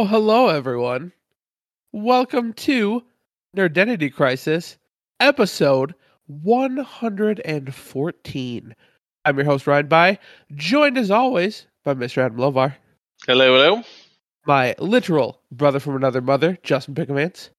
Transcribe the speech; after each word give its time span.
Well, 0.00 0.08
hello 0.08 0.48
everyone. 0.48 1.12
Welcome 1.92 2.54
to 2.54 3.02
Nerdentity 3.54 4.10
Crisis, 4.10 4.78
episode 5.20 5.94
114. 6.26 8.74
I'm 9.26 9.36
your 9.36 9.44
host 9.44 9.66
Ryan 9.66 9.88
By, 9.88 10.18
joined 10.54 10.96
as 10.96 11.10
always 11.10 11.66
by 11.84 11.92
Mr. 11.92 12.22
Adam 12.22 12.38
Lovar, 12.38 12.78
Hello, 13.26 13.52
hello. 13.52 13.82
my 14.46 14.74
literal 14.78 15.42
brother 15.52 15.78
from 15.78 15.96
another 15.96 16.22
mother, 16.22 16.56
Justin 16.62 16.94
Pickemans, 16.94 17.50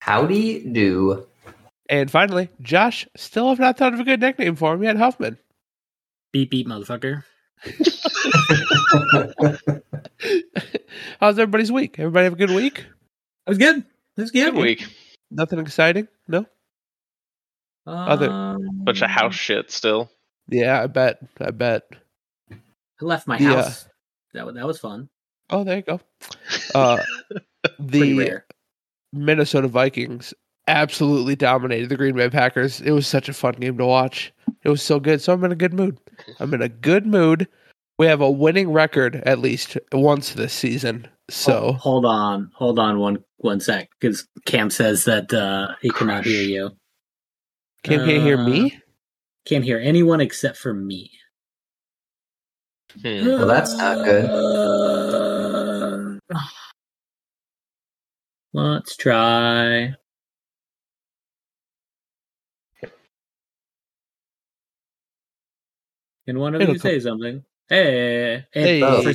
Howdy 0.00 0.64
do. 0.64 1.28
and 1.88 2.10
finally, 2.10 2.48
Josh. 2.60 3.06
Still 3.16 3.50
have 3.50 3.60
not 3.60 3.78
thought 3.78 3.94
of 3.94 4.00
a 4.00 4.04
good 4.04 4.18
nickname 4.18 4.56
for 4.56 4.74
him 4.74 4.82
yet, 4.82 4.96
Huffman. 4.96 5.38
Beep 6.32 6.50
beep, 6.50 6.66
motherfucker. 6.66 7.22
How's 11.20 11.38
everybody's 11.38 11.72
week? 11.72 11.98
Everybody 11.98 12.24
have 12.24 12.32
a 12.32 12.36
good 12.36 12.50
week? 12.50 12.84
That 13.46 13.50
was 13.50 13.58
good. 13.58 13.78
It 14.16 14.20
was 14.20 14.30
good. 14.30 14.54
Good 14.54 14.62
week. 14.62 14.86
Nothing 15.30 15.58
exciting? 15.60 16.08
No? 16.28 16.46
Other- 17.86 18.30
Um, 18.30 18.84
Bunch 18.84 19.02
of 19.02 19.10
house 19.10 19.34
shit 19.34 19.70
still. 19.70 20.10
Yeah, 20.48 20.82
I 20.82 20.86
bet. 20.86 21.18
I 21.40 21.50
bet. 21.50 21.82
I 22.50 22.56
left 23.00 23.26
my 23.26 23.38
Yeah. 23.38 23.54
house. 23.62 23.88
That 24.34 24.46
was 24.46 24.54
that 24.54 24.66
was 24.66 24.78
fun. 24.80 25.08
Oh, 25.50 25.64
there 25.64 25.76
you 25.76 25.82
go. 25.82 26.00
Uh, 26.74 27.02
the 27.78 28.14
rare. 28.18 28.46
Minnesota 29.12 29.68
Vikings 29.68 30.32
absolutely 30.68 31.36
dominated 31.36 31.88
the 31.88 31.96
Green 31.96 32.14
Bay 32.16 32.30
Packers. 32.30 32.80
It 32.80 32.92
was 32.92 33.06
such 33.06 33.28
a 33.28 33.34
fun 33.34 33.54
game 33.54 33.78
to 33.78 33.86
watch. 33.86 34.32
It 34.62 34.68
was 34.68 34.82
so 34.82 35.00
good. 35.00 35.20
So 35.20 35.32
I'm 35.32 35.44
in 35.44 35.52
a 35.52 35.56
good 35.56 35.74
mood. 35.74 35.98
I'm 36.40 36.54
in 36.54 36.62
a 36.62 36.68
good 36.68 37.06
mood. 37.06 37.48
We 37.98 38.06
have 38.06 38.20
a 38.20 38.30
winning 38.30 38.72
record 38.72 39.16
at 39.26 39.38
least 39.38 39.76
once 39.92 40.34
this 40.34 40.52
season. 40.52 41.06
Oh, 41.06 41.16
So 41.28 41.72
hold 41.74 42.04
on, 42.04 42.50
hold 42.54 42.78
on 42.78 42.98
one 42.98 43.22
one 43.38 43.60
sec, 43.60 43.90
because 44.00 44.26
Cam 44.44 44.70
says 44.70 45.04
that 45.04 45.32
uh, 45.32 45.74
he 45.80 45.90
cannot 45.90 46.24
hear 46.24 46.42
you. 46.42 46.70
Cam 47.82 47.98
can't 47.98 48.10
he 48.10 48.20
hear 48.20 48.38
me? 48.38 48.78
Can't 49.44 49.64
hear 49.64 49.78
anyone 49.78 50.20
except 50.20 50.56
for 50.56 50.72
me. 50.72 51.10
Hmm. 53.02 53.26
Well, 53.26 53.46
that's 53.46 53.74
not 53.76 54.04
good. 54.04 54.24
Uh, 54.30 56.18
let's 58.52 58.96
try. 58.96 59.94
Can 66.26 66.38
one 66.38 66.54
of 66.54 66.60
It'll 66.60 66.74
you 66.74 66.80
come- 66.80 66.90
say 66.90 67.00
something? 67.00 67.44
Hey, 67.68 68.44
Hey. 68.52 68.80
For, 68.80 69.12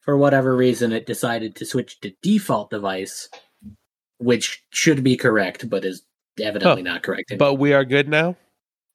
for 0.00 0.16
whatever 0.16 0.54
reason, 0.56 0.92
it 0.92 1.04
decided 1.06 1.56
to 1.56 1.66
switch 1.66 2.00
to 2.00 2.12
default 2.22 2.70
device, 2.70 3.28
which 4.18 4.62
should 4.70 5.02
be 5.04 5.16
correct, 5.16 5.68
but 5.68 5.84
is 5.84 6.02
evidently 6.40 6.82
not 6.82 7.02
correct. 7.02 7.34
But 7.38 7.54
we 7.54 7.72
are 7.72 7.84
good 7.84 8.08
now. 8.08 8.36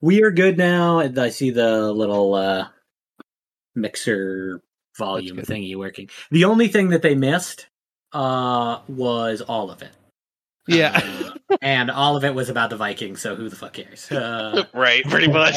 we 0.01 0.23
are 0.23 0.31
good 0.31 0.57
now. 0.57 0.99
and 0.99 1.17
I 1.19 1.29
see 1.29 1.51
the 1.51 1.91
little 1.91 2.33
uh, 2.33 2.67
mixer 3.75 4.61
volume 4.97 5.37
thingy 5.37 5.75
working. 5.75 6.09
The 6.31 6.45
only 6.45 6.67
thing 6.67 6.89
that 6.89 7.01
they 7.01 7.15
missed 7.15 7.67
uh, 8.13 8.79
was 8.87 9.41
all 9.41 9.69
of 9.69 9.81
it. 9.81 9.91
Yeah. 10.67 10.99
Uh, 11.49 11.57
and 11.61 11.91
all 11.91 12.15
of 12.15 12.23
it 12.23 12.33
was 12.33 12.49
about 12.49 12.69
the 12.69 12.77
Vikings, 12.77 13.21
so 13.21 13.35
who 13.35 13.49
the 13.49 13.55
fuck 13.55 13.73
cares? 13.73 14.07
Uh, 14.11 14.63
Right, 14.73 15.03
pretty 15.03 15.27
much. 15.27 15.55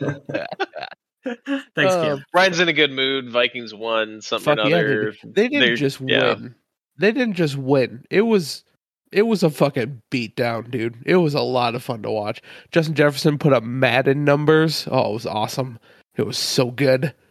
thanks, 1.46 1.92
Uh, 1.94 2.02
Kim. 2.16 2.24
Ryan's 2.34 2.60
in 2.60 2.68
a 2.68 2.72
good 2.72 2.90
mood. 2.92 3.30
Vikings 3.30 3.74
won 3.74 4.20
something 4.20 4.56
Fuck 4.56 4.68
yeah, 4.68 4.76
other. 4.76 5.10
dude. 5.12 5.34
They 5.34 5.48
didn't 5.48 5.60
They're- 5.66 5.76
just 5.76 6.00
yeah. 6.00 6.34
win. 6.34 6.54
They 6.98 7.12
didn't 7.12 7.34
just 7.34 7.56
win. 7.56 8.04
It 8.10 8.22
was 8.22 8.64
it 9.12 9.22
was 9.22 9.42
a 9.42 9.50
fucking 9.50 10.02
beatdown, 10.10 10.70
dude. 10.70 10.96
It 11.06 11.16
was 11.16 11.34
a 11.34 11.40
lot 11.40 11.74
of 11.74 11.82
fun 11.82 12.02
to 12.02 12.10
watch. 12.10 12.40
Justin 12.70 12.94
Jefferson 12.94 13.38
put 13.38 13.52
up 13.52 13.62
Madden 13.62 14.24
numbers. 14.24 14.86
Oh, 14.90 15.10
it 15.10 15.14
was 15.14 15.26
awesome. 15.26 15.78
It 16.16 16.26
was 16.26 16.38
so 16.38 16.70
good. 16.70 17.14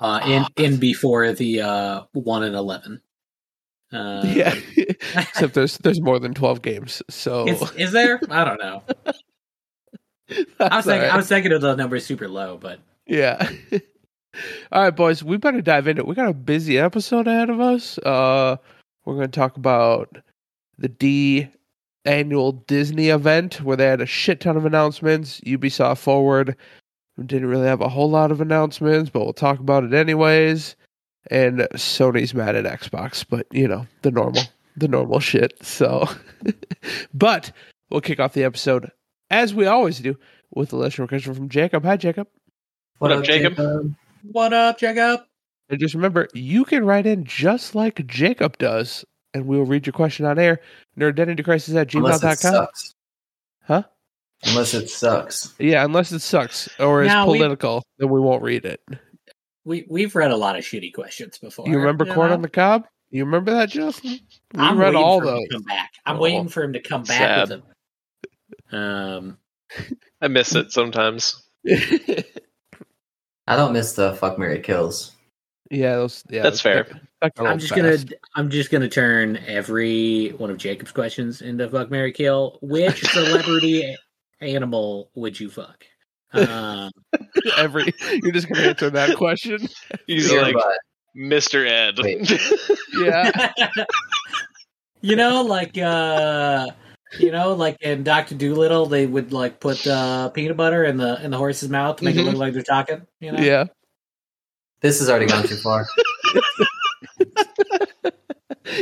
Uh, 0.00 0.20
in 0.56 0.64
in 0.64 0.76
before 0.78 1.32
the 1.34 1.60
uh, 1.60 2.02
one 2.14 2.42
and 2.42 2.56
eleven. 2.56 3.02
Uh, 3.92 4.22
yeah. 4.24 4.54
Except 5.14 5.52
there's 5.52 5.76
there's 5.78 6.00
more 6.00 6.18
than 6.18 6.32
twelve 6.32 6.62
games. 6.62 7.02
So 7.10 7.46
is, 7.46 7.70
is 7.76 7.92
there? 7.92 8.18
I 8.30 8.44
don't 8.44 8.58
know. 8.58 8.82
I 10.60 10.76
was 10.76 10.84
thinking, 10.84 11.10
I 11.10 11.16
was 11.16 11.28
thinking 11.28 11.52
of 11.52 11.60
the 11.60 11.76
numbers 11.76 12.06
super 12.06 12.28
low, 12.28 12.56
but 12.56 12.80
Yeah. 13.06 13.50
All 14.72 14.82
right, 14.82 14.94
boys, 14.94 15.24
we 15.24 15.36
better 15.36 15.60
dive 15.60 15.88
into 15.88 16.02
it. 16.02 16.06
We 16.06 16.14
got 16.14 16.28
a 16.28 16.34
busy 16.34 16.78
episode 16.78 17.26
ahead 17.26 17.50
of 17.50 17.60
us. 17.60 17.98
Uh 17.98 18.56
we're 19.04 19.14
gonna 19.14 19.28
talk 19.28 19.56
about 19.56 20.18
the 20.78 20.88
D 20.88 21.48
annual 22.04 22.52
Disney 22.52 23.08
event 23.08 23.60
where 23.60 23.76
they 23.76 23.86
had 23.86 24.00
a 24.00 24.06
shit 24.06 24.40
ton 24.40 24.56
of 24.56 24.64
announcements. 24.64 25.40
Ubisoft 25.40 25.98
Forward 25.98 26.56
didn't 27.26 27.48
really 27.48 27.66
have 27.66 27.80
a 27.80 27.88
whole 27.88 28.10
lot 28.10 28.30
of 28.30 28.40
announcements, 28.40 29.10
but 29.10 29.20
we'll 29.20 29.32
talk 29.32 29.58
about 29.58 29.84
it 29.84 29.92
anyways. 29.92 30.76
And 31.30 31.60
Sony's 31.74 32.34
mad 32.34 32.56
at 32.56 32.64
Xbox, 32.64 33.24
but 33.28 33.46
you 33.52 33.68
know, 33.68 33.86
the 34.02 34.10
normal 34.10 34.42
the 34.76 34.88
normal 34.88 35.20
shit. 35.20 35.54
So 35.64 36.08
but 37.14 37.52
we'll 37.90 38.00
kick 38.00 38.20
off 38.20 38.32
the 38.32 38.44
episode 38.44 38.90
as 39.30 39.54
we 39.54 39.66
always 39.66 39.98
do 40.00 40.16
with 40.54 40.72
a 40.72 40.76
listener 40.76 41.06
question 41.06 41.34
from 41.34 41.48
Jacob. 41.48 41.84
Hi 41.84 41.96
Jacob. 41.96 42.28
What 42.98 43.12
up, 43.12 43.24
Jacob? 43.24 43.94
what 44.30 44.52
up, 44.52 44.78
Jacob? 44.78 45.20
And 45.68 45.78
just 45.80 45.94
remember, 45.94 46.28
you 46.34 46.64
can 46.64 46.84
write 46.84 47.06
in 47.06 47.24
just 47.24 47.74
like 47.74 48.04
Jacob 48.06 48.58
does, 48.58 49.04
and 49.32 49.46
we 49.46 49.56
will 49.56 49.64
read 49.64 49.86
your 49.86 49.92
question 49.92 50.26
on 50.26 50.38
air. 50.38 50.60
Nerdentitycrisis 50.98 51.74
at 51.80 51.94
Unless 51.94 52.22
it 52.22 52.26
gmail.com. 52.26 52.36
sucks. 52.36 52.94
Huh? 53.62 53.82
Unless 54.46 54.74
it 54.74 54.90
sucks. 54.90 55.54
Yeah, 55.58 55.84
unless 55.84 56.12
it 56.12 56.20
sucks 56.20 56.68
or 56.80 57.02
is 57.02 57.08
Now 57.08 57.26
we- 57.30 57.38
political, 57.38 57.82
then 57.98 58.08
we 58.10 58.20
won't 58.20 58.42
read 58.42 58.64
it. 58.64 58.80
We 59.64 59.86
we've 59.88 60.14
read 60.16 60.30
a 60.30 60.36
lot 60.36 60.56
of 60.58 60.64
shitty 60.64 60.92
questions 60.94 61.38
before. 61.38 61.68
You 61.68 61.78
remember 61.78 62.06
Corn 62.06 62.28
know? 62.30 62.34
on 62.34 62.42
the 62.42 62.48
Cob? 62.48 62.86
You 63.10 63.24
remember 63.24 63.52
that, 63.52 63.68
Justin? 63.68 64.18
We 64.54 64.60
I'm 64.60 64.78
read 64.78 64.94
waiting 64.94 65.02
all 65.02 65.20
for 65.20 65.26
him 65.26 65.34
those. 65.34 65.42
to 65.48 65.54
come 65.54 65.62
back. 65.64 65.90
I'm 66.06 66.16
Oh, 66.16 66.20
waiting 66.20 66.48
for 66.48 66.62
him 66.62 66.72
to 66.72 66.80
come 66.80 67.02
back 67.02 67.18
sad. 67.18 67.40
with 67.42 67.48
them. 67.50 67.62
Um, 68.72 69.38
I 70.20 70.28
miss 70.28 70.54
it 70.54 70.72
sometimes. 70.72 71.42
I 73.46 73.56
don't 73.56 73.72
miss 73.72 73.92
the 73.94 74.14
fuck 74.14 74.38
Mary 74.38 74.60
kills. 74.60 75.12
yeah, 75.70 75.96
those. 75.96 76.24
Yeah, 76.30 76.42
That's 76.42 76.60
fair. 76.60 76.84
that 77.20 77.34
got 77.34 77.46
a 77.46 77.48
I'm 77.48 77.58
little 77.58 77.58
just 77.58 77.74
gonna. 77.74 78.18
I'm 78.36 78.50
just 78.50 78.70
gonna 78.70 78.88
turn 78.88 79.38
every 79.46 80.28
one 80.38 80.50
of 80.50 80.56
Jacob's 80.56 80.92
questions 80.92 81.42
into 81.42 81.68
fuck 81.68 81.90
Mary 81.90 82.12
Kill. 82.12 82.58
Which 82.62 83.02
celebrity 83.02 83.96
animal 84.40 85.10
would 85.14 85.38
you 85.38 85.50
fuck? 85.50 85.84
Um, 86.32 86.90
every. 87.56 87.92
You're 88.22 88.32
just 88.32 88.48
gonna 88.48 88.68
answer 88.68 88.90
that 88.90 89.16
question. 89.16 89.68
He's 90.06 90.28
Beer 90.30 90.42
like 90.42 90.54
butt. 90.54 90.78
Mr. 91.16 91.68
Ed. 91.68 91.98
Yeah, 92.94 93.50
you 95.00 95.16
know, 95.16 95.42
like 95.42 95.76
uh 95.76 96.68
you 97.18 97.32
know, 97.32 97.54
like 97.54 97.76
in 97.80 98.02
Doctor 98.04 98.34
Dolittle, 98.34 98.86
they 98.86 99.06
would 99.06 99.32
like 99.32 99.60
put 99.60 99.86
uh, 99.86 100.28
peanut 100.30 100.56
butter 100.56 100.84
in 100.84 100.96
the 100.96 101.22
in 101.24 101.30
the 101.30 101.36
horse's 101.38 101.68
mouth 101.68 101.96
to 101.96 102.04
make 102.04 102.16
Mhm. 102.16 102.20
it 102.20 102.24
look 102.24 102.36
like 102.36 102.54
they're 102.54 102.62
talking. 102.62 103.06
You 103.20 103.32
know, 103.32 103.40
yeah. 103.40 103.64
This 104.80 104.98
has 105.00 105.10
already 105.10 105.26
gone 105.26 105.46
too 105.46 105.56
far. 105.56 105.86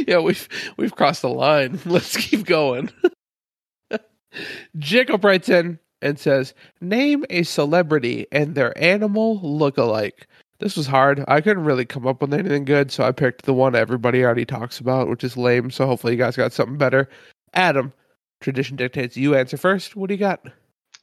yeah, 0.06 0.19
we've 0.19 0.48
we've 0.76 0.94
crossed 0.94 1.22
the 1.22 1.28
line. 1.28 1.78
Let's 1.86 2.16
keep 2.16 2.46
going. 2.46 2.90
Jacob 4.78 5.25
writes 5.25 5.48
in 5.48 5.78
and 6.02 6.19
says, 6.19 6.54
"Name 6.80 7.25
a 7.30 7.42
celebrity 7.42 8.26
and 8.30 8.54
their 8.54 8.76
animal 8.78 9.40
look-alike." 9.40 10.26
This 10.60 10.76
was 10.76 10.86
hard. 10.86 11.25
I 11.28 11.40
couldn't 11.40 11.64
really 11.64 11.84
come 11.84 12.06
up 12.06 12.20
with 12.20 12.34
anything 12.34 12.64
good, 12.64 12.90
so 12.90 13.04
I 13.04 13.12
picked 13.12 13.44
the 13.44 13.54
one 13.54 13.75
everybody 13.76 14.25
already 14.25 14.44
talks 14.44 14.80
about, 14.80 15.08
which 15.08 15.22
is 15.25 15.36
lame. 15.36 15.70
So 15.70 15.86
hopefully 15.86 16.14
you 16.14 16.19
guys 16.19 16.36
got 16.36 16.52
something 16.52 16.78
better. 16.78 17.08
Adam, 17.54 17.92
tradition 18.40 18.76
dictates 18.76 19.17
you 19.17 19.35
answer 19.35 19.56
first. 19.56 19.96
What 19.96 20.08
do 20.08 20.14
you 20.14 20.20
got? 20.20 20.40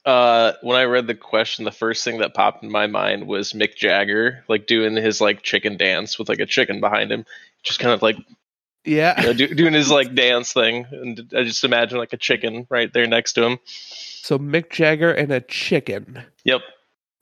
Uh, 0.05 0.53
when 0.61 0.77
I 0.77 0.83
read 0.83 1.07
the 1.07 1.15
question, 1.15 1.65
the 1.65 1.71
first 1.71 2.03
thing 2.03 2.19
that 2.19 2.35
popped 2.35 2.63
in 2.63 2.71
my 2.71 2.85
mind 2.85 3.27
was 3.27 3.53
Mick 3.53 3.75
Jagger, 3.75 4.43
like 4.47 4.67
doing 4.67 4.95
his 4.95 5.19
like 5.19 5.41
chicken 5.41 5.77
dance 5.77 6.19
with 6.19 6.29
like 6.29 6.39
a 6.39 6.45
chicken 6.45 6.79
behind 6.79 7.11
him, 7.11 7.25
just 7.63 7.79
kind 7.79 7.91
of 7.93 8.03
like 8.03 8.17
Yeah, 8.83 9.19
you 9.19 9.27
know, 9.27 9.33
do, 9.33 9.47
doing 9.55 9.73
his 9.73 9.89
like 9.89 10.13
dance 10.13 10.53
thing, 10.53 10.85
and 10.91 11.33
I 11.35 11.43
just 11.43 11.63
imagine 11.63 11.97
like 11.97 12.13
a 12.13 12.17
chicken 12.17 12.67
right 12.69 12.93
there 12.93 13.07
next 13.07 13.33
to 13.33 13.43
him. 13.43 13.59
so 13.65 14.37
Mick 14.37 14.69
Jagger 14.69 15.11
and 15.11 15.31
a 15.31 15.41
chicken. 15.41 16.23
Yep. 16.43 16.61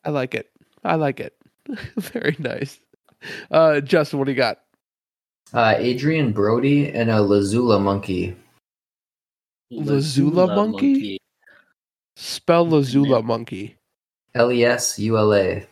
I 0.04 0.10
like 0.10 0.36
it. 0.36 0.50
I 0.83 0.95
like 0.95 1.21
it. 1.21 1.33
Very 1.98 2.36
nice. 2.38 2.77
Uh, 3.50 3.80
Justin, 3.80 4.19
what 4.19 4.25
do 4.25 4.31
you 4.31 4.38
got? 4.38 4.60
Uh, 5.54 5.75
Adrien 5.77 6.33
Brody 6.33 6.89
and 6.89 7.10
a 7.10 7.19
Lesula 7.19 7.81
monkey. 7.81 8.36
Lesula 9.81 10.55
monkey? 10.55 11.19
Spell 12.15 12.65
Lesula 12.67 13.23
monkey. 13.23 13.77
L 14.35 14.51
E 14.51 14.63
S 14.65 14.97
U 14.99 15.17
L 15.17 15.33
A. 15.33 15.65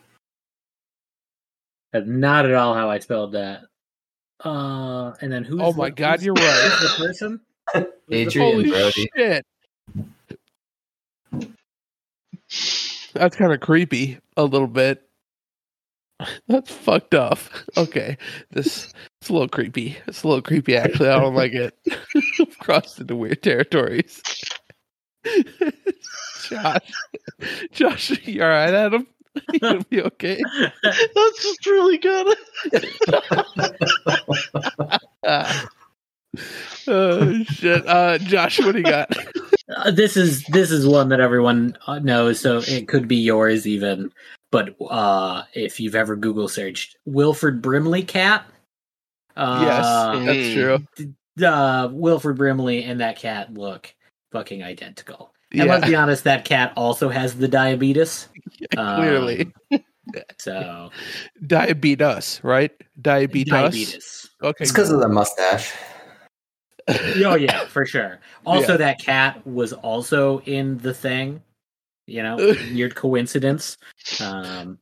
Not 1.94 2.46
at 2.46 2.54
all 2.54 2.74
how 2.74 2.88
I 2.90 2.98
spelled 3.00 3.32
that. 3.32 3.62
Uh, 4.44 5.12
and 5.20 5.30
then 5.32 5.44
who's? 5.44 5.60
Oh 5.62 5.72
my 5.72 5.90
the- 5.90 5.94
God, 5.94 6.22
you're 6.22 6.34
right. 6.34 6.78
The 6.80 7.04
person. 7.06 7.40
Who's 7.74 7.84
the- 8.08 8.22
Adrien 8.26 8.52
Holy 8.52 8.70
Brody. 8.70 9.08
shit. 9.16 9.46
That's 13.14 13.36
kind 13.36 13.52
of 13.52 13.60
creepy 13.60 14.18
a 14.36 14.44
little 14.44 14.66
bit. 14.66 15.02
That's 16.48 16.72
fucked 16.72 17.14
up. 17.14 17.38
Okay. 17.76 18.16
This 18.50 18.92
it's 19.20 19.28
a 19.30 19.32
little 19.32 19.48
creepy. 19.48 19.96
It's 20.06 20.22
a 20.22 20.28
little 20.28 20.42
creepy 20.42 20.76
actually. 20.76 21.08
I 21.08 21.20
don't 21.20 21.34
like 21.34 21.52
it. 21.52 21.74
I've 22.62 22.66
crossed 22.66 23.00
into 23.00 23.16
weird 23.16 23.42
territories. 23.42 24.22
Josh. 26.48 26.92
Josh, 27.72 28.26
you 28.26 28.42
alright, 28.42 28.74
Adam? 28.74 29.06
You 29.50 29.60
gonna 29.60 29.82
be 29.88 30.02
okay? 30.02 30.42
That's 30.82 31.42
just 31.42 31.64
really 31.66 31.96
good. 31.98 32.36
Oh 36.88 37.42
shit. 37.44 37.86
Uh 37.86 38.16
Josh, 38.16 38.58
what 38.58 38.72
do 38.72 38.78
you 38.78 38.84
got? 38.84 39.14
Uh, 39.76 39.90
this 39.90 40.16
is 40.16 40.44
this 40.44 40.70
is 40.70 40.86
one 40.86 41.10
that 41.10 41.20
everyone 41.20 41.76
uh, 41.86 41.98
knows, 41.98 42.40
so 42.40 42.62
it 42.66 42.88
could 42.88 43.06
be 43.06 43.16
yours 43.16 43.66
even. 43.66 44.10
But 44.50 44.74
uh, 44.90 45.42
if 45.52 45.78
you've 45.78 45.94
ever 45.94 46.16
Google 46.16 46.48
searched 46.48 46.96
Wilford 47.04 47.60
Brimley 47.60 48.02
cat, 48.02 48.46
uh, 49.36 49.60
yes, 49.62 49.84
that's 50.26 50.54
true. 50.54 50.78
Uh, 51.40 51.88
Wilford 51.92 52.36
Brimley 52.36 52.84
and 52.84 53.00
that 53.00 53.18
cat 53.18 53.52
look 53.54 53.94
fucking 54.32 54.62
identical. 54.62 55.32
And 55.50 55.66
Yeah, 55.66 55.74
let's 55.74 55.86
be 55.86 55.94
honest, 55.94 56.24
that 56.24 56.44
cat 56.44 56.72
also 56.76 57.08
has 57.08 57.36
the 57.36 57.48
diabetes. 57.48 58.28
Yeah, 58.74 58.96
clearly. 58.96 59.52
So 60.38 60.90
Diabetes, 61.46 62.40
right? 62.44 62.70
Diabetes. 63.00 63.50
diabetes. 63.50 64.30
Okay. 64.42 64.62
It's 64.62 64.72
because 64.72 64.90
of 64.90 65.00
the 65.00 65.08
mustache. 65.08 65.72
Oh 66.88 67.34
yeah, 67.34 67.66
for 67.66 67.86
sure. 67.86 68.20
Also, 68.46 68.76
that 68.76 68.98
cat 68.98 69.44
was 69.46 69.72
also 69.72 70.40
in 70.40 70.78
the 70.78 70.92
thing. 70.92 71.42
You 72.06 72.24
know, 72.24 72.36
weird 72.72 72.96
coincidence. 72.96 73.78
Um, 74.20 74.78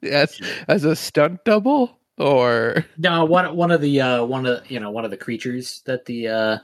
yes, 0.00 0.40
as 0.68 0.84
a 0.84 0.94
stunt 0.94 1.44
double 1.44 1.98
or 2.22 2.84
No, 2.96 3.24
one 3.24 3.56
one 3.56 3.70
of 3.70 3.80
the 3.80 4.00
uh 4.00 4.24
one 4.24 4.46
of 4.46 4.70
you 4.70 4.80
know 4.80 4.90
one 4.90 5.04
of 5.04 5.10
the 5.10 5.16
creatures 5.16 5.82
that 5.86 6.04
the 6.06 6.28
uh 6.28 6.58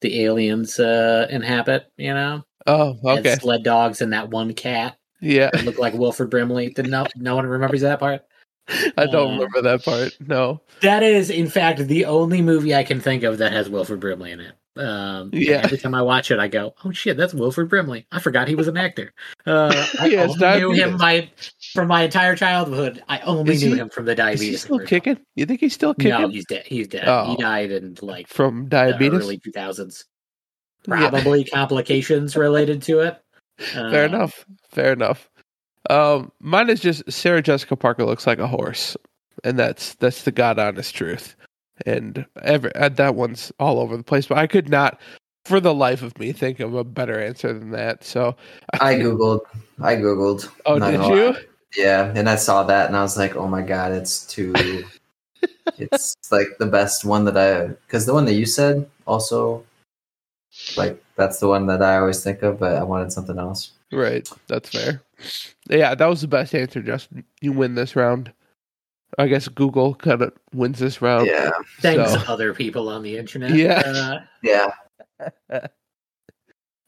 the 0.00 0.22
aliens 0.24 0.78
uh 0.78 1.26
inhabit, 1.30 1.90
you 1.96 2.12
know, 2.12 2.44
oh, 2.66 2.96
okay, 3.04 3.36
sled 3.36 3.62
dogs 3.62 4.02
and 4.02 4.12
that 4.12 4.28
one 4.30 4.52
cat 4.54 4.98
yeah. 5.20 5.50
looked 5.64 5.78
like 5.78 5.94
Wilford 5.94 6.30
Brimley. 6.30 6.70
Did 6.70 6.88
no 6.88 7.06
no 7.16 7.36
one 7.36 7.46
remembers 7.46 7.80
that 7.80 8.00
part? 8.00 8.24
I 8.96 9.06
don't 9.06 9.32
Uh, 9.32 9.34
remember 9.34 9.62
that 9.62 9.84
part. 9.84 10.12
No. 10.20 10.60
That 10.80 11.02
is, 11.02 11.28
in 11.30 11.48
fact, 11.48 11.80
the 11.86 12.06
only 12.06 12.40
movie 12.42 12.74
I 12.74 12.82
can 12.82 13.00
think 13.00 13.22
of 13.22 13.38
that 13.38 13.52
has 13.52 13.68
Wilford 13.68 14.00
Brimley 14.00 14.32
in 14.32 14.40
it. 14.40 14.52
Um, 14.76 15.30
Yeah. 15.32 15.60
Every 15.62 15.78
time 15.78 15.94
I 15.94 16.02
watch 16.02 16.30
it, 16.30 16.38
I 16.40 16.48
go, 16.48 16.74
"Oh 16.84 16.90
shit, 16.90 17.16
that's 17.16 17.32
Wilford 17.34 17.68
Brimley." 17.68 18.06
I 18.10 18.18
forgot 18.20 18.48
he 18.48 18.54
was 18.56 18.66
an 18.68 18.76
actor. 18.76 19.12
Uh, 19.46 19.86
I 20.00 20.06
Yes, 20.06 20.30
only 20.42 20.58
knew 20.58 20.72
him 20.72 20.96
my 20.96 21.30
from 21.74 21.88
my 21.88 22.02
entire 22.04 22.36
childhood. 22.36 23.02
I 23.08 23.18
only 23.20 23.54
Is 23.54 23.62
knew 23.64 23.72
he- 23.72 23.78
him 23.80 23.90
from 23.90 24.04
the 24.06 24.12
Is 24.12 24.16
diabetes. 24.16 24.48
he 24.48 24.56
still 24.56 24.76
commercial. 24.78 24.88
kicking? 25.00 25.24
You 25.34 25.46
think 25.46 25.60
he's 25.60 25.74
still 25.74 25.94
kicking? 25.94 26.10
No, 26.10 26.28
he's 26.28 26.44
dead. 26.46 26.64
He's 26.66 26.88
dead. 26.88 27.04
Oh. 27.06 27.26
He 27.26 27.36
died 27.36 27.70
in 27.72 27.96
like 28.00 28.28
from 28.28 28.64
the 28.64 28.70
diabetes? 28.70 29.20
early 29.20 29.38
2000s. 29.38 30.04
Yeah. 30.86 31.10
Probably 31.10 31.44
complications 31.44 32.36
related 32.36 32.82
to 32.82 33.00
it. 33.00 33.20
Fair 33.58 34.04
Uh, 34.04 34.06
enough. 34.06 34.44
Fair 34.70 34.92
enough. 34.92 35.28
Um, 35.90 36.32
mine 36.40 36.70
is 36.70 36.80
just 36.80 37.10
Sarah 37.10 37.42
Jessica 37.42 37.76
Parker 37.76 38.04
looks 38.04 38.26
like 38.26 38.38
a 38.38 38.46
horse, 38.46 38.96
and 39.44 39.58
that's 39.58 39.94
that's 39.96 40.22
the 40.22 40.32
god 40.32 40.58
honest 40.58 40.94
truth. 40.94 41.36
And 41.86 42.24
ever 42.42 42.70
uh, 42.74 42.88
that 42.90 43.14
one's 43.16 43.52
all 43.58 43.78
over 43.80 43.96
the 43.96 44.02
place, 44.02 44.26
but 44.26 44.38
I 44.38 44.46
could 44.46 44.68
not, 44.70 44.98
for 45.44 45.60
the 45.60 45.74
life 45.74 46.02
of 46.02 46.18
me, 46.18 46.32
think 46.32 46.58
of 46.60 46.74
a 46.74 46.84
better 46.84 47.20
answer 47.20 47.52
than 47.52 47.70
that. 47.72 48.02
So 48.04 48.34
I 48.80 48.94
googled. 48.94 49.40
I 49.82 49.96
googled. 49.96 50.48
Oh, 50.66 50.78
did 50.78 51.00
you? 51.06 51.32
lie. 51.32 51.42
Yeah, 51.76 52.12
and 52.14 52.28
I 52.28 52.36
saw 52.36 52.62
that, 52.64 52.86
and 52.86 52.96
I 52.96 53.02
was 53.02 53.16
like, 53.16 53.36
"Oh 53.36 53.48
my 53.48 53.62
god, 53.62 53.92
it's 53.92 54.26
too." 54.26 54.52
it's 55.78 56.16
like 56.30 56.48
the 56.58 56.66
best 56.66 57.04
one 57.04 57.24
that 57.24 57.36
I 57.36 57.68
because 57.86 58.06
the 58.06 58.14
one 58.14 58.24
that 58.26 58.34
you 58.34 58.46
said 58.46 58.88
also, 59.06 59.64
like 60.76 61.02
that's 61.16 61.38
the 61.40 61.48
one 61.48 61.66
that 61.66 61.82
I 61.82 61.98
always 61.98 62.22
think 62.22 62.42
of, 62.42 62.58
but 62.58 62.76
I 62.76 62.82
wanted 62.82 63.12
something 63.12 63.38
else. 63.38 63.72
Right. 63.92 64.28
That's 64.48 64.68
fair. 64.70 65.02
Yeah, 65.68 65.94
that 65.94 66.06
was 66.06 66.20
the 66.20 66.28
best 66.28 66.54
answer, 66.54 66.82
Justin. 66.82 67.24
You 67.40 67.52
win 67.52 67.74
this 67.74 67.94
round. 67.94 68.32
I 69.16 69.28
guess 69.28 69.46
Google 69.46 69.94
kind 69.94 70.22
of 70.22 70.32
wins 70.52 70.80
this 70.80 71.00
round. 71.00 71.26
Yeah, 71.26 71.50
Thanks, 71.80 72.12
So- 72.12 72.20
other 72.26 72.52
people 72.52 72.88
on 72.88 73.02
the 73.02 73.16
internet. 73.16 73.54
Yeah. 73.54 73.82
Uh, 73.86 74.18
yeah. 74.42 75.66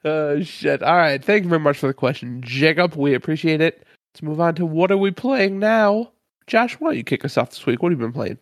Uh, 0.05 0.43
shit. 0.43 0.83
All 0.83 0.97
right. 0.97 1.23
Thank 1.25 1.45
you 1.45 1.49
very 1.49 1.61
much 1.61 1.79
for 1.79 1.87
the 1.87 1.95
question, 1.95 2.43
Jacob. 2.43 2.97
We 2.97 3.15
appreciate 3.15 3.61
it. 3.61 3.87
Let's 4.17 4.23
move 4.23 4.41
on 4.41 4.55
to 4.55 4.65
what 4.65 4.91
are 4.91 4.97
we 4.97 5.11
playing 5.11 5.59
now? 5.59 6.11
Josh, 6.47 6.81
why 6.81 6.89
don't 6.89 6.97
you 6.97 7.05
kick 7.05 7.23
us 7.27 7.37
off 7.37 7.51
this 7.51 7.67
week? 7.67 7.83
What 7.83 7.93
have 7.93 8.01
you 8.01 8.07
been 8.07 8.15
playing? 8.15 8.39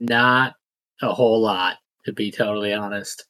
not 0.00 0.56
a 1.00 1.14
whole 1.14 1.40
lot, 1.40 1.76
to 2.04 2.12
be 2.12 2.32
totally 2.32 2.74
honest. 2.74 3.26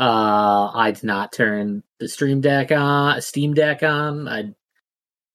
Uh, 0.00 0.72
I 0.74 0.90
did 0.90 1.04
not 1.04 1.32
turn 1.32 1.84
the 2.00 2.08
Stream 2.08 2.40
Deck 2.40 2.72
on, 2.72 3.22
Steam 3.22 3.54
Deck 3.54 3.84
on. 3.84 4.26
I 4.26 4.52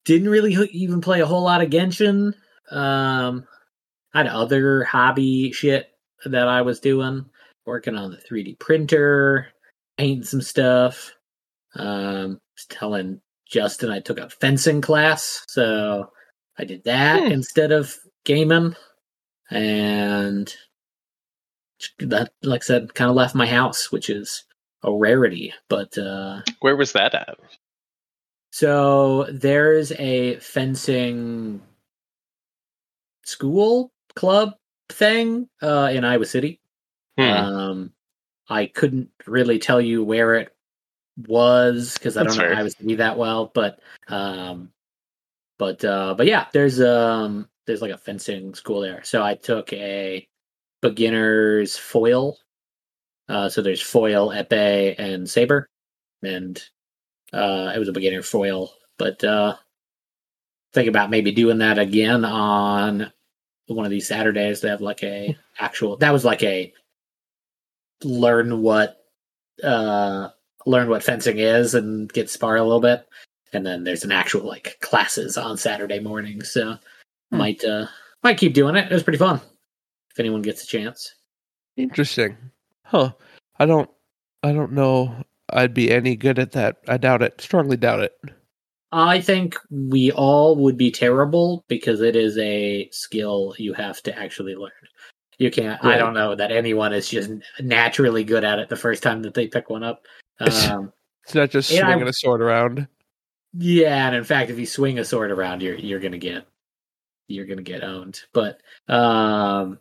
didn't 0.03 0.27
really 0.27 0.55
even 0.73 0.99
play 0.99 1.21
a 1.21 1.25
whole 1.25 1.43
lot 1.43 1.63
of 1.63 1.69
Genshin. 1.69 2.33
Um, 2.69 3.47
I 4.13 4.17
had 4.17 4.27
other 4.27 4.83
hobby 4.83 5.53
shit 5.53 5.87
that 6.25 6.49
I 6.49 6.63
was 6.63 6.81
doing, 6.81 7.29
working 7.65 7.95
on 7.95 8.11
the 8.11 8.17
3D 8.17 8.59
printer, 8.59 9.47
painting 9.97 10.25
some 10.25 10.41
stuff. 10.41 11.13
Um, 11.75 12.41
telling 12.69 13.21
Justin 13.49 13.89
I 13.91 13.99
took 13.99 14.19
a 14.19 14.29
fencing 14.29 14.79
class, 14.81 15.43
so 15.47 16.11
I 16.57 16.65
did 16.65 16.83
that 16.85 17.23
Hmm. 17.23 17.31
instead 17.31 17.71
of 17.71 17.95
gaming. 18.25 18.75
And 19.49 20.53
that, 21.99 22.31
like 22.43 22.61
I 22.61 22.65
said, 22.65 22.93
kind 22.93 23.09
of 23.09 23.15
left 23.15 23.33
my 23.35 23.47
house, 23.47 23.91
which 23.91 24.09
is 24.09 24.43
a 24.83 24.91
rarity. 24.93 25.53
But 25.69 25.97
uh, 25.97 26.41
Where 26.59 26.75
was 26.75 26.91
that 26.93 27.15
at? 27.15 27.37
so 28.51 29.25
there's 29.31 29.91
a 29.93 30.35
fencing 30.37 31.61
school 33.23 33.91
club 34.15 34.53
thing 34.89 35.47
uh, 35.61 35.89
in 35.93 36.03
Iowa 36.03 36.25
City. 36.25 36.59
Hmm. 37.17 37.23
Um, 37.29 37.93
I 38.49 38.65
couldn't 38.67 39.09
really 39.27 39.59
tell 39.59 39.79
you 39.81 40.03
where 40.03 40.35
it 40.35 40.55
was 41.27 41.93
because 41.93 42.17
I 42.17 42.23
That's 42.23 42.35
don't 42.35 42.45
know 42.45 42.49
fair. 42.49 42.59
Iowa 42.59 42.69
City 42.69 42.95
that 42.95 43.17
well, 43.17 43.51
but 43.53 43.79
um, 44.07 44.71
but 45.57 45.83
uh, 45.83 46.15
but 46.17 46.27
yeah, 46.27 46.47
there's 46.53 46.81
um 46.81 47.49
there's 47.65 47.81
like 47.81 47.91
a 47.91 47.97
fencing 47.97 48.53
school 48.53 48.81
there. 48.81 49.03
So 49.03 49.23
I 49.23 49.35
took 49.35 49.71
a 49.73 50.27
beginner's 50.81 51.77
foil. 51.77 52.37
Uh, 53.27 53.49
so 53.49 53.61
there's 53.61 53.81
foil, 53.81 54.29
epee, 54.29 54.95
and 54.97 55.29
saber, 55.29 55.69
and 56.23 56.63
uh, 57.31 57.71
it 57.75 57.79
was 57.79 57.87
a 57.87 57.93
beginner 57.93 58.23
foil. 58.23 58.71
But 58.97 59.23
uh, 59.23 59.55
think 60.73 60.87
about 60.87 61.11
maybe 61.11 61.31
doing 61.31 61.59
that 61.59 61.77
again 61.77 62.25
on 62.25 63.11
one 63.67 63.85
of 63.85 63.91
these 63.91 64.07
Saturdays. 64.07 64.61
They 64.61 64.69
have 64.69 64.81
like 64.81 65.03
a 65.03 65.37
actual. 65.59 65.97
That 65.97 66.13
was 66.13 66.25
like 66.25 66.41
a 66.43 66.73
learn 68.03 68.61
what 68.61 68.97
uh 69.63 70.29
learn 70.65 70.89
what 70.89 71.03
fencing 71.03 71.39
is 71.39 71.73
and 71.73 72.11
get 72.13 72.29
spar 72.29 72.55
a 72.57 72.63
little 72.63 72.81
bit 72.81 73.07
and 73.53 73.65
then 73.65 73.83
there's 73.83 74.03
an 74.03 74.11
actual 74.11 74.45
like 74.45 74.77
classes 74.81 75.37
on 75.37 75.57
saturday 75.57 75.99
morning 75.99 76.43
so 76.43 76.75
Hmm. 77.31 77.37
might 77.37 77.63
uh 77.63 77.85
might 78.23 78.37
keep 78.39 78.53
doing 78.55 78.75
it 78.75 78.91
it 78.91 78.93
was 78.93 79.03
pretty 79.03 79.19
fun 79.19 79.39
if 80.11 80.19
anyone 80.19 80.41
gets 80.41 80.63
a 80.63 80.67
chance 80.67 81.13
Interesting. 81.77 82.35
Huh. 82.85 83.11
I 83.59 83.65
don't 83.65 83.89
I 84.43 84.51
don't 84.51 84.73
know 84.73 85.15
I'd 85.51 85.73
be 85.73 85.91
any 85.91 86.15
good 86.15 86.37
at 86.39 86.51
that. 86.51 86.77
I 86.87 86.97
doubt 86.97 87.21
it. 87.21 87.39
Strongly 87.39 87.77
doubt 87.77 88.01
it. 88.01 88.13
i 88.91 89.21
think 89.21 89.55
we 89.69 90.11
all 90.13 90.55
would 90.55 90.75
be 90.77 90.89
terrible 90.91 91.63
because 91.67 92.01
it 92.01 92.15
is 92.15 92.37
a 92.39 92.89
skill 92.91 93.53
you 93.59 93.73
have 93.73 94.01
to 94.03 94.17
actually 94.19 94.55
learn 94.55 94.71
you 95.37 95.49
can't 95.51 95.83
i 95.85 95.97
don't 95.97 96.15
know 96.15 96.33
that 96.35 96.51
anyone 96.51 96.91
is 96.91 97.07
just 97.07 97.29
naturally 97.61 98.23
good 98.23 98.43
at 98.43 98.57
it 98.59 98.67
the 98.69 98.75
first 98.75 99.03
time 99.03 99.21
that 99.21 99.35
they 99.35 99.47
pick 99.47 99.69
one 99.69 99.83
up 99.83 100.01
um 100.39 100.93
It's 101.23 101.35
not 101.35 101.49
just 101.51 101.69
swinging 101.69 102.07
a 102.07 102.13
sword 102.13 102.41
around. 102.41 102.87
Yeah, 103.53 104.07
and 104.07 104.15
in 104.15 104.23
fact, 104.23 104.49
if 104.51 104.59
you 104.59 104.65
swing 104.65 104.99
a 104.99 105.05
sword 105.05 105.31
around, 105.31 105.61
you're 105.61 105.75
you're 105.75 105.99
gonna 105.99 106.17
get 106.17 106.45
you're 107.27 107.45
gonna 107.45 107.61
get 107.61 107.83
owned. 107.83 108.21
But 108.33 108.61
um, 108.87 109.79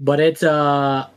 but 0.00 0.20
it's 0.20 0.42
uh 0.42 1.08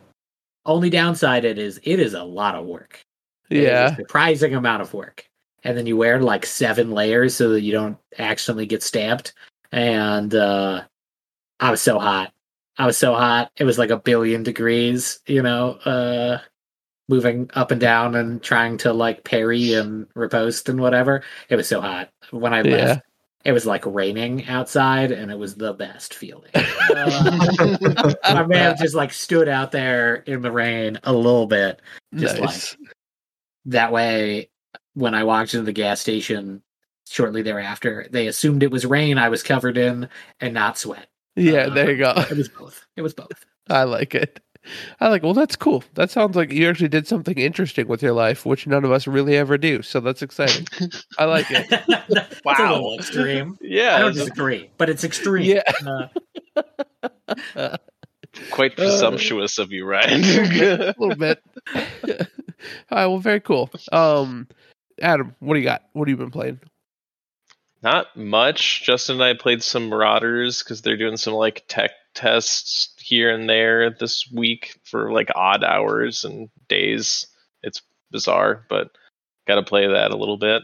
only 0.65 0.89
downside 0.89 1.43
it 1.45 1.57
is 1.57 1.79
it 1.83 1.99
is 1.99 2.13
a 2.13 2.23
lot 2.23 2.55
of 2.55 2.65
work. 2.65 3.01
It 3.49 3.57
is 3.57 3.63
a 3.63 3.67
Yeah. 3.67 3.95
surprising 3.95 4.55
amount 4.55 4.81
of 4.81 4.93
work. 4.93 5.25
And 5.63 5.77
then 5.77 5.85
you 5.85 5.97
wear 5.97 6.19
like 6.21 6.45
seven 6.45 6.91
layers 6.91 7.35
so 7.35 7.49
that 7.49 7.61
you 7.61 7.71
don't 7.71 7.97
accidentally 8.17 8.65
get 8.65 8.83
stamped. 8.83 9.33
And 9.71 10.33
uh 10.35 10.83
I 11.59 11.71
was 11.71 11.81
so 11.81 11.99
hot. 11.99 12.33
I 12.77 12.85
was 12.85 12.97
so 12.97 13.13
hot. 13.13 13.51
It 13.57 13.63
was 13.65 13.77
like 13.77 13.89
a 13.91 13.97
billion 13.99 14.43
degrees, 14.43 15.19
you 15.27 15.41
know, 15.43 15.73
uh 15.85 16.39
moving 17.11 17.49
up 17.53 17.69
and 17.71 17.81
down 17.81 18.15
and 18.15 18.41
trying 18.41 18.77
to 18.77 18.93
like 18.93 19.23
parry 19.25 19.73
and 19.73 20.07
riposte 20.15 20.69
and 20.69 20.79
whatever. 20.79 21.21
It 21.49 21.57
was 21.57 21.67
so 21.67 21.81
hot. 21.81 22.09
When 22.31 22.53
I 22.53 22.61
Yeah. 22.63 22.75
left, 22.85 23.05
it 23.43 23.51
was 23.51 23.65
like 23.65 23.85
raining 23.85 24.47
outside 24.47 25.11
and 25.11 25.29
it 25.29 25.37
was 25.37 25.55
the 25.55 25.73
best 25.73 26.15
feeling. 26.15 26.49
Uh, 26.93 28.13
I 28.25 28.43
may 28.47 28.57
have 28.57 28.77
just 28.77 28.95
like 28.95 29.13
stood 29.13 29.47
out 29.47 29.71
there 29.71 30.15
in 30.15 30.41
the 30.41 30.51
rain 30.51 30.99
a 31.03 31.13
little 31.13 31.47
bit. 31.47 31.81
just 32.15 32.37
nice. 32.37 32.77
That 33.65 33.93
way, 33.93 34.49
when 34.93 35.15
I 35.15 35.23
walked 35.23 35.53
into 35.53 35.63
the 35.65 35.71
gas 35.71 36.01
station 36.01 36.61
shortly 37.07 37.43
thereafter, 37.43 38.07
they 38.11 38.27
assumed 38.27 38.63
it 38.63 38.71
was 38.71 38.85
rain 38.85 39.17
I 39.17 39.29
was 39.29 39.41
covered 39.41 39.77
in 39.77 40.09
and 40.41 40.53
not 40.53 40.77
sweat. 40.77 41.07
yeah, 41.37 41.69
there 41.69 41.91
you 41.91 41.97
go. 41.97 42.13
It 42.29 42.35
was 42.35 42.49
both. 42.49 42.85
It 42.97 43.01
was 43.03 43.13
both. 43.13 43.45
I 43.69 43.83
like 43.83 44.15
it. 44.15 44.41
I 44.99 45.07
like. 45.09 45.23
Well, 45.23 45.33
that's 45.33 45.55
cool. 45.55 45.83
That 45.95 46.11
sounds 46.11 46.35
like 46.35 46.51
you 46.51 46.69
actually 46.69 46.89
did 46.89 47.07
something 47.07 47.37
interesting 47.37 47.87
with 47.87 48.03
your 48.03 48.13
life, 48.13 48.45
which 48.45 48.67
none 48.67 48.85
of 48.85 48.91
us 48.91 49.07
really 49.07 49.35
ever 49.37 49.57
do. 49.57 49.81
So 49.81 49.99
that's 49.99 50.21
exciting. 50.21 50.67
I 51.17 51.25
like 51.25 51.47
it. 51.49 51.67
It's 52.09 52.39
a 52.39 52.39
Wow. 52.45 52.73
little 52.73 52.95
extreme. 52.99 53.57
Yeah, 53.61 53.95
I 53.95 53.99
don't 53.99 54.13
disagree, 54.13 54.69
but 54.77 54.89
it's 54.89 55.03
extreme. 55.03 55.43
Yeah. 55.43 56.07
Uh, 57.55 57.77
quite 58.51 58.73
Uh, 58.73 58.75
presumptuous 58.75 59.57
of 59.59 59.71
you, 59.71 59.85
Ryan. 59.85 60.23
a 60.23 60.93
little 60.99 61.15
bit. 61.15 61.41
All 61.73 61.77
right. 62.91 63.05
Well, 63.07 63.19
very 63.19 63.39
cool. 63.39 63.69
Um, 63.91 64.47
Adam, 65.01 65.35
what 65.39 65.53
do 65.55 65.59
you 65.59 65.65
got? 65.65 65.83
What 65.93 66.07
have 66.07 66.17
you 66.17 66.23
been 66.23 66.31
playing? 66.31 66.59
Not 67.83 68.15
much. 68.15 68.83
Justin 68.83 69.15
and 69.15 69.23
I 69.23 69.33
played 69.33 69.63
some 69.63 69.89
Marauders 69.89 70.63
because 70.63 70.81
they're 70.81 70.97
doing 70.97 71.17
some 71.17 71.33
like 71.33 71.63
tech 71.67 71.91
tests 72.13 72.90
here 73.01 73.29
and 73.29 73.49
there 73.49 73.89
this 73.89 74.29
week 74.31 74.79
for 74.83 75.11
like 75.11 75.29
odd 75.35 75.63
hours 75.63 76.23
and 76.23 76.49
days. 76.69 77.27
It's 77.63 77.81
bizarre, 78.11 78.65
but 78.69 78.89
got 79.47 79.55
to 79.55 79.63
play 79.63 79.87
that 79.87 80.11
a 80.11 80.17
little 80.17 80.37
bit. 80.37 80.63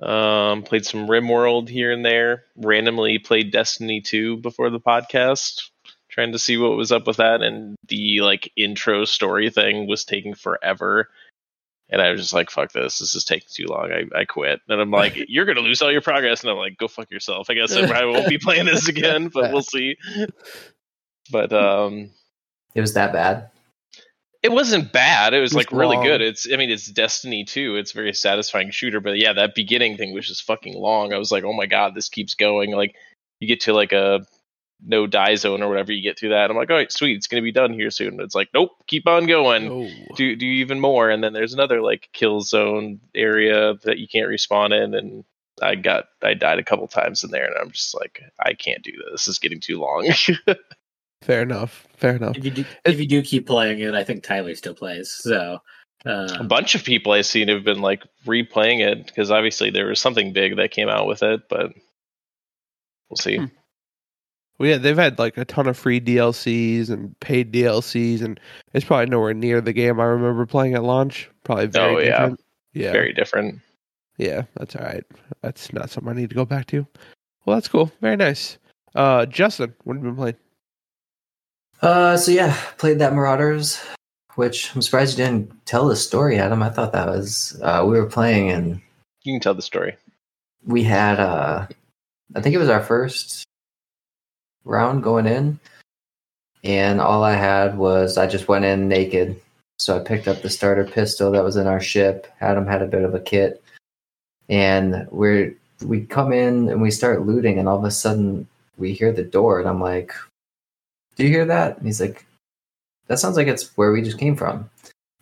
Um, 0.00 0.62
played 0.62 0.86
some 0.86 1.06
RimWorld 1.06 1.68
here 1.68 1.92
and 1.92 2.04
there. 2.04 2.44
Randomly 2.56 3.18
played 3.18 3.52
Destiny 3.52 4.00
2 4.00 4.38
before 4.38 4.70
the 4.70 4.80
podcast, 4.80 5.68
trying 6.08 6.32
to 6.32 6.38
see 6.38 6.56
what 6.56 6.76
was 6.76 6.92
up 6.92 7.06
with 7.06 7.18
that. 7.18 7.42
And 7.42 7.76
the 7.88 8.20
like 8.20 8.50
intro 8.56 9.04
story 9.04 9.50
thing 9.50 9.86
was 9.86 10.04
taking 10.04 10.34
forever. 10.34 11.08
And 11.90 12.00
I 12.00 12.10
was 12.10 12.20
just 12.20 12.32
like, 12.32 12.50
fuck 12.50 12.72
this. 12.72 13.00
This 13.00 13.14
is 13.14 13.24
taking 13.24 13.48
too 13.50 13.66
long. 13.66 13.90
I, 13.92 14.20
I 14.20 14.24
quit. 14.24 14.60
And 14.68 14.80
I'm 14.80 14.92
like, 14.92 15.24
you're 15.28 15.44
going 15.44 15.56
to 15.56 15.62
lose 15.62 15.82
all 15.82 15.90
your 15.90 16.00
progress. 16.00 16.42
And 16.42 16.50
I'm 16.50 16.56
like, 16.56 16.78
go 16.78 16.86
fuck 16.88 17.10
yourself. 17.10 17.50
I 17.50 17.54
guess 17.54 17.72
I 17.72 17.86
probably 17.86 18.12
won't 18.12 18.28
be 18.28 18.38
playing 18.38 18.66
this 18.66 18.88
again, 18.88 19.28
but 19.28 19.52
we'll 19.52 19.62
see. 19.64 19.96
But 21.30 21.52
um, 21.52 22.10
It 22.74 22.80
was 22.80 22.94
that 22.94 23.12
bad. 23.12 23.50
it 24.42 24.52
wasn't 24.52 24.92
bad. 24.92 25.34
It 25.34 25.40
was 25.40 25.52
It 25.52 25.56
was 25.56 25.66
like 25.66 25.72
really 25.72 25.96
good. 26.04 26.20
It's, 26.20 26.46
I 26.52 26.56
mean, 26.56 26.70
it's 26.70 26.86
Destiny 26.86 27.44
2. 27.44 27.76
It's 27.76 27.92
a 27.92 27.94
very 27.94 28.14
satisfying 28.14 28.70
shooter. 28.70 29.00
But 29.00 29.18
yeah, 29.18 29.32
that 29.34 29.54
beginning 29.54 29.96
thing 29.96 30.12
was 30.14 30.26
just 30.26 30.44
fucking 30.44 30.74
long. 30.78 31.12
I 31.12 31.18
was 31.18 31.30
like, 31.30 31.44
oh 31.44 31.52
my 31.52 31.66
God, 31.66 31.94
this 31.94 32.08
keeps 32.08 32.34
going. 32.34 32.70
Like, 32.72 32.94
you 33.38 33.48
get 33.48 33.60
to 33.62 33.72
like 33.72 33.92
a 33.92 34.26
no 34.82 35.06
die 35.06 35.34
zone 35.34 35.62
or 35.62 35.68
whatever, 35.68 35.92
you 35.92 36.02
get 36.02 36.18
through 36.18 36.30
that. 36.30 36.50
I'm 36.50 36.56
like, 36.56 36.70
all 36.70 36.76
right, 36.76 36.90
sweet. 36.90 37.16
It's 37.16 37.26
going 37.26 37.42
to 37.42 37.44
be 37.44 37.52
done 37.52 37.74
here 37.74 37.90
soon. 37.90 38.18
It's 38.20 38.34
like, 38.34 38.48
nope, 38.54 38.70
keep 38.86 39.06
on 39.06 39.26
going. 39.26 39.70
Oh, 39.70 40.14
do 40.16 40.34
do 40.36 40.46
even 40.46 40.80
more 40.80 41.10
and 41.10 41.22
then 41.22 41.32
there's 41.34 41.52
another 41.52 41.82
like 41.82 42.08
kill 42.14 42.40
zone 42.40 43.00
area 43.14 43.74
that 43.84 43.98
you 43.98 44.08
can't 44.08 44.28
respawn 44.28 44.72
in 44.72 44.94
and 44.94 45.24
i 45.62 45.74
got 45.74 46.06
i 46.22 46.32
died 46.34 46.58
a 46.58 46.64
couple 46.64 46.88
times 46.88 47.22
in 47.22 47.30
there 47.30 47.44
and 47.44 47.54
i'm 47.60 47.70
just 47.70 47.94
like 47.94 48.22
i 48.40 48.54
can't 48.54 48.82
do 48.82 48.92
this 48.92 49.12
this 49.12 49.28
is 49.28 49.38
getting 49.38 49.60
too 49.60 49.78
long 49.78 50.08
fair 51.22 51.42
enough. 51.42 51.86
Fair 51.96 52.16
enough. 52.16 52.36
if 52.36 52.44
you 52.44 52.50
do, 52.50 52.64
if 52.84 52.98
you 53.00 53.06
do 53.06 53.22
keep 53.22 53.46
playing 53.46 53.80
it, 53.80 53.94
I 53.94 54.04
think 54.04 54.22
Tyler 54.22 54.54
still 54.54 54.74
plays. 54.74 55.10
So, 55.12 55.58
a 56.06 56.10
uh, 56.10 56.42
bunch 56.44 56.74
of 56.74 56.82
people 56.82 57.12
i've 57.12 57.26
seen 57.26 57.46
have 57.48 57.62
been 57.62 57.82
like 57.82 58.02
replaying 58.26 58.80
it 58.80 59.04
because 59.04 59.30
obviously 59.30 59.68
there 59.68 59.84
was 59.84 60.00
something 60.00 60.32
big 60.32 60.56
that 60.56 60.70
came 60.70 60.88
out 60.88 61.06
with 61.06 61.22
it 61.22 61.42
but 61.50 61.74
we'll 63.10 63.18
see 63.18 63.36
Hmm. 63.36 63.44
Well, 64.58 64.68
yeah, 64.68 64.76
they've 64.76 64.96
had 64.96 65.18
like 65.18 65.36
a 65.38 65.44
ton 65.46 65.66
of 65.66 65.76
free 65.76 66.02
DLCs 66.02 66.90
and 66.90 67.18
paid 67.20 67.50
DLCs, 67.50 68.20
and 68.20 68.38
it's 68.74 68.84
probably 68.84 69.06
nowhere 69.06 69.32
near 69.32 69.62
the 69.62 69.72
game 69.72 69.98
I 69.98 70.04
remember 70.04 70.44
playing 70.44 70.74
at 70.74 70.84
launch. 70.84 71.30
Probably 71.44 71.64
very 71.64 71.94
Oh, 71.94 71.98
yeah. 71.98 72.04
different. 72.10 72.40
Yeah, 72.74 72.92
very 72.92 73.12
different 73.14 73.60
yeah, 74.20 74.42
that's 74.56 74.76
all 74.76 74.84
right. 74.84 75.04
That's 75.40 75.72
not 75.72 75.88
something 75.88 76.12
I 76.12 76.14
need 76.14 76.28
to 76.28 76.36
go 76.36 76.44
back 76.44 76.66
to. 76.66 76.86
Well, 77.44 77.56
that's 77.56 77.68
cool. 77.68 77.90
Very 78.02 78.16
nice. 78.16 78.58
Uh, 78.94 79.24
Justin, 79.24 79.74
what 79.84 79.94
have 79.96 80.04
you 80.04 80.10
been 80.10 80.16
playing? 80.16 80.36
Uh, 81.82 82.16
so 82.16 82.30
yeah, 82.30 82.56
played 82.78 82.98
that 82.98 83.14
Marauders, 83.14 83.82
which 84.34 84.74
I'm 84.74 84.82
surprised 84.82 85.18
you 85.18 85.24
didn't 85.24 85.66
tell 85.66 85.88
the 85.88 85.96
story, 85.96 86.38
Adam. 86.38 86.62
I 86.62 86.70
thought 86.70 86.92
that 86.92 87.08
was 87.08 87.58
uh, 87.62 87.84
we 87.86 87.98
were 87.98 88.06
playing 88.06 88.50
and 88.50 88.80
you 89.22 89.34
can 89.34 89.40
tell 89.40 89.54
the 89.54 89.62
story 89.62 89.96
we 90.64 90.82
had 90.82 91.18
uh, 91.18 91.66
I 92.34 92.40
think 92.40 92.54
it 92.54 92.58
was 92.58 92.68
our 92.68 92.82
first 92.82 93.44
round 94.64 95.02
going 95.02 95.26
in, 95.26 95.58
and 96.64 97.00
all 97.00 97.24
I 97.24 97.34
had 97.34 97.76
was 97.76 98.18
I 98.18 98.26
just 98.26 98.48
went 98.48 98.64
in 98.64 98.88
naked. 98.88 99.40
So 99.78 99.96
I 99.96 100.00
picked 100.00 100.28
up 100.28 100.42
the 100.42 100.50
starter 100.50 100.84
pistol 100.84 101.30
that 101.32 101.44
was 101.44 101.56
in 101.56 101.66
our 101.66 101.80
ship. 101.80 102.26
Adam 102.40 102.66
had 102.66 102.82
a 102.82 102.86
bit 102.86 103.02
of 103.02 103.14
a 103.14 103.20
kit, 103.20 103.62
and 104.48 105.06
we're 105.10 105.54
we 105.84 106.02
come 106.02 106.32
in 106.32 106.68
and 106.68 106.82
we 106.82 106.90
start 106.90 107.26
looting, 107.26 107.58
and 107.58 107.68
all 107.68 107.78
of 107.78 107.84
a 107.84 107.90
sudden 107.90 108.46
we 108.76 108.92
hear 108.92 109.12
the 109.12 109.24
door, 109.24 109.60
and 109.60 109.68
I'm 109.68 109.80
like, 109.80 110.12
"Do 111.20 111.26
you 111.26 111.30
hear 111.30 111.44
that?" 111.44 111.76
And 111.76 111.86
he's 111.86 112.00
like, 112.00 112.26
"That 113.08 113.18
sounds 113.18 113.36
like 113.36 113.46
it's 113.46 113.76
where 113.76 113.92
we 113.92 114.02
just 114.02 114.18
came 114.18 114.36
from." 114.36 114.68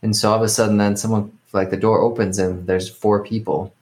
And 0.03 0.15
so 0.17 0.31
all 0.31 0.37
of 0.37 0.43
a 0.43 0.49
sudden, 0.49 0.77
then 0.79 0.97
someone 0.97 1.37
like 1.53 1.71
the 1.71 1.77
door 1.77 2.01
opens 2.01 2.39
and 2.39 2.67
there's 2.67 2.89
four 2.89 3.25
people, 3.25 3.75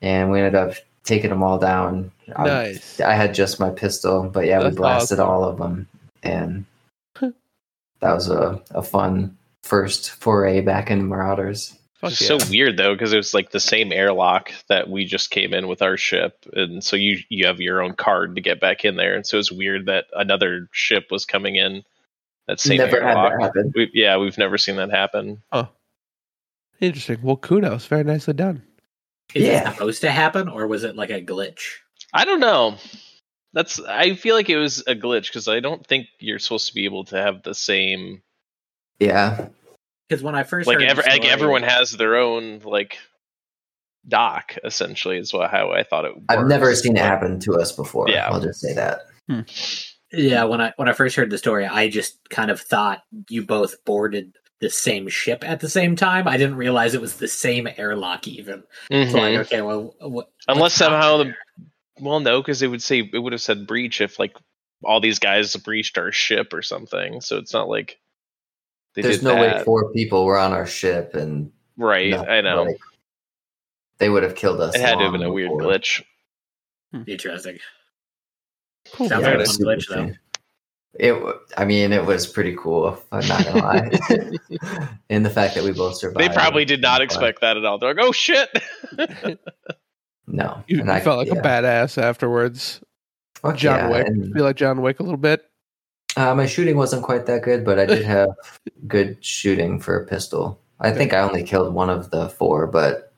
and 0.00 0.30
we 0.30 0.38
ended 0.38 0.54
up 0.54 0.74
taking 1.04 1.30
them 1.30 1.42
all 1.42 1.58
down. 1.58 2.10
I- 2.36 2.46
Nice. 2.46 3.00
I 3.00 3.14
had 3.14 3.34
just 3.34 3.58
my 3.60 3.70
pistol, 3.70 4.24
but 4.32 4.46
yeah, 4.46 4.60
That's 4.60 4.74
we 4.74 4.76
blasted 4.78 5.18
awesome. 5.18 5.28
all 5.30 5.44
of 5.44 5.58
them, 5.58 5.88
and 6.22 6.64
that 7.20 8.12
was 8.14 8.30
a, 8.30 8.62
a 8.70 8.82
fun 8.82 9.36
first 9.62 10.10
foray 10.10 10.60
back 10.60 10.90
in 10.90 11.08
Marauders. 11.08 11.76
Fuck 12.04 12.12
It's 12.12 12.20
yeah. 12.22 12.38
so 12.38 12.50
weird 12.50 12.76
though 12.76 12.94
because 12.94 13.12
it 13.12 13.16
was 13.16 13.34
like 13.34 13.50
the 13.50 13.60
same 13.60 13.92
airlock 13.92 14.52
that 14.68 14.88
we 14.88 15.04
just 15.04 15.30
came 15.30 15.52
in 15.54 15.68
with 15.68 15.82
our 15.82 15.96
ship, 15.96 16.44
and 16.52 16.82
so 16.84 16.96
you 16.96 17.18
you 17.28 17.46
have 17.46 17.60
your 17.60 17.82
own 17.82 17.94
card 17.94 18.34
to 18.36 18.40
get 18.40 18.60
back 18.60 18.84
in 18.84 18.96
there, 18.96 19.14
and 19.14 19.26
so 19.26 19.38
it's 19.38 19.50
weird 19.52 19.86
that 19.86 20.06
another 20.14 20.68
ship 20.72 21.06
was 21.10 21.24
coming 21.24 21.56
in 21.56 21.82
that 22.46 22.60
same 22.60 22.78
Never 22.78 23.00
had 23.02 23.16
airlock. 23.16 23.32
that 23.32 23.42
happen. 23.42 23.72
We, 23.74 23.90
yeah, 23.94 24.18
we've 24.18 24.36
never 24.38 24.58
seen 24.58 24.76
that 24.76 24.90
happen. 24.90 25.42
Oh, 25.50 25.68
interesting. 26.80 27.18
Well, 27.22 27.36
kudos. 27.36 27.86
Very 27.86 28.04
nicely 28.04 28.34
done. 28.34 28.62
is 29.34 29.42
Yeah. 29.44 29.70
it 29.70 29.72
supposed 29.74 30.02
to 30.02 30.10
happen, 30.10 30.48
or 30.48 30.66
was 30.66 30.84
it 30.84 30.96
like 30.96 31.10
a 31.10 31.22
glitch? 31.22 31.76
I 32.12 32.24
don't 32.24 32.40
know. 32.40 32.76
That's 33.54 33.80
I 33.80 34.14
feel 34.14 34.34
like 34.34 34.50
it 34.50 34.56
was 34.58 34.80
a 34.86 34.94
glitch 34.94 35.26
because 35.28 35.48
I 35.48 35.60
don't 35.60 35.86
think 35.86 36.08
you're 36.18 36.38
supposed 36.38 36.68
to 36.68 36.74
be 36.74 36.84
able 36.84 37.04
to 37.06 37.16
have 37.16 37.42
the 37.44 37.54
same 37.54 38.20
Yeah, 39.00 39.48
Because 40.14 40.22
when 40.22 40.36
I 40.36 40.44
first 40.44 40.68
like 40.68 40.76
heard 40.76 40.84
the 40.84 40.90
ever 40.90 41.02
like 41.02 41.24
everyone 41.24 41.64
has 41.64 41.90
their 41.90 42.14
own 42.14 42.60
like 42.60 42.98
doc 44.06 44.56
essentially 44.62 45.18
is 45.18 45.32
what 45.32 45.50
how 45.50 45.72
I 45.72 45.82
thought 45.82 46.04
it. 46.04 46.12
I've 46.28 46.46
never 46.46 46.72
seen 46.76 46.96
it 46.96 47.02
happen 47.02 47.40
to 47.40 47.54
us 47.54 47.72
before. 47.72 48.08
Yeah. 48.08 48.28
I'll 48.28 48.40
just 48.40 48.60
say 48.60 48.74
that. 48.74 49.00
Yeah, 50.12 50.44
when 50.44 50.60
I 50.60 50.72
when 50.76 50.88
I 50.88 50.92
first 50.92 51.16
heard 51.16 51.30
the 51.30 51.38
story, 51.38 51.66
I 51.66 51.88
just 51.88 52.16
kind 52.30 52.52
of 52.52 52.60
thought 52.60 53.02
you 53.28 53.44
both 53.44 53.84
boarded 53.84 54.36
the 54.60 54.70
same 54.70 55.08
ship 55.08 55.42
at 55.44 55.58
the 55.58 55.68
same 55.68 55.96
time. 55.96 56.28
I 56.28 56.36
didn't 56.36 56.58
realize 56.58 56.94
it 56.94 57.00
was 57.00 57.16
the 57.16 57.26
same 57.26 57.66
airlock 57.76 58.28
even. 58.28 58.62
Mhm. 58.92 59.10
So 59.10 59.18
like, 59.18 59.38
okay, 59.46 59.62
well, 59.62 59.96
what, 59.98 60.30
Unless 60.46 60.74
somehow 60.74 61.18
happening 61.18 61.34
the? 61.98 62.04
Well, 62.04 62.20
no, 62.20 62.40
because 62.40 62.62
it 62.62 62.68
would 62.68 62.82
say 62.82 63.10
it 63.12 63.18
would 63.18 63.32
have 63.32 63.42
said 63.42 63.66
breach 63.66 64.00
if 64.00 64.20
like 64.20 64.36
all 64.84 65.00
these 65.00 65.18
guys 65.18 65.56
breached 65.56 65.98
our 65.98 66.12
ship 66.12 66.52
or 66.52 66.62
something. 66.62 67.20
So 67.20 67.38
it's 67.38 67.52
not 67.52 67.68
like 67.68 67.98
they 68.94 69.02
There's 69.02 69.16
did 69.18 69.24
no 69.24 69.34
that. 69.34 69.58
way 69.58 69.64
four 69.64 69.92
people 69.92 70.24
were 70.24 70.38
on 70.38 70.52
our 70.52 70.66
ship, 70.66 71.14
and 71.14 71.50
right. 71.76 72.10
no, 72.10 72.24
I 72.24 72.40
know 72.40 72.62
like, 72.64 72.78
they 73.98 74.08
would 74.08 74.22
have 74.22 74.34
killed 74.34 74.60
us. 74.60 74.74
it 74.74 74.80
had 74.80 74.96
to 74.98 75.04
have 75.04 75.12
been 75.12 75.22
a 75.22 75.32
weird 75.32 75.50
before. 75.50 75.62
glitch. 75.72 76.02
Hmm. 76.92 77.02
interesting. 77.06 77.58
Cool. 78.92 79.08
Sounds 79.08 79.22
Yeah, 79.22 79.28
like 79.30 79.34
it 79.34 79.36
a 79.36 79.38
was 79.40 79.56
fun 79.56 79.66
glitch, 79.66 79.88
though. 79.88 80.14
It, 80.96 81.36
I 81.56 81.64
mean, 81.64 81.92
it 81.92 82.04
was 82.04 82.24
pretty 82.24 82.54
cool. 82.56 82.96
I'm 83.10 83.26
not 83.26 83.44
gonna 83.44 83.60
lie. 83.62 83.90
and 85.10 85.26
the 85.26 85.30
fact 85.30 85.56
that 85.56 85.64
we 85.64 85.72
both 85.72 85.96
survived. 85.96 86.20
They 86.30 86.32
probably 86.32 86.64
did 86.64 86.80
not 86.80 87.00
expect 87.02 87.40
that 87.40 87.56
at 87.56 87.64
all. 87.64 87.78
They're 87.78 87.92
like, 87.94 88.04
"Oh 88.04 88.12
shit!" 88.12 88.48
No, 90.26 90.62
You, 90.68 90.78
you 90.84 90.90
I- 90.90 91.00
felt 91.00 91.18
like 91.18 91.36
a 91.36 91.40
badass 91.42 92.00
afterwards. 92.00 92.80
Fuck 93.36 93.56
John 93.56 93.78
yeah, 93.78 93.90
Wick. 93.90 94.06
and- 94.06 94.32
Feel 94.32 94.44
like 94.44 94.56
John 94.56 94.80
Wick 94.82 95.00
a 95.00 95.02
little 95.02 95.18
bit. 95.18 95.44
Uh, 96.16 96.34
my 96.34 96.46
shooting 96.46 96.76
wasn't 96.76 97.02
quite 97.02 97.26
that 97.26 97.42
good, 97.42 97.64
but 97.64 97.78
I 97.78 97.86
did 97.86 98.04
have 98.06 98.30
good 98.86 99.22
shooting 99.24 99.80
for 99.80 99.96
a 99.96 100.06
pistol. 100.06 100.60
I 100.80 100.92
think 100.92 101.12
I 101.12 101.20
only 101.20 101.42
killed 101.42 101.72
one 101.72 101.90
of 101.90 102.10
the 102.10 102.28
four, 102.28 102.66
but 102.66 103.12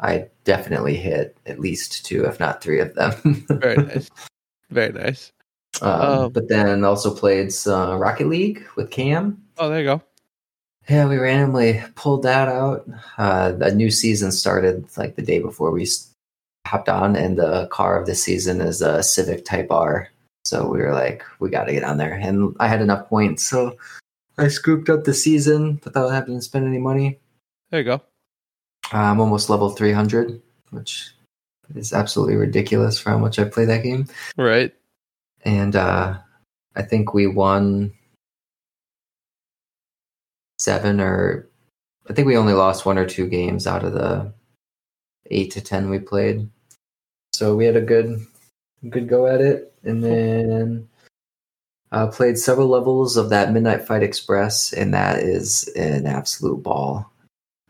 I 0.00 0.28
definitely 0.44 0.96
hit 0.96 1.36
at 1.46 1.60
least 1.60 2.04
two, 2.04 2.24
if 2.24 2.40
not 2.40 2.62
three 2.62 2.80
of 2.80 2.94
them. 2.94 3.12
Very 3.48 3.76
nice. 3.84 4.10
Very 4.70 4.92
nice. 4.92 5.32
Um, 5.80 6.00
Oh. 6.02 6.28
But 6.28 6.48
then 6.48 6.84
also 6.84 7.14
played 7.14 7.52
some 7.52 7.98
Rocket 7.98 8.26
League 8.28 8.66
with 8.76 8.90
Cam. 8.90 9.42
Oh, 9.58 9.68
there 9.68 9.78
you 9.80 9.84
go. 9.84 10.02
Yeah, 10.88 11.06
we 11.06 11.16
randomly 11.16 11.80
pulled 11.94 12.24
that 12.24 12.48
out. 12.48 12.88
Uh, 13.16 13.52
a 13.60 13.72
new 13.72 13.90
season 13.90 14.32
started 14.32 14.84
like 14.96 15.14
the 15.14 15.22
day 15.22 15.38
before 15.38 15.70
we 15.70 15.86
hopped 16.66 16.88
on, 16.88 17.14
and 17.14 17.38
the 17.38 17.68
car 17.68 18.00
of 18.00 18.06
the 18.06 18.14
season 18.16 18.60
is 18.60 18.82
a 18.82 19.02
Civic 19.02 19.44
Type 19.44 19.70
R. 19.70 20.08
So 20.52 20.68
we 20.68 20.80
were 20.80 20.92
like, 20.92 21.24
we 21.40 21.48
got 21.48 21.64
to 21.64 21.72
get 21.72 21.82
on 21.82 21.96
there. 21.96 22.12
And 22.12 22.54
I 22.60 22.68
had 22.68 22.82
enough 22.82 23.08
points, 23.08 23.42
so 23.42 23.74
I 24.36 24.48
scooped 24.48 24.90
up 24.90 25.04
the 25.04 25.14
season 25.14 25.80
without 25.82 26.10
having 26.10 26.36
to 26.36 26.42
spend 26.42 26.66
any 26.66 26.76
money. 26.76 27.18
There 27.70 27.80
you 27.80 27.86
go. 27.86 28.02
I'm 28.92 29.18
almost 29.18 29.48
level 29.48 29.70
300, 29.70 30.42
which 30.68 31.14
is 31.74 31.94
absolutely 31.94 32.36
ridiculous 32.36 32.98
for 32.98 33.08
how 33.08 33.16
much 33.16 33.38
I 33.38 33.44
play 33.44 33.64
that 33.64 33.82
game. 33.82 34.08
Right. 34.36 34.74
And 35.46 35.74
uh, 35.74 36.18
I 36.76 36.82
think 36.82 37.14
we 37.14 37.26
won 37.26 37.94
seven 40.58 41.00
or 41.00 41.48
I 42.10 42.12
think 42.12 42.26
we 42.26 42.36
only 42.36 42.52
lost 42.52 42.84
one 42.84 42.98
or 42.98 43.06
two 43.06 43.26
games 43.26 43.66
out 43.66 43.84
of 43.84 43.94
the 43.94 44.30
eight 45.30 45.50
to 45.52 45.62
ten 45.62 45.88
we 45.88 45.98
played. 45.98 46.46
So 47.32 47.56
we 47.56 47.64
had 47.64 47.76
a 47.76 47.80
good 47.80 48.26
good 48.88 49.08
go 49.08 49.26
at 49.26 49.40
it. 49.40 49.74
And 49.84 50.02
then 50.02 50.88
uh, 51.92 52.06
played 52.06 52.38
several 52.38 52.68
levels 52.68 53.16
of 53.16 53.30
that 53.30 53.52
Midnight 53.52 53.86
Fight 53.86 54.02
Express, 54.02 54.72
and 54.72 54.94
that 54.94 55.18
is 55.18 55.68
an 55.76 56.06
absolute 56.06 56.62
ball. 56.62 57.10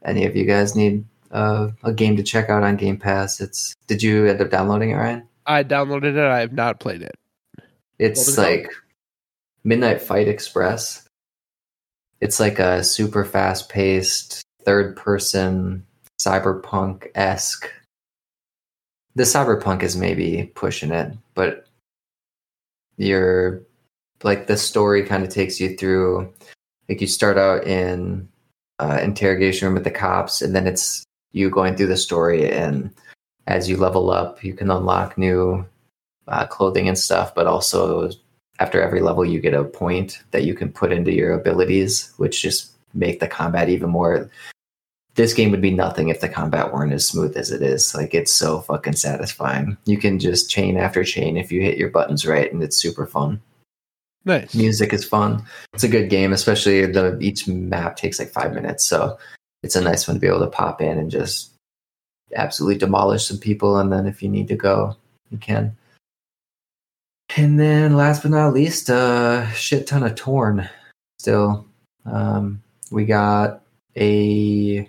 Any 0.04 0.24
of 0.26 0.36
you 0.36 0.44
guys 0.44 0.76
need 0.76 1.04
uh, 1.30 1.70
a 1.82 1.92
game 1.92 2.16
to 2.16 2.22
check 2.22 2.48
out 2.48 2.62
on 2.62 2.76
Game 2.76 2.98
Pass? 2.98 3.40
It's 3.40 3.74
did 3.86 4.02
you 4.02 4.26
end 4.26 4.40
up 4.40 4.50
downloading 4.50 4.90
it, 4.90 4.96
Ryan? 4.96 5.26
I 5.46 5.64
downloaded 5.64 6.16
it. 6.16 6.18
I 6.18 6.40
have 6.40 6.52
not 6.52 6.80
played 6.80 7.02
it. 7.02 7.18
It's 7.98 8.26
was 8.26 8.34
it 8.34 8.36
called? 8.36 8.48
like 8.48 8.70
Midnight 9.64 10.00
Fight 10.00 10.28
Express. 10.28 11.08
It's 12.20 12.38
like 12.38 12.58
a 12.60 12.84
super 12.84 13.24
fast 13.24 13.68
paced 13.68 14.42
third 14.64 14.96
person 14.96 15.84
cyberpunk 16.20 17.08
esque. 17.16 17.68
The 19.14 19.24
cyberpunk 19.24 19.82
is 19.82 19.96
maybe 19.96 20.50
pushing 20.54 20.90
it, 20.90 21.12
but 21.34 21.66
you're 22.96 23.62
like 24.22 24.46
the 24.46 24.56
story 24.56 25.02
kind 25.04 25.22
of 25.22 25.28
takes 25.28 25.60
you 25.60 25.76
through. 25.76 26.32
Like 26.88 27.00
you 27.00 27.06
start 27.06 27.38
out 27.38 27.66
in 27.66 28.28
uh, 28.78 29.00
interrogation 29.02 29.66
room 29.66 29.74
with 29.74 29.84
the 29.84 29.90
cops, 29.90 30.42
and 30.42 30.54
then 30.54 30.66
it's 30.66 31.04
you 31.32 31.50
going 31.50 31.76
through 31.76 31.88
the 31.88 31.96
story, 31.96 32.50
and 32.50 32.90
as 33.46 33.68
you 33.68 33.76
level 33.76 34.10
up, 34.10 34.42
you 34.44 34.54
can 34.54 34.70
unlock 34.70 35.18
new 35.18 35.66
uh, 36.28 36.46
clothing 36.46 36.88
and 36.88 36.98
stuff, 36.98 37.34
but 37.34 37.46
also 37.46 38.10
after 38.58 38.80
every 38.80 39.00
level, 39.00 39.24
you 39.24 39.40
get 39.40 39.54
a 39.54 39.64
point 39.64 40.22
that 40.30 40.44
you 40.44 40.54
can 40.54 40.70
put 40.70 40.92
into 40.92 41.12
your 41.12 41.32
abilities, 41.32 42.12
which 42.16 42.42
just 42.42 42.70
make 42.94 43.20
the 43.20 43.26
combat 43.26 43.68
even 43.68 43.90
more. 43.90 44.30
This 45.14 45.34
game 45.34 45.50
would 45.50 45.60
be 45.60 45.70
nothing 45.70 46.08
if 46.08 46.20
the 46.20 46.28
combat 46.28 46.72
weren't 46.72 46.92
as 46.92 47.06
smooth 47.06 47.36
as 47.36 47.50
it 47.50 47.60
is. 47.60 47.94
Like 47.94 48.14
it's 48.14 48.32
so 48.32 48.60
fucking 48.60 48.94
satisfying. 48.94 49.76
You 49.84 49.98
can 49.98 50.18
just 50.18 50.50
chain 50.50 50.76
after 50.76 51.04
chain 51.04 51.36
if 51.36 51.52
you 51.52 51.60
hit 51.60 51.76
your 51.76 51.90
buttons 51.90 52.26
right, 52.26 52.50
and 52.50 52.62
it's 52.62 52.76
super 52.76 53.06
fun. 53.06 53.40
Nice. 54.24 54.54
Music 54.54 54.92
is 54.92 55.04
fun. 55.04 55.44
It's 55.74 55.84
a 55.84 55.88
good 55.88 56.08
game, 56.08 56.32
especially 56.32 56.86
the 56.86 57.18
each 57.20 57.46
map 57.48 57.96
takes 57.96 58.18
like 58.18 58.30
five 58.30 58.54
minutes, 58.54 58.86
so 58.86 59.18
it's 59.62 59.76
a 59.76 59.80
nice 59.80 60.08
one 60.08 60.16
to 60.16 60.20
be 60.20 60.28
able 60.28 60.40
to 60.40 60.46
pop 60.46 60.80
in 60.80 60.98
and 60.98 61.10
just 61.10 61.52
absolutely 62.34 62.78
demolish 62.78 63.26
some 63.26 63.38
people. 63.38 63.78
And 63.78 63.92
then 63.92 64.06
if 64.06 64.22
you 64.22 64.28
need 64.28 64.48
to 64.48 64.56
go, 64.56 64.96
you 65.30 65.38
can. 65.38 65.76
And 67.36 67.58
then 67.58 67.96
last 67.96 68.22
but 68.22 68.30
not 68.30 68.52
least, 68.52 68.88
a 68.88 68.96
uh, 68.96 69.50
shit 69.50 69.86
ton 69.86 70.02
of 70.02 70.14
Torn. 70.14 70.68
Still, 71.18 71.66
um, 72.04 72.62
we 72.90 73.04
got 73.04 73.62
a 73.96 74.88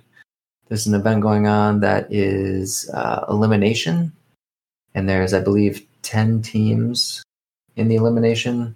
there's 0.74 0.88
an 0.88 0.96
event 0.96 1.22
going 1.22 1.46
on 1.46 1.82
that 1.82 2.12
is 2.12 2.90
uh, 2.96 3.26
elimination, 3.30 4.12
and 4.96 5.08
there's 5.08 5.32
I 5.32 5.40
believe 5.40 5.86
ten 6.02 6.42
teams 6.42 7.22
in 7.76 7.90
the 7.90 7.96
elimination, 7.96 8.76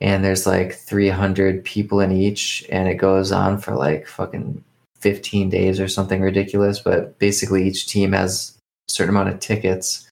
and 0.00 0.24
there's 0.24 0.46
like 0.46 0.72
300 0.72 1.62
people 1.66 2.00
in 2.00 2.10
each, 2.10 2.64
and 2.70 2.88
it 2.88 2.94
goes 2.94 3.30
on 3.30 3.58
for 3.58 3.74
like 3.74 4.06
fucking 4.06 4.64
15 5.00 5.50
days 5.50 5.80
or 5.80 5.86
something 5.86 6.22
ridiculous. 6.22 6.80
But 6.80 7.18
basically, 7.18 7.68
each 7.68 7.86
team 7.86 8.12
has 8.12 8.56
a 8.88 8.92
certain 8.92 9.14
amount 9.14 9.28
of 9.28 9.38
tickets. 9.38 10.08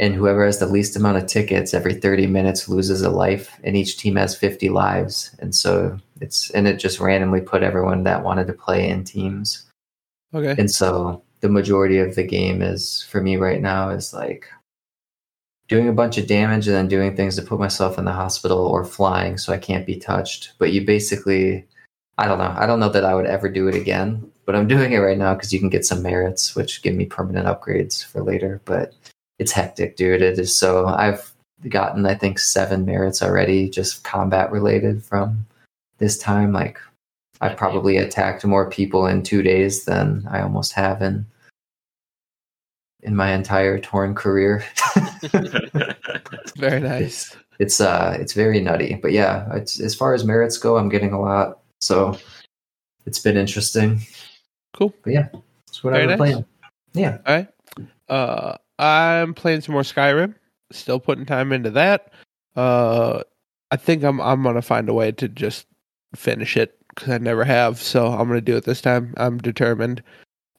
And 0.00 0.14
whoever 0.14 0.44
has 0.44 0.58
the 0.58 0.66
least 0.66 0.96
amount 0.96 1.18
of 1.18 1.26
tickets 1.26 1.74
every 1.74 1.94
30 1.94 2.26
minutes 2.26 2.68
loses 2.68 3.02
a 3.02 3.10
life. 3.10 3.60
And 3.62 3.76
each 3.76 3.98
team 3.98 4.16
has 4.16 4.34
50 4.34 4.68
lives. 4.70 5.36
And 5.38 5.54
so 5.54 5.96
it's 6.20 6.50
and 6.50 6.66
it 6.66 6.78
just 6.78 6.98
randomly 6.98 7.40
put 7.40 7.62
everyone 7.62 8.02
that 8.02 8.24
wanted 8.24 8.48
to 8.48 8.52
play 8.52 8.88
in 8.88 9.04
teams 9.04 9.68
Okay. 10.34 10.54
and 10.58 10.70
so 10.70 11.22
the 11.40 11.48
majority 11.48 11.98
of 11.98 12.14
the 12.14 12.22
game 12.22 12.62
is 12.62 13.06
for 13.10 13.20
me 13.20 13.36
right 13.36 13.60
now 13.60 13.90
is 13.90 14.12
like 14.12 14.48
doing 15.68 15.88
a 15.88 15.92
bunch 15.92 16.18
of 16.18 16.26
damage 16.26 16.66
and 16.66 16.76
then 16.76 16.88
doing 16.88 17.16
things 17.16 17.36
to 17.36 17.42
put 17.42 17.58
myself 17.58 17.98
in 17.98 18.04
the 18.04 18.12
hospital 18.12 18.58
or 18.58 18.84
flying 18.84 19.38
so 19.38 19.52
I 19.52 19.58
can't 19.58 19.86
be 19.86 19.96
touched 19.96 20.52
but 20.58 20.72
you 20.72 20.84
basically 20.84 21.66
I 22.18 22.26
don't 22.26 22.38
know 22.38 22.54
I 22.56 22.66
don't 22.66 22.80
know 22.80 22.88
that 22.90 23.04
I 23.04 23.14
would 23.14 23.26
ever 23.26 23.48
do 23.48 23.68
it 23.68 23.74
again 23.74 24.30
but 24.46 24.54
I'm 24.54 24.68
doing 24.74 24.92
it 24.92 24.98
right 24.98 25.18
now 25.18 25.34
because 25.34 25.52
you 25.52 25.58
can 25.58 25.70
get 25.70 25.84
some 25.84 26.02
merits 26.02 26.54
which 26.54 26.82
give 26.82 26.94
me 26.94 27.06
permanent 27.06 27.46
upgrades 27.46 28.04
for 28.04 28.22
later 28.22 28.60
but 28.64 28.94
it's 29.42 29.52
hectic, 29.52 29.96
dude. 29.96 30.22
It 30.22 30.38
is 30.38 30.56
so. 30.56 30.86
I've 30.86 31.32
gotten, 31.68 32.06
I 32.06 32.14
think, 32.14 32.38
seven 32.38 32.84
merits 32.84 33.22
already, 33.22 33.68
just 33.68 34.04
combat 34.04 34.52
related 34.52 35.04
from 35.04 35.46
this 35.98 36.16
time. 36.16 36.52
Like, 36.52 36.78
I 37.42 37.48
probably 37.54 37.96
attacked 37.96 38.44
more 38.44 38.70
people 38.70 39.06
in 39.06 39.24
two 39.24 39.42
days 39.42 39.84
than 39.84 40.24
I 40.30 40.40
almost 40.40 40.72
have 40.74 41.02
in 41.02 41.26
in 43.02 43.16
my 43.16 43.32
entire 43.32 43.80
Torn 43.80 44.14
career. 44.14 44.64
Very 46.56 46.80
nice. 46.80 47.36
it's 47.58 47.80
uh, 47.80 48.16
it's 48.18 48.32
very 48.32 48.60
nutty. 48.60 48.94
But 48.94 49.10
yeah, 49.10 49.48
it's, 49.56 49.80
as 49.80 49.92
far 49.92 50.14
as 50.14 50.24
merits 50.24 50.56
go, 50.56 50.76
I'm 50.76 50.88
getting 50.88 51.12
a 51.12 51.20
lot. 51.20 51.58
So 51.80 52.16
it's 53.06 53.18
been 53.18 53.36
interesting. 53.36 54.00
Cool. 54.72 54.94
But 55.02 55.12
yeah, 55.12 55.28
that's 55.66 55.82
what 55.82 55.94
I've 55.94 56.10
nice. 56.10 56.16
playing. 56.16 56.44
Yeah. 56.94 57.18
All 57.26 57.34
right. 57.34 57.48
Uh, 58.08 58.56
I'm 58.78 59.34
playing 59.34 59.62
some 59.62 59.72
more 59.72 59.82
Skyrim. 59.82 60.36
Still 60.70 61.00
putting 61.00 61.26
time 61.26 61.52
into 61.52 61.70
that. 61.70 62.12
Uh, 62.54 63.24
I 63.72 63.76
think 63.76 64.04
I'm 64.04 64.20
I'm 64.20 64.44
gonna 64.44 64.62
find 64.62 64.88
a 64.88 64.94
way 64.94 65.10
to 65.10 65.26
just 65.26 65.66
finish 66.14 66.56
it 66.56 66.78
because 66.94 67.10
I 67.10 67.18
never 67.18 67.44
have. 67.44 67.80
So 67.80 68.06
I'm 68.06 68.28
gonna 68.28 68.40
do 68.40 68.56
it 68.56 68.64
this 68.64 68.80
time. 68.80 69.14
I'm 69.16 69.38
determined. 69.38 70.02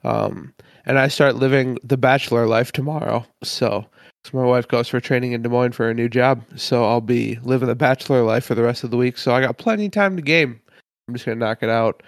Um, 0.03 0.53
and 0.85 0.99
I 0.99 1.07
start 1.07 1.35
living 1.35 1.77
the 1.83 1.97
bachelor 1.97 2.45
life 2.45 2.71
tomorrow. 2.71 3.25
So 3.43 3.85
my 4.33 4.43
wife 4.45 4.67
goes 4.67 4.87
for 4.87 4.99
training 4.99 5.33
in 5.33 5.41
Des 5.41 5.49
Moines 5.49 5.73
for 5.73 5.89
a 5.89 5.93
new 5.93 6.09
job. 6.09 6.43
So 6.55 6.85
I'll 6.85 7.01
be 7.01 7.37
living 7.43 7.67
the 7.67 7.75
bachelor 7.75 8.23
life 8.23 8.45
for 8.45 8.55
the 8.55 8.63
rest 8.63 8.83
of 8.83 8.91
the 8.91 8.97
week. 8.97 9.17
So 9.17 9.33
I 9.33 9.41
got 9.41 9.57
plenty 9.57 9.85
of 9.87 9.91
time 9.91 10.15
to 10.15 10.21
game. 10.21 10.59
I'm 11.07 11.13
just 11.13 11.25
gonna 11.25 11.35
knock 11.39 11.61
it 11.61 11.69
out. 11.69 12.03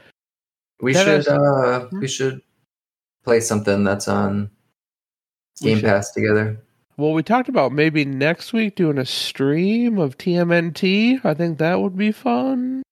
We 0.82 0.94
That 0.94 1.06
should 1.06 1.20
is- 1.20 1.28
uh 1.28 1.88
Hmm? 1.90 2.00
we 2.00 2.08
should 2.08 2.42
play 3.24 3.40
something 3.40 3.84
that's 3.84 4.08
on 4.08 4.50
Game. 5.62 5.80
Pass 5.82 6.12
together. 6.12 6.58
Well, 6.98 7.14
we 7.14 7.24
talked 7.24 7.48
about 7.50 7.72
maybe 7.72 8.04
next 8.06 8.52
week 8.54 8.76
doing 8.76 8.98
a 8.98 9.06
stream 9.06 9.98
of 9.98 10.18
TMNT. 10.18 11.22
I 11.24 11.34
think 11.34 11.58
that 11.60 11.80
would 11.80 11.96
be 11.98 12.12
fun. 12.12 12.84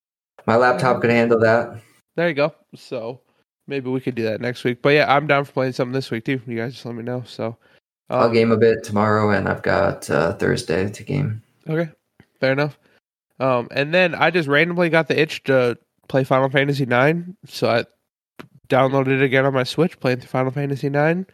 My 0.46 0.56
laptop 0.56 1.02
could 1.02 1.10
handle 1.10 1.40
that. 1.40 1.82
There 2.16 2.28
you 2.28 2.34
go. 2.34 2.54
So 2.76 3.22
maybe 3.68 3.90
we 3.90 4.02
could 4.02 4.16
do 4.16 4.24
that 4.24 4.42
next 4.42 4.64
week. 4.64 4.82
But 4.82 4.90
yeah, 4.90 5.14
I'm 5.14 5.28
down 5.28 5.46
for 5.46 5.52
playing 5.52 5.74
something 5.74 5.94
this 5.94 6.12
week 6.12 6.26
too. 6.26 6.42
You 6.46 6.58
guys 6.58 6.74
just 6.74 6.86
let 6.86 6.96
me 6.96 7.04
know. 7.04 7.24
So 7.26 7.58
I'll 8.10 8.28
um, 8.28 8.34
game 8.34 8.52
a 8.52 8.58
bit 8.58 8.84
tomorrow, 8.84 9.32
and 9.32 9.48
I've 9.48 9.64
got 9.64 10.10
uh, 10.10 10.34
Thursday 10.34 10.90
to 10.90 11.04
game. 11.04 11.42
Okay, 11.68 11.90
fair 12.40 12.52
enough. 12.52 12.78
Um, 13.40 13.68
and 13.72 13.94
then 13.94 14.14
I 14.16 14.30
just 14.30 14.48
randomly 14.48 14.90
got 14.90 15.08
the 15.08 15.20
itch 15.20 15.44
to 15.44 15.78
play 16.08 16.24
Final 16.24 16.50
Fantasy 16.50 16.86
Nine, 16.86 17.36
so 17.46 17.70
I 17.70 17.86
downloaded 18.70 19.08
it 19.08 19.24
again 19.24 19.46
on 19.46 19.54
my 19.54 19.64
Switch, 19.64 20.00
playing 20.00 20.20
through 20.20 20.28
Final 20.28 20.52
Fantasy 20.52 20.90
Nine. 20.90 21.26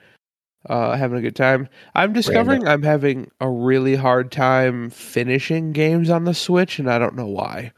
Uh, 0.65 0.95
having 0.97 1.17
a 1.17 1.21
good 1.21 1.37
time. 1.37 1.69
I'm 1.95 2.11
discovering 2.11 2.67
I'm 2.67 2.83
having 2.83 3.31
a 3.39 3.49
really 3.49 3.95
hard 3.95 4.29
time 4.29 4.89
finishing 4.89 5.71
games 5.71 6.09
on 6.09 6.25
the 6.25 6.33
Switch, 6.33 6.79
and 6.79 6.89
I 6.91 6.99
don't 6.99 7.15
know 7.15 7.27
why. 7.27 7.71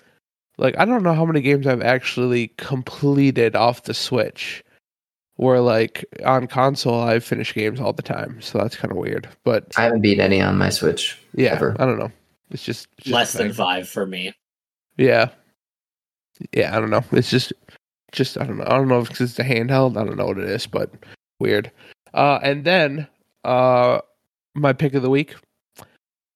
Like 0.61 0.77
I 0.77 0.85
don't 0.85 1.01
know 1.01 1.15
how 1.15 1.25
many 1.25 1.41
games 1.41 1.65
I've 1.65 1.81
actually 1.81 2.49
completed 2.57 3.55
off 3.55 3.83
the 3.83 3.95
Switch. 3.95 4.63
Where 5.37 5.59
like 5.59 6.05
on 6.23 6.45
console, 6.45 7.01
I 7.01 7.19
finish 7.19 7.55
games 7.55 7.81
all 7.81 7.93
the 7.93 8.03
time, 8.03 8.39
so 8.41 8.59
that's 8.59 8.75
kind 8.75 8.91
of 8.91 8.97
weird. 8.97 9.27
But 9.43 9.73
I 9.75 9.83
haven't 9.83 10.01
beat 10.01 10.19
any 10.19 10.39
on 10.39 10.59
my 10.59 10.69
Switch. 10.69 11.17
yeah, 11.33 11.53
ever. 11.53 11.75
I 11.79 11.85
don't 11.85 11.97
know. 11.97 12.11
It's 12.51 12.63
just, 12.63 12.87
it's 12.99 13.05
just 13.05 13.13
Less 13.13 13.33
than 13.33 13.51
five 13.51 13.89
for 13.89 14.05
me. 14.05 14.33
Yeah. 14.97 15.29
Yeah, 16.53 16.77
I 16.77 16.79
don't 16.79 16.91
know. 16.91 17.03
It's 17.11 17.31
just 17.31 17.53
just 18.11 18.37
I 18.37 18.45
don't 18.45 18.57
know. 18.57 18.65
I 18.65 18.77
don't 18.77 18.87
know 18.87 18.99
if 18.99 19.19
it's 19.19 19.39
a 19.39 19.43
handheld. 19.43 19.97
I 19.97 20.03
don't 20.03 20.17
know 20.17 20.27
what 20.27 20.37
it 20.37 20.47
is, 20.49 20.67
but 20.67 20.91
weird. 21.39 21.71
Uh 22.13 22.39
and 22.43 22.63
then 22.63 23.07
uh 23.43 24.01
my 24.53 24.73
pick 24.73 24.93
of 24.93 25.01
the 25.01 25.09
week. 25.09 25.33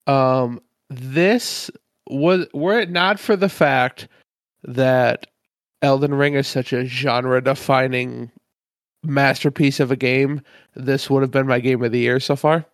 Um 0.08 0.62
this 0.90 1.70
was 2.08 2.48
were 2.54 2.80
it 2.80 2.90
not 2.90 3.20
for 3.20 3.36
the 3.36 3.50
fact 3.50 4.08
that 4.64 5.28
Elden 5.82 6.14
Ring 6.14 6.34
is 6.36 6.48
such 6.48 6.74
a 6.74 6.86
genre 6.86 7.42
defining 7.42 8.32
masterpiece 9.04 9.80
of 9.80 9.92
a 9.92 9.96
game, 9.96 10.42
this 10.76 11.10
would 11.10 11.22
have 11.22 11.32
been 11.32 11.48
my 11.48 11.60
game 11.60 11.84
of 11.84 11.92
the 11.92 12.00
year 12.00 12.20
so 12.20 12.36
far 12.36 12.66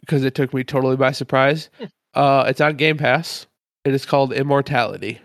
because 0.00 0.24
it 0.24 0.34
took 0.34 0.54
me 0.54 0.64
totally 0.64 0.96
by 0.96 1.12
surprise. 1.12 1.70
Uh, 2.14 2.44
it's 2.48 2.60
on 2.60 2.76
Game 2.76 2.96
Pass. 2.96 3.46
It 3.84 3.94
is 3.94 4.04
called 4.04 4.32
Immortality. 4.32 5.20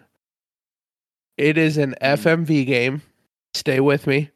It 1.37 1.57
is 1.57 1.77
an 1.77 1.95
FMV 2.01 2.65
game. 2.65 3.01
Stay 3.53 3.79
with 3.79 4.07
me. 4.07 4.29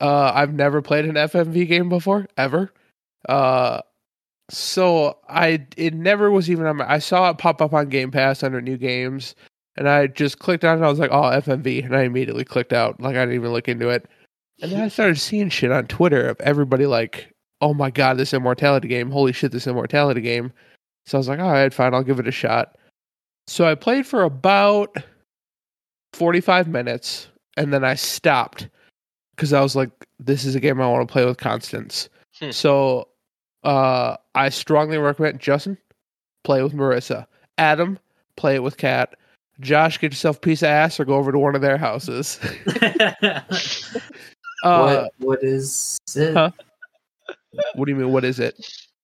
Uh, 0.00 0.32
I've 0.34 0.52
never 0.52 0.82
played 0.82 1.04
an 1.06 1.14
FMV 1.14 1.66
game 1.66 1.88
before, 1.88 2.26
ever. 2.36 2.72
Uh, 3.28 3.80
so 4.50 5.18
I 5.28 5.66
it 5.76 5.94
never 5.94 6.30
was 6.30 6.50
even 6.50 6.66
on 6.66 6.76
my. 6.76 6.90
I 6.90 6.98
saw 6.98 7.30
it 7.30 7.38
pop 7.38 7.62
up 7.62 7.72
on 7.72 7.88
Game 7.88 8.10
Pass 8.10 8.42
under 8.42 8.60
new 8.60 8.76
games, 8.76 9.34
and 9.76 9.88
I 9.88 10.06
just 10.06 10.38
clicked 10.38 10.64
on 10.64 10.82
it. 10.82 10.86
I 10.86 10.90
was 10.90 10.98
like, 10.98 11.10
"Oh, 11.12 11.22
FMV," 11.22 11.84
and 11.84 11.96
I 11.96 12.02
immediately 12.02 12.44
clicked 12.44 12.72
out. 12.72 13.00
Like 13.00 13.16
I 13.16 13.20
didn't 13.20 13.36
even 13.36 13.52
look 13.52 13.68
into 13.68 13.88
it. 13.88 14.06
And 14.60 14.70
then 14.70 14.80
I 14.80 14.88
started 14.88 15.18
seeing 15.18 15.48
shit 15.48 15.72
on 15.72 15.86
Twitter 15.86 16.28
of 16.28 16.40
everybody 16.40 16.86
like, 16.86 17.32
"Oh 17.60 17.74
my 17.74 17.90
god, 17.90 18.18
this 18.18 18.34
immortality 18.34 18.88
game! 18.88 19.10
Holy 19.10 19.32
shit, 19.32 19.52
this 19.52 19.66
immortality 19.66 20.20
game!" 20.20 20.52
So 21.06 21.16
I 21.16 21.20
was 21.20 21.28
like, 21.28 21.40
"All 21.40 21.50
right, 21.50 21.72
fine, 21.72 21.94
I'll 21.94 22.02
give 22.02 22.20
it 22.20 22.28
a 22.28 22.32
shot." 22.32 22.76
So 23.46 23.66
I 23.66 23.74
played 23.74 24.06
for 24.06 24.22
about 24.24 24.94
forty-five 26.12 26.68
minutes, 26.68 27.28
and 27.56 27.72
then 27.72 27.84
I 27.84 27.94
stopped 27.94 28.68
because 29.34 29.54
I 29.54 29.62
was 29.62 29.74
like, 29.74 29.90
"This 30.18 30.44
is 30.44 30.54
a 30.54 30.60
game 30.60 30.80
I 30.82 30.88
want 30.88 31.08
to 31.08 31.12
play 31.12 31.24
with 31.24 31.38
Constance." 31.38 32.10
Hmm. 32.38 32.50
So 32.50 33.08
uh, 33.64 34.16
I 34.34 34.48
strongly 34.50 34.98
recommend 34.98 35.40
Justin 35.40 35.78
play 36.44 36.62
with 36.62 36.74
Marissa, 36.74 37.26
Adam 37.58 37.98
play 38.36 38.54
it 38.54 38.62
with 38.62 38.76
Kat. 38.76 39.14
Josh, 39.60 39.98
get 39.98 40.12
yourself 40.12 40.38
a 40.38 40.40
piece 40.40 40.62
of 40.62 40.68
ass 40.68 40.98
or 40.98 41.04
go 41.04 41.14
over 41.14 41.30
to 41.30 41.38
one 41.38 41.54
of 41.54 41.60
their 41.60 41.78
houses. 41.78 42.40
Uh, 44.64 44.80
what 44.80 45.12
what 45.18 45.44
is 45.44 45.98
it? 46.16 46.32
huh? 46.32 46.50
what 47.74 47.84
do 47.84 47.92
you 47.92 47.96
mean? 47.96 48.12
What 48.12 48.24
is 48.24 48.40
it? 48.40 48.56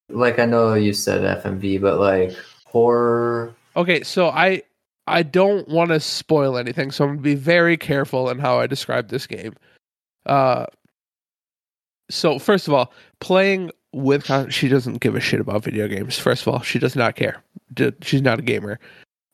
Like 0.09 0.39
I 0.39 0.47
know 0.47 0.73
you 0.73 0.95
said 0.95 1.21
FMV, 1.43 1.79
but 1.83 2.01
like 2.01 2.35
horror. 2.65 3.55
Okay, 3.77 4.03
so 4.03 4.31
I 4.31 4.63
I 5.07 5.23
don't 5.23 5.69
want 5.69 5.91
to 5.91 6.01
spoil 6.01 6.57
anything, 6.57 6.91
so 6.91 7.05
I'm 7.05 7.11
gonna 7.11 7.21
be 7.21 7.35
very 7.35 7.77
careful 7.77 8.31
in 8.31 8.39
how 8.39 8.59
I 8.59 8.67
describe 8.67 9.09
this 9.09 9.27
game. 9.27 9.55
Uh, 10.25 10.65
so 12.09 12.39
first 12.39 12.67
of 12.67 12.73
all, 12.73 12.93
playing 13.21 13.71
with 13.93 14.25
Con- 14.25 14.51
she 14.51 14.69
doesn't 14.69 15.01
give 15.01 15.15
a 15.17 15.21
shit 15.21 15.41
about 15.41 15.65
video 15.65 15.89
games. 15.89 16.19
First 16.19 16.43
of 16.43 16.49
all, 16.49 16.61
she 16.61 16.79
does 16.79 16.95
not 16.97 17.17
care. 17.17 17.43
She's 18.03 18.23
not 18.23 18.39
a 18.39 18.43
gamer, 18.43 18.79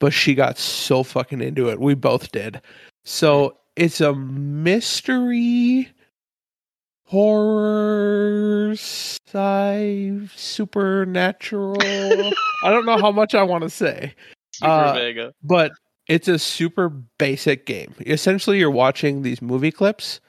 but 0.00 0.12
she 0.12 0.34
got 0.34 0.58
so 0.58 1.02
fucking 1.02 1.40
into 1.40 1.68
it. 1.70 1.80
We 1.80 1.94
both 1.94 2.32
did. 2.32 2.60
So 3.04 3.56
it's 3.76 4.00
a 4.00 4.14
mystery 4.14 5.88
horror 7.04 8.72
sci 8.72 10.20
supernatural. 10.34 11.76
I 11.80 12.70
don't 12.70 12.86
know 12.86 12.98
how 12.98 13.10
much 13.12 13.34
I 13.34 13.42
want 13.42 13.62
to 13.64 13.70
say. 13.70 14.14
Super 14.54 14.70
Uh, 14.70 14.94
Vega. 14.94 15.34
but 15.42 15.72
it's 16.08 16.28
a 16.28 16.38
super 16.38 16.88
basic 16.88 17.66
game. 17.66 17.94
Essentially, 18.06 18.58
you're 18.58 18.70
watching 18.70 19.22
these 19.22 19.42
movie 19.42 19.70
clips 19.72 20.20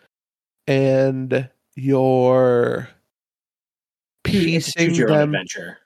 and 0.68 1.50
you're 1.76 2.90
piecing 4.28 4.96
your 4.96 5.08
them. 5.10 5.34
adventure, 5.36 5.78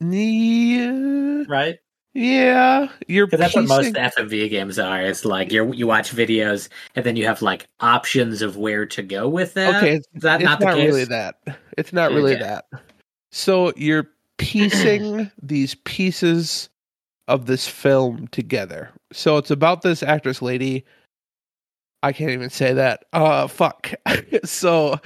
Yeah, 0.00 1.44
right? 1.48 1.76
yeah, 2.14 2.88
you're 3.08 3.26
Because 3.26 3.40
that's 3.40 3.54
what 3.54 3.66
most. 3.68 3.94
FMV 3.94 4.50
games 4.50 4.78
are. 4.78 5.00
It's 5.02 5.24
like 5.24 5.50
you 5.50 5.72
you 5.72 5.86
watch 5.86 6.14
videos 6.14 6.68
and 6.94 7.04
then 7.06 7.16
you 7.16 7.24
have 7.26 7.40
like 7.40 7.66
options 7.80 8.42
of 8.42 8.56
where 8.56 8.84
to 8.86 9.02
go 9.02 9.28
with 9.28 9.54
that. 9.54 9.82
Okay, 9.82 9.94
it's, 9.96 10.06
Is 10.14 10.22
that 10.22 10.40
it's 10.40 10.44
not 10.44 10.60
the 10.60 10.66
case? 10.66 10.92
really 10.92 11.04
that. 11.04 11.36
It's 11.78 11.92
not 11.92 12.10
really 12.12 12.32
Okay. 12.32 12.42
that. 12.42 12.66
So 13.30 13.72
you're 13.76 14.08
piecing 14.36 15.30
these 15.42 15.74
pieces 15.84 16.68
of 17.28 17.46
this 17.46 17.66
film 17.66 18.28
together. 18.28 18.90
So 19.12 19.38
it's 19.38 19.50
about 19.50 19.80
this 19.82 20.02
actress 20.02 20.42
lady. 20.42 20.84
I 22.02 22.12
can't 22.12 22.30
even 22.32 22.50
say 22.50 22.74
that. 22.74 23.04
Uh, 23.14 23.46
fuck. 23.46 23.92
so 24.44 24.98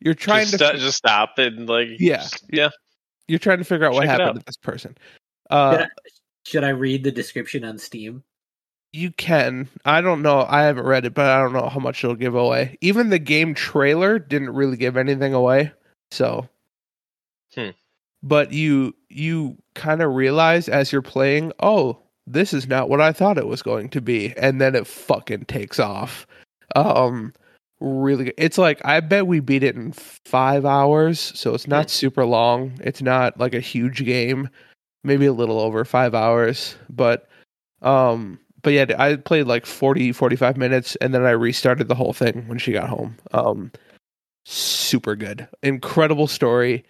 you're 0.00 0.14
trying 0.14 0.46
just, 0.46 0.58
to 0.58 0.66
sto- 0.68 0.76
just 0.76 0.96
stop 0.98 1.38
and 1.38 1.68
like 1.68 1.88
Yeah. 1.98 2.26
yeah. 2.50 2.70
you're 3.26 3.38
trying 3.38 3.58
to 3.58 3.64
figure 3.64 3.86
out 3.86 3.92
what 3.92 4.02
Check 4.02 4.08
it 4.08 4.20
happened 4.20 4.28
out. 4.28 4.40
to 4.40 4.46
this 4.46 4.56
person. 4.56 4.96
Uh, 5.50 5.72
Should 5.72 5.80
I, 5.82 5.88
should 6.44 6.64
I 6.64 6.68
read 6.70 7.04
the 7.04 7.10
description 7.12 7.64
on 7.64 7.78
Steam? 7.78 8.22
you 8.92 9.10
can. 9.12 9.68
I 9.84 10.00
don't 10.00 10.22
know. 10.22 10.46
I 10.48 10.62
haven't 10.62 10.86
read 10.86 11.04
it, 11.04 11.12
but 11.12 11.26
I 11.26 11.38
don't 11.42 11.52
know 11.52 11.68
how 11.68 11.78
much 11.78 12.02
it'll 12.02 12.16
give 12.16 12.34
away. 12.34 12.78
Even 12.80 13.10
the 13.10 13.18
game 13.18 13.52
trailer 13.54 14.18
didn't 14.18 14.54
really 14.54 14.78
give 14.78 14.96
anything 14.96 15.34
away. 15.34 15.72
So, 16.10 16.48
Hmm. 17.54 17.70
but 18.22 18.50
you 18.52 18.94
you 19.10 19.56
kind 19.74 20.00
of 20.02 20.14
realize 20.14 20.68
as 20.70 20.90
you're 20.90 21.02
playing, 21.02 21.52
oh, 21.60 21.98
this 22.26 22.54
is 22.54 22.66
not 22.66 22.88
what 22.88 23.00
I 23.02 23.12
thought 23.12 23.36
it 23.38 23.46
was 23.46 23.62
going 23.62 23.90
to 23.90 24.00
be, 24.00 24.34
and 24.38 24.58
then 24.60 24.74
it 24.74 24.86
fucking 24.86 25.44
takes 25.46 25.78
off. 25.78 26.26
Um, 26.76 27.32
really, 27.80 28.24
good. 28.24 28.34
it's 28.36 28.58
like 28.58 28.80
I 28.84 29.00
bet 29.00 29.26
we 29.26 29.40
beat 29.40 29.62
it 29.62 29.76
in 29.76 29.92
five 29.92 30.64
hours, 30.64 31.18
so 31.34 31.54
it's 31.54 31.68
not 31.68 31.90
super 31.90 32.24
long. 32.24 32.78
It's 32.82 33.02
not 33.02 33.38
like 33.38 33.54
a 33.54 33.60
huge 33.60 34.04
game, 34.04 34.48
maybe 35.04 35.26
a 35.26 35.32
little 35.32 35.60
over 35.60 35.84
five 35.84 36.14
hours, 36.14 36.76
but 36.88 37.28
um 37.82 38.38
but 38.62 38.72
yeah 38.72 38.86
i 38.98 39.14
played 39.16 39.46
like 39.46 39.64
40 39.64 40.12
45 40.12 40.56
minutes 40.56 40.96
and 40.96 41.14
then 41.14 41.24
i 41.24 41.30
restarted 41.30 41.86
the 41.86 41.94
whole 41.94 42.12
thing 42.12 42.46
when 42.48 42.58
she 42.58 42.72
got 42.72 42.88
home. 42.88 43.16
Um 43.32 43.70
super 44.44 45.14
good. 45.14 45.46
Incredible 45.62 46.26
story 46.26 46.84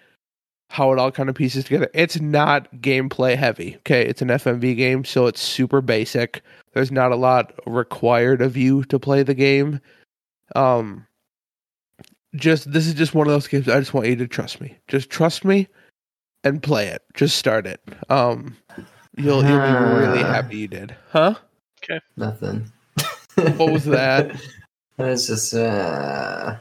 how 0.70 0.92
it 0.92 0.98
all 0.98 1.11
kind 1.11 1.29
of 1.29 1.35
pieces 1.35 1.64
together. 1.64 1.90
It's 1.94 2.20
not 2.20 2.72
gameplay 2.77 3.37
heavy 3.37 3.77
okay? 3.79 4.05
It's 4.07 4.22
an 4.22 4.29
fmv 4.29 4.77
game 4.77 5.05
so 5.05 5.27
it's 5.27 5.40
super 5.40 5.81
basic. 5.81 6.42
There's 6.72 6.92
not 6.92 7.12
a 7.12 7.16
lot 7.16 7.53
required 7.66 8.40
of 8.40 8.57
you 8.57 8.85
to 8.85 8.98
play 8.98 9.22
the 9.22 9.35
game 9.35 9.81
um 10.56 11.06
just 12.34 12.70
this 12.72 12.87
is 12.87 12.94
just 12.94 13.14
one 13.14 13.26
of 13.26 13.32
those 13.32 13.48
games 13.48 13.68
i 13.68 13.78
just 13.78 13.94
want 13.94 14.06
you 14.06 14.14
to 14.16 14.26
trust 14.28 14.61
me 14.61 14.76
just 14.88 15.08
trust 15.11 15.44
me 15.44 15.66
and 16.44 16.62
play 16.62 16.87
it 16.88 17.02
just 17.14 17.37
start 17.37 17.66
it 17.66 17.80
um 18.11 18.56
you'll 19.16 19.44
you'll 19.44 19.58
be 19.58 19.72
really 19.72 20.22
Ah. 20.22 20.32
happy 20.32 20.56
you 20.58 20.68
did 20.68 20.94
huh 21.11 21.34
Okay. 21.84 22.00
Nothing. 22.16 22.70
What 23.37 23.70
was 23.70 23.84
that? 23.87 24.32
It's 24.98 25.28
just 25.28 25.54
uh, 25.54 26.56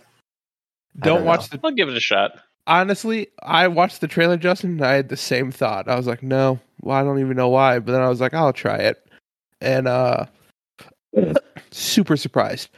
Don't 1.00 1.15
don't 1.17 1.26
watch 1.26 1.50
the. 1.50 1.60
I'll 1.63 1.71
give 1.71 1.89
it 1.89 1.97
a 1.97 2.00
shot. 2.00 2.39
Honestly, 2.67 3.28
I 3.41 3.67
watched 3.67 4.00
the 4.00 4.08
trailer, 4.08 4.38
Justin. 4.38 4.73
And 4.73 4.86
I 4.86 4.93
had 4.93 5.10
the 5.10 5.17
same 5.17 5.52
thought. 5.52 5.89
I 5.89 5.95
was 5.95 6.06
like, 6.06 6.21
no, 6.21 6.60
well, 6.82 6.95
I 6.95 7.02
don't 7.04 7.19
even 7.19 7.36
know 7.36 7.50
why. 7.50 7.80
But 7.80 7.93
then 7.93 8.02
I 8.04 8.10
was 8.10 8.21
like, 8.21 8.36
I'll 8.36 8.54
try 8.54 8.78
it, 8.78 9.04
and 9.60 9.88
uh, 9.88 10.28
super 11.71 12.15
surprised. 12.15 12.69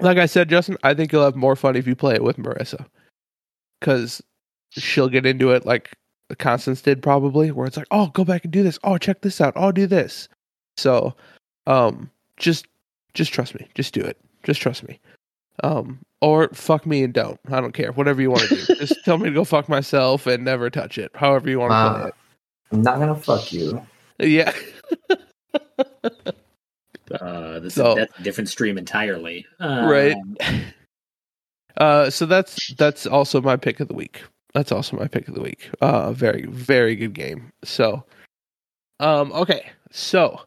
Like 0.00 0.18
I 0.18 0.26
said, 0.26 0.48
Justin, 0.48 0.76
I 0.82 0.94
think 0.94 1.12
you'll 1.12 1.24
have 1.24 1.36
more 1.36 1.56
fun 1.56 1.76
if 1.76 1.86
you 1.86 1.94
play 1.94 2.14
it 2.14 2.24
with 2.24 2.36
Marissa, 2.36 2.86
because 3.80 4.22
she'll 4.70 5.08
get 5.08 5.26
into 5.26 5.50
it 5.50 5.66
like 5.66 5.90
Constance 6.38 6.82
did 6.82 7.02
probably, 7.02 7.50
where 7.50 7.66
it's 7.66 7.76
like, 7.76 7.86
oh, 7.90 8.06
go 8.08 8.24
back 8.24 8.44
and 8.44 8.52
do 8.52 8.62
this. 8.62 8.78
Oh, 8.84 8.98
check 8.98 9.20
this 9.20 9.40
out. 9.40 9.52
Oh, 9.56 9.72
do 9.72 9.86
this. 9.86 10.28
So, 10.76 11.14
um, 11.66 12.10
just 12.36 12.66
just 13.14 13.32
trust 13.32 13.54
me. 13.54 13.68
Just 13.74 13.92
do 13.94 14.00
it. 14.00 14.16
Just 14.44 14.60
trust 14.60 14.86
me. 14.86 14.98
Um, 15.62 15.98
or 16.22 16.48
fuck 16.50 16.86
me 16.86 17.02
and 17.02 17.12
don't. 17.12 17.38
I 17.50 17.60
don't 17.60 17.72
care. 17.72 17.92
Whatever 17.92 18.22
you 18.22 18.30
want 18.30 18.48
to 18.48 18.54
do. 18.54 18.74
Just 18.76 19.04
tell 19.04 19.18
me 19.18 19.26
to 19.26 19.34
go 19.34 19.44
fuck 19.44 19.68
myself 19.68 20.26
and 20.26 20.44
never 20.44 20.70
touch 20.70 20.96
it. 20.96 21.10
However 21.14 21.50
you 21.50 21.58
want 21.60 21.70
to 21.70 21.74
Wow. 21.74 22.00
play 22.02 22.10
I'm 22.72 22.82
not 22.82 22.98
gonna 22.98 23.14
fuck 23.14 23.52
you. 23.52 23.84
Yeah. 24.18 24.52
Uh, 27.20 27.58
this 27.60 27.74
So- 27.74 27.90
is 27.90 27.96
that's 27.96 28.18
a 28.18 28.22
different 28.22 28.48
stream 28.48 28.78
entirely. 28.78 29.46
Right. 29.60 30.14
Um, 30.14 30.36
Uh, 31.76 32.10
so 32.10 32.26
that's 32.26 32.74
that's 32.74 33.06
also 33.06 33.40
my 33.40 33.56
pick 33.56 33.80
of 33.80 33.88
the 33.88 33.94
week. 33.94 34.22
That's 34.52 34.72
also 34.72 34.96
my 34.96 35.06
pick 35.06 35.28
of 35.28 35.34
the 35.34 35.40
week. 35.40 35.70
Uh, 35.80 36.12
very 36.12 36.44
very 36.46 36.94
good 36.96 37.14
game. 37.14 37.52
So, 37.64 38.04
um, 38.98 39.32
okay. 39.32 39.70
So 39.90 40.40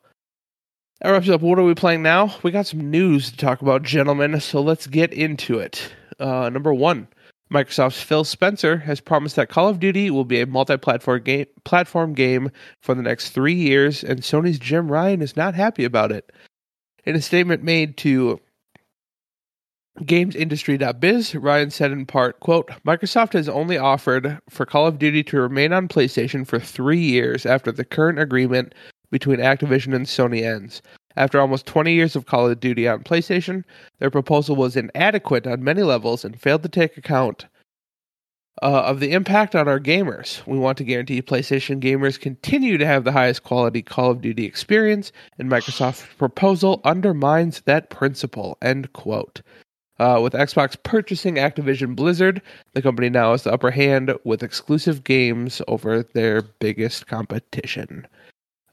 that 1.02 1.10
wraps 1.10 1.30
up. 1.30 1.42
What 1.42 1.58
are 1.58 1.64
we 1.64 1.74
playing 1.74 2.04
now? 2.04 2.36
We 2.44 2.52
got 2.52 2.68
some 2.68 2.92
news 2.92 3.32
to 3.32 3.38
talk 3.38 3.62
about, 3.62 3.82
gentlemen. 3.84 4.40
So 4.42 4.62
let's 4.62 4.86
get 4.86 5.12
into 5.14 5.58
it. 5.58 5.92
Uh, 6.20 6.50
number 6.50 6.74
one, 6.74 7.08
Microsoft's 7.52 8.02
Phil 8.02 8.24
Spencer 8.26 8.78
has 8.78 9.00
promised 9.00 9.36
that 9.38 9.50
Call 9.50 9.70
of 9.70 9.80
Duty 9.80 10.12
will 10.12 10.26
be 10.26 10.42
a 10.42 10.46
multi-platform 10.46 11.24
game, 11.24 11.46
platform 11.64 12.14
game 12.14 12.52
for 12.82 12.94
the 12.94 13.02
next 13.02 13.30
three 13.30 13.56
years, 13.56 14.04
and 14.04 14.22
Sony's 14.22 14.60
Jim 14.60 14.92
Ryan 14.92 15.22
is 15.22 15.36
not 15.36 15.56
happy 15.56 15.84
about 15.84 16.12
it. 16.12 16.32
In 17.06 17.16
a 17.16 17.22
statement 17.22 17.64
made 17.64 17.98
to 17.98 18.40
GamesIndustry.biz, 20.00 21.36
Ryan 21.36 21.70
said 21.70 21.92
in 21.92 22.06
part, 22.06 22.40
quote, 22.40 22.70
Microsoft 22.86 23.34
has 23.34 23.50
only 23.50 23.78
offered 23.78 24.40
for 24.50 24.66
Call 24.66 24.88
of 24.88 25.00
Duty 25.00 25.24
to 25.26 25.42
remain 25.42 25.74
on 25.74 25.88
PlayStation 25.88 26.48
for 26.48 26.60
three 26.60 27.02
years 27.02 27.46
after 27.46 27.72
the 27.72 27.86
current 27.86 28.20
agreement 28.20 28.74
between 29.12 29.40
Activision 29.40 29.94
and 29.94 30.06
Sony 30.06 30.44
ends. 30.44 30.82
After 31.16 31.40
almost 31.40 31.68
20 31.68 31.94
years 31.94 32.16
of 32.16 32.26
Call 32.26 32.50
of 32.50 32.60
Duty 32.60 32.88
on 32.88 33.04
PlayStation, 33.04 33.64
their 34.00 34.10
proposal 34.10 34.56
was 34.56 34.76
inadequate 34.76 35.46
on 35.46 35.64
many 35.64 35.84
levels 35.84 36.26
and 36.26 36.40
failed 36.40 36.64
to 36.64 36.70
take 36.70 36.98
account 36.98 37.46
uh, 38.64 38.84
of 38.84 39.02
the 39.02 39.12
impact 39.12 39.56
on 39.56 39.68
our 39.68 39.80
gamers. 39.80 40.46
We 40.48 40.58
want 40.58 40.78
to 40.78 40.86
guarantee 40.86 41.22
PlayStation 41.22 41.82
gamers 41.82 42.18
continue 42.18 42.78
to 42.78 42.86
have 42.86 43.04
the 43.04 43.12
highest 43.12 43.44
quality 43.44 43.82
Call 43.82 44.12
of 44.12 44.22
Duty 44.22 44.46
experience, 44.46 45.12
and 45.38 45.50
Microsoft's 45.50 46.06
proposal 46.18 46.80
undermines 46.86 47.60
that 47.66 47.90
principle. 47.90 48.58
End 48.62 48.94
quote. 48.94 49.42
Uh, 50.00 50.20
with 50.24 50.32
Xbox 50.32 50.82
purchasing 50.82 51.36
Activision 51.36 51.94
Blizzard, 51.94 52.42
the 52.74 52.82
company 52.82 53.10
now 53.10 53.32
has 53.32 53.44
the 53.44 53.52
upper 53.52 53.70
hand 53.70 54.14
with 54.24 54.42
exclusive 54.42 55.04
games 55.04 55.62
over 55.68 56.02
their 56.02 56.42
biggest 56.42 57.06
competition. 57.08 58.08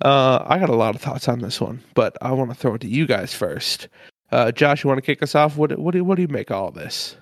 Uh, 0.02 0.44
I 0.46 0.58
got 0.58 0.70
a 0.70 0.76
lot 0.76 0.94
of 0.94 1.00
thoughts 1.00 1.28
on 1.28 1.40
this 1.40 1.60
one, 1.60 1.82
but 1.94 2.16
I 2.22 2.30
want 2.30 2.50
to 2.50 2.56
throw 2.56 2.74
it 2.74 2.80
to 2.82 2.88
you 2.88 3.06
guys 3.06 3.34
first. 3.34 3.88
Uh, 4.30 4.52
Josh, 4.52 4.84
you 4.84 4.88
want 4.88 4.98
to 4.98 5.02
kick 5.02 5.20
us 5.20 5.34
off? 5.34 5.56
What, 5.56 5.76
what, 5.78 5.92
do, 5.92 6.04
what 6.04 6.14
do 6.14 6.22
you 6.22 6.28
make 6.28 6.50
of 6.50 6.56
all 6.56 6.70
this? 6.70 7.16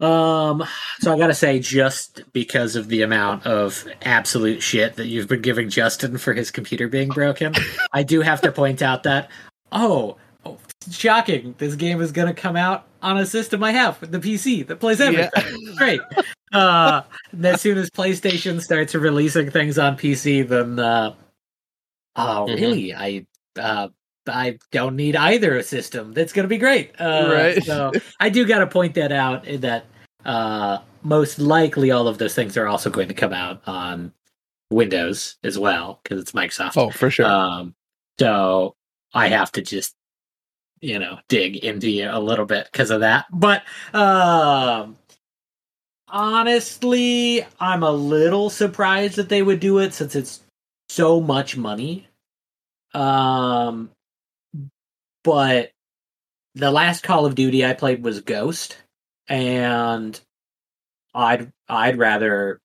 Um, 0.00 0.64
so 1.00 1.12
I 1.12 1.18
gotta 1.18 1.34
say, 1.34 1.58
just 1.58 2.22
because 2.32 2.76
of 2.76 2.88
the 2.88 3.02
amount 3.02 3.46
of 3.46 3.86
absolute 4.02 4.62
shit 4.62 4.94
that 4.96 5.06
you've 5.06 5.28
been 5.28 5.42
giving 5.42 5.68
Justin 5.68 6.18
for 6.18 6.34
his 6.34 6.50
computer 6.50 6.88
being 6.88 7.08
broken, 7.08 7.54
I 7.92 8.04
do 8.04 8.20
have 8.20 8.40
to 8.42 8.52
point 8.52 8.80
out 8.80 9.02
that, 9.02 9.28
oh, 9.72 10.16
oh, 10.44 10.58
shocking, 10.90 11.54
this 11.58 11.74
game 11.74 12.00
is 12.00 12.12
gonna 12.12 12.34
come 12.34 12.56
out 12.56 12.86
on 13.02 13.18
a 13.18 13.26
system 13.26 13.62
I 13.64 13.72
have, 13.72 13.98
the 14.10 14.20
PC 14.20 14.66
that 14.68 14.78
plays 14.78 15.00
everything. 15.00 15.30
Yeah. 15.34 15.74
Great. 15.76 16.00
Uh, 16.52 17.02
as 17.42 17.60
soon 17.60 17.76
as 17.76 17.90
PlayStation 17.90 18.60
starts 18.60 18.94
releasing 18.94 19.50
things 19.50 19.78
on 19.78 19.96
PC, 19.96 20.48
then, 20.48 20.78
uh, 20.78 21.14
oh, 22.16 22.46
mm-hmm. 22.48 22.54
really? 22.60 22.94
I, 22.94 23.26
uh, 23.60 23.88
I 24.28 24.58
don't 24.70 24.96
need 24.96 25.16
either 25.16 25.56
a 25.56 25.62
system. 25.62 26.12
That's 26.12 26.32
going 26.32 26.44
to 26.44 26.48
be 26.48 26.58
great. 26.58 26.92
Uh, 26.98 27.30
right. 27.32 27.64
so 27.64 27.92
I 28.20 28.28
do 28.28 28.46
got 28.46 28.60
to 28.60 28.66
point 28.66 28.94
that 28.94 29.12
out 29.12 29.44
that 29.44 29.86
uh, 30.24 30.78
most 31.02 31.38
likely 31.38 31.90
all 31.90 32.08
of 32.08 32.18
those 32.18 32.34
things 32.34 32.56
are 32.56 32.66
also 32.66 32.90
going 32.90 33.08
to 33.08 33.14
come 33.14 33.32
out 33.32 33.62
on 33.66 34.12
Windows 34.70 35.36
as 35.42 35.58
well 35.58 36.00
because 36.02 36.20
it's 36.20 36.32
Microsoft. 36.32 36.76
Oh, 36.76 36.90
for 36.90 37.10
sure. 37.10 37.26
Um, 37.26 37.74
so 38.18 38.74
I 39.14 39.28
have 39.28 39.52
to 39.52 39.62
just 39.62 39.94
you 40.80 40.98
know 40.98 41.18
dig 41.28 41.56
into 41.56 41.90
you 41.90 42.08
a 42.10 42.20
little 42.20 42.46
bit 42.46 42.68
because 42.70 42.90
of 42.90 43.00
that. 43.00 43.26
But 43.32 43.62
um, 43.94 44.96
honestly, 46.08 47.46
I'm 47.60 47.82
a 47.82 47.90
little 47.90 48.50
surprised 48.50 49.16
that 49.16 49.28
they 49.28 49.42
would 49.42 49.60
do 49.60 49.78
it 49.78 49.94
since 49.94 50.14
it's 50.14 50.40
so 50.88 51.20
much 51.20 51.56
money. 51.56 52.08
Um, 52.94 53.90
but 55.28 55.72
the 56.54 56.70
last 56.70 57.02
Call 57.02 57.26
of 57.26 57.34
Duty 57.34 57.62
I 57.62 57.74
played 57.74 58.02
was 58.02 58.22
Ghost, 58.22 58.78
and 59.28 60.18
I'd 61.14 61.52
I'd 61.68 61.98
rather 61.98 62.62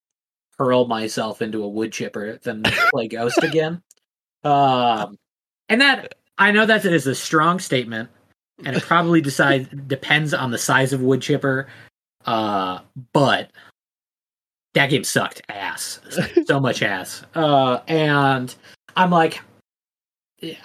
hurl 0.58 0.88
myself 0.88 1.42
into 1.42 1.62
a 1.62 1.68
wood 1.68 1.92
chipper 1.92 2.40
than 2.42 2.64
play 2.92 3.10
Ghost 3.10 3.44
again. 3.44 3.82
Um, 4.46 5.18
and 5.68 5.82
that 5.82 6.16
I 6.38 6.52
know 6.52 6.66
that 6.66 6.86
is 6.86 7.06
a 7.06 7.14
strong 7.14 7.60
statement, 7.60 8.10
and 8.64 8.78
it 8.78 8.84
probably 8.84 9.20
decide 9.30 9.90
depends 9.90 10.34
on 10.34 10.52
the 10.52 10.58
size 10.58 10.94
of 10.94 11.02
wood 11.02 11.22
chipper. 11.22 11.68
Uh, 12.26 12.80
but 13.12 13.52
that 14.74 14.90
game 14.90 15.04
sucked 15.04 15.42
ass, 15.50 16.00
so 16.46 16.62
much 16.62 16.82
ass. 16.82 17.26
Uh, 17.36 17.82
and 17.90 18.56
I'm 18.96 19.12
like, 19.12 19.42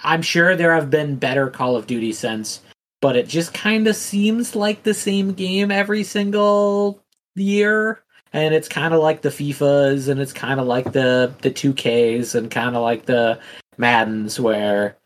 I'm 0.03 0.21
sure 0.21 0.55
there 0.55 0.73
have 0.73 0.89
been 0.89 1.15
better 1.15 1.49
Call 1.49 1.75
of 1.75 1.87
Duty 1.87 2.13
since, 2.13 2.61
but 3.01 3.15
it 3.15 3.27
just 3.27 3.53
kind 3.53 3.87
of 3.87 3.95
seems 3.95 4.55
like 4.55 4.83
the 4.83 4.93
same 4.93 5.33
game 5.33 5.71
every 5.71 6.03
single 6.03 7.03
year. 7.35 8.03
And 8.31 8.53
it's 8.53 8.67
kind 8.67 8.93
of 8.93 9.01
like 9.01 9.21
the 9.21 9.29
FIFAs 9.29 10.07
and 10.07 10.19
it's 10.19 10.33
kind 10.33 10.59
of 10.59 10.67
like 10.67 10.91
the 10.91 11.33
the 11.41 11.49
2Ks 11.49 12.35
and 12.35 12.51
kind 12.51 12.75
of 12.75 12.83
like 12.83 13.05
the 13.05 13.39
Maddens 13.77 14.39
where 14.39 14.97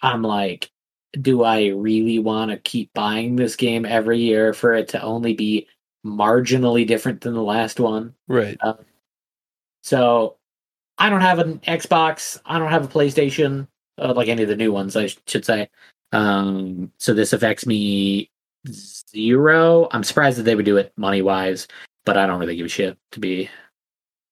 I'm 0.00 0.22
like 0.22 0.70
do 1.20 1.42
I 1.42 1.66
really 1.66 2.18
want 2.18 2.50
to 2.50 2.56
keep 2.56 2.92
buying 2.94 3.36
this 3.36 3.56
game 3.56 3.84
every 3.84 4.18
year 4.18 4.54
for 4.54 4.72
it 4.72 4.88
to 4.88 5.02
only 5.02 5.34
be 5.34 5.68
marginally 6.04 6.86
different 6.86 7.20
than 7.20 7.34
the 7.34 7.42
last 7.42 7.78
one? 7.78 8.14
Right. 8.28 8.56
Uh, 8.60 8.74
so 9.82 10.36
I 10.98 11.10
don't 11.10 11.20
have 11.20 11.38
an 11.38 11.58
Xbox. 11.60 12.40
I 12.46 12.58
don't 12.58 12.70
have 12.70 12.84
a 12.84 12.88
PlayStation 12.88 13.68
uh, 13.98 14.12
like 14.14 14.28
any 14.28 14.42
of 14.42 14.48
the 14.48 14.56
new 14.56 14.72
ones, 14.72 14.96
I 14.96 15.08
should 15.26 15.44
say. 15.44 15.68
Um, 16.12 16.92
so 16.98 17.14
this 17.14 17.32
affects 17.32 17.66
me 17.66 18.30
zero. 18.70 19.88
I'm 19.90 20.04
surprised 20.04 20.38
that 20.38 20.44
they 20.44 20.54
would 20.54 20.64
do 20.64 20.76
it 20.76 20.92
money 20.96 21.22
wise, 21.22 21.68
but 22.04 22.16
I 22.16 22.26
don't 22.26 22.40
really 22.40 22.56
give 22.56 22.66
a 22.66 22.68
shit 22.68 22.98
to 23.12 23.20
be 23.20 23.48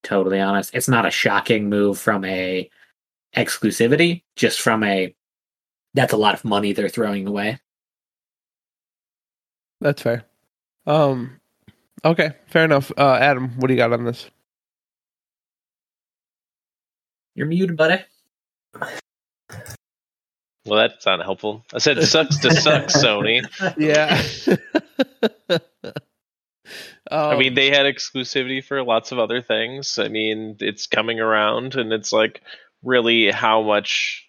totally 0.03 0.41
honest. 0.41 0.75
It's 0.75 0.89
not 0.89 1.07
a 1.07 1.11
shocking 1.11 1.69
move 1.69 1.99
from 1.99 2.25
a 2.25 2.69
exclusivity, 3.37 4.23
just 4.37 4.61
from 4.61 4.85
a 4.85 5.15
that's 5.95 6.13
a 6.13 6.17
lot 6.17 6.35
of 6.35 6.45
money 6.45 6.73
they're 6.73 6.89
throwing 6.89 7.27
away. 7.27 7.59
That's 9.81 10.03
fair. 10.03 10.25
Um 10.87 11.41
okay, 12.05 12.33
fair 12.49 12.65
enough. 12.65 12.93
Uh 12.97 13.15
Adam, 13.15 13.51
what 13.59 13.69
do 13.69 13.75
you 13.75 13.79
got 13.79 13.93
on 13.93 14.05
this? 14.05 14.31
You're 17.35 17.47
muted, 17.47 17.77
buddy. 17.77 18.03
Well, 20.67 20.79
that's 20.79 21.07
not 21.07 21.23
helpful. 21.23 21.65
I 21.73 21.79
said 21.79 22.03
sucks 22.03 22.39
to 22.41 22.55
suck, 22.55 22.85
Sony. 22.89 23.43
Yeah. 23.79 24.23
um, 25.51 25.93
I 27.11 27.37
mean, 27.37 27.55
they 27.55 27.71
had 27.71 27.87
exclusivity 27.87 28.63
for 28.63 28.83
lots 28.83 29.11
of 29.11 29.19
other 29.19 29.41
things. 29.41 29.99
I 29.99 30.09
mean, 30.09 30.57
it's 30.61 30.87
coming 30.87 31.19
around, 31.19 31.77
and 31.77 31.93
it's 31.93 32.13
like 32.13 32.43
really 32.83 33.31
how 33.31 33.63
much 33.63 34.29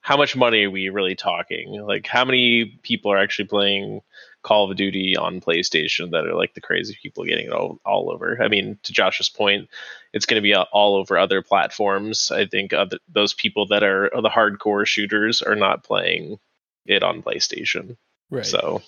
how 0.00 0.16
much 0.16 0.36
money 0.36 0.64
are 0.64 0.70
we 0.70 0.88
really 0.88 1.16
talking? 1.16 1.80
Like, 1.84 2.06
how 2.06 2.24
many 2.24 2.78
people 2.82 3.12
are 3.12 3.18
actually 3.18 3.46
playing 3.48 4.02
Call 4.46 4.70
of 4.70 4.76
Duty 4.76 5.16
on 5.16 5.40
PlayStation 5.40 6.12
that 6.12 6.24
are 6.24 6.36
like 6.36 6.54
the 6.54 6.60
crazy 6.60 6.96
people 7.02 7.24
getting 7.24 7.46
it 7.46 7.52
all, 7.52 7.80
all 7.84 8.12
over. 8.12 8.40
I 8.40 8.46
mean, 8.46 8.78
to 8.84 8.92
Josh's 8.92 9.28
point, 9.28 9.68
it's 10.12 10.24
going 10.24 10.40
to 10.40 10.42
be 10.42 10.54
all 10.54 10.94
over 10.94 11.18
other 11.18 11.42
platforms. 11.42 12.30
I 12.30 12.46
think 12.46 12.72
other, 12.72 12.98
those 13.08 13.34
people 13.34 13.66
that 13.66 13.82
are, 13.82 14.14
are 14.14 14.22
the 14.22 14.28
hardcore 14.28 14.86
shooters 14.86 15.42
are 15.42 15.56
not 15.56 15.82
playing 15.82 16.38
it 16.86 17.02
on 17.02 17.22
PlayStation. 17.22 17.96
Right. 18.30 18.46
So, 18.46 18.82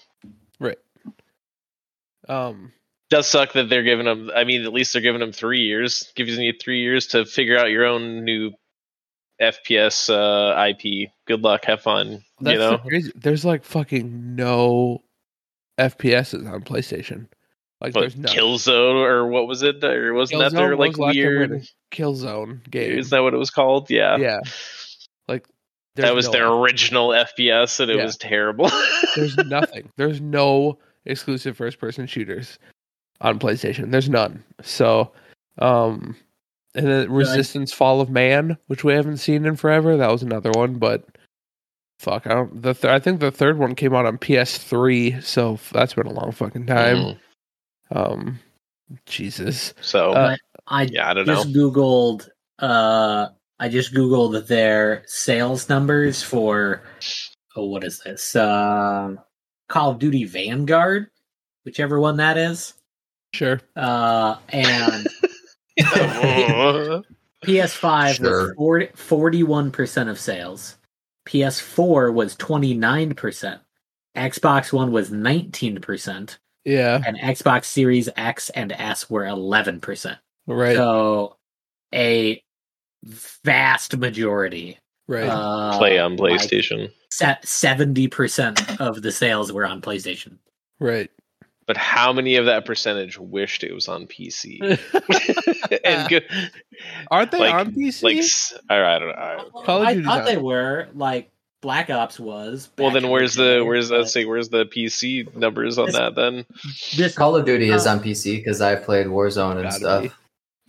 right. 0.61 0.79
Um, 2.29 2.73
does 3.11 3.27
suck 3.27 3.55
that 3.55 3.69
they're 3.69 3.83
giving 3.83 4.07
them. 4.07 4.31
I 4.33 4.45
mean, 4.45 4.63
at 4.63 4.73
least 4.73 4.93
they're 4.93 5.03
giving 5.03 5.21
them 5.21 5.33
three 5.33 5.63
years. 5.63 6.13
Gives 6.15 6.39
you 6.39 6.53
three 6.53 6.83
years 6.83 7.09
to 7.09 7.25
figure 7.25 7.59
out 7.59 7.71
your 7.71 7.85
own 7.85 8.25
new 8.25 8.53
FPS 9.43 10.09
uh, 10.09 10.69
IP. 10.69 11.11
Good 11.27 11.43
luck. 11.43 11.65
Have 11.65 11.81
fun. 11.81 12.23
That's 12.41 12.53
you 12.53 12.59
know, 12.61 13.11
there's 13.17 13.45
like 13.45 13.65
fucking 13.65 14.37
no 14.37 15.03
FPSs 15.79 16.51
on 16.53 16.63
PlayStation. 16.63 17.27
Like 17.81 17.93
but 17.93 18.01
there's 18.01 18.17
no 18.17 18.29
Killzone 18.29 19.05
or 19.05 19.29
what 19.29 19.47
was 19.47 19.63
it? 19.63 19.83
Or 19.85 20.13
wasn't 20.13 20.41
Killzone 20.41 20.51
that 20.51 20.57
their 20.57 20.77
like 20.77 20.97
weird 20.97 21.69
Killzone 21.93 22.69
game? 22.71 22.99
Is 22.99 23.11
that 23.11 23.23
what 23.23 23.35
it 23.35 23.39
was 23.39 23.51
called? 23.51 23.89
Yeah. 23.89 24.17
Yeah. 24.17 24.41
Like 25.29 25.47
that 25.95 26.15
was 26.15 26.27
no 26.27 26.33
their 26.33 26.49
original 26.49 27.11
FPS 27.11 27.79
and 27.79 27.91
it 27.91 27.99
yeah. 27.99 28.05
was 28.05 28.17
terrible. 28.17 28.71
there's 29.17 29.37
nothing. 29.37 29.91
There's 29.97 30.21
no 30.21 30.79
exclusive 31.05 31.57
first 31.57 31.79
person 31.79 32.07
shooters 32.07 32.59
on 33.21 33.39
PlayStation. 33.39 33.93
There's 33.93 34.11
none. 34.11 34.43
So 34.63 35.13
um 35.59 36.17
and 36.75 36.87
then 36.87 37.13
Resistance 37.13 37.73
Fall 37.73 38.01
of 38.01 38.11
Man, 38.11 38.59
which 38.67 38.83
we 38.83 38.93
haven't 38.93 39.19
seen 39.19 39.47
in 39.47 39.55
forever. 39.55 39.97
That 39.97 40.11
was 40.11 40.23
another 40.23 40.51
one, 40.51 40.75
but 40.79 41.05
fuck, 41.99 42.27
I 42.27 42.35
don't. 42.35 42.63
The 42.63 42.75
th- 42.75 42.93
I 42.93 42.99
think 42.99 43.21
the 43.21 43.31
third 43.31 43.59
one 43.59 43.75
came 43.75 43.95
out 43.95 44.07
on 44.07 44.19
PS3, 44.19 45.23
so 45.23 45.59
that's 45.73 45.95
been 45.95 46.07
a 46.07 46.13
long 46.13 46.33
fucking 46.33 46.67
time. 46.67 46.97
Mm. 46.97 47.19
Um, 47.91 48.39
Jesus. 49.07 49.75
So 49.81 50.13
uh, 50.13 50.37
I 50.67 50.83
yeah, 50.91 51.11
I 51.11 51.15
don't 51.15 51.27
just 51.27 51.49
know. 51.49 51.71
googled. 51.71 52.29
Uh, 52.59 53.29
I 53.61 53.69
just 53.69 53.93
googled 53.93 54.47
their 54.47 55.03
sales 55.07 55.69
numbers 55.69 56.23
for. 56.23 56.83
Oh, 57.57 57.67
what 57.67 57.85
is 57.85 58.01
this? 58.01 58.37
Uh, 58.37 59.17
Call 59.69 59.91
of 59.91 59.99
Duty 59.99 60.25
Vanguard, 60.25 61.11
whichever 61.65 61.99
one 62.01 62.17
that 62.19 62.39
is. 62.39 62.75
Sure. 63.33 63.61
Uh, 63.77 64.37
and 64.49 65.07
PS5 67.45 68.15
sure. 68.15 68.55
was 68.57 68.89
41% 68.97 70.09
of 70.09 70.19
sales. 70.19 70.78
PS4 71.29 72.13
was 72.13 72.35
29%. 72.37 73.61
Xbox 74.17 74.73
One 74.73 74.91
was 74.91 75.11
19%. 75.11 76.39
Yeah. 76.65 77.01
And 77.07 77.17
Xbox 77.19 77.67
Series 77.67 78.09
X 78.17 78.51
and 78.51 78.73
S 78.73 79.09
were 79.09 79.25
11%. 79.25 80.19
Right. 80.47 80.77
So 80.77 81.37
a 81.95 82.43
vast 83.05 83.97
majority. 83.97 84.79
Right. 85.07 85.29
Uh, 85.29 85.77
Play 85.79 85.99
on 85.99 86.17
like 86.17 86.41
PlayStation. 86.41 86.91
Seventy 87.11 88.07
percent 88.07 88.81
of 88.81 89.01
the 89.01 89.11
sales 89.11 89.51
were 89.51 89.65
on 89.67 89.81
PlayStation. 89.81 90.37
right. 90.79 91.11
But 91.69 91.77
how 91.77 92.13
many 92.15 92.35
of 92.37 92.47
that 92.47 92.65
percentage 92.65 93.19
wished 93.19 93.63
it 93.63 93.73
was 93.73 93.87
on 93.89 94.07
PC? 94.09 94.59
and 95.85 96.09
good, 96.09 96.25
Aren't 97.11 97.31
they 97.31 97.39
like- 97.39 97.55
on 97.55 97.73
PC? 97.75 98.03
like, 98.03 98.17
s- 98.17 98.55
all 98.69 98.81
right, 98.81 98.97
I 98.97 98.99
don't 98.99 99.09
know. 99.09 99.15
all 99.15 99.37
right. 99.37 99.65
Call 99.67 99.83
of 99.83 99.89
I 99.89 100.03
thought 100.03 100.21
on. 100.21 100.25
they 100.25 100.37
were 100.39 100.89
like 100.95 101.31
Black 101.61 101.91
Ops 101.91 102.19
was. 102.19 102.71
Well, 102.79 102.91
then 102.91 103.09
where's 103.11 103.35
the 103.35 103.59
day, 103.59 103.61
where's 103.61 103.91
but 103.91 103.99
let's 103.99 104.13
say 104.13 104.25
where's 104.25 104.49
the 104.49 104.65
PC 104.65 105.37
numbers 105.37 105.77
on 105.79 105.87
This- 105.87 105.97
that 105.97 106.15
then? 106.17 106.47
this 106.97 107.15
Call 107.15 107.37
of 107.37 107.45
Duty 107.45 107.69
is 107.71 107.87
Uh, 107.87 107.91
on 107.91 108.01
PC 108.01 108.37
because 108.39 108.61
I 108.63 108.75
played 108.77 109.07
Warzone 109.07 109.63
and 109.63 109.73
stuff. 109.73 110.03
be. 110.05 110.11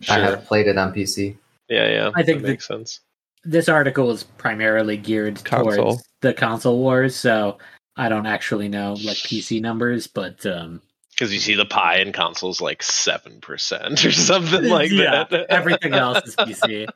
I 0.08 0.18
have 0.20 0.44
played 0.44 0.66
it 0.66 0.76
on 0.78 0.92
PC. 0.92 1.36
Yeah, 1.68 1.88
yeah. 1.88 2.10
I 2.14 2.22
think 2.22 2.42
that 2.42 2.48
makes 2.48 2.66
sense. 2.68 3.00
this 3.44 3.68
article 3.70 4.10
is 4.10 4.22
primarily 4.24 4.96
geared 4.98 5.42
Console. 5.44 5.76
towards 5.76 6.02
the 6.20 6.34
console 6.34 6.78
wars, 6.78 7.16
so 7.16 7.56
I 7.96 8.08
don't 8.10 8.26
actually 8.26 8.68
know 8.68 8.92
like 8.94 9.16
PC 9.16 9.60
numbers, 9.62 10.06
but 10.06 10.44
um, 10.44 10.82
Because 11.20 11.34
you 11.34 11.38
see 11.38 11.54
the 11.54 11.66
pie 11.66 11.98
in 11.98 12.12
consoles 12.12 12.62
like 12.62 12.82
seven 12.82 13.42
percent 13.42 14.02
or 14.06 14.10
something 14.10 14.64
like 14.70 14.90
yeah, 14.90 15.24
that. 15.28 15.46
everything 15.50 15.92
else 15.92 16.26
is 16.26 16.34
PC. 16.34 16.88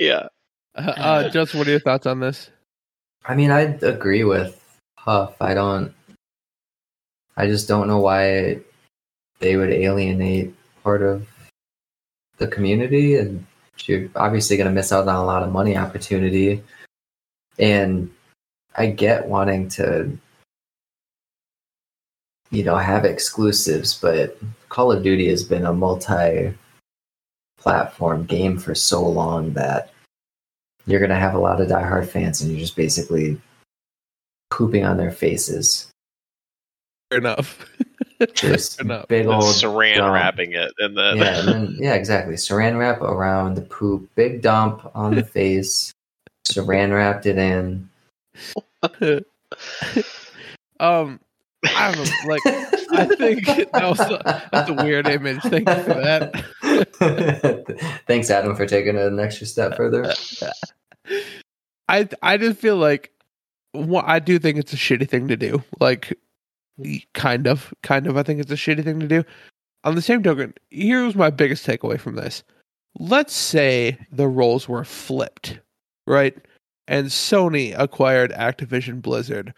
yeah. 0.00 0.26
Uh, 0.74 0.80
uh, 0.80 1.28
Justin, 1.28 1.58
what 1.58 1.68
are 1.68 1.70
your 1.70 1.78
thoughts 1.78 2.04
on 2.04 2.18
this? 2.18 2.50
I 3.24 3.36
mean, 3.36 3.52
I 3.52 3.60
agree 3.60 4.24
with 4.24 4.60
Huff. 4.96 5.40
I 5.40 5.54
don't. 5.54 5.94
I 7.36 7.46
just 7.46 7.68
don't 7.68 7.86
know 7.86 8.00
why 8.00 8.58
they 9.38 9.54
would 9.54 9.70
alienate 9.70 10.52
part 10.82 11.02
of 11.02 11.28
the 12.38 12.48
community, 12.48 13.14
and 13.14 13.46
you're 13.84 14.08
obviously 14.16 14.56
going 14.56 14.66
to 14.66 14.74
miss 14.74 14.92
out 14.92 15.06
on 15.06 15.14
a 15.14 15.24
lot 15.24 15.44
of 15.44 15.52
money 15.52 15.76
opportunity. 15.76 16.64
And 17.60 18.10
I 18.76 18.86
get 18.86 19.28
wanting 19.28 19.68
to, 19.70 20.18
you 22.50 22.64
know, 22.64 22.76
have 22.76 23.04
exclusives, 23.04 23.94
but 23.94 24.38
Call 24.68 24.92
of 24.92 25.02
Duty 25.02 25.28
has 25.28 25.44
been 25.44 25.64
a 25.66 25.72
multi-platform 25.72 28.24
game 28.24 28.58
for 28.58 28.74
so 28.74 29.06
long 29.06 29.52
that 29.52 29.90
you're 30.86 31.00
going 31.00 31.10
to 31.10 31.16
have 31.16 31.34
a 31.34 31.38
lot 31.38 31.60
of 31.60 31.68
diehard 31.68 32.08
fans, 32.08 32.40
and 32.40 32.50
you're 32.50 32.60
just 32.60 32.76
basically 32.76 33.38
pooping 34.50 34.84
on 34.84 34.96
their 34.96 35.10
faces. 35.10 35.90
Fair 37.10 37.18
enough. 37.18 37.66
Just 38.34 38.80
enough. 38.80 39.06
big 39.06 39.26
And 39.26 39.34
old 39.34 39.44
saran 39.44 39.98
dump. 39.98 40.12
wrapping 40.12 40.52
it 40.52 40.72
and 40.80 40.98
then 40.98 41.18
Yeah, 41.18 41.38
and 41.38 41.48
then, 41.48 41.76
yeah, 41.78 41.94
exactly. 41.94 42.34
Saran 42.34 42.76
wrap 42.76 43.00
around 43.00 43.54
the 43.54 43.60
poop, 43.62 44.10
big 44.16 44.42
dump 44.42 44.90
on 44.92 45.14
the 45.14 45.22
face. 45.24 45.92
Saran 46.48 46.92
wrapped 46.92 47.26
it 47.26 47.38
in. 47.38 47.88
um, 50.80 51.20
I 51.64 51.92
don't 51.92 52.04
know. 52.04 52.10
Like, 52.26 52.42
I 52.92 53.06
think 53.16 53.46
that 53.72 53.82
was 53.82 54.00
a, 54.00 54.48
that's 54.52 54.70
a 54.70 54.74
weird 54.74 55.08
image. 55.08 55.42
Thank 55.42 55.68
you 55.68 55.82
for 55.82 55.94
that. 55.94 56.44
Thanks, 58.06 58.30
Adam, 58.30 58.54
for 58.54 58.66
taking 58.66 58.96
it 58.96 59.06
an 59.06 59.18
extra 59.18 59.46
step 59.46 59.76
further. 59.76 60.12
I 61.88 62.08
I 62.22 62.36
just 62.36 62.58
feel 62.58 62.76
like 62.76 63.12
well, 63.74 64.04
I 64.06 64.18
do 64.18 64.38
think 64.38 64.58
it's 64.58 64.72
a 64.72 64.76
shitty 64.76 65.08
thing 65.08 65.28
to 65.28 65.36
do. 65.36 65.62
Like, 65.80 66.18
kind 67.14 67.46
of, 67.46 67.72
kind 67.82 68.06
of. 68.06 68.16
I 68.16 68.22
think 68.22 68.40
it's 68.40 68.52
a 68.52 68.56
shitty 68.56 68.84
thing 68.84 69.00
to 69.00 69.08
do. 69.08 69.24
On 69.84 69.94
the 69.94 70.02
same 70.02 70.22
token, 70.22 70.54
here's 70.70 71.14
my 71.14 71.30
biggest 71.30 71.66
takeaway 71.66 71.98
from 71.98 72.16
this. 72.16 72.42
Let's 72.98 73.34
say 73.34 73.98
the 74.10 74.26
roles 74.26 74.68
were 74.68 74.84
flipped, 74.84 75.60
right? 76.06 76.36
And 76.88 77.08
Sony 77.08 77.78
acquired 77.78 78.32
Activision 78.32 79.02
Blizzard. 79.02 79.54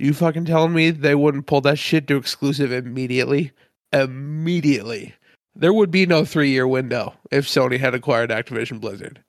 You 0.00 0.14
fucking 0.14 0.46
telling 0.46 0.72
me 0.72 0.90
they 0.90 1.14
wouldn't 1.14 1.46
pull 1.46 1.60
that 1.60 1.78
shit 1.78 2.06
to 2.08 2.16
exclusive 2.16 2.72
immediately? 2.72 3.52
Immediately. 3.92 5.14
There 5.54 5.74
would 5.74 5.90
be 5.90 6.06
no 6.06 6.24
three 6.24 6.48
year 6.50 6.66
window 6.66 7.12
if 7.30 7.46
Sony 7.46 7.78
had 7.78 7.94
acquired 7.94 8.30
Activision 8.30 8.80
Blizzard. 8.80 9.22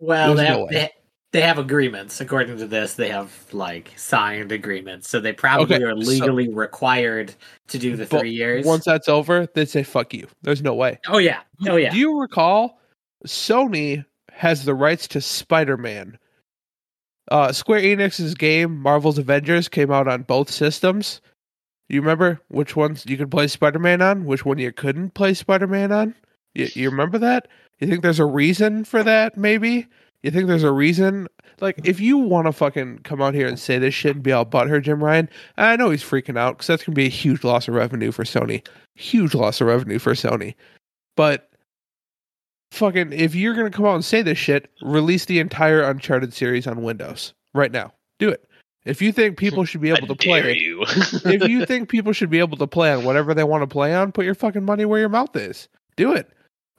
Well, 0.00 0.34
they 0.34 0.46
have, 0.46 0.68
they, 0.68 0.90
they 1.30 1.40
have 1.42 1.58
agreements. 1.58 2.20
According 2.20 2.58
to 2.58 2.66
this, 2.66 2.94
they 2.94 3.08
have 3.10 3.32
like 3.52 3.92
signed 3.96 4.50
agreements, 4.50 5.08
so 5.08 5.20
they 5.20 5.32
probably 5.32 5.76
Okay, 5.76 5.84
are 5.84 5.90
so- 5.90 6.10
legally 6.10 6.48
required 6.48 7.32
to 7.68 7.78
do 7.78 7.94
the 7.94 8.06
three 8.06 8.32
years. 8.32 8.66
Once 8.66 8.86
that's 8.86 9.08
over, 9.08 9.46
they'd 9.54 9.68
say 9.68 9.84
"fuck 9.84 10.12
you." 10.12 10.26
There's 10.42 10.62
no 10.62 10.74
way. 10.74 10.98
oh 11.06 11.18
yeah, 11.18 11.42
oh 11.68 11.76
yeah. 11.76 11.90
Do 11.90 11.98
you 11.98 12.20
recall 12.20 12.80
Sony 13.28 14.04
has 14.32 14.64
the 14.64 14.74
rights 14.74 15.06
to 15.08 15.20
Spider-Man? 15.20 16.18
Uh, 17.30 17.52
Square 17.52 17.82
Enix's 17.82 18.34
game 18.34 18.76
Marvel's 18.78 19.18
Avengers 19.18 19.68
came 19.68 19.90
out 19.90 20.08
on 20.08 20.22
both 20.22 20.50
systems. 20.50 21.20
You 21.88 22.00
remember 22.00 22.40
which 22.48 22.76
ones 22.76 23.04
you 23.06 23.16
could 23.16 23.30
play 23.30 23.46
Spider-Man 23.48 24.02
on, 24.02 24.24
which 24.24 24.44
one 24.44 24.58
you 24.58 24.72
couldn't 24.72 25.14
play 25.14 25.34
Spider-Man 25.34 25.92
on? 25.92 26.14
You, 26.54 26.68
you 26.74 26.90
remember 26.90 27.18
that? 27.18 27.48
You 27.78 27.88
think 27.88 28.02
there's 28.02 28.20
a 28.20 28.24
reason 28.24 28.84
for 28.84 29.02
that? 29.02 29.36
Maybe 29.36 29.86
you 30.22 30.30
think 30.30 30.46
there's 30.46 30.64
a 30.64 30.72
reason. 30.72 31.28
Like, 31.60 31.80
if 31.84 32.00
you 32.00 32.18
want 32.18 32.46
to 32.46 32.52
fucking 32.52 33.00
come 33.04 33.20
out 33.20 33.34
here 33.34 33.46
and 33.46 33.58
say 33.58 33.78
this 33.78 33.94
shit 33.94 34.14
and 34.16 34.22
be 34.22 34.32
all 34.32 34.46
butthurt, 34.46 34.82
Jim 34.82 35.02
Ryan, 35.02 35.28
I 35.56 35.76
know 35.76 35.90
he's 35.90 36.02
freaking 36.02 36.38
out 36.38 36.56
because 36.56 36.66
that's 36.66 36.84
gonna 36.84 36.94
be 36.94 37.06
a 37.06 37.10
huge 37.10 37.44
loss 37.44 37.68
of 37.68 37.74
revenue 37.74 38.12
for 38.12 38.24
Sony. 38.24 38.66
Huge 38.94 39.34
loss 39.34 39.60
of 39.60 39.66
revenue 39.66 39.98
for 39.98 40.12
Sony. 40.12 40.54
But 41.16 41.49
fucking, 42.70 43.12
if 43.12 43.34
you're 43.34 43.54
gonna 43.54 43.70
come 43.70 43.86
out 43.86 43.94
and 43.94 44.04
say 44.04 44.22
this 44.22 44.38
shit, 44.38 44.70
release 44.82 45.24
the 45.24 45.38
entire 45.38 45.82
Uncharted 45.82 46.32
series 46.32 46.66
on 46.66 46.82
Windows 46.82 47.34
right 47.54 47.72
now. 47.72 47.92
Do 48.18 48.28
it. 48.28 48.44
If 48.84 49.02
you 49.02 49.12
think 49.12 49.36
people 49.36 49.64
should 49.64 49.80
be 49.80 49.90
able 49.94 50.06
to 50.06 50.14
play 50.14 50.56
you. 50.56 50.82
if 50.82 51.48
you 51.48 51.66
think 51.66 51.88
people 51.88 52.12
should 52.12 52.30
be 52.30 52.38
able 52.38 52.56
to 52.56 52.66
play 52.66 52.92
on 52.92 53.04
whatever 53.04 53.34
they 53.34 53.44
want 53.44 53.62
to 53.62 53.66
play 53.66 53.94
on, 53.94 54.12
put 54.12 54.24
your 54.24 54.34
fucking 54.34 54.64
money 54.64 54.84
where 54.84 55.00
your 55.00 55.08
mouth 55.08 55.34
is. 55.36 55.68
Do 55.96 56.12
it. 56.12 56.30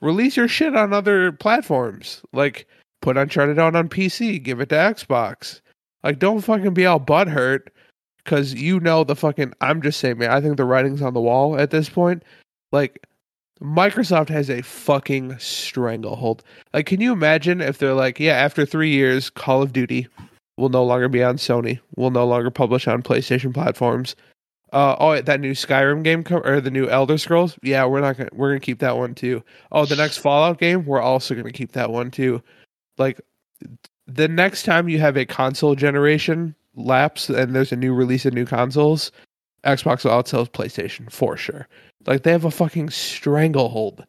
Release 0.01 0.36
your 0.36 0.47
shit 0.47 0.75
on 0.75 0.93
other 0.93 1.32
platforms. 1.32 2.21
Like 2.34 2.67
put 3.01 3.17
Uncharted 3.17 3.60
out 3.60 3.75
on 3.75 3.89
PC, 3.89 4.41
give 4.41 4.60
it 4.60 4.69
to 4.69 4.75
Xbox. 4.75 5.62
Like 6.04 6.19
don't 6.19 6.41
fucking 6.41 6.73
be 6.73 6.86
all 6.86 6.99
butthurt 6.99 7.67
because 8.23 8.54
you 8.54 8.80
know 8.80 9.04
the 9.04 9.15
fucking. 9.15 9.54
I'm 9.62 9.82
just 9.82 9.99
saying, 9.99 10.17
man. 10.17 10.32
I 10.32 10.41
think 10.41 10.58
the 10.58 10.65
writing's 10.65 11.01
on 11.01 11.13
the 11.13 11.21
wall 11.21 11.58
at 11.60 11.69
this 11.69 11.89
point. 11.89 12.23
Like 12.71 13.06
Microsoft 13.62 14.30
has 14.30 14.50
a 14.50 14.63
fucking 14.63 15.38
stranglehold. 15.38 16.43
Like, 16.74 16.88
can 16.88 17.00
you 17.00 17.13
imagine 17.13 17.62
if 17.62 17.78
they're 17.78 17.93
like, 17.93 18.19
yeah, 18.19 18.34
after 18.34 18.65
three 18.65 18.89
years, 18.89 19.30
Call 19.30 19.62
of 19.62 19.71
Duty 19.71 20.08
will 20.58 20.69
no 20.69 20.84
longer 20.84 21.08
be 21.08 21.24
on 21.24 21.38
Sony, 21.38 21.80
will 21.95 22.12
no 22.12 22.26
longer 22.26 22.50
publish 22.50 22.88
on 22.88 23.04
PlayStation 23.04 23.54
platforms. 23.54 24.15
Uh, 24.74 24.95
oh, 25.00 25.21
that 25.21 25.41
new 25.41 25.52
Skyrim 25.52 26.02
game 26.04 26.24
co- 26.24 26.39
or 26.39 26.62
the 26.62 26.71
new 26.71 26.88
Elder 26.88 27.17
Scrolls, 27.17 27.58
yeah, 27.62 27.86
we're 27.86 28.00
not 28.00 28.17
gonna 28.17 28.30
we're 28.32 28.50
gonna 28.50 28.60
keep 28.62 28.80
that 28.80 28.97
one 28.97 29.13
too. 29.13 29.43
Oh, 29.71 29.86
the 29.86 29.97
next 29.97 30.17
Fallout 30.17 30.60
game, 30.60 30.86
we're 30.86 31.02
also 31.02 31.36
gonna 31.36 31.52
keep 31.52 31.74
that 31.74 31.91
one 31.91 32.10
too. 32.10 32.41
Like, 32.97 33.19
the 34.08 34.30
next 34.30 34.63
time 34.63 34.88
you 34.88 35.00
have 35.00 35.17
a 35.17 35.26
console 35.26 35.75
generation 35.75 36.56
lapse 36.75 37.29
and 37.29 37.54
there's 37.54 37.73
a 37.73 37.75
new 37.75 37.94
release 37.94 38.25
of 38.25 38.33
new 38.33 38.46
consoles, 38.46 39.12
Xbox 39.65 40.06
will 40.06 40.12
outsell 40.12 40.50
PlayStation 40.50 41.12
for 41.12 41.36
sure. 41.36 41.67
Like 42.06 42.23
they 42.23 42.31
have 42.31 42.45
a 42.45 42.52
fucking 42.52 42.89
stranglehold. 42.89 44.06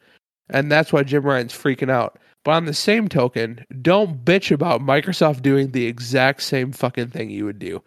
And 0.49 0.71
that's 0.71 0.93
why 0.93 1.03
Jim 1.03 1.23
Ryan's 1.25 1.53
freaking 1.53 1.91
out. 1.91 2.19
But 2.45 2.53
on 2.53 2.65
the 2.65 2.75
same 2.75 3.09
token, 3.09 3.65
don't 3.81 4.25
bitch 4.25 4.51
about 4.51 4.81
Microsoft 4.81 5.43
doing 5.43 5.71
the 5.71 5.87
exact 5.87 6.43
same 6.43 6.73
fucking 6.73 7.09
thing 7.09 7.31
you 7.31 7.45
would 7.45 7.59
do. 7.59 7.83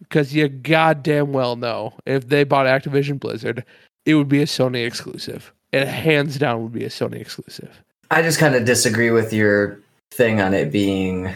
Because 0.00 0.34
you 0.34 0.48
goddamn 0.48 1.32
well 1.32 1.56
know 1.56 1.94
if 2.04 2.28
they 2.28 2.44
bought 2.44 2.66
Activision 2.66 3.18
Blizzard, 3.18 3.64
it 4.04 4.14
would 4.14 4.28
be 4.28 4.42
a 4.42 4.46
Sony 4.46 4.86
exclusive. 4.86 5.52
It 5.72 5.88
hands 5.88 6.38
down 6.38 6.62
would 6.62 6.72
be 6.72 6.84
a 6.84 6.90
Sony 6.90 7.20
exclusive. 7.20 7.82
I 8.10 8.22
just 8.22 8.38
kind 8.38 8.54
of 8.54 8.64
disagree 8.64 9.10
with 9.10 9.32
your 9.32 9.80
thing 10.10 10.40
on 10.40 10.52
it 10.54 10.70
being 10.70 11.32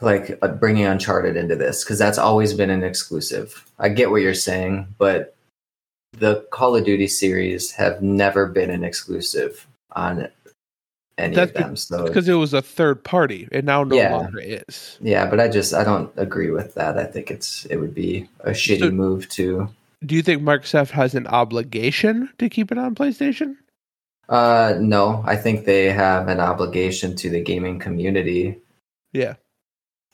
like 0.00 0.38
uh, 0.42 0.48
bringing 0.48 0.84
Uncharted 0.84 1.36
into 1.36 1.56
this 1.56 1.84
because 1.84 1.98
that's 1.98 2.18
always 2.18 2.54
been 2.54 2.70
an 2.70 2.84
exclusive. 2.84 3.64
I 3.78 3.88
get 3.88 4.10
what 4.10 4.22
you're 4.22 4.34
saying, 4.34 4.86
but 4.98 5.34
the 6.12 6.46
Call 6.50 6.76
of 6.76 6.84
Duty 6.84 7.08
series 7.08 7.72
have 7.72 8.02
never 8.02 8.46
been 8.46 8.70
an 8.70 8.84
exclusive 8.84 9.66
on 9.92 10.28
any 11.18 11.34
That's 11.34 11.52
of 11.52 11.56
them. 11.56 11.76
So 11.76 12.04
Because 12.06 12.28
it 12.28 12.34
was 12.34 12.54
a 12.54 12.62
third 12.62 13.02
party. 13.04 13.48
and 13.52 13.64
now 13.66 13.84
no 13.84 13.96
Yeah. 13.96 14.16
longer 14.16 14.40
is. 14.40 14.98
yeah, 15.00 15.28
but 15.28 15.40
I 15.40 15.48
just 15.48 15.74
I 15.74 15.84
don't 15.84 16.10
agree 16.16 16.50
with 16.50 16.74
that. 16.74 16.98
I 16.98 17.04
think 17.04 17.30
it's 17.30 17.64
it 17.66 17.76
would 17.76 17.94
be 17.94 18.28
a 18.40 18.50
shitty 18.50 18.78
So- 18.80 18.90
move 18.90 19.28
to. 19.30 19.68
Do 20.04 20.16
you 20.16 20.22
think 20.22 20.42
Microsoft 20.42 20.90
has 20.90 21.14
an 21.14 21.28
obligation 21.28 22.28
to 22.38 22.48
keep 22.48 22.72
it 22.72 22.78
on 22.78 22.94
PlayStation? 22.96 23.54
Uh, 24.28 24.74
no, 24.80 25.22
I 25.26 25.36
think 25.36 25.64
they 25.64 25.90
have 25.92 26.26
an 26.26 26.40
obligation 26.40 27.14
to 27.16 27.30
the 27.30 27.40
gaming 27.40 27.78
community, 27.78 28.58
Yeah. 29.12 29.34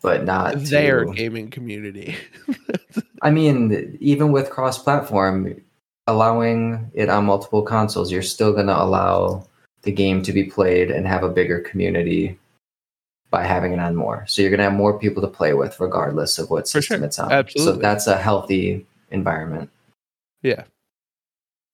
but 0.03 0.25
not 0.25 0.57
Their 0.65 1.07
to, 1.07 1.13
gaming 1.15 1.49
community. 1.49 2.17
I 3.23 3.31
mean, 3.31 3.97
even 4.01 4.31
with 4.31 4.51
cross-platform, 4.51 5.63
allowing 6.09 6.91
it 6.95 7.09
on 7.09 7.27
multiple 7.27 7.63
consoles, 7.63 8.11
you're 8.11 8.23
still 8.23 8.53
going 8.53 8.67
to 8.67 8.83
allow 8.83 9.47
the 9.83 9.93
game 9.93 10.23
to 10.23 10.33
be 10.33 10.43
played 10.43 10.91
and 10.91 11.07
have 11.07 11.23
a 11.23 11.29
bigger 11.29 11.61
community 11.61 12.37
by 13.31 13.45
having 13.45 13.73
it 13.75 13.79
on 13.79 13.95
more. 13.95 14.25
So 14.27 14.43
you're 14.43 14.51
going 14.51 14.59
to 14.59 14.65
have 14.65 14.73
more 14.73 14.99
people 14.99 15.23
to 15.23 15.29
play 15.29 15.53
with, 15.53 15.79
regardless 15.79 16.39
of 16.39 16.51
what 16.51 16.67
system 16.67 17.01
sure. 17.01 17.07
it's 17.07 17.19
on. 17.19 17.31
Absolutely. 17.31 17.75
So 17.75 17.79
that's 17.81 18.07
a 18.07 18.17
healthy 18.17 18.87
environment. 19.11 19.71
Yeah. 20.43 20.65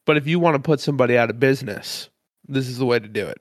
But 0.05 0.17
if 0.17 0.27
you 0.27 0.39
want 0.39 0.57
to 0.57 0.59
put 0.59 0.81
somebody 0.81 1.17
out 1.17 1.31
of 1.31 1.41
business, 1.41 2.11
this 2.47 2.69
is 2.69 2.77
the 2.79 2.85
way 2.85 2.99
to 2.99 3.09
do 3.09 3.27
it. 3.27 3.41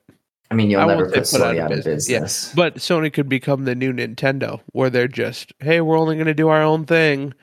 I 0.52 0.56
mean, 0.56 0.70
you'll 0.70 0.82
I 0.82 0.86
never 0.86 1.10
put 1.10 1.28
put 1.28 1.42
out 1.42 1.58
out 1.58 1.72
of 1.72 1.84
business, 1.84 2.08
yeah. 2.08 2.54
But 2.56 2.76
Sony 2.76 3.12
could 3.12 3.28
become 3.28 3.66
the 3.66 3.74
new 3.74 3.92
Nintendo, 3.92 4.62
where 4.72 4.92
they're 4.92 5.08
just, 5.08 5.52
hey, 5.60 5.82
we're 5.82 5.98
only 5.98 6.16
going 6.16 6.28
to 6.28 6.36
do 6.36 6.50
our 6.50 6.62
own 6.62 6.86
thing. 6.86 7.34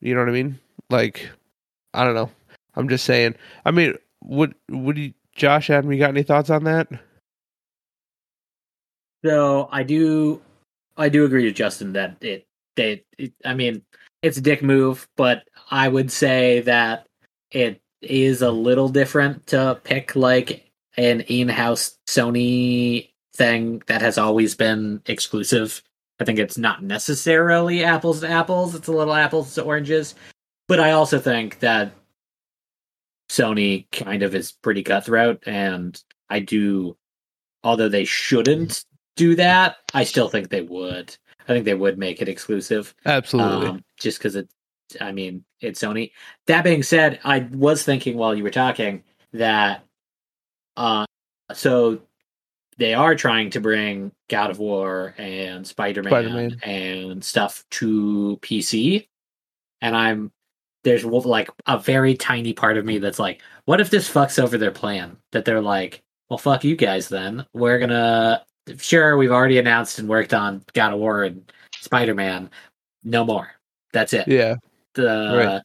You 0.00 0.14
know 0.14 0.20
what 0.20 0.28
I 0.28 0.32
mean? 0.32 0.60
Like, 0.88 1.28
I 1.92 2.04
don't 2.04 2.14
know. 2.14 2.30
I'm 2.74 2.88
just 2.88 3.04
saying. 3.04 3.34
I 3.64 3.70
mean, 3.70 3.94
would 4.22 4.54
would 4.70 4.98
you, 4.98 5.12
Josh, 5.34 5.70
Adam, 5.70 5.92
you 5.92 5.98
got 5.98 6.10
any 6.10 6.22
thoughts 6.22 6.50
on 6.50 6.64
that? 6.64 6.88
So 9.24 9.68
I 9.70 9.82
do, 9.82 10.40
I 10.96 11.08
do 11.08 11.24
agree 11.24 11.44
with 11.44 11.54
Justin 11.54 11.92
that 11.92 12.16
it, 12.20 12.46
they, 12.74 13.04
it, 13.18 13.32
I 13.44 13.54
mean, 13.54 13.82
it's 14.20 14.36
a 14.36 14.40
dick 14.40 14.62
move, 14.62 15.08
but 15.16 15.44
I 15.70 15.88
would 15.88 16.10
say 16.10 16.60
that 16.60 17.06
it 17.50 17.80
is 18.00 18.42
a 18.42 18.50
little 18.50 18.88
different 18.88 19.46
to 19.48 19.80
pick 19.84 20.16
like 20.16 20.70
an 20.96 21.20
in-house 21.22 21.98
Sony 22.08 23.10
thing 23.34 23.82
that 23.86 24.02
has 24.02 24.18
always 24.18 24.54
been 24.54 25.02
exclusive. 25.06 25.82
I 26.20 26.24
think 26.24 26.38
it's 26.38 26.58
not 26.58 26.82
necessarily 26.82 27.84
apples 27.84 28.20
to 28.20 28.28
apples; 28.28 28.74
it's 28.74 28.88
a 28.88 28.92
little 28.92 29.14
apples 29.14 29.54
to 29.54 29.62
oranges. 29.62 30.14
But 30.68 30.80
I 30.80 30.92
also 30.92 31.18
think 31.18 31.60
that 31.60 31.92
Sony 33.32 33.90
kind 33.92 34.22
of 34.22 34.34
is 34.34 34.52
pretty 34.52 34.82
cutthroat, 34.82 35.42
and 35.46 35.98
I 36.28 36.40
do, 36.40 36.98
although 37.64 37.88
they 37.88 38.04
shouldn't 38.04 38.84
do 39.16 39.34
that, 39.36 39.76
I 39.94 40.04
still 40.04 40.28
think 40.28 40.50
they 40.50 40.60
would. 40.60 41.16
I 41.40 41.52
think 41.54 41.64
they 41.64 41.72
would 41.72 41.96
make 41.96 42.20
it 42.20 42.28
exclusive, 42.28 42.94
Absolutely. 43.06 43.68
um, 43.68 43.84
just 43.98 44.18
because 44.18 44.36
it. 44.36 44.50
I 45.00 45.12
mean, 45.12 45.44
it's 45.62 45.80
Sony. 45.80 46.12
That 46.46 46.62
being 46.62 46.82
said, 46.82 47.20
I 47.24 47.48
was 47.52 47.82
thinking 47.82 48.18
while 48.18 48.34
you 48.34 48.42
were 48.42 48.50
talking 48.50 49.02
that, 49.32 49.82
uh, 50.76 51.06
so 51.54 52.02
they 52.76 52.92
are 52.92 53.14
trying 53.14 53.48
to 53.50 53.60
bring 53.60 54.12
God 54.28 54.50
of 54.50 54.58
War 54.58 55.14
and 55.16 55.66
Spider 55.66 56.02
Man 56.02 56.10
Spider-Man. 56.10 56.60
and 56.64 57.24
stuff 57.24 57.64
to 57.70 58.38
PC, 58.42 59.08
and 59.80 59.96
I'm 59.96 60.32
there's 60.84 61.04
like 61.04 61.48
a 61.66 61.78
very 61.78 62.14
tiny 62.16 62.52
part 62.52 62.76
of 62.76 62.84
me 62.84 62.98
that's 62.98 63.18
like, 63.18 63.40
what 63.66 63.80
if 63.80 63.90
this 63.90 64.10
fucks 64.12 64.42
over 64.42 64.58
their 64.58 64.70
plan? 64.70 65.16
That 65.32 65.44
they're 65.44 65.60
like, 65.60 66.02
well, 66.28 66.38
fuck 66.38 66.64
you 66.64 66.76
guys 66.76 67.08
then. 67.08 67.46
We're 67.52 67.78
gonna 67.78 68.44
sure 68.78 69.16
we've 69.16 69.32
already 69.32 69.58
announced 69.58 69.98
and 69.98 70.08
worked 70.08 70.32
on 70.34 70.64
God 70.72 70.92
of 70.92 70.98
War 71.00 71.24
and 71.24 71.50
Spider 71.80 72.14
Man. 72.14 72.50
No 73.04 73.24
more. 73.24 73.50
That's 73.92 74.12
it. 74.12 74.26
yeah. 74.28 74.56
The 74.94 75.04
Right. 75.46 75.62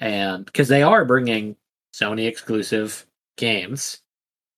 and 0.00 0.44
because 0.44 0.68
they 0.68 0.82
are 0.82 1.04
bringing 1.04 1.56
Sony 1.94 2.26
exclusive 2.28 3.06
games 3.36 4.02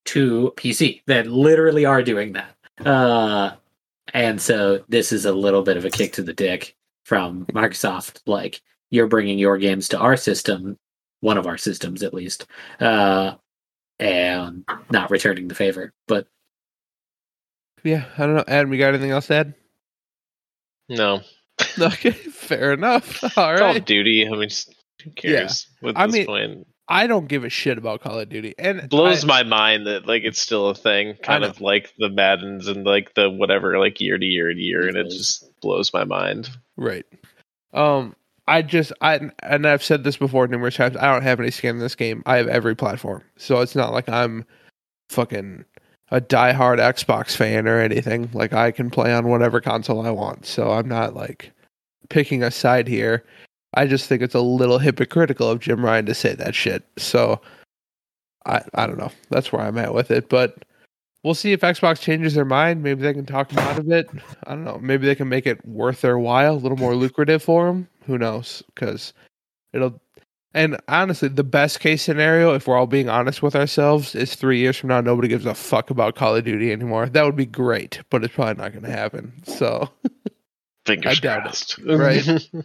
to 0.07 0.53
PC 0.57 1.03
that 1.07 1.27
literally 1.27 1.85
are 1.85 2.03
doing 2.03 2.33
that. 2.33 2.57
Uh, 2.87 3.53
and 4.15 4.41
so 4.41 4.83
this 4.89 5.13
is 5.13 5.27
a 5.27 5.33
little 5.33 5.63
bit 5.63 5.77
of 5.77 5.85
a 5.85 5.91
kick 5.91 6.13
to 6.15 6.23
the 6.23 6.33
dick 6.33 6.77
from 7.05 7.47
Microsoft. 7.47 8.21
Like 8.27 8.61
you're 8.91 9.07
bringing 9.07 9.39
your 9.39 9.57
games 9.59 9.89
to 9.89 9.99
our 9.99 10.17
system, 10.17 10.77
one 11.21 11.39
of 11.39 11.47
our 11.47 11.59
systems 11.59 12.03
at 12.03 12.15
least, 12.15 12.47
uh, 12.81 13.35
and 13.99 14.65
not 14.91 15.11
returning 15.11 15.49
the 15.49 15.55
favor. 15.55 15.93
But 16.09 16.27
Yeah. 17.85 18.05
I 18.19 18.27
don't 18.27 18.37
know. 18.37 18.45
Adam, 18.49 18.73
you 18.73 18.79
got 18.79 18.89
anything 18.95 19.11
else 19.11 19.27
to 19.29 19.35
add? 19.35 19.55
No. 20.89 21.21
Okay. 21.79 22.11
Fair 22.13 22.73
enough. 22.73 23.23
All 23.39 23.57
Call 23.59 23.77
of 23.77 23.85
Duty. 23.85 24.27
I 24.27 24.35
mean, 24.37 24.49
who 25.05 25.11
cares? 25.13 25.67
At 25.85 25.97
I 25.97 26.07
this 26.07 26.15
mean, 26.15 26.27
point, 26.27 26.67
I 26.89 27.07
don't 27.07 27.29
give 27.29 27.45
a 27.45 27.51
shit 27.51 27.77
about 27.79 28.01
Call 28.01 28.19
of 28.19 28.29
Duty. 28.31 28.55
And 28.59 28.89
blows 28.89 29.25
I- 29.25 29.27
my 29.27 29.43
mind 29.45 29.87
that 29.87 30.07
like 30.07 30.23
it's 30.25 30.41
still 30.41 30.69
a 30.71 30.75
thing, 30.75 31.15
kind 31.23 31.45
of 31.45 31.61
like 31.61 31.93
the 31.99 32.09
Maddens 32.09 32.67
and 32.67 32.85
like 32.85 33.13
the 33.15 33.29
whatever, 33.31 33.79
like 33.79 34.01
year 34.01 34.17
to 34.19 34.25
year 34.25 34.53
to 34.53 34.59
year, 34.59 34.89
and 34.89 34.97
it 34.97 35.11
just 35.11 35.45
blows 35.61 35.93
my 35.93 36.05
mind. 36.05 36.49
Right. 36.79 37.05
Um, 37.75 38.17
I 38.51 38.63
just 38.63 38.93
I 39.01 39.31
and 39.45 39.65
I've 39.65 39.83
said 39.83 40.03
this 40.03 40.17
before 40.17 40.49
numerous 40.49 40.75
times. 40.75 40.97
I 40.97 41.13
don't 41.13 41.23
have 41.23 41.39
any 41.39 41.53
skin 41.53 41.77
in 41.77 41.81
this 41.81 41.95
game. 41.95 42.25
I 42.27 42.37
have 42.37 42.49
every 42.49 42.75
platform, 42.75 43.23
so 43.37 43.61
it's 43.61 43.77
not 43.77 43.93
like 43.93 44.09
I'm 44.09 44.45
fucking 45.09 45.65
a 46.11 46.21
diehard 46.21 46.79
Xbox 46.79 47.37
fan 47.37 47.69
or 47.69 47.81
anything. 47.81 48.29
Like 48.33 48.53
I 48.53 48.73
can 48.73 48.91
play 48.91 49.13
on 49.15 49.29
whatever 49.29 49.61
console 49.61 50.05
I 50.05 50.11
want, 50.11 50.47
so 50.47 50.73
I'm 50.73 50.89
not 50.89 51.15
like 51.15 51.53
picking 52.09 52.43
a 52.43 52.51
side 52.51 52.89
here. 52.89 53.25
I 53.75 53.87
just 53.87 54.09
think 54.09 54.21
it's 54.21 54.35
a 54.35 54.41
little 54.41 54.81
hypocritical 54.81 55.49
of 55.49 55.61
Jim 55.61 55.85
Ryan 55.85 56.07
to 56.07 56.15
say 56.15 56.35
that 56.35 56.57
shit. 56.57 56.83
So 56.99 57.41
I 58.47 58.63
I 58.75 58.89
don't 58.89 58.99
know. 58.99 59.13
That's 59.29 59.53
where 59.53 59.63
I'm 59.63 59.79
at 59.79 59.95
with 59.95 60.11
it, 60.11 60.29
but. 60.29 60.65
We'll 61.23 61.35
see 61.35 61.53
if 61.53 61.61
Xbox 61.61 62.01
changes 62.01 62.33
their 62.33 62.47
mind. 62.47 62.83
Maybe 62.83 63.03
they 63.03 63.13
can 63.13 63.27
talk 63.27 63.51
them 63.51 63.59
out 63.59 63.79
of 63.79 63.91
it. 63.91 64.09
I 64.45 64.53
don't 64.55 64.65
know. 64.65 64.79
Maybe 64.81 65.07
they 65.07 65.15
can 65.15 65.29
make 65.29 65.47
it 65.47 65.63
worth 65.67 66.01
their 66.01 66.19
while, 66.19 66.55
a 66.55 66.57
little 66.57 66.79
more 66.79 66.95
lucrative 66.95 67.43
for 67.43 67.67
them. 67.67 67.87
Who 68.11 68.19
knows? 68.19 68.63
Because 68.75 69.13
it'll. 69.73 70.01
And 70.53 70.81
honestly, 70.89 71.29
the 71.29 71.45
best 71.45 71.79
case 71.79 72.03
scenario, 72.03 72.55
if 72.55 72.67
we're 72.67 72.77
all 72.77 72.89
being 72.89 73.09
honest 73.09 73.41
with 73.41 73.55
ourselves, 73.55 74.17
is 74.17 74.35
three 74.35 74.59
years 74.59 74.77
from 74.77 74.89
now, 74.89 75.01
nobody 75.01 75.29
gives 75.29 75.47
a 75.47 75.55
fuck 75.55 75.91
about 75.91 76.17
Call 76.17 76.35
of 76.35 76.45
Duty 76.45 76.73
anymore. 76.73 77.09
That 77.09 77.25
would 77.25 77.37
be 77.37 77.47
great, 77.47 78.01
but 78.11 78.25
it's 78.25 78.35
probably 78.35 78.61
not 78.61 78.73
going 78.73 78.85
to 78.85 78.91
happen. 78.91 79.33
So, 79.45 79.89
Fingers 80.87 81.19
I 81.19 81.21
doubt 81.21 81.39
it. 81.39 81.43
crossed. 81.45 81.79
Right. 81.79 82.27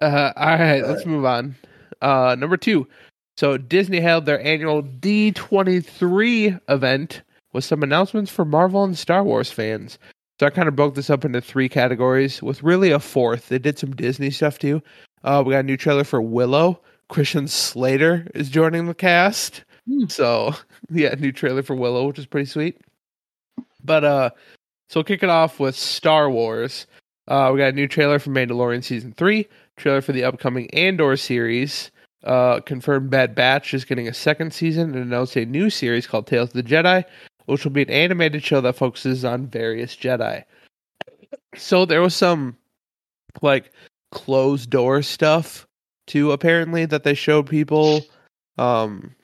uh, 0.00 0.32
all 0.34 0.46
right, 0.58 0.82
let's 0.82 1.04
move 1.04 1.26
on. 1.26 1.56
Uh, 2.00 2.36
number 2.38 2.56
two. 2.56 2.88
So, 3.36 3.58
Disney 3.58 4.00
held 4.00 4.24
their 4.24 4.42
annual 4.42 4.82
D23 4.82 6.58
event 6.70 7.20
with 7.52 7.64
some 7.64 7.82
announcements 7.82 8.30
for 8.30 8.46
Marvel 8.46 8.82
and 8.84 8.96
Star 8.96 9.22
Wars 9.22 9.50
fans. 9.50 9.98
So 10.40 10.46
I 10.46 10.50
kind 10.50 10.68
of 10.68 10.74
broke 10.74 10.94
this 10.94 11.10
up 11.10 11.26
into 11.26 11.42
three 11.42 11.68
categories 11.68 12.42
with 12.42 12.62
really 12.62 12.92
a 12.92 12.98
fourth. 12.98 13.50
They 13.50 13.58
did 13.58 13.78
some 13.78 13.94
Disney 13.94 14.30
stuff 14.30 14.58
too. 14.58 14.82
Uh, 15.22 15.42
we 15.44 15.52
got 15.52 15.58
a 15.58 15.64
new 15.64 15.76
trailer 15.76 16.02
for 16.02 16.22
Willow. 16.22 16.80
Christian 17.10 17.46
Slater 17.46 18.26
is 18.34 18.48
joining 18.48 18.86
the 18.86 18.94
cast. 18.94 19.64
Hmm. 19.86 20.06
So 20.08 20.54
yeah, 20.90 21.14
new 21.18 21.30
trailer 21.30 21.62
for 21.62 21.76
Willow, 21.76 22.06
which 22.06 22.18
is 22.18 22.24
pretty 22.24 22.46
sweet. 22.46 22.80
But 23.84 24.02
uh, 24.02 24.30
so 24.88 25.00
we'll 25.00 25.04
kick 25.04 25.22
it 25.22 25.28
off 25.28 25.60
with 25.60 25.76
Star 25.76 26.30
Wars. 26.30 26.86
Uh, 27.28 27.50
we 27.52 27.58
got 27.58 27.68
a 27.68 27.72
new 27.72 27.86
trailer 27.86 28.18
for 28.18 28.30
Mandalorian 28.30 28.82
season 28.82 29.12
three. 29.12 29.46
Trailer 29.76 30.00
for 30.00 30.12
the 30.12 30.24
upcoming 30.24 30.72
Andor 30.72 31.18
series. 31.18 31.90
Uh, 32.24 32.60
confirmed 32.60 33.10
Bad 33.10 33.34
Batch 33.34 33.74
is 33.74 33.84
getting 33.84 34.08
a 34.08 34.14
second 34.14 34.54
season 34.54 34.94
and 34.94 35.04
announced 35.04 35.36
a 35.36 35.44
new 35.44 35.68
series 35.68 36.06
called 36.06 36.26
Tales 36.26 36.48
of 36.48 36.54
the 36.54 36.62
Jedi, 36.62 37.04
which 37.50 37.64
will 37.64 37.72
be 37.72 37.82
an 37.82 37.90
animated 37.90 38.42
show 38.42 38.60
that 38.60 38.76
focuses 38.76 39.24
on 39.24 39.46
various 39.46 39.96
Jedi. 39.96 40.44
So 41.56 41.84
there 41.84 42.00
was 42.00 42.14
some 42.14 42.56
like 43.42 43.72
closed 44.12 44.70
door 44.70 45.02
stuff 45.02 45.66
too, 46.06 46.32
apparently, 46.32 46.86
that 46.86 47.04
they 47.04 47.14
showed 47.14 47.48
people. 47.48 48.02
Um, 48.58 49.14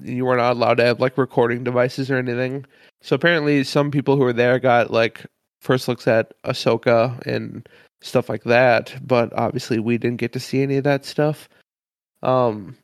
you 0.00 0.24
were 0.24 0.36
not 0.36 0.52
allowed 0.52 0.78
to 0.78 0.84
have 0.84 1.00
like 1.00 1.16
recording 1.16 1.62
devices 1.64 2.10
or 2.10 2.16
anything. 2.16 2.64
So 3.02 3.14
apparently, 3.14 3.64
some 3.64 3.90
people 3.90 4.16
who 4.16 4.22
were 4.22 4.32
there 4.32 4.58
got 4.58 4.90
like 4.90 5.26
first 5.60 5.86
looks 5.88 6.08
at 6.08 6.32
Ahsoka 6.44 7.24
and 7.26 7.68
stuff 8.00 8.28
like 8.28 8.44
that. 8.44 8.94
But 9.06 9.32
obviously, 9.32 9.78
we 9.78 9.98
didn't 9.98 10.20
get 10.20 10.32
to 10.32 10.40
see 10.40 10.62
any 10.62 10.76
of 10.76 10.84
that 10.84 11.04
stuff. 11.04 11.48
Um, 12.22 12.76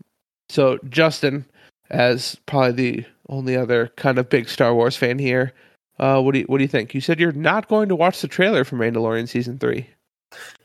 so 0.48 0.78
Justin, 0.88 1.44
as 1.90 2.36
probably 2.46 2.72
the 2.72 3.04
only 3.28 3.56
other 3.56 3.88
kind 3.96 4.18
of 4.18 4.28
big 4.28 4.48
Star 4.48 4.74
Wars 4.74 4.96
fan 4.96 5.18
here, 5.18 5.52
uh, 5.98 6.20
what 6.20 6.32
do 6.32 6.40
you 6.40 6.44
what 6.46 6.58
do 6.58 6.64
you 6.64 6.68
think? 6.68 6.94
You 6.94 7.00
said 7.00 7.18
you're 7.18 7.32
not 7.32 7.68
going 7.68 7.88
to 7.88 7.96
watch 7.96 8.20
the 8.20 8.28
trailer 8.28 8.64
for 8.64 8.76
Mandalorian 8.76 9.28
season 9.28 9.58
three. 9.58 9.88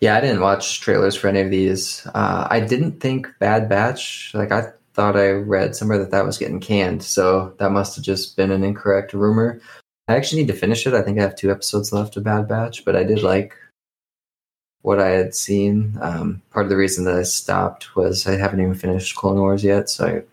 Yeah, 0.01 0.17
I 0.17 0.21
didn't 0.21 0.41
watch 0.41 0.81
trailers 0.81 1.15
for 1.15 1.27
any 1.27 1.41
of 1.41 1.49
these. 1.49 2.05
Uh, 2.13 2.47
I 2.49 2.59
didn't 2.59 2.99
think 2.99 3.27
Bad 3.39 3.69
Batch. 3.69 4.31
Like 4.33 4.51
I 4.51 4.71
thought 4.93 5.15
I 5.15 5.31
read 5.31 5.75
somewhere 5.75 5.97
that 5.97 6.11
that 6.11 6.25
was 6.25 6.37
getting 6.37 6.59
canned, 6.59 7.03
so 7.03 7.53
that 7.59 7.71
must 7.71 7.95
have 7.95 8.05
just 8.05 8.37
been 8.37 8.51
an 8.51 8.63
incorrect 8.63 9.13
rumor. 9.13 9.59
I 10.07 10.15
actually 10.15 10.41
need 10.41 10.49
to 10.49 10.57
finish 10.57 10.85
it. 10.85 10.93
I 10.93 11.01
think 11.01 11.17
I 11.17 11.23
have 11.23 11.35
two 11.35 11.49
episodes 11.49 11.93
left 11.93 12.17
of 12.17 12.23
Bad 12.23 12.47
Batch, 12.47 12.83
but 12.85 12.95
I 12.95 13.03
did 13.03 13.23
like 13.23 13.55
what 14.81 14.99
I 14.99 15.09
had 15.09 15.33
seen. 15.33 15.97
Um, 16.01 16.41
part 16.51 16.65
of 16.65 16.69
the 16.69 16.77
reason 16.77 17.05
that 17.05 17.15
I 17.15 17.23
stopped 17.23 17.95
was 17.95 18.27
I 18.27 18.35
haven't 18.35 18.59
even 18.59 18.75
finished 18.75 19.15
Clone 19.15 19.39
Wars 19.39 19.63
yet, 19.63 19.89
so 19.89 20.05
I 20.05 20.23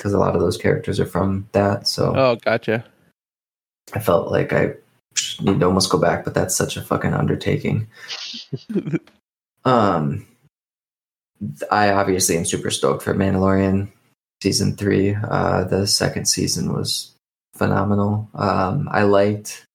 because 0.00 0.14
a 0.14 0.18
lot 0.18 0.34
of 0.34 0.40
those 0.40 0.56
characters 0.56 0.98
are 0.98 1.04
from 1.04 1.46
that, 1.52 1.86
so 1.86 2.14
Oh, 2.16 2.36
gotcha. 2.36 2.82
I 3.92 3.98
felt 3.98 4.30
like 4.30 4.54
I 4.54 4.72
need 5.42 5.60
to 5.60 5.66
almost 5.66 5.90
go 5.90 5.98
back, 5.98 6.24
but 6.24 6.32
that's 6.32 6.56
such 6.56 6.78
a 6.78 6.82
fucking 6.82 7.12
undertaking. 7.12 7.86
Um, 9.62 10.26
I 11.70 11.90
obviously 11.92 12.34
am 12.38 12.46
super 12.46 12.70
stoked 12.70 13.02
for 13.02 13.12
Mandalorian 13.12 13.88
season 14.42 14.74
three. 14.74 15.14
Uh, 15.14 15.64
the 15.64 15.86
second 15.86 16.26
season 16.28 16.72
was 16.72 17.14
phenomenal. 17.54 18.26
Um, 18.32 18.88
I 18.90 19.02
liked 19.02 19.66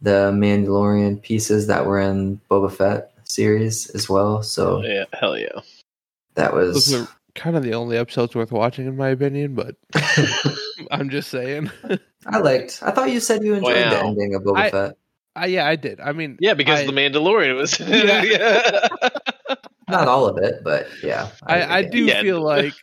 the 0.00 0.32
Mandalorian 0.32 1.22
pieces 1.22 1.68
that 1.68 1.86
were 1.86 2.00
in 2.00 2.40
Boba 2.50 2.72
Fett 2.72 3.12
series 3.22 3.90
as 3.90 4.08
well. 4.08 4.42
So 4.42 4.82
yeah, 4.82 5.04
hell 5.12 5.38
yeah. 5.38 5.60
that 6.34 6.52
was 6.52 7.06
kind 7.34 7.56
of 7.56 7.62
the 7.62 7.74
only 7.74 7.96
episodes 7.96 8.34
worth 8.34 8.52
watching, 8.52 8.86
in 8.86 8.96
my 8.96 9.08
opinion. 9.08 9.54
But 9.54 9.76
I'm 10.90 11.10
just 11.10 11.30
saying. 11.30 11.70
I 12.26 12.38
liked. 12.38 12.80
I 12.82 12.90
thought 12.90 13.10
you 13.10 13.20
said 13.20 13.42
you 13.44 13.54
enjoyed 13.54 13.74
the 13.76 13.98
ending 14.04 14.34
of 14.34 14.42
Boba 14.42 14.56
I- 14.58 14.70
Fett. 14.70 14.96
Uh, 15.40 15.46
yeah, 15.46 15.66
I 15.66 15.76
did. 15.76 15.98
I 15.98 16.12
mean, 16.12 16.36
Yeah, 16.40 16.52
because 16.52 16.80
I- 16.80 16.86
the 16.86 16.92
Mandalorian 16.92 17.56
was. 17.56 17.80
Yeah. 17.80 18.22
yeah. 18.22 18.88
Not 19.88 20.06
all 20.08 20.26
of 20.26 20.36
it, 20.38 20.62
but 20.62 20.86
yeah. 21.02 21.30
I, 21.46 21.78
I 21.78 21.82
get 21.82 21.92
do 21.92 22.04
Yeah. 22.04 22.22
feel 22.22 22.40
like 22.42 22.74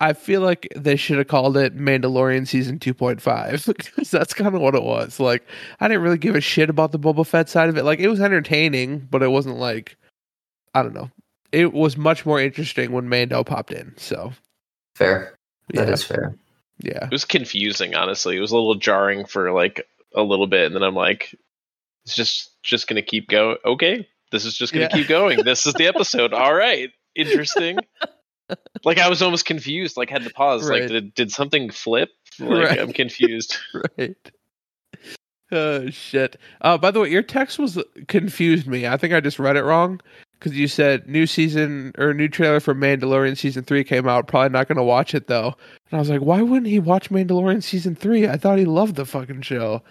I 0.00 0.12
feel 0.12 0.40
like 0.40 0.68
they 0.76 0.94
should 0.96 1.18
have 1.18 1.26
called 1.28 1.56
it 1.56 1.76
Mandalorian 1.76 2.46
season 2.46 2.78
2.5 2.78 3.66
because 3.66 4.10
that's 4.12 4.34
kind 4.34 4.54
of 4.54 4.60
what 4.60 4.74
it 4.76 4.82
was. 4.84 5.18
Like 5.20 5.44
I 5.80 5.88
didn't 5.88 6.02
really 6.02 6.18
give 6.18 6.34
a 6.36 6.40
shit 6.40 6.70
about 6.70 6.92
the 6.92 6.98
Boba 6.98 7.26
Fett 7.26 7.48
side 7.48 7.68
of 7.68 7.76
it. 7.76 7.84
Like 7.84 7.98
it 7.98 8.08
was 8.08 8.20
entertaining, 8.20 9.00
but 9.10 9.22
it 9.22 9.28
wasn't 9.30 9.56
like 9.56 9.96
I 10.74 10.82
don't 10.82 10.94
know. 10.94 11.10
It 11.52 11.72
was 11.72 11.96
much 11.96 12.26
more 12.26 12.40
interesting 12.40 12.92
when 12.92 13.08
Mando 13.08 13.42
popped 13.44 13.72
in. 13.72 13.94
So 13.96 14.32
fair. 14.94 15.34
yeah, 15.72 15.84
That 15.84 15.92
is 15.94 16.02
fair. 16.04 16.34
yeah, 16.82 17.04
It 17.06 17.10
was 17.10 17.24
confusing, 17.24 17.94
honestly. 17.94 18.36
It 18.36 18.40
was 18.40 18.50
a 18.52 18.56
little 18.56 18.74
jarring 18.74 19.24
for 19.24 19.52
like 19.52 19.86
a 20.14 20.22
little 20.22 20.46
bit, 20.46 20.66
and 20.66 20.74
then 20.74 20.82
I'm 20.82 20.94
like, 20.94 21.34
it's 22.04 22.14
just 22.16 22.50
just 22.62 22.86
gonna 22.88 23.02
keep 23.02 23.28
going. 23.28 23.56
Okay, 23.64 24.06
this 24.32 24.44
is 24.44 24.56
just 24.56 24.72
gonna 24.72 24.88
Yeah. 24.90 24.96
keep 24.96 25.08
going. 25.08 25.42
This 25.44 25.66
is 25.66 25.74
the 25.74 25.86
episode. 25.94 26.32
All 26.32 26.54
right, 26.54 26.90
interesting. 27.14 27.78
like 28.84 28.98
I 28.98 29.08
was 29.08 29.20
almost 29.22 29.44
confused. 29.46 29.96
Like 29.96 30.10
had 30.10 30.24
to 30.24 30.30
pause. 30.30 30.68
Right. 30.68 30.82
Like 30.82 30.90
did, 30.90 31.14
did 31.14 31.30
something 31.32 31.70
flip? 31.70 32.10
Like 32.38 32.68
Right. 32.70 32.78
I'm 32.80 32.92
confused. 32.92 33.56
right. 33.98 34.16
Oh 35.50 35.88
shit. 35.90 36.36
Uh, 36.60 36.76
by 36.76 36.90
the 36.90 37.00
way, 37.00 37.10
your 37.10 37.22
text 37.22 37.58
was 37.58 37.82
confused 38.06 38.66
me. 38.66 38.86
I 38.86 38.96
think 38.98 39.14
I 39.14 39.20
just 39.20 39.38
read 39.38 39.56
it 39.56 39.62
wrong 39.64 40.00
because 40.38 40.56
you 40.56 40.68
said 40.68 41.08
new 41.08 41.26
season 41.26 41.92
or 41.98 42.14
new 42.14 42.28
trailer 42.28 42.60
for 42.60 42.74
Mandalorian 42.74 43.36
season 43.36 43.64
three 43.64 43.84
came 43.84 44.08
out. 44.08 44.26
Probably 44.28 44.50
not 44.50 44.68
going 44.68 44.76
to 44.76 44.82
watch 44.84 45.14
it 45.14 45.26
though. 45.26 45.54
And 45.90 45.96
I 45.96 45.98
was 45.98 46.10
like, 46.10 46.20
why 46.20 46.42
wouldn't 46.42 46.66
he 46.66 46.78
watch 46.78 47.10
Mandalorian 47.10 47.62
season 47.62 47.94
three? 47.94 48.28
I 48.28 48.36
thought 48.36 48.58
he 48.58 48.64
loved 48.64 48.96
the 48.96 49.04
fucking 49.06 49.42
show. 49.42 49.82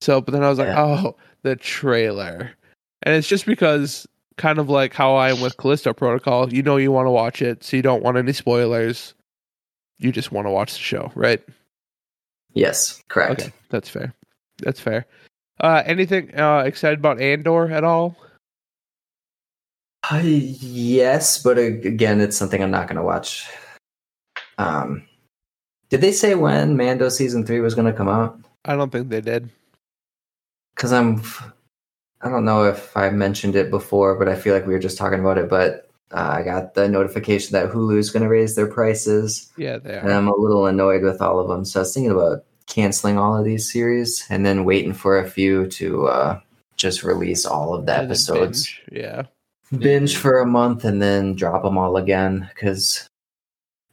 So, 0.00 0.20
but 0.20 0.32
then 0.32 0.44
I 0.44 0.48
was 0.48 0.58
like, 0.58 0.68
Yeah. 0.68 0.80
oh, 1.06 1.16
the 1.42 1.56
trailer, 1.56 2.50
and 3.02 3.14
it's 3.14 3.28
just 3.28 3.46
because 3.46 4.06
kind 4.36 4.58
of 4.58 4.68
like 4.68 4.92
how 4.92 5.14
I 5.14 5.30
am 5.30 5.40
with 5.40 5.56
Callisto 5.56 5.92
Protocol. 5.94 6.52
You 6.52 6.62
know, 6.62 6.76
you 6.76 6.92
want 6.92 7.06
to 7.06 7.10
watch 7.10 7.40
it, 7.40 7.64
so 7.64 7.76
you 7.76 7.82
don't 7.82 8.02
want 8.02 8.16
any 8.18 8.32
spoilers. 8.32 9.14
You 9.98 10.12
just 10.12 10.32
want 10.32 10.46
to 10.46 10.50
watch 10.50 10.74
the 10.74 10.80
show, 10.80 11.10
right? 11.14 11.42
Yes, 12.52 13.02
correct. 13.08 13.40
Okay, 13.42 13.52
that's 13.70 13.88
fair. 13.88 14.14
That's 14.62 14.80
fair. 14.80 15.06
Uh, 15.60 15.82
anything 15.86 16.38
uh, 16.38 16.58
excited 16.60 16.98
about 16.98 17.20
Andor 17.20 17.70
at 17.70 17.84
all? 17.84 18.16
Uh, 20.10 20.20
yes, 20.22 21.42
but 21.42 21.58
again, 21.58 22.20
it's 22.20 22.36
something 22.36 22.62
I'm 22.62 22.70
not 22.70 22.86
going 22.86 22.96
to 22.96 23.02
watch. 23.02 23.48
Um, 24.58 25.04
did 25.90 26.00
they 26.00 26.12
say 26.12 26.34
when 26.34 26.76
Mando 26.76 27.08
season 27.08 27.44
three 27.44 27.60
was 27.60 27.74
going 27.74 27.86
to 27.90 27.92
come 27.96 28.08
out? 28.08 28.38
I 28.64 28.76
don't 28.76 28.90
think 28.90 29.08
they 29.08 29.20
did. 29.20 29.48
Because 30.74 30.92
I'm, 30.92 31.22
I 32.20 32.28
don't 32.28 32.44
know 32.44 32.64
if 32.64 32.96
I 32.96 33.10
mentioned 33.10 33.56
it 33.56 33.70
before, 33.70 34.16
but 34.18 34.28
I 34.28 34.36
feel 34.36 34.54
like 34.54 34.66
we 34.66 34.72
were 34.74 34.78
just 34.78 34.98
talking 34.98 35.20
about 35.20 35.38
it. 35.38 35.48
But 35.48 35.88
uh, 36.12 36.34
I 36.38 36.42
got 36.42 36.74
the 36.74 36.88
notification 36.88 37.52
that 37.52 37.70
Hulu's 37.70 38.10
going 38.10 38.22
to 38.22 38.28
raise 38.28 38.54
their 38.54 38.66
prices, 38.68 39.50
Yeah, 39.56 39.78
they 39.78 39.94
are. 39.94 39.98
and. 40.00 40.12
I'm 40.12 40.28
a 40.28 40.36
little 40.36 40.66
annoyed 40.66 41.02
with 41.02 41.20
all 41.20 41.40
of 41.40 41.48
them. 41.48 41.64
So 41.64 41.80
I 41.80 41.82
was 41.82 41.94
thinking 41.94 42.12
about 42.12 42.44
canceling 42.66 43.18
all 43.18 43.36
of 43.36 43.44
these 43.44 43.72
series 43.72 44.24
and 44.30 44.44
then 44.46 44.64
waiting 44.64 44.92
for 44.92 45.18
a 45.18 45.28
few 45.28 45.66
to 45.68 46.06
uh, 46.08 46.40
just 46.76 47.02
release 47.02 47.44
all 47.46 47.74
of 47.74 47.86
the 47.86 47.94
And 47.96 48.06
episodes. 48.06 48.66
binge. 48.66 48.82
Yeah, 48.92 49.22
binge 49.78 50.16
for 50.16 50.38
a 50.40 50.46
month 50.46 50.84
and 50.84 51.00
then 51.02 51.34
drop 51.34 51.62
them 51.62 51.76
all 51.78 51.96
again 51.96 52.48
because 52.54 53.06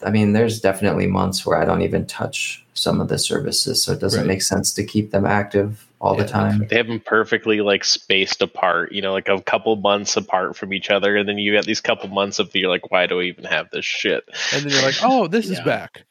i 0.06 0.10
mean 0.12 0.34
there's 0.34 0.60
definitely 0.62 1.08
months 1.08 1.46
where 1.46 1.58
i 1.58 1.66
don't 1.66 1.82
even 1.82 2.06
touch 2.06 2.64
some 2.74 3.00
of 3.02 3.08
the 3.08 3.18
services 3.18 3.82
so 3.84 3.92
it 3.94 4.00
doesn't 4.00 4.22
Right. 4.22 4.28
make 4.28 4.42
sense 4.42 4.74
to 4.74 4.84
keep 4.84 5.12
them 5.12 5.26
active 5.26 5.88
all 6.00 6.16
Yeah, 6.18 6.24
the 6.24 6.30
time 6.30 6.68
They 6.70 6.76
have 6.78 6.88
them 6.88 7.00
perfectly 7.00 7.62
like 7.62 7.84
spaced 7.86 8.42
apart. 8.42 8.92
You 8.92 9.02
know, 9.02 9.14
like 9.14 9.30
a 9.30 9.42
couple 9.42 9.74
months 9.78 10.18
apart 10.18 10.58
from 10.58 10.74
each 10.74 10.90
other, 10.90 11.16
and 11.16 11.30
then 11.30 11.38
you 11.38 11.54
got 11.54 11.66
these 11.66 11.80
couple 11.80 12.10
months 12.10 12.40
of 12.40 12.54
you're 12.54 12.70
like, 12.70 12.92
why 12.92 13.08
do 13.08 13.22
I 13.22 13.24
even 13.24 13.46
have 13.46 13.70
this 13.72 13.86
shit? 13.86 14.24
and 14.54 14.64
then 14.66 14.72
you're 14.74 14.82
like, 14.82 14.96
oh, 15.02 15.28
this 15.28 15.50
is 15.50 15.60
back. 15.66 16.04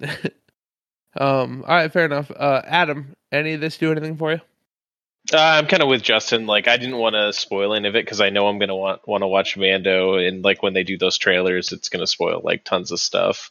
um. 1.16 1.62
All 1.68 1.76
right, 1.76 1.92
fair 1.92 2.04
enough. 2.06 2.30
Uh, 2.32 2.62
Adam, 2.64 3.12
any 3.30 3.52
of 3.52 3.60
this 3.60 3.78
do 3.78 3.92
anything 3.92 4.16
for 4.16 4.32
you? 4.32 4.40
Uh, 5.32 5.38
I'm 5.38 5.66
kind 5.66 5.82
of 5.82 5.88
with 5.88 6.02
Justin. 6.02 6.46
Like, 6.46 6.68
I 6.68 6.76
didn't 6.76 6.98
want 6.98 7.14
to 7.14 7.32
spoil 7.32 7.74
any 7.74 7.88
of 7.88 7.96
it 7.96 8.04
because 8.04 8.20
I 8.20 8.30
know 8.30 8.48
I'm 8.48 8.58
gonna 8.58 8.76
want 8.76 9.06
want 9.08 9.22
to 9.22 9.28
watch 9.28 9.56
Mando, 9.56 10.16
and 10.16 10.44
like 10.44 10.62
when 10.62 10.74
they 10.74 10.84
do 10.84 10.98
those 10.98 11.16
trailers, 11.16 11.72
it's 11.72 11.88
gonna 11.88 12.06
spoil 12.06 12.40
like 12.44 12.64
tons 12.64 12.92
of 12.92 13.00
stuff. 13.00 13.50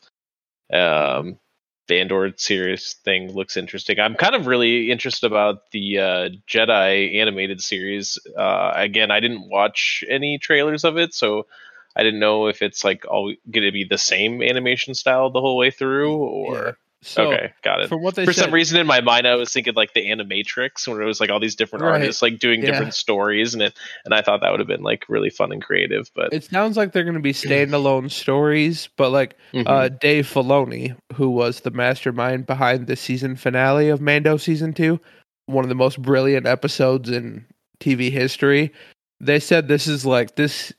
Um, 0.71 1.39
the 1.87 1.99
Andor 1.99 2.31
series 2.37 2.93
thing 3.03 3.33
looks 3.33 3.57
interesting. 3.57 3.99
I'm 3.99 4.15
kind 4.15 4.35
of 4.35 4.47
really 4.47 4.91
interested 4.91 5.25
about 5.25 5.71
the 5.71 5.99
uh, 5.99 6.29
Jedi 6.47 7.15
animated 7.15 7.61
series. 7.61 8.17
Uh, 8.37 8.71
again, 8.75 9.11
I 9.11 9.19
didn't 9.19 9.49
watch 9.49 10.03
any 10.07 10.37
trailers 10.37 10.85
of 10.85 10.97
it, 10.97 11.13
so 11.13 11.47
I 11.95 12.03
didn't 12.03 12.19
know 12.21 12.47
if 12.47 12.61
it's 12.61 12.83
like 12.85 13.05
all 13.09 13.33
going 13.49 13.65
to 13.65 13.71
be 13.71 13.83
the 13.83 13.97
same 13.97 14.41
animation 14.41 14.93
style 14.93 15.31
the 15.31 15.41
whole 15.41 15.57
way 15.57 15.71
through, 15.71 16.15
or 16.15 16.77
So, 17.03 17.23
okay, 17.33 17.51
got 17.63 17.81
it 17.81 17.89
from 17.89 18.03
what 18.03 18.13
they 18.13 18.25
for 18.25 18.33
said, 18.33 18.43
some 18.45 18.53
reason 18.53 18.79
in 18.79 18.85
my 18.85 19.01
mind 19.01 19.25
I 19.27 19.33
was 19.35 19.51
thinking 19.51 19.73
like 19.73 19.93
the 19.95 20.05
Animatrix 20.05 20.87
where 20.87 21.01
it 21.01 21.05
was 21.05 21.19
like 21.19 21.31
all 21.31 21.39
these 21.39 21.55
different 21.55 21.83
Right. 21.83 21.93
artists 21.93 22.21
like 22.21 22.37
doing 22.37 22.61
Yeah. 22.61 22.67
different 22.67 22.93
stories 22.93 23.53
and 23.55 23.63
it 23.63 23.73
and 24.05 24.13
I 24.13 24.21
thought 24.21 24.41
that 24.41 24.51
would 24.51 24.59
have 24.59 24.67
been 24.67 24.83
like 24.83 25.05
really 25.09 25.31
fun 25.31 25.51
and 25.51 25.63
creative 25.63 26.11
but 26.15 26.31
it 26.31 26.43
sounds 26.43 26.77
like 26.77 26.91
they're 26.91 27.03
going 27.03 27.15
to 27.15 27.19
be 27.19 27.33
standalone 27.33 28.11
stories, 28.11 28.87
but 28.97 29.09
like 29.11 29.35
Mhm. 29.53 29.63
uh, 29.65 29.89
Dave 29.99 30.27
Filoni, 30.27 30.95
who 31.15 31.31
was 31.31 31.61
the 31.61 31.71
mastermind 31.71 32.45
behind 32.45 32.85
the 32.85 32.95
season 32.95 33.35
finale 33.35 33.89
of 33.89 33.99
Mando 33.99 34.37
season 34.37 34.71
two, 34.71 34.99
one 35.47 35.65
of 35.65 35.69
the 35.69 35.75
most 35.75 35.99
brilliant 36.01 36.45
episodes 36.45 37.09
in 37.09 37.45
TV 37.79 38.11
history. 38.11 38.71
They 39.19 39.39
said 39.39 39.67
this 39.67 39.87
is 39.87 40.05
like 40.05 40.35
this 40.35 40.71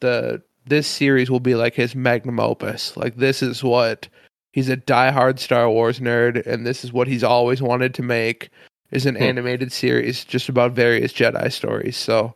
the 0.00 0.40
this 0.66 0.86
series 0.86 1.30
will 1.30 1.40
be 1.40 1.56
like 1.56 1.74
his 1.74 1.96
magnum 1.96 2.38
opus. 2.38 2.96
Like 2.96 3.16
this 3.16 3.42
is 3.42 3.62
what 3.64 4.08
he's 4.54 4.68
a 4.68 4.76
diehard 4.76 5.40
Star 5.40 5.68
Wars 5.68 5.98
nerd, 5.98 6.46
and 6.46 6.64
this 6.64 6.84
is 6.84 6.92
what 6.92 7.08
he's 7.08 7.24
always 7.24 7.60
wanted 7.60 7.92
to 7.94 8.02
make 8.02 8.50
is 8.92 9.04
an 9.04 9.16
Hmm. 9.16 9.22
animated 9.24 9.72
series 9.72 10.24
just 10.24 10.48
about 10.48 10.70
various 10.72 11.12
Jedi 11.12 11.50
stories. 11.52 11.96
So 11.96 12.34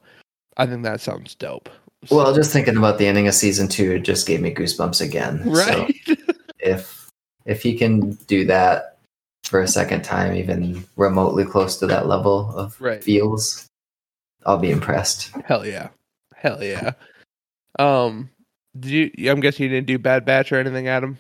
I 0.57 0.67
think 0.67 0.83
that 0.83 1.01
sounds 1.01 1.37
dope. 1.37 1.69
well 2.11 2.35
just 2.35 2.53
thinking 2.53 2.77
about 2.77 2.99
the 2.99 3.07
ending 3.07 3.27
of 3.29 3.35
season 3.35 3.67
two 3.69 3.93
it 3.93 4.01
just 4.01 4.27
gave 4.27 4.41
me 4.41 4.53
goosebumps 4.55 5.01
again 5.01 5.43
So 5.45 5.51
right. 5.51 5.95
if 6.61 7.09
if 7.45 7.63
he 7.63 7.77
can 7.77 8.11
do 8.27 8.45
that 8.47 8.99
for 9.45 9.61
a 9.61 9.67
second 9.69 10.03
time 10.03 10.35
even 10.35 10.85
remotely 10.97 11.45
close 11.45 11.77
to 11.79 11.87
that 11.89 12.07
level 12.07 12.53
of 12.57 12.81
Right. 12.81 13.03
feels 13.03 13.67
i'll 14.47 14.59
be 14.59 14.71
impressed 14.71 15.31
Hell 15.47 15.65
yeah. 15.67 15.89
Hell 16.37 16.63
yeah. 16.63 16.93
Um 17.79 18.31
did 18.79 18.91
you 19.17 19.31
I'm 19.31 19.41
guessing 19.41 19.65
you 19.65 19.71
didn't 19.71 19.87
do 19.89 19.99
Bad 19.99 20.25
Batch 20.25 20.53
or 20.53 20.57
anything, 20.61 20.87
Adam? 20.89 21.19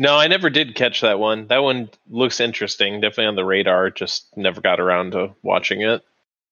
No 0.00 0.16
I 0.16 0.26
never 0.26 0.50
did 0.50 0.74
catch 0.74 1.00
that 1.02 1.20
one 1.20 1.46
that 1.46 1.58
one 1.62 1.88
looks 2.08 2.40
interesting 2.40 3.00
definitely 3.00 3.26
on 3.26 3.36
the 3.36 3.44
radar 3.44 3.90
just 3.90 4.36
never 4.36 4.60
got 4.60 4.80
around 4.80 5.12
to 5.12 5.34
watching 5.42 5.82
it 5.82 6.02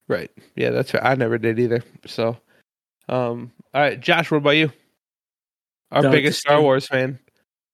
Right. 0.07 0.31
Yeah, 0.57 0.71
that's 0.71 0.91
fair. 0.91 1.05
I 1.07 1.17
never 1.17 1.37
did 1.37 1.59
either. 1.59 1.83
So 2.07 2.37
um 3.09 3.53
all 3.75 3.83
right, 3.83 4.01
Josh, 4.01 4.31
what 4.31 4.39
about 4.39 4.51
you? 4.57 4.73
Our 5.93 6.03
So 6.03 6.11
biggest 6.11 6.41
Star 6.41 6.57
say- 6.59 6.63
Wars 6.63 6.87
fan. 6.87 7.19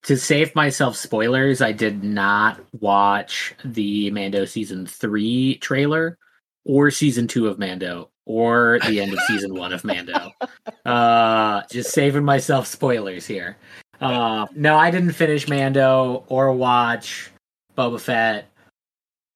to 0.05 0.17
save 0.17 0.55
myself 0.57 0.97
spoilers, 0.97 1.61
I 1.63 1.71
did 1.73 2.03
not 2.03 2.61
watch 2.81 3.55
the 3.65 4.11
Mando 4.11 4.45
season 4.47 4.85
three 4.87 5.57
trailer 5.59 6.19
or 6.65 6.91
season 6.91 7.29
two 7.29 7.47
of 7.47 7.59
Mando 7.59 8.11
or 8.27 8.81
the 8.89 9.01
end 9.01 9.13
of 9.13 9.21
season 9.29 9.55
one 9.55 9.73
of 9.73 9.85
Mando. 9.85 10.31
Uh, 10.85 11.63
just 11.71 11.93
saving 11.93 12.25
myself 12.25 12.67
spoilers 12.67 13.27
here. 13.27 13.57
Uh, 14.05 14.47
no, 14.55 14.77
I 14.77 14.91
didn't 14.91 15.13
finish 15.13 15.49
Mando 15.49 16.25
or 16.27 16.53
watch 16.53 17.31
Boba 17.75 17.99
Fett. 17.99 18.51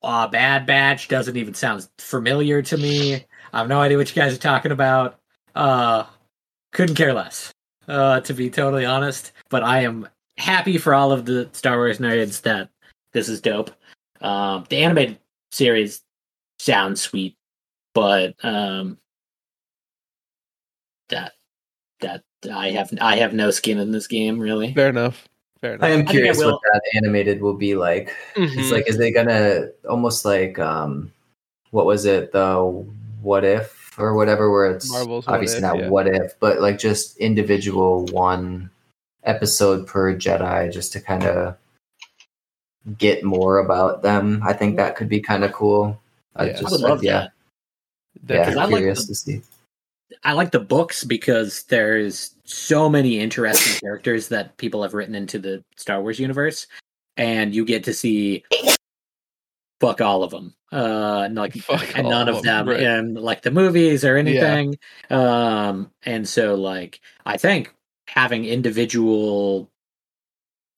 Uh, 0.03 0.29
Bad 0.29 0.67
Batch 0.67 1.09
doesn't 1.09 1.39
even 1.39 1.55
sound 1.55 1.89
familiar 1.97 2.61
to 2.61 2.77
me. 2.77 3.15
I 3.55 3.59
have 3.59 3.69
no 3.69 3.81
idea 3.81 3.97
what 3.97 4.15
you 4.15 4.21
guys 4.21 4.35
are 4.35 4.39
talking 4.39 4.71
about. 4.71 5.19
Uh, 5.55 6.05
couldn't 6.73 6.97
care 6.97 7.15
less, 7.15 7.51
uh, 7.89 8.21
to 8.21 8.35
be 8.35 8.51
totally 8.51 8.85
honest. 8.85 9.33
But 9.49 9.63
I 9.63 9.85
am 9.85 10.07
happy 10.37 10.77
for 10.77 10.93
all 10.93 11.13
of 11.13 11.25
the 11.25 11.49
Star 11.55 11.79
Wars 11.79 11.99
nerds 11.99 12.43
that 12.43 12.69
this 13.15 13.31
is 13.31 13.41
dope. 13.41 13.71
Um, 14.21 14.67
the 14.69 14.85
animated 14.85 15.19
series 15.51 16.03
sounds 16.59 17.01
sweet, 17.01 17.37
but 17.95 18.35
um, 18.45 18.99
that 21.09 21.33
that 22.01 22.23
I 22.53 22.71
have 22.71 22.93
I 23.01 23.17
have 23.17 23.33
no 23.35 23.51
skin 23.51 23.79
in 23.79 23.91
this 23.93 24.07
game 24.07 24.39
really. 24.39 24.73
Fair 24.75 24.89
enough. 24.91 25.29
Fair 25.61 25.75
enough. 25.75 25.85
i 25.85 25.91
am 25.91 25.99
think 26.01 26.11
I 26.11 26.13
curious 26.13 26.39
what 26.39 26.61
that 26.73 26.83
animated 26.95 27.41
will 27.43 27.57
be 27.57 27.75
like 27.75 28.15
Mm-hmm. 28.37 28.59
It's 28.61 28.71
like, 28.71 28.89
is 28.89 28.97
they 28.97 29.11
gonna 29.11 29.69
almost 29.89 30.25
like 30.25 30.59
um 30.59 31.13
what 31.71 31.85
was 31.87 32.05
it 32.05 32.31
the 32.33 32.87
what 33.23 33.45
if 33.45 33.99
or 33.99 34.15
whatever 34.15 34.51
where 34.53 34.71
it's 34.71 34.89
Marvel's 34.91 35.27
What 35.27 35.35
obviously 35.35 35.59
If, 35.59 35.63
not 35.63 35.79
yeah. 35.79 35.89
what 35.89 36.07
if 36.07 36.39
but 36.39 36.61
like 36.61 36.79
just 36.79 37.17
individual 37.19 38.05
one 38.07 38.71
episode 39.25 39.87
per 39.89 40.15
jedi 40.15 40.73
just 40.73 40.93
to 40.93 41.01
kind 41.01 41.25
of 41.25 41.57
get 42.97 43.25
more 43.25 43.59
about 43.59 44.03
them 44.03 44.41
i 44.47 44.53
think 44.53 44.77
that 44.77 44.95
could 44.97 45.09
be 45.09 45.19
kind 45.21 45.43
of 45.45 45.53
cool 45.53 46.01
i 46.37 46.45
Yeah. 46.47 46.51
I 46.51 46.61
just 46.61 46.71
would 46.71 46.81
love 46.81 47.03
yeah 47.03 47.13
that. 47.21 47.33
That 48.23 48.55
yeah 48.55 48.61
I 48.63 48.65
like 48.67 48.77
curious 48.79 49.03
the- 49.03 49.09
to 49.09 49.15
see 49.17 49.43
I 50.25 50.33
like 50.33 50.51
the 50.51 50.61
books 50.61 51.05
because 51.05 51.65
there's 51.65 52.35
so 52.45 52.89
many 52.89 53.21
interesting 53.21 53.79
characters 53.83 54.29
that 54.29 54.57
people 54.57 54.83
have 54.83 54.95
written 54.95 55.15
into 55.15 55.39
the 55.39 55.63
Star 55.77 56.01
Wars 56.01 56.19
universe, 56.19 56.67
and 57.17 57.55
you 57.55 57.65
get 57.65 57.85
to 57.85 57.95
see 57.95 58.45
fuck 59.81 60.01
all 60.01 60.23
of 60.23 60.31
them, 60.31 60.55
uh, 60.73 61.23
and 61.27 61.35
like 61.35 61.53
Fuck 61.59 61.97
and 61.97 62.09
none 62.09 62.29
of 62.29 62.43
them, 62.43 62.67
them 62.67 62.69
right. 62.69 62.81
in 62.81 63.15
like 63.15 63.43
the 63.43 63.51
movies 63.51 64.05
or 64.05 64.17
anything. 64.17 64.79
Um, 65.11 65.91
and 66.03 66.29
so 66.29 66.55
like 66.55 67.01
I 67.27 67.37
think 67.37 67.75
having 68.07 68.45
individual 68.45 69.71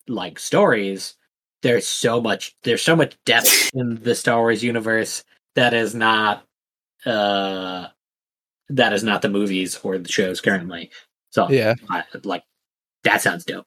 like 0.08 0.38
stories, 0.38 1.14
there's 1.62 1.86
so 1.86 2.20
much 2.20 2.56
there's 2.62 2.82
so 2.82 2.96
much 2.96 3.16
depth 3.24 3.70
in 3.74 4.02
the 4.02 4.14
Star 4.14 4.40
Wars 4.40 4.62
universe 4.62 5.24
that 5.54 5.74
is 5.74 5.94
not 5.94 6.44
uh 7.06 7.86
that 8.70 8.92
is 8.92 9.04
not 9.04 9.22
the 9.22 9.28
movies 9.28 9.78
or 9.82 9.98
the 9.98 10.10
shows 10.10 10.40
currently. 10.40 10.90
So 11.30 11.48
yeah, 11.50 11.74
I, 11.88 12.04
like 12.24 12.42
that 13.04 13.20
sounds 13.22 13.44
dope. 13.44 13.66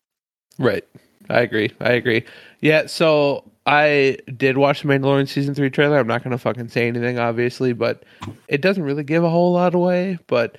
right. 0.59 0.83
I 1.29 1.39
agree. 1.39 1.71
I 1.79 1.93
agree. 1.93 2.25
Yeah, 2.59 2.85
so 2.87 3.49
I 3.65 4.17
did 4.35 4.57
watch 4.57 4.81
the 4.81 4.89
Mandalorian 4.89 5.29
season 5.29 5.55
three 5.55 5.69
trailer. 5.69 5.97
I'm 5.97 6.07
not 6.07 6.21
gonna 6.21 6.37
fucking 6.37 6.67
say 6.67 6.85
anything, 6.87 7.17
obviously, 7.17 7.71
but 7.71 8.03
it 8.49 8.59
doesn't 8.61 8.83
really 8.83 9.05
give 9.05 9.23
a 9.23 9.29
whole 9.29 9.53
lot 9.53 9.73
away. 9.73 10.19
But 10.27 10.57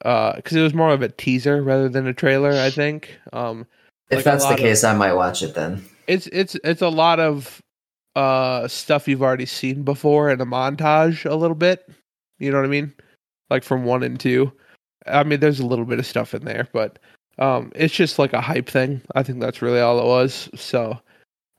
because 0.00 0.52
it 0.56 0.62
was 0.62 0.74
more 0.74 0.90
of 0.92 1.02
a 1.02 1.08
teaser 1.08 1.62
rather 1.62 1.88
than 1.88 2.08
a 2.08 2.12
trailer, 2.12 2.50
I 2.50 2.70
think. 2.70 3.16
Um, 3.32 3.64
if 4.10 4.16
Like 4.16 4.24
that's 4.24 4.42
the 4.42 4.50
lot 4.50 4.58
of- 4.58 4.64
case 4.64 4.82
i 4.84 4.92
might 4.94 5.12
watch 5.14 5.42
it 5.42 5.54
then 5.54 5.82
it's 6.08 6.26
it's 6.26 6.54
it's 6.64 6.82
a 6.82 6.88
lot 6.88 7.18
of 7.20 7.62
uh 8.16 8.66
stuff 8.68 9.06
you've 9.08 9.22
already 9.22 9.46
seen 9.46 9.84
before 9.84 10.28
in 10.30 10.40
a 10.40 10.44
montage 10.44 11.24
a 11.30 11.34
little 11.34 11.54
bit 11.54 11.88
you 12.38 12.50
know 12.50 12.58
what 12.58 12.66
i 12.66 12.68
mean 12.68 12.92
like 13.52 13.64
from 13.64 13.84
one 13.84 14.02
and 14.02 14.18
two. 14.18 14.50
I 15.06 15.24
mean 15.24 15.40
there's 15.40 15.60
a 15.60 15.66
little 15.66 15.84
bit 15.84 15.98
of 15.98 16.06
stuff 16.06 16.34
in 16.34 16.44
there 16.44 16.68
but 16.72 16.98
um 17.38 17.72
it's 17.74 17.94
just 17.94 18.18
like 18.18 18.32
a 18.32 18.40
hype 18.40 18.68
thing. 18.68 19.02
I 19.14 19.22
think 19.22 19.40
that's 19.40 19.62
really 19.62 19.80
all 19.80 20.00
it 20.00 20.06
was. 20.06 20.48
So 20.54 20.98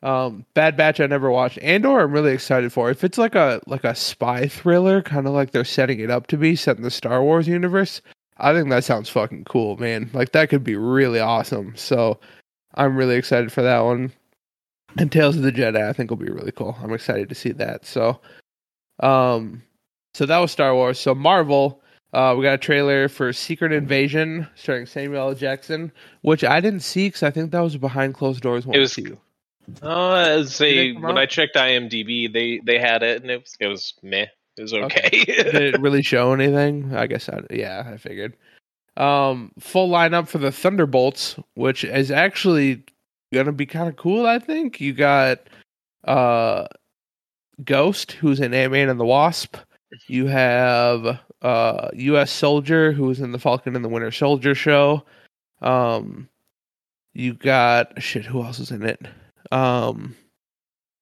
um 0.01 0.45
bad 0.53 0.75
batch 0.75 0.99
i 0.99 1.07
never 1.07 1.31
watched. 1.31 1.59
Andor 1.59 2.01
i'm 2.01 2.11
really 2.11 2.33
excited 2.33 2.73
for. 2.73 2.89
If 2.89 3.03
it's 3.03 3.17
like 3.17 3.35
a 3.35 3.61
like 3.67 3.83
a 3.83 3.95
spy 3.95 4.47
thriller 4.47 5.01
kind 5.01 5.27
of 5.27 5.33
like 5.33 5.51
they're 5.51 5.65
setting 5.65 5.99
it 5.99 6.11
up 6.11 6.27
to 6.27 6.37
be 6.37 6.55
set 6.55 6.77
in 6.77 6.83
the 6.83 6.91
star 6.91 7.23
wars 7.23 7.47
universe 7.47 8.01
i 8.37 8.53
think 8.53 8.69
that 8.69 8.83
sounds 8.83 9.09
fucking 9.09 9.45
cool 9.45 9.77
man. 9.77 10.09
Like 10.13 10.31
that 10.33 10.49
could 10.49 10.63
be 10.63 10.75
really 10.75 11.19
awesome. 11.19 11.73
So 11.75 12.19
i'm 12.75 12.97
really 12.97 13.15
excited 13.15 13.51
for 13.51 13.61
that 13.61 13.81
one. 13.81 14.11
And 14.97 15.11
Tales 15.11 15.35
of 15.35 15.41
the 15.41 15.51
Jedi, 15.51 15.81
I 15.81 15.93
think 15.93 16.09
will 16.09 16.17
be 16.17 16.29
really 16.29 16.51
cool. 16.51 16.77
I'm 16.81 16.93
excited 16.93 17.29
to 17.29 17.35
see 17.35 17.51
that. 17.53 17.85
So, 17.85 18.19
um, 18.99 19.63
so 20.13 20.25
that 20.25 20.37
was 20.37 20.51
Star 20.51 20.75
Wars. 20.75 20.99
So 20.99 21.15
Marvel, 21.15 21.81
uh, 22.13 22.35
we 22.37 22.43
got 22.43 22.53
a 22.53 22.57
trailer 22.57 23.07
for 23.09 23.33
Secret 23.33 23.71
Invasion 23.71 24.47
starring 24.55 24.85
Samuel 24.85 25.29
L. 25.29 25.35
Jackson, 25.35 25.91
which 26.21 26.43
I 26.43 26.61
didn't 26.61 26.81
see 26.81 27.07
because 27.07 27.23
I 27.23 27.31
think 27.31 27.51
that 27.51 27.59
was 27.59 27.75
behind 27.77 28.13
closed 28.13 28.41
doors. 28.41 28.65
One 28.65 28.75
It 28.75 28.79
was- 28.79 28.95
too. 28.95 29.17
Uh, 29.81 30.15
as 30.27 30.57
Did 30.57 30.63
they 30.65 30.87
it 30.89 30.93
come 30.95 31.03
when 31.03 31.11
out? 31.13 31.19
I 31.19 31.25
checked 31.25 31.55
IMDb, 31.55 32.31
they 32.31 32.59
they 32.65 32.77
had 32.77 33.01
it 33.01 33.21
and 33.21 33.31
it 33.31 33.41
was 33.41 33.55
it 33.61 33.67
was 33.67 33.93
meh. 34.03 34.25
It 34.57 34.61
was 34.61 34.73
okay. 34.73 35.09
Did 35.25 35.55
it 35.55 35.79
really 35.81 36.01
show 36.03 36.33
anything? 36.33 36.93
I 36.93 37.07
guess 37.07 37.29
I 37.29 37.41
yeah, 37.49 37.89
I 37.91 37.95
figured. 37.95 38.35
Um, 38.97 39.53
full 39.59 39.89
lineup 39.89 40.27
for 40.27 40.37
the 40.37 40.51
Thunderbolts, 40.51 41.37
which 41.55 41.85
is 41.85 42.11
actually 42.11 42.83
gonna 43.33 43.53
be 43.53 43.65
kind 43.65 43.87
of 43.87 43.95
cool. 43.95 44.25
I 44.27 44.37
think 44.37 44.81
you 44.81 44.91
got 44.91 45.39
uh 46.03 46.67
Ghost, 47.63 48.11
who's 48.13 48.41
in 48.41 48.53
Ant 48.53 48.73
Man 48.73 48.89
and 48.89 48.99
the 48.99 49.05
Wasp. 49.05 49.55
You 50.07 50.25
have 50.27 51.19
uh 51.43 51.89
U.S. 51.93 52.31
Soldier, 52.31 52.91
who 52.91 53.03
was 53.03 53.19
in 53.19 53.31
the 53.31 53.39
Falcon 53.39 53.75
and 53.75 53.85
the 53.85 53.89
Winter 53.89 54.11
Soldier 54.11 54.55
show. 54.55 55.03
Um, 55.61 56.29
you 57.13 57.33
got 57.33 58.01
shit. 58.01 58.25
Who 58.25 58.43
else 58.43 58.59
is 58.59 58.71
in 58.71 58.83
it? 58.83 59.05
Um, 59.51 60.15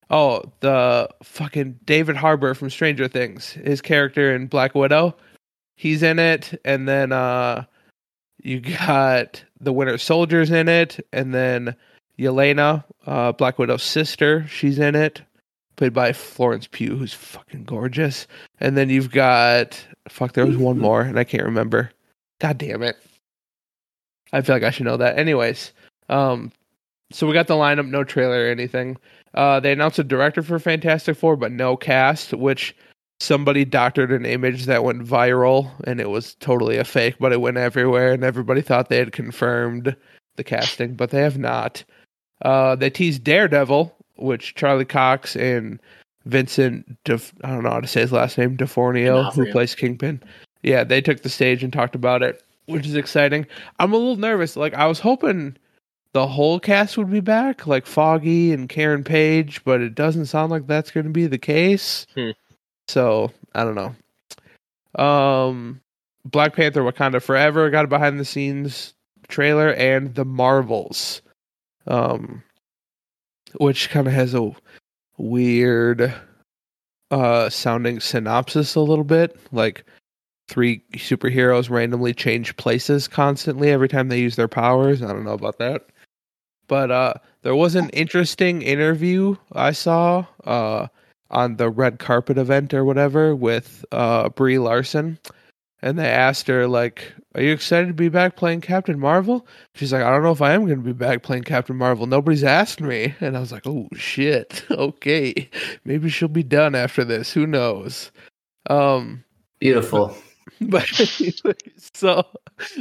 oh, 0.09 0.43
the 0.59 1.09
fucking 1.23 1.79
David 1.85 2.15
Harbour 2.15 2.53
from 2.53 2.69
Stranger 2.69 3.07
Things. 3.07 3.51
His 3.51 3.81
character 3.81 4.35
in 4.35 4.47
Black 4.47 4.75
Widow, 4.75 5.15
he's 5.75 6.03
in 6.03 6.19
it, 6.19 6.59
and 6.65 6.87
then 6.87 7.11
uh, 7.11 7.65
you 8.43 8.59
got 8.59 9.43
the 9.59 9.73
Winter 9.73 9.97
Soldier's 9.97 10.51
in 10.51 10.67
it, 10.67 11.05
and 11.13 11.33
then 11.33 11.75
Yelena, 12.19 12.83
uh, 13.07 13.31
Black 13.31 13.57
Widow's 13.57 13.83
sister, 13.83 14.45
she's 14.47 14.79
in 14.79 14.95
it, 14.95 15.21
played 15.82 15.93
by 15.93 16.13
Florence 16.13 16.67
Pugh, 16.67 16.95
who's 16.95 17.11
fucking 17.11 17.63
gorgeous. 17.63 18.27
And 18.59 18.77
then 18.77 18.91
you've 18.91 19.09
got 19.09 19.84
fuck, 20.09 20.34
there 20.34 20.45
was 20.45 20.55
one 20.55 20.77
more, 20.88 21.01
and 21.01 21.17
I 21.17 21.23
can't 21.23 21.41
remember. 21.41 21.89
God 22.39 22.59
damn 22.59 22.84
it. 22.84 22.97
I 24.32 24.41
feel 24.41 24.55
like 24.55 24.61
I 24.61 24.69
should 24.69 24.86
know 24.86 24.97
that. 24.97 25.17
Anyways, 25.17 25.71
um, 26.07 26.51
so 27.11 27.25
we 27.25 27.34
got 27.34 27.47
the 27.47 27.55
lineup, 27.55 27.89
no 27.89 28.03
trailer 28.03 28.45
or 28.45 28.51
anything. 28.51 28.95
Uh, 29.34 29.59
they 29.59 29.71
announced 29.71 29.97
a 29.97 30.03
director 30.03 30.43
for 30.43 30.59
Fantastic 30.59 31.17
Four, 31.17 31.36
but 31.36 31.51
no 31.51 31.75
cast, 31.75 32.32
which 32.34 32.75
somebody 33.19 33.65
doctored 33.65 34.11
an 34.11 34.23
image 34.23 34.67
that 34.67 34.84
went 34.84 35.03
viral, 35.03 35.71
and 35.86 35.99
it 35.99 36.11
was 36.11 36.36
totally 36.36 36.77
a 36.77 36.84
fake, 36.84 37.15
but 37.19 37.34
it 37.34 37.41
went 37.41 37.57
everywhere, 37.57 38.11
and 38.13 38.23
everybody 38.23 38.61
thought 38.61 38.89
they 38.89 38.99
had 38.99 39.13
confirmed 39.13 39.95
the 40.36 40.43
casting, 40.43 40.93
but 40.93 41.09
they 41.09 41.21
have 41.21 41.39
not. 41.39 41.84
Uh, 42.43 42.75
they 42.75 42.91
teased 42.91 43.23
Daredevil, 43.23 43.95
which 44.22 44.55
Charlie 44.55 44.86
Cox 44.86 45.36
and 45.36 45.80
Vincent, 46.26 46.97
Def- 47.03 47.34
I 47.43 47.49
don't 47.49 47.63
know 47.63 47.72
how 47.72 47.80
to 47.80 47.88
say 47.88 48.01
his 48.01 48.11
last 48.11 48.38
name, 48.38 48.57
DeFornio, 48.57 49.34
who 49.34 49.51
plays 49.51 49.76
Kingpin. 49.76 50.22
Yeah, 50.63 50.84
they 50.84 51.01
took 51.01 51.22
the 51.22 51.30
stage 51.30 51.63
and 51.63 51.74
talked 51.74 51.95
about 51.95 52.22
it, 52.22 52.43
which 52.67 52.86
is 52.86 52.95
exciting. 52.95 53.47
I'm 53.80 53.93
a 53.93 53.97
little 53.97 54.17
nervous. 54.17 54.55
Like, 54.55 54.76
I 54.76 54.86
was 54.86 54.99
hoping 54.99 55.57
the 56.13 56.28
whole 56.28 56.59
cast 56.59 56.97
would 56.97 57.09
be 57.09 57.22
back, 57.22 57.65
like 57.67 57.86
Foggy 57.86 58.51
and 58.51 58.69
Karen 58.69 59.03
Page, 59.03 59.63
but 59.63 59.82
it 59.82 59.95
doesn't 59.95 60.28
sound 60.28 60.51
like 60.51 60.67
that's 60.67 60.91
going 60.91 61.05
to 61.05 61.11
be 61.11 61.28
the 61.28 61.38
case. 61.38 62.05
Hmm. 62.15 62.32
So 62.88 63.32
I 63.55 63.63
don't 63.63 63.76
know. 63.76 65.03
Um, 65.03 65.82
Black 66.26 66.55
Panther: 66.55 66.82
Wakanda 66.82 67.22
Forever 67.22 67.69
got 67.69 67.86
a 67.86 67.88
behind 67.88 68.19
the 68.19 68.26
scenes 68.26 68.93
trailer, 69.28 69.69
and 69.74 70.13
the 70.15 70.26
Marvels, 70.26 71.22
um, 71.88 72.43
which 73.60 73.89
kind 73.89 74.08
of 74.08 74.14
has 74.14 74.34
a 74.34 74.52
weird 75.18 76.14
uh 77.12 77.49
sounding 77.49 77.99
synopsis 77.99 78.76
a 78.76 78.80
little 78.80 79.04
bit 79.04 79.38
like 79.52 79.84
three 80.47 80.84
superheroes 80.93 81.70
randomly 81.70 82.14
change 82.14 82.56
places 82.58 83.08
constantly 83.08 83.70
every 83.70 83.88
time 83.88 84.08
they 84.08 84.20
use 84.20 84.36
their 84.36 84.47
powers 84.47 85.02
i 85.02 85.08
don't 85.08 85.26
know 85.26 85.34
about 85.34 85.58
that. 85.60 85.88
But 86.68 86.91
uh 86.91 87.14
there 87.41 87.56
was 87.56 87.76
an 87.76 87.89
interesting 87.89 88.62
interview 88.62 89.36
i 89.54 89.72
saw 89.72 90.26
uh 90.45 90.88
on 91.30 91.58
the 91.58 91.70
red 91.70 91.99
carpet 91.99 92.38
event 92.38 92.74
or 92.74 92.86
whatever 92.86 93.36
with 93.36 93.86
uh 93.91 94.30
brie 94.30 94.60
larson 94.60 95.20
and 95.82 95.99
they 95.99 96.08
asked 96.08 96.47
her 96.47 96.68
like 96.68 97.14
are 97.36 97.41
you 97.41 97.51
excited 97.51 97.88
to 97.88 97.93
be 97.93 98.09
back 98.09 98.36
playing 98.36 98.61
captain 98.61 98.99
marvel 98.99 99.45
she's 99.73 99.93
like 99.93 100.03
i 100.03 100.09
don't 100.09 100.23
know 100.23 100.32
if 100.32 100.41
i 100.41 100.53
am 100.53 100.65
going 100.65 100.77
to 100.77 100.84
be 100.84 100.93
back 100.93 101.23
playing 101.23 101.43
captain 101.43 101.75
marvel 101.75 102.05
nobody's 102.05 102.43
asked 102.43 102.82
me 102.82 103.13
and 103.21 103.38
i 103.38 103.39
was 103.39 103.51
like 103.51 103.65
oh 103.65 103.88
shit 103.93 104.63
okay 104.71 105.49
maybe 105.86 106.09
she'll 106.09 106.27
be 106.27 106.43
done 106.43 106.75
after 106.75 107.03
this 107.03 107.32
who 107.32 107.45
knows 107.47 108.11
um 108.69 109.23
Beautiful. 109.59 110.15
but 110.61 110.88
so 111.77 112.23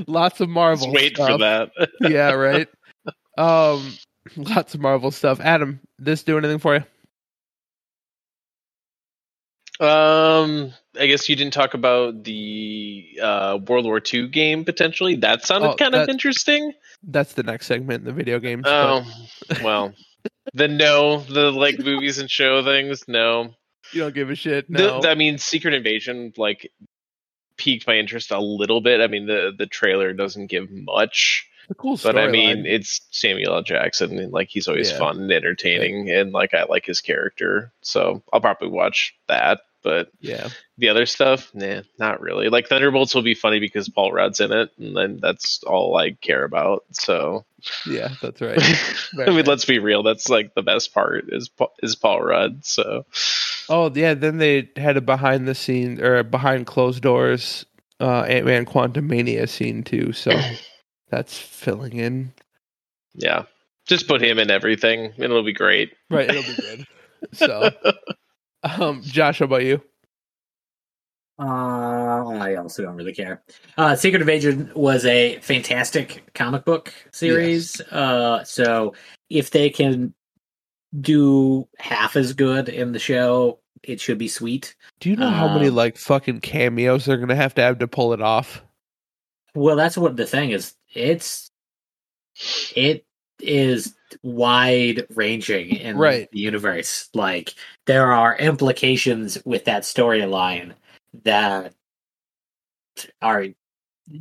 lots 0.06 0.40
of 0.40 0.48
marvel 0.48 0.86
Just 0.86 0.94
wait 0.94 1.14
stuff 1.14 1.30
for 1.32 1.38
that. 1.38 1.70
yeah, 2.00 2.32
right. 2.32 2.66
Um, 3.40 3.96
lots 4.36 4.74
of 4.74 4.80
Marvel 4.80 5.10
stuff. 5.10 5.40
Adam, 5.40 5.80
this 5.98 6.22
do 6.22 6.36
anything 6.36 6.58
for 6.58 6.76
you? 6.76 6.84
Um, 9.80 10.72
I 10.98 11.06
guess 11.06 11.28
you 11.28 11.36
didn't 11.36 11.54
talk 11.54 11.74
about 11.74 12.24
the 12.24 13.18
uh, 13.22 13.58
World 13.66 13.86
War 13.86 14.00
II 14.12 14.28
game 14.28 14.64
potentially. 14.64 15.16
That 15.16 15.44
sounded 15.44 15.70
Oh, 15.70 15.74
kind 15.76 15.94
of 15.94 16.08
interesting. 16.08 16.72
That's 17.02 17.32
the 17.32 17.42
next 17.42 17.66
segment 17.66 18.00
in 18.00 18.04
the 18.04 18.12
video 18.12 18.38
games. 18.38 18.62
but- 18.64 18.70
Oh, 18.72 19.04
well, 19.64 19.94
the 20.52 20.68
no, 20.68 21.20
the 21.20 21.50
like 21.50 21.78
movies 21.78 22.18
and 22.18 22.30
show 22.30 22.62
things. 22.62 23.04
No, 23.08 23.54
you 23.92 24.02
don't 24.02 24.14
give 24.14 24.28
a 24.30 24.34
shit. 24.34 24.70
The- 24.70 25.00
No. 25.00 25.08
I 25.08 25.14
mean, 25.14 25.38
Secret 25.38 25.72
Invasion 25.74 26.32
like 26.36 26.70
piqued 27.56 27.86
my 27.86 27.96
interest 27.96 28.30
a 28.30 28.38
little 28.40 28.80
bit. 28.82 29.00
I 29.00 29.06
mean, 29.06 29.26
the 29.26 29.52
the 29.56 29.66
trailer 29.66 30.12
doesn't 30.12 30.48
give 30.48 30.70
much, 30.70 31.46
a 31.70 31.74
cool 31.74 31.96
but 32.02 32.18
I 32.18 32.28
mean, 32.28 32.58
storyline. 32.58 32.66
it's 32.66 33.00
Samuel 33.12 33.54
L. 33.54 33.62
Jackson, 33.62 34.18
and 34.18 34.30
like 34.32 34.48
he's 34.50 34.68
always 34.68 34.90
Yeah. 34.90 34.98
fun 34.98 35.20
and 35.22 35.32
entertaining, 35.32 36.10
and 36.10 36.32
like 36.32 36.52
I 36.52 36.64
like 36.64 36.84
his 36.84 37.00
character, 37.00 37.72
so 37.80 38.22
I'll 38.32 38.40
probably 38.42 38.68
watch 38.68 39.14
that. 39.28 39.60
But 39.82 40.10
Yeah. 40.20 40.48
the 40.78 40.88
other 40.90 41.06
stuff, 41.06 41.50
nah, 41.54 41.82
not 41.98 42.20
really. 42.20 42.48
Like 42.48 42.68
Thunderbolts 42.68 43.14
will 43.14 43.22
be 43.22 43.34
funny 43.34 43.60
because 43.60 43.88
Paul 43.88 44.12
Rudd's 44.12 44.40
in 44.40 44.52
it, 44.52 44.70
and 44.78 44.96
then 44.96 45.18
that's 45.20 45.62
all 45.64 45.96
I 45.96 46.12
care 46.12 46.44
about. 46.44 46.84
So, 46.92 47.44
Yeah, 47.86 48.08
that's 48.20 48.40
right. 48.40 48.58
I 49.18 49.30
mean, 49.30 49.44
let's 49.46 49.64
be 49.64 49.78
real. 49.78 50.02
That's 50.02 50.28
like 50.28 50.54
the 50.54 50.62
best 50.62 50.92
part 50.94 51.26
is 51.28 51.50
is 51.82 51.96
Paul 51.96 52.22
Rudd. 52.22 52.64
So, 52.64 53.04
Oh 53.68 53.90
yeah, 53.94 54.14
then 54.14 54.38
they 54.38 54.68
had 54.76 54.96
a 54.96 55.00
behind 55.00 55.46
the 55.46 55.54
scenes 55.54 56.00
or 56.00 56.22
behind 56.22 56.66
closed 56.66 57.02
doors 57.02 57.64
uh 58.00 58.22
Ant 58.22 58.46
Man 58.46 58.64
Quantumania 58.66 59.48
scene 59.48 59.82
too, 59.82 60.12
so 60.12 60.30
that's 61.10 61.36
filling 61.38 61.94
in. 61.96 62.32
yeah, 63.14 63.44
just 63.86 64.08
put 64.08 64.22
him 64.22 64.38
in 64.38 64.50
everything. 64.50 65.06
And 65.16 65.24
it'll 65.24 65.42
be 65.42 65.52
great. 65.52 65.92
Right, 66.10 66.28
it'll 66.28 66.42
be 66.42 66.54
good. 66.54 66.86
So 67.34 67.70
um 68.62 69.02
Josh, 69.02 69.38
how 69.40 69.46
about 69.46 69.64
you? 69.64 69.82
Uh, 71.38 72.28
I 72.38 72.56
also 72.56 72.82
don't 72.82 72.96
really 72.96 73.14
care. 73.14 73.42
Uh, 73.78 73.96
Secret 73.96 74.20
Invasion 74.20 74.70
was 74.74 75.06
a 75.06 75.38
fantastic 75.38 76.30
comic 76.34 76.66
book 76.66 76.92
series. 77.12 77.80
Uh, 77.80 78.44
so 78.44 78.94
if 79.30 79.50
they 79.50 79.70
can 79.70 80.12
do 81.00 81.66
half 81.78 82.14
as 82.16 82.34
good 82.34 82.68
in 82.68 82.92
the 82.92 82.98
show, 82.98 83.58
it 83.82 84.00
should 84.00 84.18
be 84.18 84.28
sweet. 84.28 84.76
Do 84.98 85.08
you 85.08 85.16
know 85.16 85.30
how 85.30 85.48
many 85.48 85.68
Um, 85.68 85.76
like 85.76 85.96
fucking 85.96 86.40
cameos 86.40 87.06
they're 87.06 87.16
gonna 87.16 87.36
have 87.36 87.54
to 87.54 87.62
have 87.62 87.78
to 87.78 87.88
pull 87.88 88.12
it 88.12 88.20
off? 88.20 88.62
Well, 89.54 89.76
that's 89.76 89.96
what 89.96 90.16
the 90.16 90.26
thing 90.26 90.50
is. 90.50 90.74
It's 90.92 91.50
it 92.76 93.06
is 93.40 93.94
wide 94.22 95.06
ranging 95.14 95.70
in 95.76 95.96
Right. 95.96 96.28
the 96.30 96.38
universe. 96.40 97.08
Like 97.14 97.54
there 97.86 98.12
are 98.12 98.36
implications 98.36 99.38
with 99.44 99.64
that 99.66 99.82
storyline 99.82 100.74
that 101.24 101.74
are 103.22 103.46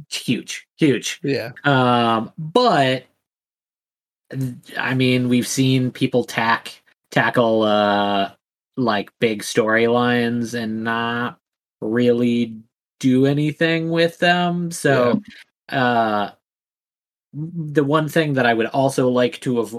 huge, 0.09 0.67
huge. 0.77 1.19
Yeah. 1.23 1.51
Um, 1.63 2.31
but 2.37 3.05
I 4.77 4.93
mean, 4.93 5.29
we've 5.29 5.47
seen 5.47 5.91
people 5.91 6.23
tack 6.23 6.81
tackle 7.11 7.63
uh 7.63 8.31
like 8.77 9.09
big 9.19 9.41
storylines 9.41 10.53
and 10.53 10.83
not 10.83 11.39
really 11.81 12.55
do 12.99 13.25
anything 13.25 13.89
with 13.89 14.19
them. 14.19 14.71
So, 14.71 15.21
uh, 15.69 16.31
the 17.73 17.83
one 17.83 18.09
thing 18.09 18.33
that 18.33 18.45
I 18.45 18.53
would 18.53 18.67
also 18.67 19.09
like 19.09 19.39
to 19.41 19.57
have, 19.57 19.75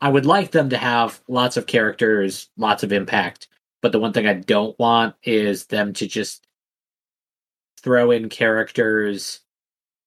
I 0.00 0.08
would 0.08 0.26
like 0.26 0.50
them 0.50 0.70
to 0.70 0.76
have 0.76 1.20
lots 1.28 1.56
of 1.56 1.66
characters, 1.66 2.48
lots 2.56 2.82
of 2.82 2.92
impact. 2.92 3.48
But 3.82 3.92
the 3.92 4.00
one 4.00 4.12
thing 4.12 4.26
I 4.26 4.34
don't 4.34 4.78
want 4.78 5.14
is 5.22 5.66
them 5.66 5.92
to 5.94 6.06
just 6.06 6.46
throw 7.82 8.10
in 8.10 8.28
characters 8.28 9.40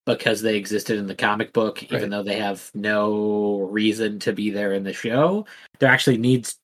because 0.05 0.41
they 0.41 0.55
existed 0.57 0.97
in 0.97 1.07
the 1.07 1.15
comic 1.15 1.53
book, 1.53 1.83
even 1.83 2.09
though 2.09 2.23
they 2.23 2.39
have 2.39 2.71
no 2.73 3.59
reason 3.71 4.19
to 4.19 4.33
be 4.33 4.49
there 4.49 4.73
in 4.73 4.83
the 4.83 4.93
show. 4.93 5.45
There 5.79 5.89
actually 5.91 6.17
needs 6.17 6.57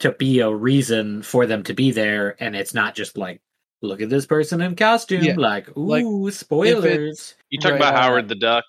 to 0.00 0.12
be 0.12 0.40
a 0.40 0.50
reason 0.50 1.22
for 1.22 1.46
them 1.46 1.62
to 1.64 1.72
be 1.72 1.90
there, 1.92 2.36
and 2.40 2.54
it's 2.54 2.74
not 2.74 2.94
just 2.94 3.16
like, 3.16 3.40
look 3.80 4.02
at 4.02 4.10
this 4.10 4.26
person 4.26 4.60
in 4.60 4.76
costume, 4.76 5.24
Yeah. 5.24 5.34
like, 5.36 5.74
ooh, 5.76 6.24
Like, 6.24 6.34
spoilers. 6.34 7.34
You 7.50 7.58
talk 7.58 7.72
Right. 7.72 7.76
about 7.76 7.94
Howard 7.94 8.28
the 8.28 8.34
Duck. 8.34 8.64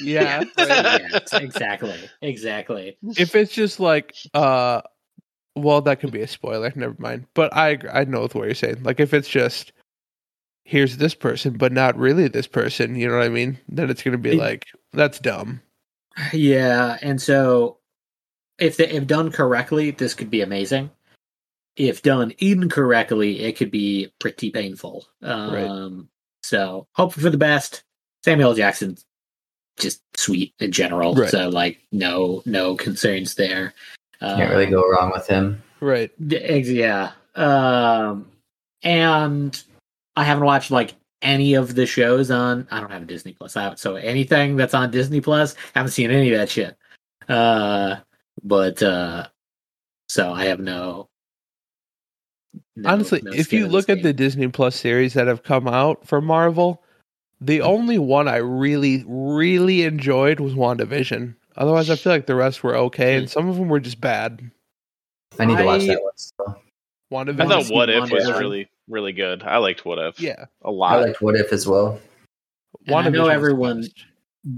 Yeah. 0.00 0.44
yes, 0.58 1.32
exactly, 1.32 1.94
exactly. 2.22 2.96
if 3.16 3.34
it's 3.34 3.52
just 3.52 3.78
like 3.80 4.14
uh 4.34 4.82
well 5.54 5.80
that 5.82 6.00
could 6.00 6.10
be 6.12 6.22
a 6.22 6.26
spoiler 6.26 6.72
never 6.74 6.96
mind 6.98 7.26
but 7.34 7.54
i 7.54 7.78
i 7.92 8.04
know 8.04 8.22
what 8.22 8.34
you're 8.34 8.54
saying 8.54 8.82
like 8.82 9.00
if 9.00 9.12
it's 9.12 9.28
just 9.28 9.72
here's 10.64 10.96
this 10.96 11.14
person 11.14 11.52
but 11.58 11.72
not 11.72 11.94
really 11.98 12.26
this 12.26 12.46
person 12.46 12.96
you 12.96 13.06
know 13.06 13.16
what 13.16 13.24
i 13.24 13.28
mean 13.28 13.58
then 13.68 13.90
it's 13.90 14.02
gonna 14.02 14.16
be 14.16 14.30
It- 14.32 14.38
like 14.38 14.66
that's 14.94 15.18
dumb 15.18 15.60
Yeah, 16.32 16.98
and 17.02 17.20
so 17.20 17.78
if 18.58 18.76
they, 18.76 18.88
if 18.88 19.06
done 19.06 19.30
correctly, 19.32 19.90
this 19.92 20.14
could 20.14 20.30
be 20.30 20.42
amazing. 20.42 20.90
If 21.76 22.02
done 22.02 22.34
incorrectly, 22.38 23.40
it 23.40 23.56
could 23.56 23.70
be 23.70 24.12
pretty 24.18 24.50
painful. 24.50 25.06
Um, 25.22 26.08
So 26.42 26.86
hope 26.92 27.14
for 27.14 27.30
the 27.30 27.38
best. 27.38 27.82
Samuel 28.24 28.54
Jackson, 28.54 28.96
just 29.78 30.02
sweet 30.16 30.54
in 30.60 30.70
general. 30.72 31.14
Right. 31.14 31.30
So 31.30 31.48
like 31.48 31.78
no 31.92 32.42
no 32.46 32.76
concerns 32.76 33.34
there. 33.34 33.74
Can't 34.20 34.50
really 34.50 34.66
Um, 34.66 34.72
go 34.72 34.88
wrong 34.88 35.10
with 35.12 35.26
him. 35.26 35.62
right 35.80 36.10
Yeah. 36.18 37.12
Um 37.34 38.30
and 38.82 39.62
I 40.16 40.24
haven't 40.24 40.44
watched 40.44 40.70
like 40.70 40.94
any 41.22 41.54
of 41.54 41.74
the 41.74 41.86
shows 41.86 42.30
on 42.30 42.66
I 42.70 42.80
don't 42.80 42.90
have 42.90 43.02
a 43.02 43.06
Disney 43.06 43.32
Plus 43.32 43.56
out, 43.56 43.78
so 43.78 43.94
anything 43.96 44.56
that's 44.56 44.74
on 44.74 44.90
Disney 44.90 45.20
Plus, 45.20 45.54
I 45.74 45.78
haven't 45.78 45.92
seen 45.92 46.10
any 46.10 46.32
of 46.32 46.38
that 46.38 46.50
shit. 46.50 46.76
Uh 47.28 47.96
but 48.44 48.82
uh 48.82 49.28
so 50.08 50.32
I 50.32 50.44
have 50.46 50.60
no, 50.60 51.08
no- 52.76 52.90
honestly 52.90 53.22
no 53.22 53.32
if 53.32 53.52
you 53.52 53.66
look 53.66 53.86
this 53.86 53.96
at 53.96 54.02
the 54.02 54.12
disney 54.12 54.48
plus 54.48 54.76
series 54.76 55.14
that 55.14 55.26
have 55.26 55.42
come 55.42 55.66
out 55.66 56.06
for 56.06 56.20
marvel 56.20 56.82
the 57.44 57.60
only 57.60 57.98
one 57.98 58.28
i 58.28 58.36
really 58.36 59.04
really 59.06 59.82
enjoyed 59.82 60.38
was 60.40 60.54
wandavision 60.54 61.34
otherwise 61.56 61.90
i 61.90 61.96
feel 61.96 62.12
like 62.12 62.26
the 62.26 62.34
rest 62.34 62.62
were 62.62 62.76
okay 62.76 63.16
and 63.16 63.28
some 63.30 63.48
of 63.48 63.56
them 63.56 63.68
were 63.68 63.80
just 63.80 64.00
bad 64.00 64.50
I 65.38 65.46
need 65.46 65.56
to 65.58 65.64
watch 65.64 65.82
I- 65.82 65.86
that 65.86 66.02
one 66.02 66.12
still. 66.16 66.46
I 66.46 67.24
thought 67.24 67.70
What 67.70 67.88
If 67.90 68.10
was 68.10 68.24
Wonder. 68.24 68.38
really 68.38 68.68
really 68.88 69.12
good. 69.12 69.42
I 69.42 69.56
liked 69.58 69.84
What 69.86 69.98
If. 69.98 70.20
yeah 70.20 70.44
a 70.62 70.68
I 70.68 70.70
lot. 70.70 70.92
I 70.98 71.04
liked 71.06 71.22
What 71.22 71.36
If 71.36 71.52
as 71.52 71.66
well. 71.66 71.98
And 72.86 72.94
I 72.96 73.08
know 73.08 73.20
was 73.22 73.28
the 73.28 73.34
everyone 73.34 73.80
best. 73.80 74.04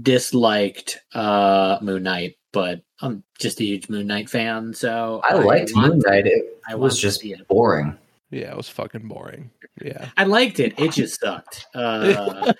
disliked 0.01 0.99
uh 1.13 1.77
Moon 1.81 2.03
Knight, 2.03 2.35
but 2.53 2.81
I'm 3.01 3.23
just 3.39 3.59
a 3.61 3.63
huge 3.65 3.89
Moon 3.89 4.07
Knight 4.07 4.29
fan, 4.29 4.73
so 4.73 5.21
I 5.23 5.35
liked 5.35 5.71
want- 5.75 5.89
Moon 5.89 5.99
Knight. 6.05 6.27
It 6.27 6.61
I 6.67 6.75
was 6.75 6.95
to 6.95 7.01
just 7.01 7.21
see 7.21 7.33
it. 7.33 7.47
boring. 7.47 7.97
yeah 8.31 8.51
it 8.51 8.57
was 8.57 8.69
fucking 8.69 9.07
boring 9.07 9.49
yeah 9.81 10.09
I 10.17 10.23
liked 10.25 10.59
it. 10.59 10.77
It 10.79 10.91
just 10.91 11.19
sucked. 11.21 11.65
Uh, 11.75 12.53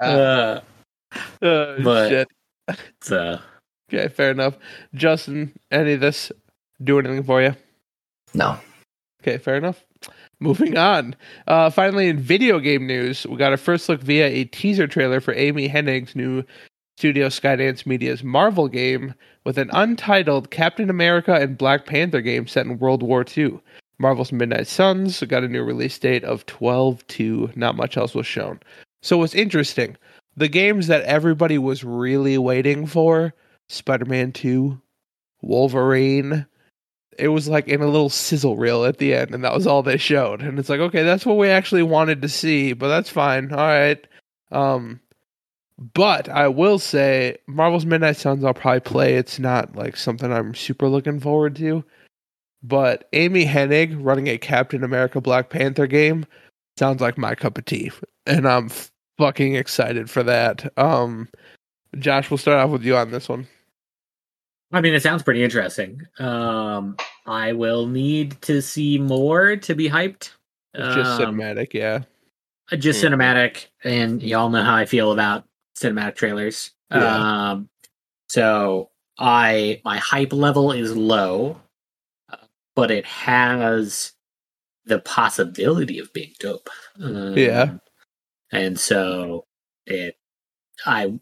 uh, 0.00 0.60
Uh, 1.42 1.76
But- 1.82 2.08
shit. 2.08 2.28
so 3.02 3.38
Okay, 3.92 4.08
fair 4.08 4.30
enough. 4.30 4.56
Justin, 4.94 5.52
any 5.70 5.92
of 5.92 6.00
this 6.00 6.32
do 6.82 6.98
anything 6.98 7.22
for 7.22 7.42
you? 7.42 7.54
No. 8.32 8.56
Okay, 9.22 9.36
fair 9.36 9.56
enough. 9.56 9.84
Moving 10.40 10.78
on. 10.78 11.14
Uh, 11.46 11.68
finally, 11.68 12.08
in 12.08 12.18
video 12.18 12.58
game 12.58 12.86
news, 12.86 13.26
we 13.26 13.36
got 13.36 13.50
our 13.52 13.58
first 13.58 13.88
look 13.90 14.00
via 14.00 14.26
a 14.26 14.44
teaser 14.44 14.86
trailer 14.86 15.20
for 15.20 15.34
Amy 15.34 15.68
Hennig's 15.68 16.16
new 16.16 16.42
studio 16.96 17.26
Skydance 17.28 17.84
Media's 17.84 18.24
Marvel 18.24 18.66
game 18.68 19.14
with 19.44 19.58
an 19.58 19.68
untitled 19.74 20.50
Captain 20.50 20.88
America 20.88 21.34
and 21.34 21.58
Black 21.58 21.84
Panther 21.84 22.22
game 22.22 22.46
set 22.46 22.64
in 22.64 22.78
World 22.78 23.02
War 23.02 23.24
II. 23.36 23.60
Marvel's 24.02 24.32
Midnight 24.32 24.66
Suns 24.66 25.22
got 25.22 25.44
a 25.44 25.48
new 25.48 25.62
release 25.62 25.96
date 25.96 26.24
of 26.24 26.44
12 26.46 27.06
2. 27.06 27.52
Not 27.54 27.76
much 27.76 27.96
else 27.96 28.14
was 28.14 28.26
shown. 28.26 28.58
So, 29.00 29.16
what's 29.16 29.34
interesting, 29.34 29.96
the 30.36 30.48
games 30.48 30.88
that 30.88 31.04
everybody 31.04 31.56
was 31.56 31.84
really 31.84 32.36
waiting 32.36 32.86
for 32.86 33.32
Spider 33.68 34.04
Man 34.04 34.32
2, 34.32 34.78
Wolverine, 35.40 36.44
it 37.16 37.28
was 37.28 37.48
like 37.48 37.68
in 37.68 37.80
a 37.80 37.86
little 37.86 38.10
sizzle 38.10 38.56
reel 38.56 38.84
at 38.84 38.98
the 38.98 39.14
end, 39.14 39.34
and 39.34 39.44
that 39.44 39.54
was 39.54 39.68
all 39.68 39.84
they 39.84 39.98
showed. 39.98 40.42
And 40.42 40.58
it's 40.58 40.68
like, 40.68 40.80
okay, 40.80 41.04
that's 41.04 41.24
what 41.24 41.38
we 41.38 41.48
actually 41.48 41.84
wanted 41.84 42.22
to 42.22 42.28
see, 42.28 42.72
but 42.72 42.88
that's 42.88 43.08
fine. 43.08 43.52
All 43.52 43.58
right. 43.58 44.04
Um, 44.50 45.00
but 45.94 46.28
I 46.28 46.48
will 46.48 46.80
say, 46.80 47.36
Marvel's 47.46 47.86
Midnight 47.86 48.16
Suns, 48.16 48.42
I'll 48.42 48.52
probably 48.52 48.80
play. 48.80 49.14
It's 49.14 49.38
not 49.38 49.76
like 49.76 49.96
something 49.96 50.32
I'm 50.32 50.54
super 50.54 50.88
looking 50.88 51.20
forward 51.20 51.54
to. 51.56 51.84
But 52.62 53.08
Amy 53.12 53.44
Hennig 53.44 53.96
running 54.00 54.28
a 54.28 54.38
Captain 54.38 54.84
America 54.84 55.20
Black 55.20 55.50
Panther 55.50 55.86
game 55.86 56.24
sounds 56.78 57.00
like 57.00 57.18
my 57.18 57.34
cup 57.34 57.58
of 57.58 57.64
tea, 57.64 57.90
and 58.26 58.46
I'm 58.46 58.70
fucking 59.18 59.56
excited 59.56 60.08
for 60.08 60.22
that. 60.22 60.72
Um, 60.78 61.28
Josh, 61.98 62.30
we'll 62.30 62.38
start 62.38 62.58
off 62.58 62.70
with 62.70 62.84
you 62.84 62.96
on 62.96 63.10
this 63.10 63.28
one. 63.28 63.46
I 64.72 64.80
mean, 64.80 64.94
it 64.94 65.02
sounds 65.02 65.22
pretty 65.22 65.42
interesting. 65.44 66.00
Um, 66.18 66.96
I 67.26 67.52
will 67.52 67.86
need 67.86 68.40
to 68.42 68.62
see 68.62 68.96
more 68.98 69.56
to 69.56 69.74
be 69.74 69.88
hyped. 69.88 70.30
It's 70.74 70.94
just 70.94 71.20
Um, 71.20 71.34
cinematic, 71.36 71.74
yeah. 71.74 72.04
just 72.78 73.02
Mhm. 73.04 73.10
cinematic, 73.12 73.66
and 73.84 74.22
y'all 74.22 74.48
know 74.48 74.62
how 74.62 74.74
I 74.74 74.86
feel 74.86 75.12
about 75.12 75.44
cinematic 75.78 76.14
trailers. 76.14 76.70
Yeah. 76.90 77.50
Um, 77.50 77.68
so 78.28 78.88
I 79.18 79.82
my 79.84 79.98
hype 79.98 80.32
level 80.32 80.72
is 80.72 80.96
low, 80.96 81.50
uh, 81.52 81.58
but 82.74 82.90
it 82.90 83.04
has 83.06 84.12
the 84.84 84.98
possibility 85.00 85.98
of 85.98 86.12
being 86.12 86.32
dope. 86.40 86.68
Um, 87.00 87.36
Yeah. 87.36 87.74
and 88.50 88.78
so 88.78 89.46
it, 89.86 90.16
I 90.86 91.18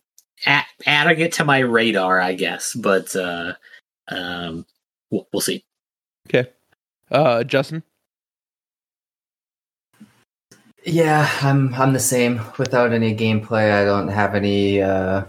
a- 0.47 0.65
adding 0.87 1.21
it 1.21 1.33
to 1.35 1.45
my 1.45 1.59
radar, 1.59 2.21
I 2.21 2.35
guess, 2.35 2.75
but 2.75 3.15
uh, 3.15 3.55
um, 4.09 4.65
we'll, 5.11 5.29
we'll 5.33 5.41
see. 5.41 5.65
Okay. 6.29 6.49
Uh, 7.11 7.45
Justin. 7.45 7.83
Yeah, 10.85 11.29
I'm 11.43 11.75
I'm 11.75 11.93
the 11.93 12.01
same. 12.01 12.41
Without 12.59 12.93
any 12.93 13.15
gameplay, 13.15 13.71
I 13.71 13.85
don't 13.85 14.09
have 14.09 14.35
any 14.35 14.81
uh 14.81 15.25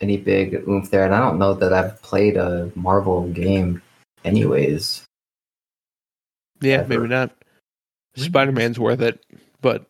any 0.00 0.18
big 0.18 0.68
oomph 0.68 0.90
there, 0.90 1.04
and 1.06 1.14
I 1.14 1.20
don't 1.20 1.38
know 1.38 1.54
that 1.54 1.72
I've 1.72 2.00
played 2.02 2.36
a 2.36 2.70
Marvel 2.74 3.26
game 3.28 3.80
anyways. 4.24 5.04
Yeah, 6.60 6.78
Ever. 6.78 6.88
maybe 6.88 7.08
not. 7.08 7.30
Spider 8.16 8.52
Man's 8.52 8.78
worth 8.78 9.00
it, 9.00 9.24
but 9.60 9.86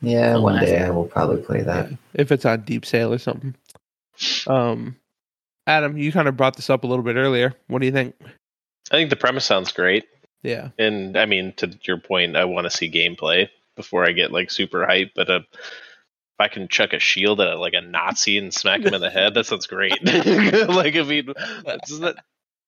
Yeah, 0.00 0.36
one 0.38 0.60
day. 0.60 0.82
I 0.82 0.90
will 0.90 1.04
probably 1.06 1.42
play 1.42 1.62
that. 1.62 1.90
yeah, 1.90 1.96
if 2.14 2.32
it's 2.32 2.44
on 2.44 2.62
deep 2.62 2.84
sale 2.84 3.12
or 3.12 3.18
something. 3.18 3.54
Um, 4.46 4.96
Adam, 5.66 5.96
you 5.96 6.10
kind 6.12 6.28
of 6.28 6.36
brought 6.36 6.56
this 6.56 6.68
up 6.70 6.84
a 6.84 6.86
little 6.86 7.04
bit 7.04 7.16
earlier. 7.16 7.54
What 7.68 7.78
do 7.80 7.86
you 7.86 7.92
think? 7.92 8.14
I 8.90 8.96
think 8.96 9.10
the 9.10 9.16
premise 9.16 9.44
sounds 9.44 9.72
great. 9.72 10.04
Yeah, 10.42 10.70
And 10.76 11.16
I 11.16 11.26
mean, 11.26 11.52
to 11.58 11.70
your 11.84 11.98
point, 11.98 12.36
I 12.36 12.46
want 12.46 12.64
to 12.64 12.70
see 12.70 12.90
gameplay 12.90 13.48
before 13.76 14.04
I 14.04 14.10
get 14.10 14.32
like 14.32 14.50
super 14.50 14.84
hype. 14.84 15.12
But 15.14 15.30
uh, 15.30 15.40
if 15.52 16.40
I 16.40 16.48
can 16.48 16.66
chuck 16.66 16.92
a 16.92 16.98
shield 16.98 17.40
at 17.40 17.58
like 17.60 17.74
a 17.74 17.80
Nazi 17.80 18.38
and 18.38 18.52
smack 18.52 18.80
him 18.80 18.92
in 18.92 19.00
the 19.00 19.08
head, 19.08 19.34
that 19.34 19.46
sounds 19.46 19.68
great. 19.68 20.04
like, 20.04 20.96
I 20.96 21.02
mean, 21.04 21.26
does 21.86 22.00
that, 22.00 22.16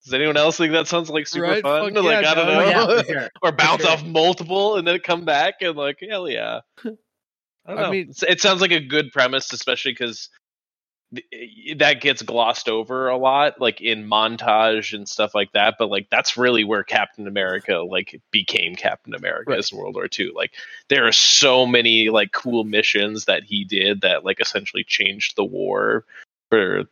does 0.05 0.15
anyone 0.15 0.37
else 0.37 0.57
think 0.59 0.73
that 0.73 0.87
sounds 0.87 1.09
like 1.11 1.27
super 1.27 1.45
Right? 1.47 1.63
fun? 1.63 1.93
Fuck 1.95 2.05
like, 2.05 2.23
yeah, 2.23 2.31
I 2.31 2.35
don't 2.35 2.47
no. 2.47 2.61
know. 2.61 2.97
Yeah, 2.97 3.03
sure. 3.07 3.29
or 3.43 3.53
bounce 3.53 3.83
sure. 3.83 3.91
off 3.91 4.05
multiple 4.05 4.77
and 4.77 4.87
then 4.87 4.99
come 5.01 5.25
back 5.25 5.55
and 5.63 5.77
like, 5.77 5.99
hell 6.09 6.29
yeah. 6.29 6.61
I 7.67 7.75
don't 7.75 7.79
I 7.79 7.91
mean- 7.91 8.13
it 8.29 8.41
sounds 8.41 8.61
like 8.61 8.73
a 8.73 8.81
good 8.81 9.11
premise, 9.13 9.53
especially 9.53 9.93
because 9.93 10.29
eh, 11.33 11.75
that 11.79 12.03
gets 12.03 12.21
glossed 12.21 12.69
over 12.69 13.09
a 13.09 13.17
lot, 13.17 13.59
like 13.61 13.81
in 13.81 14.05
montage 14.05 14.93
and 14.93 15.09
stuff 15.09 15.35
like 15.35 15.53
that. 15.53 15.77
But 15.79 15.89
like 15.89 16.09
that's 16.11 16.37
really 16.37 16.65
where 16.65 16.85
Captain 16.85 17.27
America 17.27 17.79
like 17.79 18.21
became 18.31 18.75
Captain 18.75 19.15
America 19.15 19.53
Right. 19.53 19.71
World 19.73 19.95
War 19.95 20.07
II. 20.19 20.33
Like 20.35 20.53
there 20.91 21.07
are 21.07 21.13
so 21.13 21.65
many 21.65 22.11
like 22.11 22.33
cool 22.33 22.65
missions 22.65 23.25
that 23.25 23.45
he 23.45 23.65
did 23.65 24.03
that 24.03 24.25
like 24.27 24.41
essentially 24.41 24.85
changed 24.85 25.37
the 25.37 25.45
war 25.45 26.05
for 26.51 26.83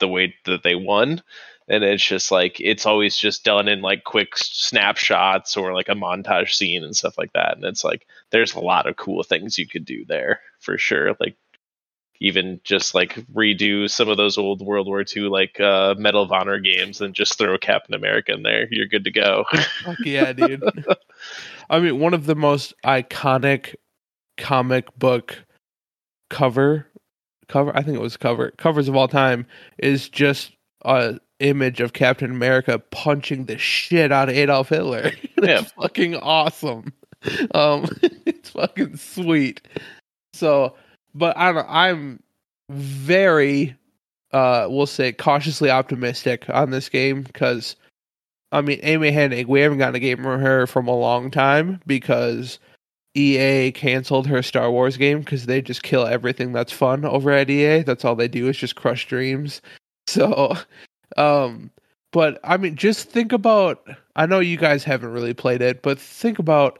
the 0.00 0.08
way 0.08 0.34
that 0.44 0.62
they 0.62 0.74
won. 0.74 1.22
And 1.68 1.84
it's 1.84 2.04
just 2.04 2.30
like 2.30 2.60
it's 2.60 2.86
always 2.86 3.16
just 3.16 3.44
done 3.44 3.68
in 3.68 3.82
like 3.82 4.04
quick 4.04 4.36
snapshots 4.36 5.56
or 5.56 5.72
like 5.72 5.88
a 5.88 5.94
montage 5.94 6.54
scene 6.54 6.84
and 6.84 6.96
stuff 6.96 7.16
like 7.16 7.32
that. 7.34 7.56
And 7.56 7.64
it's 7.64 7.84
like 7.84 8.06
there's 8.30 8.54
a 8.54 8.60
lot 8.60 8.86
of 8.86 8.96
cool 8.96 9.22
things 9.22 9.58
you 9.58 9.66
could 9.66 9.84
do 9.84 10.04
there 10.04 10.40
for 10.60 10.76
sure. 10.78 11.14
Like 11.20 11.36
even 12.22 12.60
just 12.62 12.94
like 12.94 13.14
redo 13.32 13.90
some 13.90 14.08
of 14.08 14.16
those 14.16 14.38
old 14.38 14.62
World 14.62 14.86
War 14.86 15.04
II 15.04 15.24
like 15.24 15.58
uh, 15.58 15.94
Medal 15.98 16.22
of 16.22 16.30
Honor 16.30 16.60
games 16.60 17.00
and 17.00 17.14
just 17.14 17.36
throw 17.36 17.58
Captain 17.58 17.94
America 17.94 18.32
in 18.32 18.44
there. 18.44 18.68
You're 18.70 18.86
good 18.86 19.04
to 19.04 19.10
go. 19.10 19.44
fuck 19.84 19.98
yeah, 20.04 20.32
dude. 20.32 20.62
I 21.70 21.80
mean, 21.80 21.98
one 21.98 22.14
of 22.14 22.26
the 22.26 22.36
most 22.36 22.74
iconic 22.84 23.74
comic 24.36 24.96
book 24.96 25.44
cover 26.30 26.86
cover 27.48 27.76
I 27.76 27.82
think 27.82 27.96
it 27.96 28.00
was 28.00 28.16
cover 28.16 28.52
covers 28.52 28.88
of 28.88 28.96
all 28.96 29.08
time 29.08 29.46
is 29.78 30.08
just 30.08 30.52
a 30.84 31.18
image 31.42 31.80
of 31.80 31.92
Captain 31.92 32.30
America 32.30 32.78
punching 32.90 33.46
the 33.46 33.58
shit 33.58 34.12
out 34.12 34.28
of 34.28 34.34
Adolf 34.36 34.68
Hitler. 34.68 35.12
it's 35.36 35.46
Yeah. 35.46 35.62
fucking 35.82 36.16
awesome. 36.16 36.92
Um 37.54 37.86
it's 38.26 38.50
fucking 38.50 38.96
sweet. 38.96 39.60
So, 40.34 40.74
but 41.14 41.36
I 41.36 41.52
don't 41.52 41.66
I'm 41.68 42.22
very 42.70 43.74
uh 44.32 44.66
we'll 44.70 44.86
say 44.86 45.12
cautiously 45.12 45.70
optimistic 45.70 46.48
on 46.50 46.70
this 46.70 46.88
game 46.88 47.24
cuz 47.34 47.76
I 48.52 48.60
mean, 48.60 48.80
Amy 48.82 49.10
Hennig, 49.10 49.46
we 49.46 49.60
haven't 49.60 49.78
gotten 49.78 49.94
a 49.94 49.98
game 49.98 50.18
from 50.22 50.38
her 50.40 50.66
from 50.66 50.86
a 50.86 50.94
long 50.94 51.30
time 51.30 51.80
because 51.86 52.58
EA 53.14 53.72
canceled 53.72 54.26
her 54.26 54.42
Star 54.42 54.70
Wars 54.70 54.96
game 54.98 55.20
because 55.20 55.46
they 55.46 55.62
just 55.62 55.82
kill 55.82 56.06
everything 56.06 56.52
that's 56.52 56.72
fun 56.72 57.04
over 57.06 57.30
at 57.30 57.48
EA. 57.48 57.82
That's 57.82 58.04
all 58.04 58.14
they 58.14 58.28
do 58.28 58.48
is 58.48 58.56
just 58.58 58.76
crush 58.76 59.06
dreams. 59.06 59.62
So, 60.06 60.56
um, 61.16 61.70
but 62.12 62.38
I 62.44 62.56
mean, 62.56 62.76
just 62.76 63.10
think 63.10 63.32
about. 63.32 63.86
I 64.16 64.26
know 64.26 64.40
you 64.40 64.56
guys 64.56 64.84
haven't 64.84 65.12
really 65.12 65.34
played 65.34 65.62
it, 65.62 65.82
but 65.82 65.98
think 65.98 66.38
about 66.38 66.78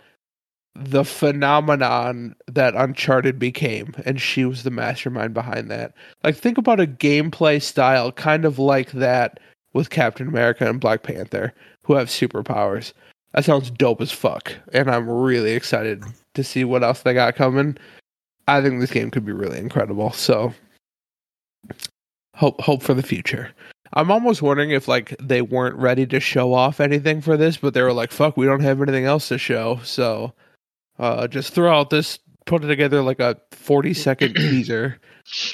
the 0.75 1.05
phenomenon 1.05 2.35
that 2.47 2.75
Uncharted 2.75 3.39
became, 3.39 3.95
and 4.05 4.21
she 4.21 4.45
was 4.45 4.63
the 4.63 4.71
mastermind 4.71 5.35
behind 5.35 5.71
that. 5.71 5.95
Like, 6.25 6.37
think 6.37 6.59
about 6.59 6.81
a 6.81 6.87
gameplay 6.87 7.61
style 7.61 8.13
kind 8.13 8.45
of 8.45 8.59
like 8.59 8.93
that 8.93 9.41
with 9.73 9.91
Captain 9.91 10.29
America 10.29 10.69
and 10.69 10.81
Black 10.81 11.03
Panther, 11.03 11.53
who 11.83 11.95
have 11.95 12.09
superpowers. 12.09 12.93
That 13.33 13.45
sounds 13.45 13.71
dope 13.71 14.01
as 14.01 14.13
fuck, 14.13 14.55
and 14.73 14.91
I'm 14.91 15.09
really 15.09 15.53
excited 15.53 16.05
to 16.35 16.45
see 16.45 16.65
what 16.65 16.83
else 16.83 17.03
they 17.03 17.15
got 17.15 17.35
coming. 17.35 17.77
I 18.49 18.61
think 18.61 18.81
this 18.81 18.91
game 18.91 19.11
could 19.11 19.25
be 19.25 19.33
really 19.33 19.59
incredible. 19.59 20.13
So, 20.13 20.53
hope 22.35 22.61
hope 22.61 22.83
for 22.83 22.93
the 22.95 23.03
future. 23.03 23.51
I'm 23.93 24.11
almost 24.11 24.43
wondering 24.43 24.71
if 24.71 24.89
like 24.89 25.17
they 25.21 25.43
weren't 25.43 25.77
ready 25.77 26.07
to 26.07 26.21
show 26.21 26.55
off 26.55 26.81
anything 26.81 27.21
for 27.21 27.37
this, 27.37 27.57
but 27.57 27.75
they 27.75 27.83
were 27.83 27.93
like, 27.93 28.11
"Fuck, 28.11 28.37
we 28.37 28.47
don't 28.47 28.61
have 28.61 28.81
anything 28.81 29.05
else 29.05 29.29
to 29.29 29.39
show." 29.39 29.81
So, 29.85 30.33
uh, 30.99 31.29
just 31.29 31.53
throw 31.53 31.73
out 31.73 31.91
this, 31.91 32.19
put 32.47 32.65
it 32.65 32.69
together 32.69 33.03
like 33.03 33.21
a 33.21 33.37
40 33.53 33.95
second 33.95 34.35
teaser, 34.37 34.99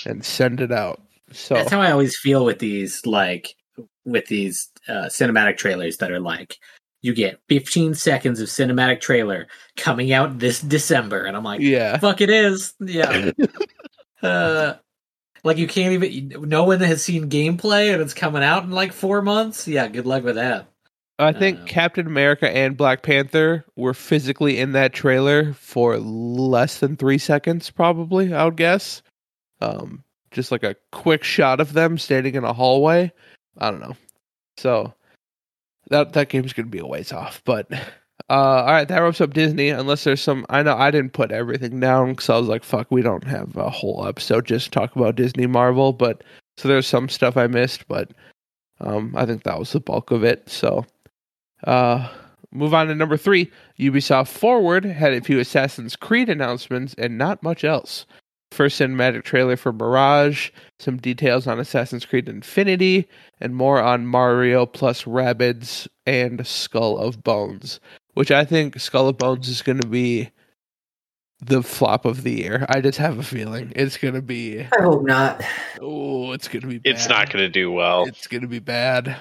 and 0.06 0.24
send 0.24 0.60
it 0.60 0.72
out. 0.72 1.02
So 1.32 1.54
That's 1.54 1.70
how 1.70 1.80
I 1.80 1.90
always 1.90 2.16
feel 2.16 2.44
with 2.44 2.58
these 2.58 3.04
like 3.04 3.54
with 4.04 4.26
these 4.26 4.68
uh, 4.88 5.06
cinematic 5.06 5.56
trailers 5.56 5.98
that 5.98 6.10
are 6.10 6.20
like 6.20 6.56
you 7.02 7.14
get 7.14 7.40
15 7.48 7.94
seconds 7.94 8.40
of 8.40 8.48
cinematic 8.48 9.00
trailer 9.00 9.46
coming 9.76 10.12
out 10.12 10.38
this 10.38 10.60
December, 10.60 11.24
and 11.24 11.36
I'm 11.36 11.44
like, 11.44 11.60
yeah, 11.60 11.96
fuck, 11.98 12.20
it 12.20 12.30
is, 12.30 12.74
yeah. 12.80 13.30
uh, 14.22 14.74
like 15.44 15.56
you 15.56 15.66
can't 15.66 15.92
even 15.92 16.48
no 16.48 16.64
one 16.64 16.80
has 16.80 17.02
seen 17.02 17.30
gameplay 17.30 17.92
and 17.92 18.02
it's 18.02 18.14
coming 18.14 18.42
out 18.42 18.64
in 18.64 18.70
like 18.70 18.92
four 18.92 19.22
months. 19.22 19.66
Yeah, 19.68 19.88
good 19.88 20.06
luck 20.06 20.24
with 20.24 20.36
that. 20.36 20.68
I 21.20 21.32
think 21.32 21.58
Um, 21.58 21.66
Captain 21.66 22.06
America 22.06 22.48
and 22.48 22.76
Black 22.76 23.02
Panther 23.02 23.64
were 23.74 23.94
physically 23.94 24.58
in 24.58 24.72
that 24.72 24.92
trailer 24.92 25.52
for 25.54 25.98
less 25.98 26.78
than 26.78 26.96
three 26.96 27.18
seconds, 27.18 27.70
probably. 27.70 28.32
I 28.32 28.44
would 28.44 28.56
guess. 28.56 29.02
Um, 29.60 30.04
just 30.30 30.52
like 30.52 30.62
a 30.62 30.76
quick 30.92 31.24
shot 31.24 31.58
of 31.60 31.72
them 31.72 31.98
standing 31.98 32.36
in 32.36 32.44
a 32.44 32.52
hallway. 32.52 33.10
I 33.56 33.70
don't 33.70 33.80
know. 33.80 33.96
So 34.58 34.94
that 35.90 36.12
that 36.12 36.28
game's 36.28 36.52
gonna 36.52 36.68
be 36.68 36.78
a 36.78 36.86
ways 36.86 37.12
off. 37.12 37.42
But 37.44 37.68
uh, 38.30 38.32
all 38.32 38.66
right, 38.66 38.88
that 38.88 38.98
wraps 38.98 39.20
up 39.20 39.34
Disney. 39.34 39.70
Unless 39.70 40.04
there's 40.04 40.20
some, 40.20 40.44
I 40.50 40.62
know 40.62 40.76
I 40.76 40.90
didn't 40.90 41.12
put 41.12 41.32
everything 41.32 41.80
down 41.80 42.10
because 42.10 42.28
I 42.28 42.38
was 42.38 42.48
like, 42.48 42.64
fuck, 42.64 42.88
we 42.90 43.02
don't 43.02 43.24
have 43.24 43.56
a 43.56 43.70
whole 43.70 44.06
episode 44.06 44.46
just 44.46 44.72
talk 44.72 44.94
about 44.96 45.16
Disney 45.16 45.46
Marvel. 45.46 45.92
But 45.92 46.22
so 46.56 46.68
there's 46.68 46.86
some 46.86 47.08
stuff 47.08 47.36
I 47.36 47.46
missed, 47.46 47.88
but 47.88 48.12
um, 48.80 49.14
I 49.16 49.26
think 49.26 49.42
that 49.42 49.58
was 49.58 49.72
the 49.72 49.80
bulk 49.80 50.10
of 50.10 50.24
it. 50.24 50.48
So. 50.48 50.84
Uh, 51.64 52.08
move 52.52 52.74
on 52.74 52.86
to 52.86 52.94
number 52.94 53.16
three. 53.16 53.50
Ubisoft 53.78 54.28
Forward 54.28 54.84
had 54.84 55.12
a 55.12 55.20
few 55.20 55.40
Assassin's 55.40 55.96
Creed 55.96 56.28
announcements 56.28 56.94
and 56.98 57.18
not 57.18 57.42
much 57.42 57.64
else. 57.64 58.06
First 58.50 58.80
cinematic 58.80 59.24
trailer 59.24 59.56
for 59.56 59.72
Mirage, 59.72 60.50
some 60.78 60.96
details 60.96 61.46
on 61.46 61.60
Assassin's 61.60 62.06
Creed 62.06 62.28
Infinity, 62.28 63.06
and 63.40 63.54
more 63.54 63.82
on 63.82 64.06
Mario 64.06 64.64
plus 64.64 65.04
Rabbids 65.04 65.86
and 66.06 66.46
Skull 66.46 66.96
of 66.96 67.22
Bones, 67.22 67.78
which 68.18 68.32
I 68.32 68.44
think 68.44 68.80
Skull 68.80 69.06
of 69.06 69.16
Bones 69.16 69.48
is 69.48 69.62
going 69.62 69.80
to 69.80 69.86
be 69.86 70.28
the 71.38 71.62
flop 71.62 72.04
of 72.04 72.24
the 72.24 72.32
year. 72.32 72.66
I 72.68 72.80
just 72.80 72.98
have 72.98 73.16
a 73.16 73.22
feeling 73.22 73.72
it's 73.76 73.96
going 73.96 74.14
to 74.14 74.22
be. 74.22 74.62
I 74.76 74.82
hope 74.82 75.04
not. 75.04 75.40
Oh, 75.80 76.32
it's 76.32 76.48
going 76.48 76.62
to 76.62 76.66
be. 76.66 76.78
Bad. 76.78 76.90
It's 76.90 77.08
not 77.08 77.30
going 77.30 77.44
to 77.44 77.48
do 77.48 77.70
well. 77.70 78.06
It's 78.06 78.26
gonna 78.26 78.48
be 78.48 78.58
bad. 78.58 79.16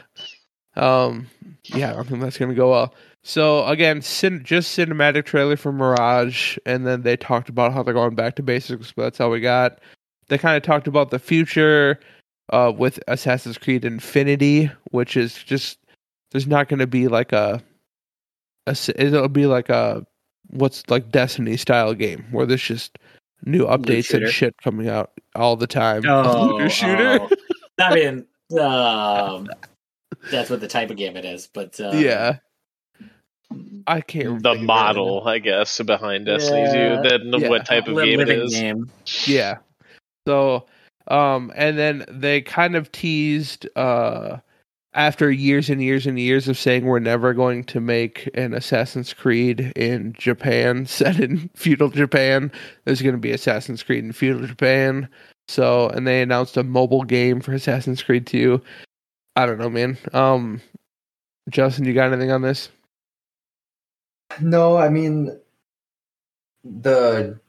Um, 0.75 1.27
yeah, 1.65 1.91
I 1.91 1.93
don't 1.93 2.07
think 2.07 2.21
that's 2.21 2.39
gonna 2.39 2.55
go 2.55 2.71
well. 2.71 2.95
So 3.23 3.67
again, 3.67 4.01
cin- 4.01 4.43
just 4.43 4.75
cinematic 4.75 5.25
trailer 5.25 5.57
for 5.57 5.71
Mirage, 5.71 6.57
and 6.65 6.87
then 6.87 7.03
they 7.03 7.17
talked 7.17 7.49
about 7.49 7.73
how 7.73 7.83
they're 7.83 7.93
going 7.93 8.15
back 8.15 8.35
to 8.37 8.43
basics. 8.43 8.93
But 8.95 9.03
that's 9.03 9.21
all 9.21 9.29
we 9.29 9.41
got. 9.41 9.77
They 10.29 10.39
kind 10.39 10.57
of 10.57 10.63
talked 10.63 10.87
about 10.87 11.11
the 11.11 11.19
future 11.19 11.99
uh, 12.51 12.73
with 12.75 12.99
Assassin's 13.07 13.59
Creed 13.59 13.85
Infinity, 13.85 14.71
which 14.89 15.15
is 15.15 15.35
just 15.35 15.77
there's 16.31 16.47
not 16.47 16.67
going 16.67 16.79
to 16.79 16.87
be 16.87 17.07
like 17.07 17.31
a, 17.31 17.61
a 18.67 18.71
s- 18.71 18.89
it'll 18.95 19.27
be 19.29 19.45
like 19.47 19.69
a 19.69 20.05
what's 20.51 20.83
like 20.89 21.11
Destiny 21.11 21.57
style 21.57 21.93
game 21.93 22.25
where 22.31 22.45
there's 22.45 22.61
just 22.63 22.99
new 23.45 23.65
updates 23.65 24.13
and 24.13 24.29
shit 24.31 24.55
coming 24.63 24.87
out 24.89 25.11
all 25.35 25.55
the 25.55 25.67
time. 25.67 26.03
Oh, 26.07 26.47
Looter 26.51 26.69
shooter. 26.69 27.19
oh. 27.21 27.29
I 27.79 27.93
mean, 27.95 28.25
um, 28.59 29.49
that's 30.31 30.49
what 30.49 30.59
the 30.61 30.67
type 30.67 30.89
of 30.89 30.97
game 30.97 31.15
it 31.17 31.25
is. 31.25 31.47
But 31.51 31.79
uh, 31.79 31.91
yeah. 31.93 32.37
I 33.87 34.01
can't. 34.01 34.43
the 34.43 34.49
think 34.51 34.61
of 34.61 34.65
model, 34.67 35.25
I 35.27 35.39
guess, 35.39 35.79
behind 35.81 36.25
Destiny 36.25 36.61
Yeah. 36.61 37.01
2, 37.01 37.09
then 37.09 37.41
Yeah. 37.41 37.49
what 37.49 37.65
type 37.65 37.87
of 37.87 37.93
li- 37.93 38.09
game 38.09 38.19
it 38.19 38.29
is. 38.29 38.53
game. 38.53 38.89
Yeah. 39.25 39.57
So, 40.27 40.65
um, 41.07 41.53
and 41.55 41.77
then 41.77 42.05
they 42.09 42.41
kind 42.41 42.75
of 42.75 42.91
teased 42.91 43.67
uh 43.77 44.37
after 44.97 45.29
years 45.31 45.69
and 45.69 45.81
years 45.81 46.07
and 46.07 46.19
years 46.19 46.47
of 46.47 46.57
saying 46.57 46.83
we're 46.85 46.97
never 46.99 47.33
going 47.33 47.63
to 47.65 47.79
make 47.79 48.29
an 48.33 48.53
Assassin's 48.53 49.13
Creed 49.13 49.71
in 49.75 50.13
Japan 50.17 50.85
set 50.87 51.19
in 51.19 51.49
feudal 51.55 51.89
Japan, 51.89 52.51
there's 52.83 53.01
going 53.01 53.15
to 53.15 53.21
be 53.21 53.31
Assassin's 53.31 53.83
Creed 53.83 54.03
in 54.03 54.11
feudal 54.11 54.45
Japan. 54.47 55.07
So, 55.47 55.87
and 55.89 56.05
they 56.05 56.21
announced 56.21 56.57
a 56.57 56.63
mobile 56.63 57.03
game 57.03 57.39
for 57.39 57.53
Assassin's 57.53 58.03
Creed 58.03 58.27
2. 58.27 58.59
I 59.37 59.45
don't 59.45 59.59
know, 59.59 59.69
man. 59.69 59.97
Um, 60.13 60.61
Justin, 61.49 61.85
you 61.85 61.93
got 61.93 62.11
anything 62.11 62.31
on 62.31 62.41
this? 62.41 62.69
No, 64.41 64.75
I 64.77 64.89
mean 64.89 65.39
the 66.63 67.39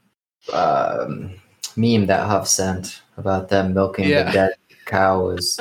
um, 0.52 1.32
meme 1.76 2.06
that 2.06 2.26
Huff 2.26 2.46
sent 2.46 3.02
about 3.16 3.48
them 3.48 3.74
milking 3.74 4.08
Yeah. 4.08 4.24
the 4.24 4.32
dead 4.32 4.50
cow 4.84 5.22
was 5.24 5.58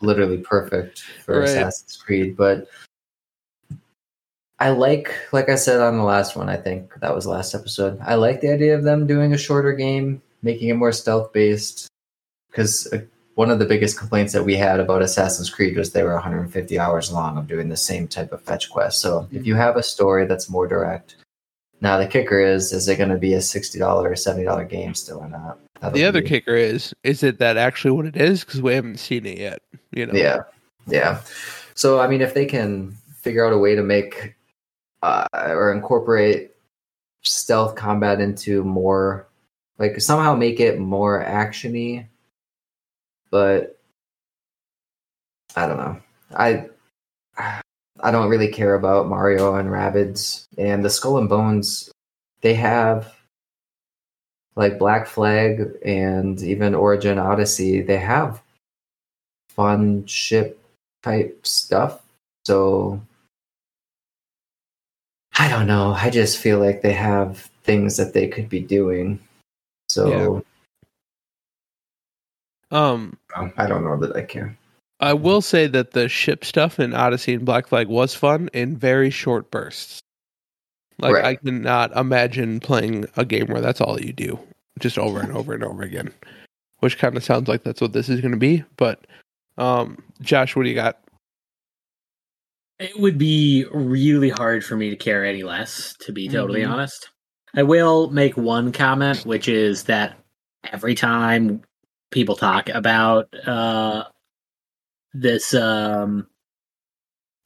literally 0.00 0.38
perfect 0.38 1.00
for 1.24 1.40
Right. 1.40 1.48
Assassin's 1.48 1.96
Creed. 1.96 2.36
But 2.36 2.68
I 4.58 4.70
like, 4.70 5.14
like 5.32 5.48
I 5.48 5.54
said 5.54 5.80
on 5.80 5.96
the 5.96 6.04
last 6.04 6.36
one, 6.36 6.48
I 6.48 6.56
think 6.56 6.92
that 7.00 7.14
was 7.14 7.26
last 7.26 7.54
episode. 7.54 7.98
I 8.02 8.14
like 8.14 8.40
the 8.40 8.52
idea 8.52 8.76
of 8.76 8.84
them 8.84 9.06
doing 9.06 9.32
a 9.32 9.38
shorter 9.38 9.72
game, 9.72 10.22
making 10.42 10.68
it 10.68 10.74
more 10.74 10.92
stealth 10.92 11.32
based. 11.32 11.88
Because 12.50 12.92
uh, 12.92 13.00
one 13.36 13.50
of 13.50 13.58
the 13.58 13.64
biggest 13.64 13.98
complaints 13.98 14.32
that 14.32 14.44
we 14.44 14.56
had 14.56 14.80
about 14.80 15.02
Assassin's 15.02 15.48
Creed 15.48 15.76
was 15.76 15.92
they 15.92 16.02
were 16.02 16.14
150 16.14 16.78
hours 16.78 17.12
long 17.12 17.38
of 17.38 17.46
doing 17.46 17.68
the 17.68 17.76
same 17.76 18.08
type 18.08 18.32
of 18.32 18.42
fetch 18.42 18.68
quest. 18.70 19.00
So 19.00 19.28
if 19.32 19.46
you 19.46 19.54
have 19.54 19.76
a 19.76 19.82
story 19.82 20.26
that's 20.26 20.50
more 20.50 20.66
direct, 20.66 21.16
now 21.80 21.96
the 21.96 22.06
kicker 22.06 22.38
is: 22.38 22.72
is 22.72 22.88
it 22.88 22.96
going 22.96 23.10
to 23.10 23.16
be 23.16 23.34
a 23.34 23.40
sixty 23.40 23.78
dollar 23.78 24.10
or 24.10 24.16
seventy 24.16 24.44
dollar 24.44 24.64
game 24.64 24.94
still 24.94 25.20
or 25.20 25.28
not? 25.28 25.58
The 25.92 26.04
other 26.04 26.22
be- 26.22 26.28
kicker 26.28 26.54
is, 26.54 26.94
is 27.02 27.22
it 27.22 27.38
that 27.38 27.56
actually 27.56 27.92
what 27.92 28.06
it 28.06 28.16
is? 28.16 28.44
Because 28.44 28.60
we 28.60 28.74
haven't 28.74 28.98
seen 28.98 29.24
it 29.26 29.38
yet. 29.38 29.62
You 29.92 30.06
know. 30.06 30.12
Yeah, 30.14 30.40
yeah. 30.86 31.20
So 31.74 32.00
I 32.00 32.06
mean, 32.06 32.20
if 32.20 32.34
they 32.34 32.46
can 32.46 32.92
figure 33.14 33.46
out 33.46 33.52
a 33.52 33.58
way 33.58 33.74
to 33.74 33.82
make 33.82 34.34
uh, 35.02 35.26
or 35.34 35.72
incorporate 35.72 36.52
stealth 37.22 37.76
combat 37.76 38.20
into 38.20 38.64
more, 38.64 39.26
like 39.78 40.00
somehow 40.00 40.34
make 40.34 40.60
it 40.60 40.78
more 40.78 41.24
actiony, 41.24 42.06
but 43.30 43.78
I 45.56 45.66
don't 45.66 45.78
know. 45.78 46.00
I 46.34 46.66
I 48.02 48.10
don't 48.10 48.28
really 48.28 48.48
care 48.48 48.74
about 48.74 49.08
Mario 49.08 49.54
and 49.54 49.68
Rabbids 49.68 50.46
and 50.58 50.84
the 50.84 50.90
Skull 50.90 51.18
and 51.18 51.28
Bones. 51.28 51.90
They 52.42 52.54
have 52.54 53.14
like 54.56 54.78
Black 54.78 55.06
Flag 55.06 55.70
and 55.84 56.40
even 56.42 56.74
Origin 56.74 57.18
Odyssey. 57.18 57.80
They 57.80 57.98
have 57.98 58.42
fun 59.48 60.06
ship 60.06 60.58
type 61.02 61.46
stuff. 61.46 62.02
So 62.44 63.00
I 65.38 65.48
don't 65.48 65.66
know. 65.66 65.92
I 65.92 66.10
just 66.10 66.38
feel 66.38 66.58
like 66.58 66.82
they 66.82 66.92
have 66.92 67.50
things 67.64 67.96
that 67.96 68.12
they 68.12 68.28
could 68.28 68.48
be 68.48 68.60
doing. 68.60 69.18
So 69.88 70.44
Um, 72.70 73.16
um, 73.34 73.52
I 73.56 73.66
don't 73.66 73.84
know 73.84 73.96
that 73.98 74.14
I 74.16 74.22
can. 74.22 74.56
I 75.00 75.14
will 75.14 75.40
say 75.40 75.66
that 75.66 75.92
the 75.92 76.08
ship 76.08 76.44
stuff 76.44 76.78
in 76.78 76.94
Odyssey 76.94 77.34
and 77.34 77.44
Black 77.44 77.66
Flag 77.66 77.88
was 77.88 78.14
fun 78.14 78.50
in 78.52 78.76
very 78.76 79.10
short 79.10 79.50
bursts. 79.50 80.00
Like 81.00 81.14
Right. 81.14 81.24
I 81.24 81.34
cannot 81.36 81.96
imagine 81.96 82.60
playing 82.60 83.06
a 83.16 83.24
game 83.24 83.46
where 83.46 83.60
that's 83.60 83.80
all 83.80 84.00
you 84.00 84.12
do, 84.12 84.38
just 84.78 84.98
over 84.98 85.20
and 85.20 85.32
over 85.32 85.52
and 85.54 85.64
over 85.64 85.82
again. 85.82 86.12
Which 86.80 86.98
kind 86.98 87.16
of 87.16 87.24
sounds 87.24 87.48
like 87.48 87.62
that's 87.62 87.80
what 87.80 87.92
this 87.92 88.08
is 88.08 88.20
going 88.20 88.32
to 88.32 88.38
be. 88.38 88.64
But, 88.76 89.06
um, 89.58 90.02
Josh, 90.20 90.56
what 90.56 90.62
do 90.62 90.68
you 90.68 90.74
got? 90.74 90.98
It 92.78 92.98
would 92.98 93.18
be 93.18 93.66
really 93.72 94.30
hard 94.30 94.64
for 94.64 94.76
me 94.76 94.88
to 94.90 94.96
care 94.96 95.24
any 95.24 95.42
less, 95.42 95.94
to 96.00 96.12
be 96.12 96.28
totally 96.28 96.62
Mhm. 96.62 96.70
honest. 96.70 97.10
I 97.54 97.62
will 97.62 98.10
make 98.10 98.36
one 98.36 98.72
comment, 98.72 99.26
which 99.26 99.48
is 99.48 99.84
that 99.84 100.16
every 100.72 100.94
time 100.94 101.62
people 102.10 102.36
talk 102.36 102.68
about 102.70 103.28
uh, 103.46 104.04
this 105.12 105.52
um, 105.54 106.26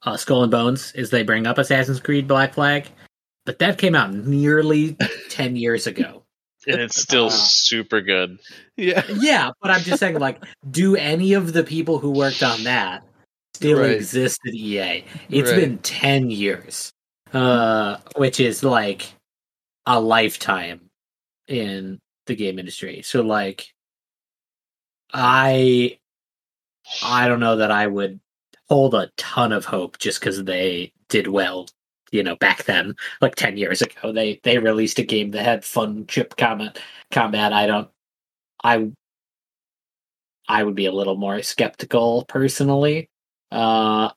uh, 0.03 0.15
Skull 0.15 0.43
and 0.43 0.51
Bones, 0.51 0.91
is 0.93 1.09
they 1.09 1.23
bring 1.23 1.47
up 1.47 1.57
Assassin's 1.57 1.99
Creed 1.99 2.27
Black 2.27 2.53
Flag, 2.53 2.87
but 3.45 3.59
that 3.59 3.77
came 3.77 3.95
out 3.95 4.13
nearly 4.13 4.97
ten 5.29 5.55
years 5.55 5.87
ago. 5.87 6.23
and 6.67 6.81
it's 6.81 6.99
still 6.99 7.27
Uh, 7.27 7.29
super 7.29 8.01
good. 8.01 8.39
Yeah, 8.75 9.03
Yeah, 9.07 9.51
but 9.61 9.71
I'm 9.71 9.83
just 9.83 9.99
saying, 9.99 10.19
like, 10.19 10.43
do 10.71 10.95
any 10.95 11.33
of 11.33 11.53
the 11.53 11.63
people 11.63 11.99
who 11.99 12.11
worked 12.11 12.43
on 12.43 12.63
that 12.63 13.03
still 13.53 13.79
Right. 13.79 13.91
exist 13.91 14.39
at 14.47 14.53
EA? 14.53 15.05
It's 15.29 15.51
Right. 15.51 15.55
been 15.55 15.77
ten 15.79 16.29
years, 16.31 16.91
uh, 17.33 17.97
which 18.15 18.39
is 18.39 18.63
like 18.63 19.13
a 19.85 19.99
lifetime 19.99 20.89
in 21.47 21.99
the 22.25 22.35
game 22.35 22.57
industry. 22.57 23.03
So, 23.03 23.21
like, 23.21 23.67
I, 25.13 25.99
I 27.03 27.27
don't 27.27 27.39
know 27.39 27.57
that 27.57 27.71
I 27.71 27.85
would 27.85 28.19
hold 28.67 28.95
a 28.95 29.11
ton 29.17 29.51
of 29.51 29.65
hope 29.65 29.99
just 29.99 30.19
because 30.19 30.43
they 30.43 30.91
did 31.09 31.27
well. 31.27 31.67
You 32.15 32.23
know, 32.23 32.35
back 32.37 32.63
then, 32.63 32.95
like 33.21 33.35
ten 33.35 33.57
years 33.57 33.81
ago, 33.81 34.11
they 34.11 34.39
they 34.43 34.57
released 34.57 34.99
a 34.99 35.03
game 35.03 35.31
that 35.31 35.43
had 35.43 35.65
fun 35.65 36.05
chip 36.07 36.37
combat. 36.37 36.79
Combat. 37.11 37.51
I 37.53 37.67
don't. 37.67 37.89
I 38.63 38.91
I 40.47 40.63
would 40.63 40.75
be 40.75 40.85
a 40.85 40.91
little 40.91 41.15
more 41.17 41.41
skeptical 41.41 42.25
personally. 42.27 43.09
Uh, 43.51 44.09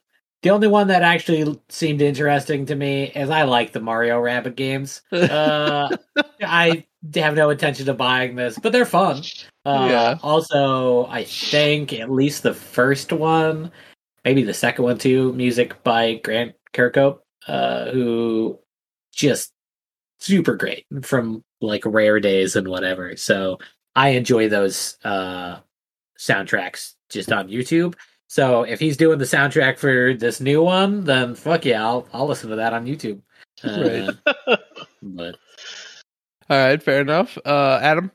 the 0.42 0.50
only 0.50 0.68
one 0.68 0.88
that 0.88 1.02
actually 1.02 1.58
seemed 1.68 2.00
interesting 2.00 2.66
to 2.66 2.74
me 2.76 3.04
is 3.14 3.30
I 3.30 3.42
like 3.42 3.72
the 3.72 3.80
Mario 3.80 4.20
Rabbit 4.20 4.56
games. 4.56 5.02
Uh, 5.12 5.88
I 6.40 6.84
have 7.14 7.34
no 7.36 7.50
intention 7.50 7.88
of 7.88 7.96
buying 7.96 8.34
this, 8.36 8.58
but 8.58 8.72
they're 8.72 8.84
fun. 8.84 9.22
Uh, 9.64 9.86
Yeah. 9.90 10.18
Also, 10.22 11.06
I 11.06 11.24
think 11.24 11.92
at 11.92 12.10
least 12.10 12.42
the 12.42 12.54
first 12.54 13.12
one, 13.12 13.70
maybe 14.24 14.42
the 14.42 14.54
second 14.54 14.84
one 14.84 14.98
too, 14.98 15.32
music 15.32 15.82
by 15.82 16.14
Grant 16.24 16.54
Kirkhope, 16.72 17.20
uh, 17.48 17.90
who 17.90 18.58
just 19.12 19.52
super 20.20 20.54
great 20.56 20.84
from 21.02 21.42
like 21.60 21.82
rare 21.84 22.20
days 22.20 22.54
and 22.56 22.68
whatever. 22.68 23.16
So 23.16 23.58
I 23.96 24.10
enjoy 24.10 24.48
those 24.48 24.96
uh 25.04 25.58
soundtracks 26.18 26.94
just 27.08 27.32
on 27.32 27.48
YouTube. 27.48 27.94
So 28.28 28.62
if 28.62 28.78
he's 28.78 28.96
doing 28.96 29.18
the 29.18 29.24
soundtrack 29.24 29.78
for 29.78 30.14
this 30.14 30.40
new 30.40 30.62
one, 30.62 31.04
then 31.04 31.34
fuck 31.34 31.64
yeah, 31.64 31.82
I'll 31.84 32.06
I'll 32.12 32.26
listen 32.26 32.50
to 32.50 32.56
that 32.56 32.74
on 32.74 32.86
YouTube. 32.86 33.22
Uh, 33.64 34.12
But 35.02 35.36
All 36.50 36.56
right, 36.58 36.82
fair 36.82 37.00
enough. 37.00 37.38
Uh, 37.44 37.78
Adam, 37.80 38.10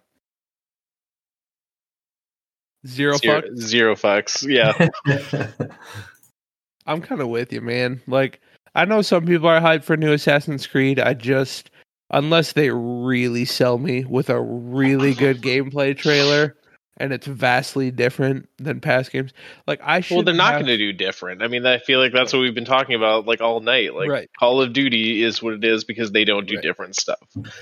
zero, 2.86 3.18
Zero, 3.18 3.42
fuck. 3.42 3.46
zero 3.58 3.96
fucks. 3.96 4.46
Yeah. 4.48 4.90
I'm 6.86 7.02
kind 7.02 7.22
of 7.22 7.30
with 7.30 7.54
you, 7.54 7.62
man. 7.62 8.02
Like, 8.08 8.42
I 8.76 8.86
know 8.86 9.02
some 9.02 9.26
people 9.26 9.48
are 9.48 9.62
hyped 9.62 9.84
for 9.84 9.98
new 9.98 10.14
Assassin's 10.14 10.66
Creed. 10.68 11.00
I 11.00 11.14
just, 11.14 11.70
unless 12.10 12.54
they 12.54 12.70
really 12.72 13.46
sell 13.46 13.78
me 13.78 14.04
with 14.06 14.30
a 14.30 14.42
really 14.42 15.14
good 15.14 15.42
gameplay 15.42 15.96
trailer 15.98 16.56
and 16.98 17.12
it's 17.12 17.26
vastly 17.26 17.90
different 17.90 18.48
than 18.60 18.80
past 18.80 19.12
games, 19.12 19.34
like 19.66 19.80
I 19.84 20.00
should. 20.02 20.16
well, 20.16 20.24
they're 20.24 20.34
not 20.36 20.54
have- 20.54 20.62
going 20.62 20.68
to 20.68 20.78
do 20.78 20.94
different. 20.94 21.42
I 21.42 21.48
mean, 21.48 21.66
I 21.66 21.80
feel 21.80 22.00
like 22.00 22.14
that's 22.14 22.32
what 22.34 22.40
we've 22.40 22.54
been 22.54 22.66
talking 22.66 22.96
about 22.96 23.26
like 23.26 23.42
all 23.42 23.60
night. 23.62 23.94
Like 23.96 24.10
Right. 24.10 24.30
Call 24.40 24.62
of 24.62 24.74
Duty 24.74 25.24
is 25.24 25.42
what 25.42 25.54
it 25.54 25.64
is 25.64 25.84
because 25.84 26.12
they 26.12 26.24
don't 26.24 26.48
do 26.48 26.56
Right. 26.56 26.64
different 26.64 26.96
stuff. 26.96 27.18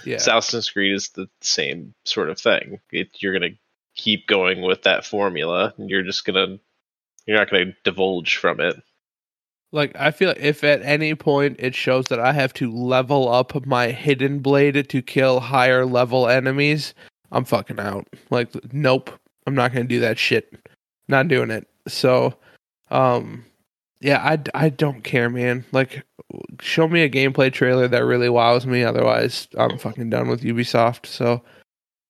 Yeah, 0.05 0.17
Assassin's 0.17 0.69
Creed 0.69 0.93
is 0.93 1.09
the 1.09 1.27
same 1.41 1.93
sort 2.05 2.29
of 2.29 2.39
thing. 2.39 2.79
It, 2.91 3.09
you're 3.21 3.37
going 3.37 3.51
to 3.53 3.57
keep 3.95 4.27
going 4.27 4.61
with 4.61 4.83
that 4.83 5.05
formula. 5.05 5.73
and 5.77 5.89
You're 5.89 6.03
just 6.03 6.25
going 6.25 6.35
to 6.35 6.59
you're 7.25 7.37
not 7.37 7.49
going 7.51 7.67
to 7.67 7.73
divulge 7.83 8.35
from 8.37 8.59
it. 8.59 8.75
Like 9.71 9.95
I 9.95 10.11
feel 10.11 10.33
if 10.37 10.63
at 10.63 10.81
any 10.83 11.15
point 11.15 11.57
it 11.59 11.75
shows 11.75 12.05
that 12.07 12.19
I 12.19 12.33
have 12.33 12.53
to 12.55 12.71
level 12.71 13.29
up 13.29 13.65
my 13.65 13.91
hidden 13.91 14.39
blade 14.39 14.89
to 14.89 15.01
kill 15.01 15.39
higher 15.39 15.85
level 15.85 16.27
enemies, 16.27 16.93
I'm 17.31 17.45
fucking 17.45 17.79
out. 17.79 18.07
Like, 18.29 18.49
nope, 18.73 19.11
I'm 19.47 19.55
not 19.55 19.71
gonna 19.73 19.85
do 19.85 19.99
that 20.01 20.19
shit. 20.19 20.53
Not 21.07 21.27
doing 21.27 21.51
it. 21.51 21.67
So, 21.87 22.33
um, 22.89 23.45
yeah, 24.01 24.19
I, 24.23 24.39
I 24.65 24.69
don't 24.69 25.03
care, 25.03 25.29
man. 25.29 25.65
Like, 25.71 26.03
show 26.59 26.87
me 26.87 27.03
a 27.03 27.09
gameplay 27.09 27.51
trailer 27.51 27.87
that 27.87 28.05
really 28.05 28.29
wows 28.29 28.65
me. 28.65 28.83
Otherwise, 28.83 29.47
I'm 29.57 29.77
fucking 29.77 30.09
done 30.09 30.27
with 30.27 30.41
Ubisoft. 30.41 31.05
So, 31.05 31.41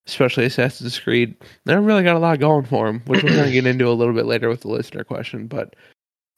especially 0.07 0.45
Assassin's 0.45 0.99
Creed, 0.99 1.35
they 1.65 1.75
really 1.75 2.03
got 2.03 2.15
a 2.15 2.19
lot 2.19 2.39
going 2.39 2.65
for 2.65 2.87
them, 2.87 3.01
which 3.05 3.23
we're 3.23 3.35
gonna 3.35 3.51
get 3.51 3.65
into 3.67 3.87
a 3.87 3.93
little 3.93 4.13
bit 4.13 4.25
later 4.25 4.49
with 4.49 4.61
the 4.61 4.69
listener 4.69 5.03
question. 5.03 5.47
But, 5.47 5.75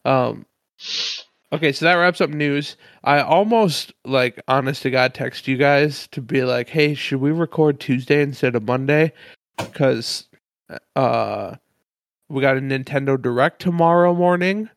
um, 0.06 0.46
okay, 1.52 1.72
so 1.72 1.86
that 1.86 1.96
wraps 1.96 2.22
up 2.22 2.30
news. 2.30 2.76
I 3.04 3.20
almost 3.20 3.94
like, 4.06 4.42
honest 4.48 4.84
to 4.84 4.92
God, 4.92 5.14
text 5.14 5.48
you 5.48 5.58
guys 5.58 6.08
to 6.08 6.22
be 6.22 6.44
like, 6.44 6.70
hey, 6.70 6.94
should 6.94 7.22
we 7.22 7.32
record 7.32 7.80
Tuesday 7.80 8.22
instead 8.22 8.56
of 8.56 8.64
Monday? 8.64 9.14
Because, 9.58 10.26
uh, 10.96 11.56
we 12.30 12.42
got 12.42 12.58
a 12.58 12.62
Nintendo 12.62 13.22
Direct 13.22 13.62
tomorrow 13.62 14.14
morning, 14.16 14.70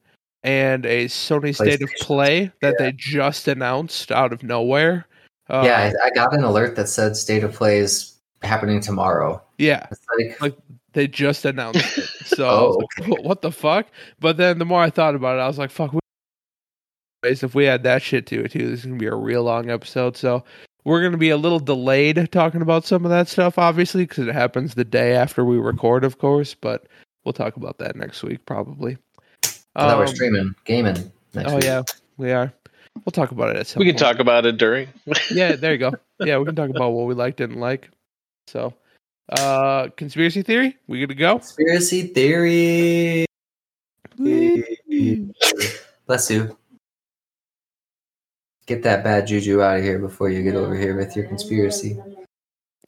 and 0.43 0.85
a 0.85 1.07
Sony 1.07 1.55
State 1.55 1.83
of 1.83 1.91
Play 2.01 2.53
that 2.61 2.75
Yeah. 2.79 2.87
they 2.87 2.93
just 2.93 3.49
announced 3.49 4.13
out 4.13 4.33
of 4.33 4.43
nowhere. 4.43 5.07
Uh, 5.49 5.63
yeah, 5.65 5.93
I, 6.03 6.07
I 6.07 6.11
got 6.11 6.35
an 6.35 6.45
alert 6.45 6.77
that 6.77 6.89
said 6.89 7.17
state 7.17 7.45
of 7.45 7.53
play 7.55 7.79
is 7.79 8.17
happening 8.43 8.81
tomorrow. 8.81 9.43
yeah, 9.59 9.87
like, 10.19 10.41
Like, 10.41 10.57
they 10.97 11.07
just 11.07 11.45
announced 11.45 11.99
it. 11.99 12.11
So 12.27 12.49
Oh, 12.49 12.67
was 12.99 13.09
like, 13.09 13.25
what 13.25 13.41
the 13.41 13.53
fuck? 13.53 13.87
But 14.19 14.37
then 14.37 14.59
the 14.59 14.65
more 14.65 14.83
I 14.83 14.91
thought 14.91 15.15
about 15.15 15.39
it, 15.39 15.43
I 15.43 15.47
was 15.47 15.59
like, 15.59 15.71
fuck. 15.71 15.93
We- 15.93 16.01
if 17.23 17.55
we 17.55 17.69
add 17.69 17.85
that 17.85 18.03
shit 18.03 18.27
to 18.27 18.45
it 18.45 18.51
too, 18.51 18.69
this 18.69 18.81
is 18.81 18.87
gonna 18.87 18.99
be 18.99 19.07
a 19.07 19.15
real 19.15 19.45
long 19.45 19.71
episode. 19.71 20.17
So 20.17 20.43
we're 20.85 21.03
gonna 21.03 21.17
be 21.19 21.31
a 21.31 21.37
little 21.37 21.61
delayed 21.61 22.31
talking 22.33 22.63
about 22.63 22.85
some 22.85 23.05
of 23.05 23.11
that 23.11 23.29
stuff, 23.29 23.59
obviously, 23.59 24.03
because 24.05 24.27
it 24.27 24.33
happens 24.35 24.75
the 24.75 24.85
day 24.85 25.15
after 25.15 25.45
we 25.45 25.57
record, 25.59 26.03
of 26.05 26.19
course. 26.19 26.55
But 26.55 26.87
we'll 27.25 27.33
talk 27.33 27.57
about 27.57 27.79
that 27.79 27.95
next 27.95 28.23
week, 28.25 28.45
probably. 28.45 28.99
I 29.77 29.89
thought 29.89 29.99
we're 29.99 30.05
Um, 30.07 30.15
streaming 30.15 30.55
gaming. 30.65 31.13
Next 31.35 31.51
Oh 31.53 31.57
week. 31.57 31.65
yeah, 31.65 31.83
we 32.17 32.33
are. 32.33 32.53
We'll 33.05 33.13
talk 33.13 33.31
about 33.31 33.51
it 33.51 33.57
at 33.57 33.67
some. 33.69 33.81
We 33.81 33.87
can 33.87 33.95
point. 33.95 34.01
talk 34.01 34.19
about 34.19 34.47
it 34.47 34.57
during. 34.57 34.89
Yeah, 35.31 35.55
there 35.55 35.73
you 35.73 35.79
go. 35.79 35.93
Yeah, 36.21 36.39
we 36.39 36.45
can 36.47 36.57
talk 36.57 36.71
about 36.71 36.91
what 36.91 37.07
we 37.07 37.15
like, 37.15 37.37
didn't 37.37 37.61
like. 37.61 37.91
So, 38.49 38.73
uh, 39.31 39.89
conspiracy 39.97 40.43
theory. 40.43 40.77
We 40.87 41.01
good 41.01 41.09
to 41.09 41.15
go? 41.15 41.39
Conspiracy 41.39 42.03
theory. 42.09 43.27
Bless 46.07 46.31
you. 46.31 46.57
Get 48.67 48.83
that 48.83 49.05
bad 49.05 49.27
juju 49.27 49.63
out 49.63 49.79
of 49.79 49.85
here 49.85 49.99
before 49.99 50.29
you 50.29 50.43
get 50.43 50.55
over 50.55 50.75
here 50.75 50.97
with 50.97 51.15
your 51.17 51.27
conspiracy. 51.27 51.99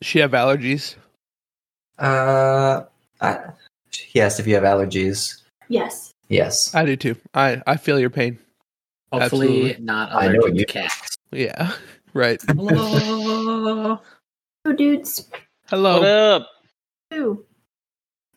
She 0.03 0.19
have 0.21 0.33
allergies. 0.33 0.97
Uh, 1.99 2.85
I, 3.21 3.39
he 3.91 4.21
asked 4.21 4.41
if 4.41 4.47
you 4.47 4.55
have 4.55 4.65
allergies. 4.65 5.43
Yes. 5.69 6.13
Yes. 6.29 6.75
I 6.75 6.85
do 6.85 6.97
too. 6.97 7.17
I 7.35 7.63
I 7.67 7.77
feel 7.77 7.99
your 7.99 8.11
pain. 8.11 8.39
Hopefully 9.13 9.71
Absolutely. 9.71 9.85
not 9.85 10.13
I 10.13 10.29
know 10.29 10.41
allergic 10.41 10.53
to 10.55 10.59
you- 10.61 10.67
cats. 10.67 11.17
Yeah. 11.33 11.73
Right. 12.15 12.41
Hello. 12.49 14.01
Oh, 14.65 14.73
dudes. 14.73 15.29
Hello. 15.69 15.99
What 15.99 16.09
up? 16.09 16.49
Ooh. 17.13 17.45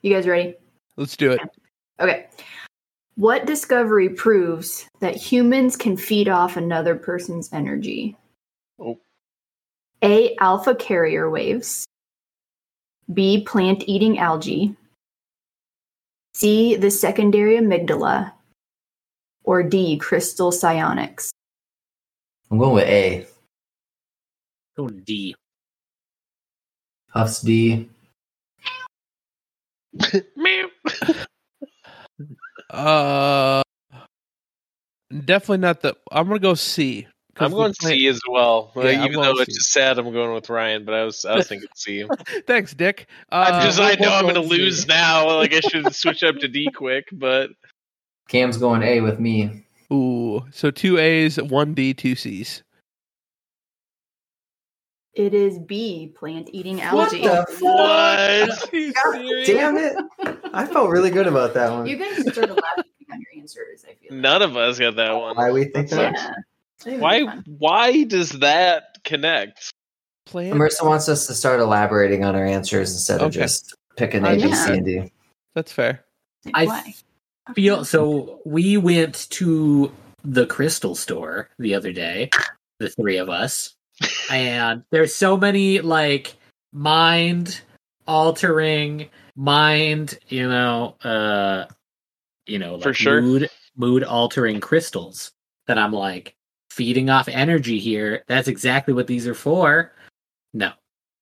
You 0.01 0.13
guys 0.13 0.27
ready? 0.27 0.55
Let's 0.97 1.15
do 1.15 1.31
it. 1.31 1.39
Okay. 1.97 2.27
What 3.15 3.45
discovery 3.45 4.09
proves 4.09 4.89
that 4.99 5.15
humans 5.15 5.77
can 5.77 5.95
feed 5.95 6.27
off 6.27 6.57
another 6.57 6.93
person's 6.95 7.47
energy? 7.53 8.17
Oh. 8.77 8.99
A. 10.03 10.35
Alpha 10.41 10.75
carrier 10.75 11.29
waves. 11.29 11.85
B. 13.13 13.45
Plant 13.45 13.85
eating 13.87 14.19
algae. 14.19 14.75
C. 16.33 16.75
The 16.75 16.91
secondary 16.91 17.55
amygdala. 17.55 18.33
Or 19.45 19.63
D. 19.63 19.97
Crystal 19.99 20.51
psionics. 20.51 21.31
I'm 22.49 22.57
going 22.57 22.73
with 22.73 22.87
A. 22.87 23.25
Go 24.75 24.89
D. 24.89 25.33
Huffs 27.13 27.41
D. 27.41 27.89
Meow. 30.35 30.67
Uh, 32.69 33.61
definitely 35.25 35.57
not 35.57 35.81
the. 35.81 35.93
I'm 36.09 36.27
gonna 36.27 36.39
go 36.39 36.53
C. 36.53 37.05
'cause 37.35 37.45
I'm 37.47 37.51
going 37.51 37.73
plant- 37.77 37.97
C 37.99 38.07
as 38.07 38.21
well. 38.29 38.71
Yeah, 38.77 38.83
I'm 38.83 38.99
even 39.01 39.13
going 39.13 39.25
though 39.35 39.41
it's 39.41 39.51
C. 39.53 39.57
just 39.59 39.71
sad, 39.73 39.99
I'm 39.99 40.09
going 40.13 40.33
with 40.33 40.49
Ryan, 40.49 40.85
but 40.85 40.93
I 40.93 41.03
was 41.03 41.25
I 41.25 41.35
was 41.35 41.49
thinking 41.49 41.67
C. 41.75 42.05
Thanks, 42.47 42.73
Dick. 42.73 43.07
Uh, 43.29 43.49
I'm 43.51 43.63
just 43.65 43.77
I 43.77 43.95
know 43.95 44.09
I'm 44.13 44.21
gonna 44.21 44.35
going 44.35 44.49
C. 44.51 44.55
lose 44.57 44.87
now. 44.87 45.35
Like 45.35 45.53
I 45.53 45.59
should 45.59 45.93
switch 45.93 46.23
up 46.23 46.37
to 46.37 46.47
D 46.47 46.69
quick, 46.73 47.09
but 47.11 47.49
Cam's 48.29 48.55
going 48.55 48.83
A 48.83 49.01
with 49.01 49.19
me. 49.19 49.65
Ooh, 49.91 50.45
so 50.53 50.71
two 50.71 50.97
A's, 50.97 51.41
one 51.41 51.73
D, 51.73 51.93
two 51.93 52.15
C's. 52.15 52.63
It 55.13 55.33
is 55.33 55.59
B. 55.59 56.13
Plant 56.17 56.49
eating 56.53 56.81
algae. 56.81 57.21
the 57.21 57.45
what? 57.59 58.69
Are 58.69 58.75
you 58.75 58.93
God 58.93 59.45
damn 59.45 59.77
it! 59.77 59.97
I 60.53 60.65
felt 60.65 60.89
really 60.89 61.09
good 61.09 61.27
about 61.27 61.53
that 61.55 61.69
one. 61.71 61.85
You 61.85 61.97
guys 61.97 62.19
started 62.33 62.55
laughing 62.55 62.91
on 63.11 63.19
your 63.19 63.41
answers, 63.41 63.83
I 63.89 63.95
feel. 63.95 64.17
None 64.17 64.41
of 64.41 64.55
us 64.55 64.79
got 64.79 64.95
that 64.95 65.11
one. 65.13 65.35
Why 65.35 65.51
we 65.51 65.65
think 65.65 65.89
that? 65.89 66.13
Yeah. 66.85 66.97
Why 66.97 67.23
why 67.45 68.03
does 68.03 68.29
that 68.39 69.03
connect? 69.03 69.71
Plant. 70.25 70.53
Marissa 70.57 70.85
wants 70.85 71.09
us 71.09 71.27
to 71.27 71.33
start 71.33 71.59
elaborating 71.59 72.23
on 72.23 72.35
our 72.35 72.45
answers 72.45 72.93
instead 72.93 73.21
of 73.21 73.31
just 73.31 73.75
picking 73.97 74.25
Oh, 74.25 74.29
A, 74.31 74.35
B, 74.35 74.47
yeah. 74.47 74.65
C, 74.65 74.71
and 74.73 74.85
D. 74.85 75.11
That's 75.55 75.73
fair. 75.73 76.05
I 76.53 76.65
Why? 76.65 76.93
Feel 77.53 77.83
so. 77.83 78.39
We 78.45 78.77
went 78.77 79.27
to 79.31 79.91
the 80.23 80.45
crystal 80.45 80.95
store 80.95 81.49
the 81.59 81.75
other 81.75 81.91
day, 81.91 82.29
the 82.79 82.89
three 82.89 83.17
of 83.17 83.29
us, 83.29 83.75
and 84.29 84.83
there's 84.91 85.13
so 85.13 85.37
many 85.37 85.79
like 85.81 86.35
mind 86.73 87.61
altering, 88.07 89.09
mind, 89.35 90.19
you 90.27 90.47
know, 90.47 90.95
uh, 91.03 91.65
you 92.45 92.59
know, 92.59 92.75
like 92.75 92.83
For 92.83 92.93
sure. 92.93 93.21
mood 93.21 93.49
mood 93.75 94.03
altering 94.03 94.59
crystals 94.59 95.31
that 95.67 95.77
I'm 95.77 95.93
like 95.93 96.35
feeding 96.69 97.09
off 97.09 97.27
energy 97.27 97.79
here. 97.79 98.23
That's 98.27 98.47
exactly 98.47 98.93
what 98.93 99.07
these 99.07 99.27
are 99.27 99.33
for. 99.35 99.93
No, 100.53 100.71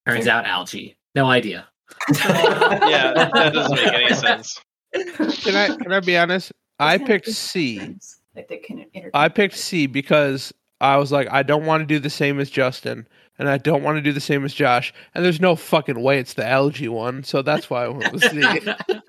turns 0.07 0.27
out 0.27 0.45
algae. 0.45 0.97
No 1.15 1.27
idea. 1.27 1.67
Yeah, 2.09 3.13
that, 3.13 3.31
that 3.33 3.53
doesn't 3.53 3.75
make 3.75 3.93
any 3.93 4.13
sense. 4.15 4.59
Can 4.93 5.55
I 5.55 5.67
can 5.75 5.91
I 5.91 5.99
be 5.99 6.17
honest? 6.17 6.51
I 6.79 6.97
picked 6.97 7.27
C. 7.27 7.95
Like 8.35 8.47
they 8.47 8.57
can 8.57 8.85
I 9.13 9.27
picked 9.27 9.55
C 9.57 9.87
because 9.87 10.53
I 10.81 10.97
was 10.97 11.11
like, 11.11 11.27
I 11.31 11.43
don't 11.43 11.65
want 11.65 11.81
to 11.81 11.85
do 11.85 11.99
the 11.99 12.09
same 12.09 12.39
as 12.39 12.49
Justin, 12.49 13.07
and 13.37 13.49
I 13.49 13.57
don't 13.57 13.83
want 13.83 13.97
to 13.97 14.01
do 14.01 14.13
the 14.13 14.21
same 14.21 14.45
as 14.45 14.53
Josh, 14.53 14.93
and 15.13 15.25
there's 15.25 15.41
no 15.41 15.55
fucking 15.55 16.01
way 16.01 16.19
it's 16.19 16.33
the 16.33 16.47
algae 16.47 16.87
one, 16.87 17.23
so 17.23 17.41
that's 17.41 17.69
why 17.69 17.85
I 17.85 17.87
went 17.89 18.13
with 18.13 18.23
C. 18.23 18.41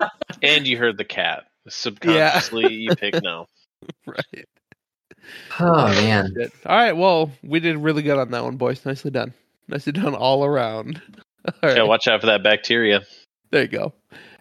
And 0.43 0.65
you 0.65 0.77
heard 0.77 0.97
the 0.97 1.05
cat. 1.05 1.43
Subconsciously 1.67 2.73
you 2.73 2.95
pick 2.95 3.21
no. 3.21 3.45
right. 4.07 4.45
Oh 5.59 5.87
man. 5.87 6.33
All 6.65 6.75
right. 6.75 6.93
Well, 6.93 7.31
we 7.43 7.59
did 7.59 7.77
really 7.77 8.01
good 8.01 8.17
on 8.17 8.31
that 8.31 8.43
one, 8.43 8.57
boys. 8.57 8.85
Nicely 8.85 9.11
done. 9.11 9.33
Nicely 9.67 9.91
done 9.91 10.15
all 10.15 10.43
around. 10.43 11.01
All 11.45 11.53
right. 11.63 11.77
Yeah, 11.77 11.83
watch 11.83 12.07
out 12.07 12.21
for 12.21 12.27
that 12.27 12.43
bacteria. 12.43 13.01
There 13.49 13.63
you 13.63 13.67
go. 13.67 13.93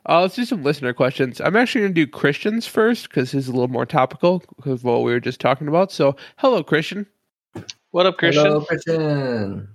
Uh, 0.07 0.21
let's 0.23 0.35
do 0.35 0.45
some 0.45 0.63
listener 0.63 0.93
questions. 0.93 1.41
I'm 1.41 1.57
actually 1.57 1.83
going 1.83 1.95
to 1.95 2.05
do 2.05 2.11
Christian's 2.11 2.67
first 2.67 3.09
because 3.09 3.33
he's 3.33 3.49
a 3.49 3.53
little 3.53 3.69
more 3.69 3.87
topical 3.87 4.43
because 4.57 4.83
what 4.83 5.03
we 5.03 5.13
were 5.13 5.21
just 5.21 5.41
talking 5.41 5.69
about. 5.69 5.93
So, 5.93 6.17
hello, 6.37 6.63
Christian. 6.63 7.07
What 7.93 8.07
up, 8.07 8.19
Christian? 8.19 8.45
Hello, 8.45 8.61
Christian. 8.61 9.69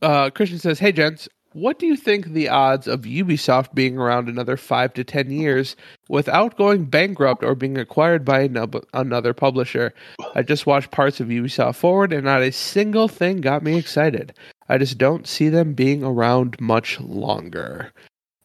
Uh, 0.00 0.30
Christian 0.30 0.58
says, 0.58 0.78
"Hey, 0.78 0.92
gents, 0.92 1.28
what 1.52 1.78
do 1.78 1.86
you 1.86 1.94
think 1.94 2.26
the 2.26 2.48
odds 2.48 2.88
of 2.88 3.02
Ubisoft 3.02 3.74
being 3.74 3.98
around 3.98 4.28
another 4.28 4.56
five 4.56 4.94
to 4.94 5.04
ten 5.04 5.30
years 5.30 5.76
without 6.08 6.56
going 6.56 6.86
bankrupt 6.86 7.44
or 7.44 7.54
being 7.54 7.76
acquired 7.76 8.24
by 8.24 8.44
ano- 8.44 8.80
another 8.94 9.34
publisher? 9.34 9.92
I 10.34 10.42
just 10.42 10.66
watched 10.66 10.90
parts 10.90 11.20
of 11.20 11.28
Ubisoft 11.28 11.76
Forward, 11.76 12.14
and 12.14 12.24
not 12.24 12.40
a 12.40 12.50
single 12.50 13.08
thing 13.08 13.42
got 13.42 13.62
me 13.62 13.76
excited. 13.76 14.32
I 14.70 14.78
just 14.78 14.96
don't 14.96 15.26
see 15.26 15.50
them 15.50 15.74
being 15.74 16.02
around 16.02 16.60
much 16.60 16.98
longer." 16.98 17.92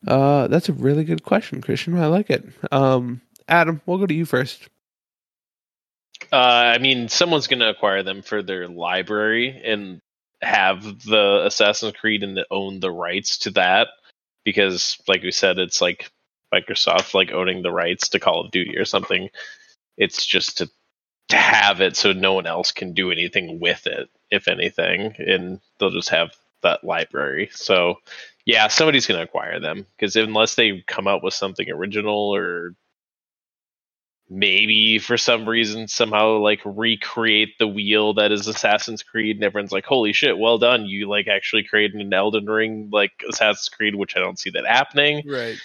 Uh, 0.06 0.48
that's 0.48 0.68
a 0.68 0.74
really 0.74 1.06
good 1.06 1.24
question, 1.24 1.62
Christian. 1.62 1.98
I 1.98 2.08
like 2.08 2.30
it. 2.30 2.44
Um, 2.72 3.22
Adam, 3.48 3.82
we'll 3.86 3.98
go 3.98 4.06
to 4.06 4.14
you 4.14 4.26
first. 4.26 4.68
Uh, 6.32 6.36
I 6.36 6.78
mean, 6.80 7.10
someone's 7.10 7.48
going 7.48 7.60
to 7.60 7.70
acquire 7.70 8.04
them 8.04 8.22
for 8.22 8.42
their 8.44 8.68
library 8.68 9.62
and 9.64 10.02
have 10.42 10.84
the 11.04 11.44
Assassin's 11.46 11.94
Creed 11.94 12.24
and 12.24 12.40
own 12.52 12.80
the 12.80 12.92
rights 12.92 13.40
to 13.40 13.52
that 13.52 13.88
because, 14.44 14.98
like 15.08 15.24
we 15.24 15.32
said, 15.32 15.58
it's 15.58 15.82
like 15.82 16.12
Microsoft 16.54 17.14
like 17.14 17.32
owning 17.32 17.62
the 17.62 17.72
rights 17.72 18.10
to 18.10 18.20
Call 18.20 18.42
of 18.46 18.52
Duty 18.52 18.78
or 18.78 18.86
something. 18.86 19.30
It's 19.98 20.26
just 20.26 20.60
to 20.60 20.70
to 21.30 21.38
have 21.38 21.82
it 21.82 21.98
so 21.98 22.14
no 22.14 22.34
one 22.34 22.48
else 22.48 22.72
can 22.72 22.94
do 22.94 23.12
anything 23.12 23.60
with 23.60 23.86
it, 23.86 24.10
if 24.32 24.48
anything, 24.48 25.14
and 25.18 25.60
they'll 25.78 25.90
just 25.90 26.10
have 26.10 26.32
that 26.64 26.84
library. 26.84 27.50
So, 27.52 27.96
yeah, 28.46 28.70
somebody's 28.70 29.06
going 29.06 29.18
to 29.20 29.26
acquire 29.26 29.60
them 29.60 29.86
because 29.98 30.16
unless 30.16 30.56
they 30.56 30.84
come 30.88 31.08
out 31.08 31.24
with 31.24 31.34
something 31.34 31.70
original 31.70 32.34
or 32.34 32.76
maybe 34.30 35.00
for 35.00 35.18
some 35.18 35.48
reason 35.48 35.88
somehow 35.88 36.38
like 36.38 36.60
recreate 36.66 37.58
the 37.60 37.68
wheel 37.68 38.14
that 38.16 38.32
is 38.32 38.48
Assassin's 38.48 39.02
Creed 39.04 39.38
and 39.38 39.44
everyone's 39.46 39.72
like, 39.72 39.86
holy 39.86 40.12
shit, 40.14 40.38
well 40.38 40.58
done. 40.58 40.86
You 40.86 41.08
like 41.10 41.28
actually 41.28 41.64
created 41.64 42.02
an 42.02 42.14
Elden 42.14 42.46
Ring 42.46 42.90
like 42.92 43.12
Assassin's 43.30 43.70
Creed, 43.70 43.96
which 43.96 44.18
I 44.18 44.20
don't 44.20 44.38
see 44.40 44.50
that 44.52 44.66
happening. 44.66 45.24
Right. 45.26 45.56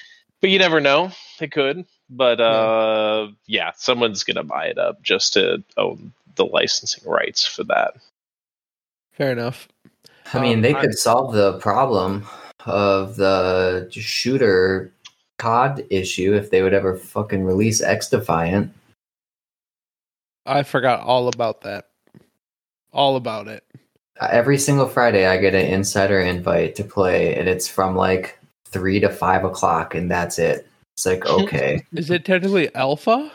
But 0.40 0.51
you 0.51 0.59
never 0.59 0.80
know. 0.80 1.10
It 1.40 1.51
could. 1.52 1.84
But 2.09 2.40
uh 2.40 3.28
yeah, 3.47 3.72
someone's 3.76 4.22
gonna 4.24 4.44
buy 4.44 4.66
it 4.66 4.78
up 4.78 5.02
just 5.02 5.32
to 5.34 5.62
own 5.76 6.12
the 6.36 6.44
licensing 6.47 7.09
rights 7.10 7.44
for 7.47 7.64
that. 7.64 7.94
Fair 9.12 9.32
enough. 9.32 9.68
I 10.32 10.40
mean, 10.40 10.56
Um, 10.59 10.62
they 10.62 10.74
I- 10.74 10.80
could 10.80 10.94
solve 10.94 11.34
the 11.34 11.59
problem 11.59 12.26
of 12.64 13.16
the 13.16 13.89
shooter 13.90 14.93
COD 15.43 15.85
issue 15.90 16.35
if 16.35 16.51
they 16.51 16.62
would 16.62 16.73
ever 16.73 16.97
fucking 16.97 17.43
release 17.43 17.82
XDefiant. 17.82 18.70
I 20.47 20.62
forgot 20.62 21.01
all 21.01 21.27
about 21.27 21.62
that. 21.62 21.89
All 22.93 23.16
about 23.16 23.48
it. 23.48 23.64
Uh, 24.20 24.28
Every 24.31 24.56
single 24.56 24.86
Friday, 24.86 25.27
I 25.27 25.39
get 25.39 25.55
an 25.55 25.66
insider 25.66 26.20
invite 26.20 26.77
to 26.77 26.85
play, 26.85 27.35
and 27.35 27.48
it's 27.48 27.66
from 27.66 27.97
like 27.97 28.39
three 28.66 29.01
to 29.01 29.09
five 29.09 29.44
o'clock, 29.44 29.97
and 29.97 30.09
that's 30.09 30.39
it. 30.39 30.69
It's 30.94 31.06
like 31.06 31.27
okay, 31.40 31.82
Is 31.93 32.10
it 32.10 32.24
technically 32.24 32.73
alpha? 32.77 33.32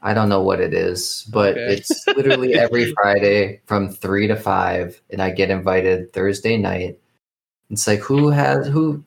I 0.00 0.14
don't 0.14 0.28
know 0.28 0.42
what 0.42 0.60
it 0.60 0.74
is, 0.74 1.26
but 1.32 1.56
Okay. 1.56 1.74
it's 1.74 2.06
literally 2.08 2.54
every 2.54 2.92
Friday 3.02 3.60
from 3.66 3.88
three 3.88 4.28
to 4.28 4.36
five, 4.36 5.00
and 5.10 5.20
I 5.20 5.30
get 5.30 5.50
invited 5.50 6.12
Thursday 6.12 6.56
night. 6.56 7.00
It's 7.70 7.86
like 7.88 8.00
who 8.00 8.28
has 8.30 8.68
who? 8.68 9.02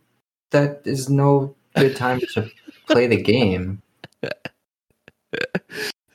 That 0.52 0.82
is 0.86 1.10
no 1.10 1.56
good 1.76 1.96
time 1.96 2.20
to 2.34 2.50
play 2.88 3.08
the 3.08 3.22
game. 3.22 3.82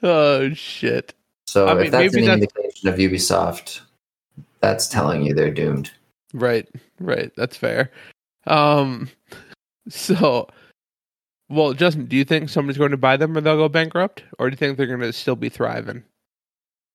Oh 0.03 0.55
shit. 0.55 1.13
So 1.47 1.69
I 1.69 1.75
mean, 1.75 1.87
if 1.87 1.93
that's 1.93 2.15
maybe 2.15 2.27
any 2.27 2.41
that's- 2.41 2.57
indication 2.57 2.89
of 2.89 2.95
Ubisoft, 2.95 3.81
that's 4.61 4.89
telling 4.89 5.23
you 5.23 5.35
they're 5.35 5.51
doomed. 5.51 5.91
Right, 6.33 6.67
right. 6.99 7.31
That's 7.37 7.55
fair. 7.57 7.91
Um 8.47 9.11
so 9.91 10.49
well, 11.51 11.75
Justin, 11.75 12.07
do 12.07 12.17
you 12.17 12.25
think 12.25 12.49
somebody's 12.49 12.79
going 12.79 12.93
to 12.93 12.97
buy 12.97 13.17
them 13.17 13.37
or 13.37 13.41
they'll 13.41 13.57
go 13.57 13.69
bankrupt? 13.69 14.23
Or 14.39 14.49
do 14.49 14.55
you 14.55 14.57
think 14.57 14.79
they're 14.79 14.87
gonna 14.87 15.13
still 15.13 15.37
be 15.37 15.49
thriving? 15.49 16.05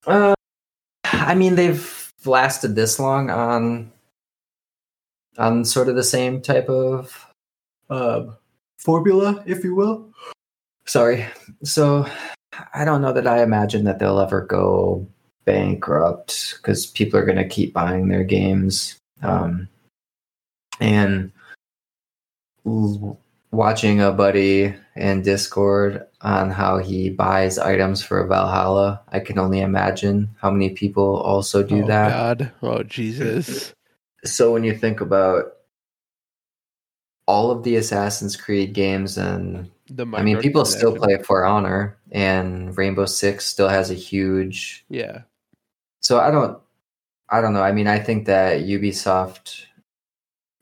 Uh, 0.07 0.33
I 1.03 1.35
mean, 1.35 1.55
they've 1.55 2.11
lasted 2.25 2.75
this 2.75 2.97
long 2.97 3.29
on 3.29 3.91
on 5.37 5.65
sort 5.65 5.89
of 5.89 5.95
the 5.95 6.03
same 6.03 6.41
type 6.41 6.69
of 6.69 7.27
um, 7.89 8.37
formula, 8.77 9.43
if 9.45 9.63
you 9.63 9.75
will. 9.75 10.09
Sorry. 10.85 11.25
So 11.63 12.05
I 12.73 12.85
don't 12.85 13.01
know 13.01 13.13
that 13.13 13.27
I 13.27 13.41
imagine 13.43 13.85
that 13.85 13.99
they'll 13.99 14.19
ever 14.19 14.41
go 14.41 15.07
bankrupt 15.45 16.55
because 16.57 16.85
people 16.85 17.19
are 17.19 17.25
going 17.25 17.37
to 17.37 17.47
keep 17.47 17.73
buying 17.73 18.07
their 18.07 18.23
games. 18.23 18.97
Um, 19.21 19.69
and 20.79 21.31
l- 22.65 23.19
watching 23.51 24.01
a 24.01 24.11
buddy 24.11 24.75
in 24.95 25.21
Discord 25.21 26.05
on 26.21 26.49
how 26.49 26.77
he 26.77 27.09
buys 27.09 27.57
items 27.57 28.03
for 28.03 28.25
Valhalla, 28.27 29.01
I 29.09 29.19
can 29.19 29.39
only 29.39 29.61
imagine 29.61 30.29
how 30.41 30.51
many 30.51 30.71
people 30.71 31.17
also 31.17 31.63
do 31.63 31.83
oh, 31.83 31.87
that. 31.87 32.09
God. 32.09 32.51
Oh 32.61 32.83
Jesus. 32.83 33.73
So 34.23 34.51
when 34.51 34.63
you 34.63 34.75
think 34.75 35.01
about 35.01 35.53
all 37.27 37.51
of 37.51 37.63
the 37.63 37.75
Assassin's 37.77 38.35
Creed 38.35 38.73
games 38.73 39.17
and 39.17 39.69
The 39.89 40.05
I 40.13 40.21
mean 40.23 40.39
people 40.39 40.65
still 40.65 40.95
play 40.95 41.17
For 41.23 41.45
Honor 41.45 41.97
and 42.11 42.77
Rainbow 42.77 43.05
Six 43.05 43.45
still 43.45 43.69
has 43.69 43.89
a 43.91 43.95
huge 43.95 44.85
Yeah. 44.89 45.21
so 46.01 46.19
I 46.19 46.29
don't 46.31 46.59
I 47.29 47.41
don't 47.41 47.53
know. 47.53 47.63
I 47.63 47.71
mean 47.71 47.87
I 47.87 47.97
think 47.99 48.25
that 48.27 48.61
Ubisoft 48.61 49.65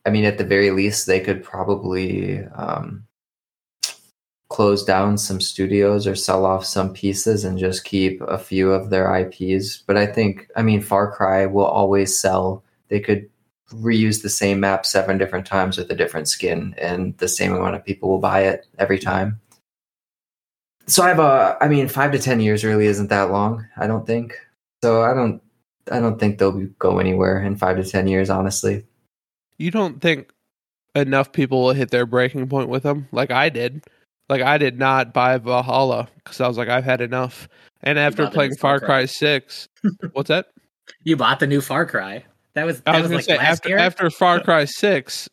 I 0.05 0.09
mean 0.09 0.25
at 0.25 0.37
the 0.37 0.45
very 0.45 0.71
least 0.71 1.05
they 1.05 1.19
could 1.19 1.43
probably 1.43 2.43
um 2.55 3.05
close 4.49 4.83
down 4.85 5.17
some 5.17 5.41
studios 5.41 6.05
or 6.05 6.15
sell 6.15 6.45
off 6.45 6.63
some 6.63 6.93
pieces 6.93 7.43
and 7.43 7.57
just 7.57 7.83
keep 7.85 8.21
a 8.21 8.37
few 8.37 8.71
of 8.71 8.91
their 8.91 9.09
IPs. 9.17 9.83
But 9.87 9.97
I 9.97 10.05
think 10.05 10.47
I 10.55 10.61
mean 10.61 10.79
Far 10.81 11.11
Cry 11.11 11.45
will 11.45 11.65
always 11.65 12.17
sell. 12.17 12.63
They 12.89 12.99
could 12.99 13.27
reuse 13.73 14.21
the 14.21 14.29
same 14.29 14.59
map 14.59 14.85
seven 14.85 15.17
different 15.17 15.45
times 15.45 15.77
with 15.77 15.91
a 15.91 15.95
different 15.95 16.27
skin 16.27 16.75
and 16.77 17.17
the 17.17 17.27
same 17.27 17.53
amount 17.53 17.75
of 17.75 17.85
people 17.85 18.09
will 18.09 18.19
buy 18.19 18.41
it 18.41 18.65
every 18.79 18.99
time. 18.99 19.39
So 20.87 21.03
I 21.03 21.09
have 21.09 21.19
a 21.19 21.57
I 21.61 21.67
mean 21.67 21.87
5 21.87 22.11
to 22.11 22.19
10 22.19 22.39
years 22.39 22.63
really 22.63 22.87
isn't 22.87 23.09
that 23.09 23.31
long, 23.31 23.65
I 23.77 23.87
don't 23.87 24.05
think. 24.05 24.35
So 24.83 25.03
I 25.03 25.13
don't 25.13 25.41
I 25.91 25.99
don't 25.99 26.19
think 26.19 26.37
they'll 26.37 26.51
be- 26.51 26.73
go 26.79 26.99
anywhere 26.99 27.41
in 27.41 27.55
5 27.55 27.77
to 27.77 27.83
10 27.83 28.07
years 28.07 28.29
honestly. 28.29 28.85
You 29.57 29.71
don't 29.71 30.01
think 30.01 30.31
enough 30.95 31.31
people 31.31 31.63
will 31.63 31.73
hit 31.73 31.91
their 31.91 32.05
breaking 32.05 32.47
point 32.49 32.69
with 32.69 32.83
them 32.83 33.07
like 33.11 33.31
I 33.31 33.49
did? 33.49 33.85
Like 34.29 34.41
I 34.41 34.57
did 34.57 34.77
not 34.79 35.13
buy 35.13 35.37
Valhalla 35.37 36.07
because 36.15 36.41
I 36.41 36.47
was 36.47 36.57
like 36.57 36.69
I've 36.69 36.85
had 36.85 37.01
enough. 37.01 37.47
And 37.81 37.99
after 37.99 38.29
playing 38.29 38.55
Far 38.55 38.79
Far 38.79 38.79
Cry. 38.79 38.87
Cry 38.87 39.05
Six, 39.05 39.67
what's 40.11 40.29
that? 40.29 40.47
You 41.05 41.15
bought 41.15 41.39
the 41.39 41.47
new 41.47 41.61
Far 41.61 41.85
Cry. 41.85 42.25
That 42.55 42.65
was 42.65 42.81
I 42.85 42.99
was, 42.99 43.03
was, 43.03 43.09
gonna 43.09 43.15
like 43.15 43.25
say 43.25 43.37
last 43.37 43.51
after 43.51 43.69
year. 43.69 43.77
after 43.77 44.09
Far 44.09 44.39
Cry 44.39 44.65
Six. 44.65 45.29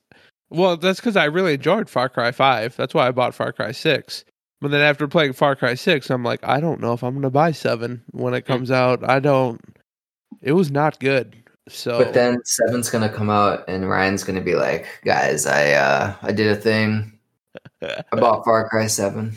Well, 0.49 0.77
that's 0.77 1.01
because 1.01 1.17
I 1.17 1.25
really 1.27 1.55
enjoyed 1.55 1.89
Far 1.89 2.09
Cry 2.09 2.33
Five. 2.33 2.77
That's 2.77 2.95
why 2.95 3.07
I 3.07 3.11
bought 3.11 3.35
Far 3.35 3.53
Cry 3.53 3.73
Six. 3.73 4.25
But 4.61 4.71
then 4.71 4.81
after 4.81 5.09
playing 5.09 5.35
Far 5.35 5.57
Cry 5.57 5.75
Six, 5.75 6.11
I'm 6.11 6.25
like, 6.25 6.41
I 6.43 6.61
don't 6.61 6.81
know 6.81 6.93
if 6.93 7.03
I'm 7.03 7.15
gonna 7.15 7.31
buy 7.31 7.53
Seven 7.53 8.03
when 8.11 8.35
it 8.35 8.47
comes 8.47 8.71
out. 8.71 9.09
I 9.09 9.21
don't. 9.21 9.61
It 10.43 10.53
was 10.53 10.71
not 10.71 10.99
good. 11.01 11.37
So, 11.69 11.99
But 11.99 12.15
then 12.15 12.39
7's 12.39 12.91
going 12.91 13.09
to 13.09 13.15
come 13.15 13.31
out 13.31 13.65
and 13.69 13.89
Ryan's 13.89 14.25
going 14.25 14.39
to 14.39 14.45
be 14.45 14.55
like, 14.55 14.87
"Guys, 15.05 15.47
I 15.47 15.73
uh 15.73 16.15
I 16.23 16.33
did 16.33 16.49
a 16.49 16.57
thing. 16.57 17.13
I 17.83 18.03
bought 18.13 18.45
Far 18.45 18.69
Cry 18.69 18.87
7." 18.87 19.37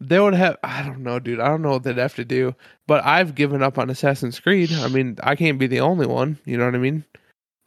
they 0.00 0.18
would 0.18 0.34
have. 0.34 0.56
I 0.62 0.82
don't 0.82 1.00
know, 1.00 1.18
dude. 1.18 1.40
I 1.40 1.48
don't 1.48 1.62
know 1.62 1.72
what 1.72 1.82
they'd 1.82 1.98
have 1.98 2.14
to 2.16 2.24
do. 2.24 2.54
But 2.86 3.04
I've 3.04 3.34
given 3.34 3.62
up 3.62 3.78
on 3.78 3.90
Assassin's 3.90 4.40
Creed. 4.40 4.72
I 4.72 4.88
mean, 4.88 5.16
I 5.22 5.36
can't 5.36 5.58
be 5.58 5.66
the 5.66 5.80
only 5.80 6.06
one. 6.06 6.38
You 6.44 6.56
know 6.56 6.64
what 6.64 6.74
I 6.74 6.78
mean? 6.78 7.04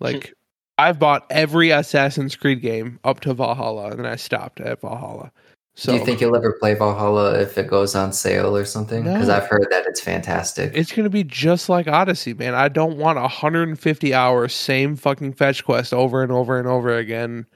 Like, 0.03 0.33
I've 0.77 0.99
bought 0.99 1.25
every 1.29 1.71
Assassin's 1.71 2.35
Creed 2.35 2.61
game 2.61 2.99
up 3.03 3.21
to 3.21 3.33
Valhalla, 3.33 3.89
and 3.91 3.99
then 3.99 4.05
I 4.05 4.15
stopped 4.15 4.59
at 4.59 4.81
Valhalla. 4.81 5.31
So 5.75 5.91
Do 5.91 5.97
you 5.97 6.05
think 6.05 6.21
you'll 6.21 6.35
ever 6.35 6.53
play 6.53 6.75
Valhalla 6.75 7.39
if 7.39 7.57
it 7.57 7.67
goes 7.67 7.95
on 7.95 8.13
sale 8.13 8.55
or 8.55 8.63
something? 8.63 9.03
Because 9.03 9.27
No. 9.27 9.35
I've 9.37 9.47
heard 9.47 9.67
that 9.71 9.87
it's 9.87 10.01
fantastic. 10.01 10.71
It's 10.75 10.91
gonna 10.91 11.09
be 11.09 11.23
just 11.23 11.67
like 11.67 11.87
Odyssey, 11.87 12.35
man. 12.35 12.53
I 12.53 12.67
don't 12.67 12.97
want 12.97 13.19
150 13.19 14.13
hours, 14.13 14.53
same 14.53 14.95
fucking 14.95 15.33
fetch 15.33 15.63
quest 15.65 15.91
over 15.91 16.21
and 16.21 16.31
over 16.31 16.59
and 16.59 16.67
over 16.67 16.95
again. 16.95 17.47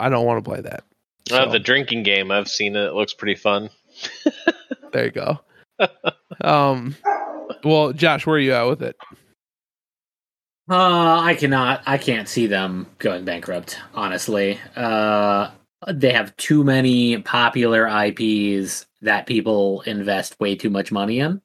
I 0.00 0.08
don't 0.08 0.24
want 0.24 0.42
to 0.42 0.50
play 0.50 0.62
that. 0.62 0.84
Uh, 1.30 1.44
the 1.50 1.58
drinking 1.58 2.04
game, 2.04 2.30
I've 2.30 2.48
seen 2.48 2.74
it. 2.74 2.86
It 2.86 2.94
looks 2.94 3.12
pretty 3.12 3.34
fun. 3.34 3.68
there 4.92 5.04
you 5.06 5.10
go. 5.10 5.38
um, 6.40 6.96
well, 7.64 7.92
Josh, 7.92 8.26
where 8.26 8.36
are 8.36 8.40
you 8.40 8.54
at 8.54 8.62
with 8.62 8.82
it? 8.82 8.96
Uh, 10.68 11.20
I 11.22 11.34
cannot. 11.34 11.82
I 11.86 11.96
can't 11.98 12.28
see 12.28 12.46
them 12.46 12.86
going 12.98 13.24
bankrupt. 13.24 13.78
Honestly, 13.94 14.60
uh, 14.76 15.50
they 15.90 16.12
have 16.12 16.36
too 16.36 16.62
many 16.62 17.22
popular 17.22 17.86
IPs 17.86 18.86
that 19.00 19.26
people 19.26 19.80
invest 19.82 20.38
way 20.40 20.56
too 20.56 20.68
much 20.70 20.92
money 20.92 21.20
in. 21.20 21.40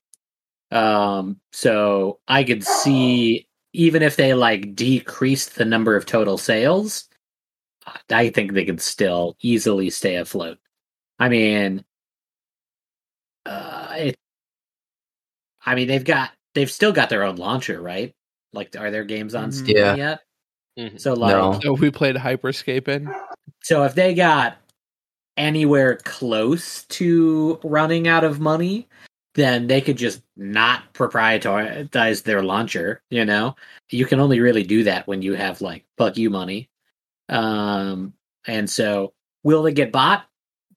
Um, 0.71 1.39
so 1.53 2.19
I 2.27 2.43
could 2.43 2.63
see 2.65 3.47
even 3.73 4.03
if 4.03 4.17
they 4.17 4.33
like 4.35 4.75
decreased 4.75 5.55
the 5.55 5.65
number 5.65 5.95
of 5.95 6.05
total 6.05 6.37
sales, 6.37 7.09
I 8.09 8.29
think 8.29 8.53
they 8.53 8.65
could 8.65 8.81
still 8.81 9.37
easily 9.41 9.89
stay 9.89 10.15
afloat. 10.17 10.59
I 11.19 11.29
mean, 11.29 11.85
uh, 13.45 13.93
it. 13.97 14.15
I 15.65 15.73
mean, 15.75 15.87
they've 15.87 16.03
got 16.03 16.31
they've 16.53 16.69
still 16.71 16.91
got 16.91 17.09
their 17.09 17.23
own 17.23 17.37
launcher, 17.37 17.81
right? 17.81 18.13
Like, 18.53 18.75
are 18.77 18.91
there 18.91 19.03
games 19.03 19.35
on 19.35 19.49
Mhm. 19.49 19.53
Steam 19.53 19.77
Yeah. 19.77 19.95
yet? 19.95 20.19
Mhm. 20.77 20.99
So, 20.99 21.13
like, 21.13 21.35
No. 21.35 21.59
So 21.61 21.73
we 21.73 21.91
played 21.91 22.15
Hyperscape 22.15 22.87
in. 22.87 23.13
so 23.63 23.83
if 23.83 23.95
they 23.95 24.13
got 24.13 24.57
anywhere 25.37 25.97
close 26.03 26.83
to 26.85 27.59
running 27.63 28.07
out 28.07 28.23
of 28.23 28.39
money, 28.39 28.87
then 29.35 29.65
they 29.65 29.81
could 29.81 29.97
just 29.97 30.21
not 30.37 30.93
proprietarize 30.93 32.23
their 32.23 32.43
launcher. 32.43 33.01
You 33.09 33.25
know, 33.25 33.55
you 33.89 34.05
can 34.05 34.19
only 34.19 34.39
really 34.39 34.63
do 34.63 34.83
that 34.83 35.07
when 35.07 35.23
you 35.23 35.33
have 35.33 35.59
like 35.61 35.85
fuck 35.97 36.17
you 36.17 36.29
money. 36.29 36.69
Um, 37.29 38.13
and 38.45 38.69
so 38.69 39.13
will 39.43 39.63
they 39.63 39.73
get 39.73 39.91
bought? 39.91 40.25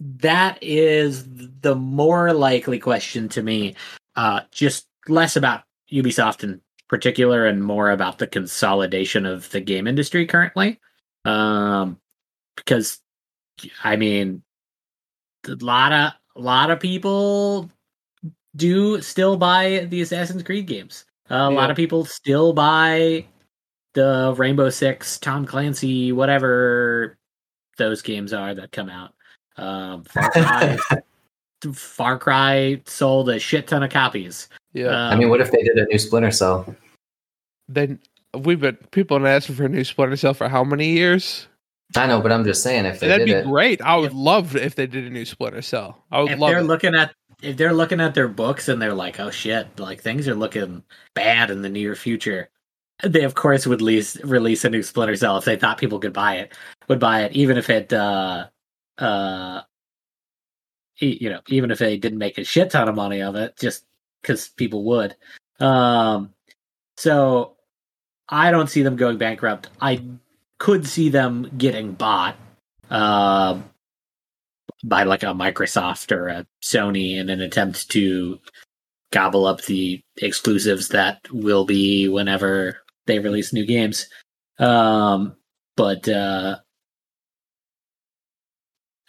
That 0.00 0.58
is 0.62 1.26
the 1.60 1.74
more 1.74 2.32
likely 2.32 2.78
question 2.78 3.28
to 3.30 3.42
me. 3.42 3.74
Uh, 4.14 4.40
just 4.50 4.86
less 5.08 5.36
about 5.36 5.64
Ubisoft 5.92 6.42
in 6.44 6.60
particular 6.88 7.46
and 7.46 7.62
more 7.62 7.90
about 7.90 8.18
the 8.18 8.26
consolidation 8.26 9.26
of 9.26 9.50
the 9.50 9.60
game 9.60 9.86
industry 9.86 10.26
currently. 10.26 10.80
Um, 11.24 11.98
because 12.56 13.00
I 13.82 13.96
mean, 13.96 14.42
a 15.46 15.56
lot 15.60 15.92
of 15.92 16.12
a 16.36 16.40
lot 16.40 16.70
of 16.70 16.80
people 16.80 17.70
do 18.54 19.00
still 19.00 19.36
buy 19.36 19.86
the 19.90 20.02
Assassin's 20.02 20.42
Creed 20.42 20.66
games. 20.66 21.04
a 21.28 21.50
lot 21.50 21.70
of 21.70 21.76
people 21.76 22.04
still 22.04 22.52
buy 22.52 23.26
the 23.94 24.34
Rainbow 24.36 24.70
Six, 24.70 25.18
Tom 25.18 25.46
Clancy, 25.46 26.12
whatever 26.12 27.18
those 27.78 28.02
games 28.02 28.32
are 28.32 28.54
that 28.54 28.72
come 28.72 28.88
out. 28.88 29.12
Um, 29.56 30.04
Far 30.04 30.30
Cry, 30.32 30.78
Far 31.72 32.18
Cry 32.18 32.80
sold 32.86 33.28
a 33.30 33.38
shit 33.38 33.66
ton 33.66 33.82
of 33.82 33.90
copies. 33.90 34.48
Yeah. 34.72 34.94
I 35.08 35.16
mean, 35.16 35.28
what 35.30 35.40
if 35.40 35.50
they 35.50 35.62
did 35.62 35.78
a 35.78 35.84
new 35.86 35.98
Splinter 35.98 36.30
Cell? 36.30 36.74
then 37.68 37.98
we've 38.44 38.60
been 38.60 38.76
people 38.92 39.16
have 39.16 39.24
been 39.24 39.32
asking 39.32 39.56
for 39.56 39.64
a 39.64 39.68
new 39.68 39.82
Splinter 39.82 40.16
Cell 40.16 40.34
for 40.34 40.48
how 40.48 40.62
many 40.62 40.88
years? 40.90 41.48
I 41.96 42.06
know, 42.06 42.20
but 42.20 42.30
I'm 42.32 42.44
just 42.44 42.62
saying 42.62 42.84
if 42.84 43.00
they 43.00 43.08
That'd 43.08 43.26
did 43.26 43.32
be 43.32 43.38
it. 43.38 43.44
great. 43.46 43.80
I 43.82 43.96
would 43.96 44.10
If- 44.10 44.14
love 44.16 44.56
if 44.56 44.74
they 44.74 44.86
did 44.86 45.04
a 45.04 45.10
new 45.10 45.24
Splinter 45.24 45.62
Cell. 45.62 46.04
I 46.12 46.20
would 46.22 46.32
if 46.32 46.38
love 46.38 46.50
they're 46.50 46.60
it. 46.60 46.64
looking 46.64 46.94
at 46.94 47.14
if 47.42 47.56
they're 47.56 47.72
looking 47.74 48.00
at 48.00 48.14
their 48.14 48.28
books 48.28 48.68
and 48.68 48.80
they're 48.80 48.94
like, 48.94 49.18
oh 49.20 49.30
shit, 49.30 49.66
like 49.78 50.00
things 50.00 50.26
are 50.28 50.34
looking 50.34 50.82
bad 51.14 51.50
in 51.50 51.62
the 51.62 51.68
near 51.68 51.94
future, 51.94 52.48
they 53.02 53.24
of 53.24 53.34
course 53.34 53.66
would 53.66 53.80
release 53.80 54.22
release 54.24 54.64
a 54.64 54.70
new 54.70 54.82
Splinter 54.82 55.16
Cell 55.16 55.36
if 55.38 55.44
they 55.44 55.56
thought 55.56 55.78
people 55.78 55.98
could 55.98 56.12
buy 56.12 56.36
it, 56.36 56.52
would 56.88 57.00
buy 57.00 57.22
it, 57.24 57.32
even 57.32 57.56
if 57.58 57.68
it, 57.70 57.92
uh, 57.92 58.46
uh, 58.98 59.62
you 60.98 61.30
know, 61.30 61.40
even 61.48 61.70
if 61.70 61.78
they 61.78 61.96
didn't 61.96 62.18
make 62.18 62.38
a 62.38 62.44
shit 62.44 62.70
ton 62.70 62.88
of 62.88 62.94
money 62.94 63.22
of 63.22 63.36
it, 63.36 63.56
just 63.58 63.84
because 64.22 64.48
people 64.48 64.84
would. 64.84 65.14
Um, 65.60 66.32
so 66.96 67.56
I 68.28 68.50
don't 68.50 68.68
see 68.68 68.82
them 68.82 68.96
going 68.96 69.18
bankrupt. 69.18 69.68
I 69.80 70.02
could 70.58 70.86
see 70.86 71.08
them 71.08 71.50
getting 71.56 71.92
bought. 71.92 72.36
Um 72.90 73.64
by 74.84 75.02
like 75.02 75.22
a 75.22 75.26
Microsoft 75.26 76.12
or 76.12 76.28
a 76.28 76.46
Sony 76.62 77.16
in 77.16 77.28
an 77.28 77.40
attempt 77.40 77.90
to 77.90 78.38
gobble 79.10 79.46
up 79.46 79.62
the 79.62 80.02
exclusives 80.18 80.88
that 80.88 81.20
will 81.32 81.64
be 81.64 82.08
whenever 82.08 82.78
they 83.06 83.18
release 83.18 83.52
new 83.52 83.66
games. 83.66 84.08
Um, 84.58 85.36
but 85.76 86.08
uh, 86.08 86.58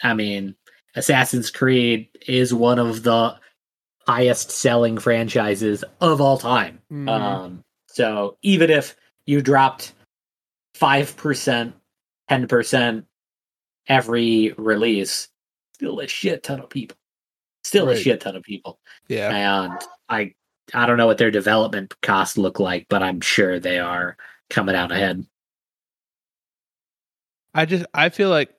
I 0.02 0.14
mean, 0.14 0.56
Assassin's 0.98 1.52
Creed 1.52 2.10
is 2.28 2.54
one 2.54 2.80
of 2.80 3.04
the 3.04 3.38
highest 4.08 4.52
selling 4.52 4.98
franchises 4.98 5.84
of 6.02 6.20
all 6.20 6.38
time. 6.38 6.82
Mhm. 6.92 7.10
Um, 7.10 7.64
so 7.88 8.38
even 8.42 8.70
if 8.70 8.96
you 9.26 9.42
dropped 9.42 9.94
five 10.74 11.16
percent, 11.18 11.76
ten 12.30 12.48
percent 12.48 13.06
every 13.88 14.54
release, 14.58 15.30
still 15.76 16.00
a 16.00 16.08
shit 16.08 16.44
ton 16.44 16.60
of 16.60 16.70
people. 16.70 16.98
Still 17.64 17.90
a 17.90 17.98
shit 17.98 18.22
ton 18.22 18.36
of 18.36 18.44
people. 18.44 18.80
yeah. 19.08 19.30
And 19.70 19.80
I 20.10 20.34
I 20.74 20.86
don't 20.86 20.98
know 20.98 21.06
what 21.08 21.18
their 21.18 21.32
development 21.32 21.94
costs 22.02 22.38
look 22.38 22.60
like, 22.60 22.88
but 22.90 23.04
I'm 23.04 23.22
sure 23.22 23.60
they 23.60 23.80
are 23.80 24.18
coming 24.50 24.76
out 24.76 24.92
ahead. 24.92 25.26
I 27.54 27.66
just 27.66 27.86
I 27.94 28.10
feel 28.10 28.30
like 28.30 28.54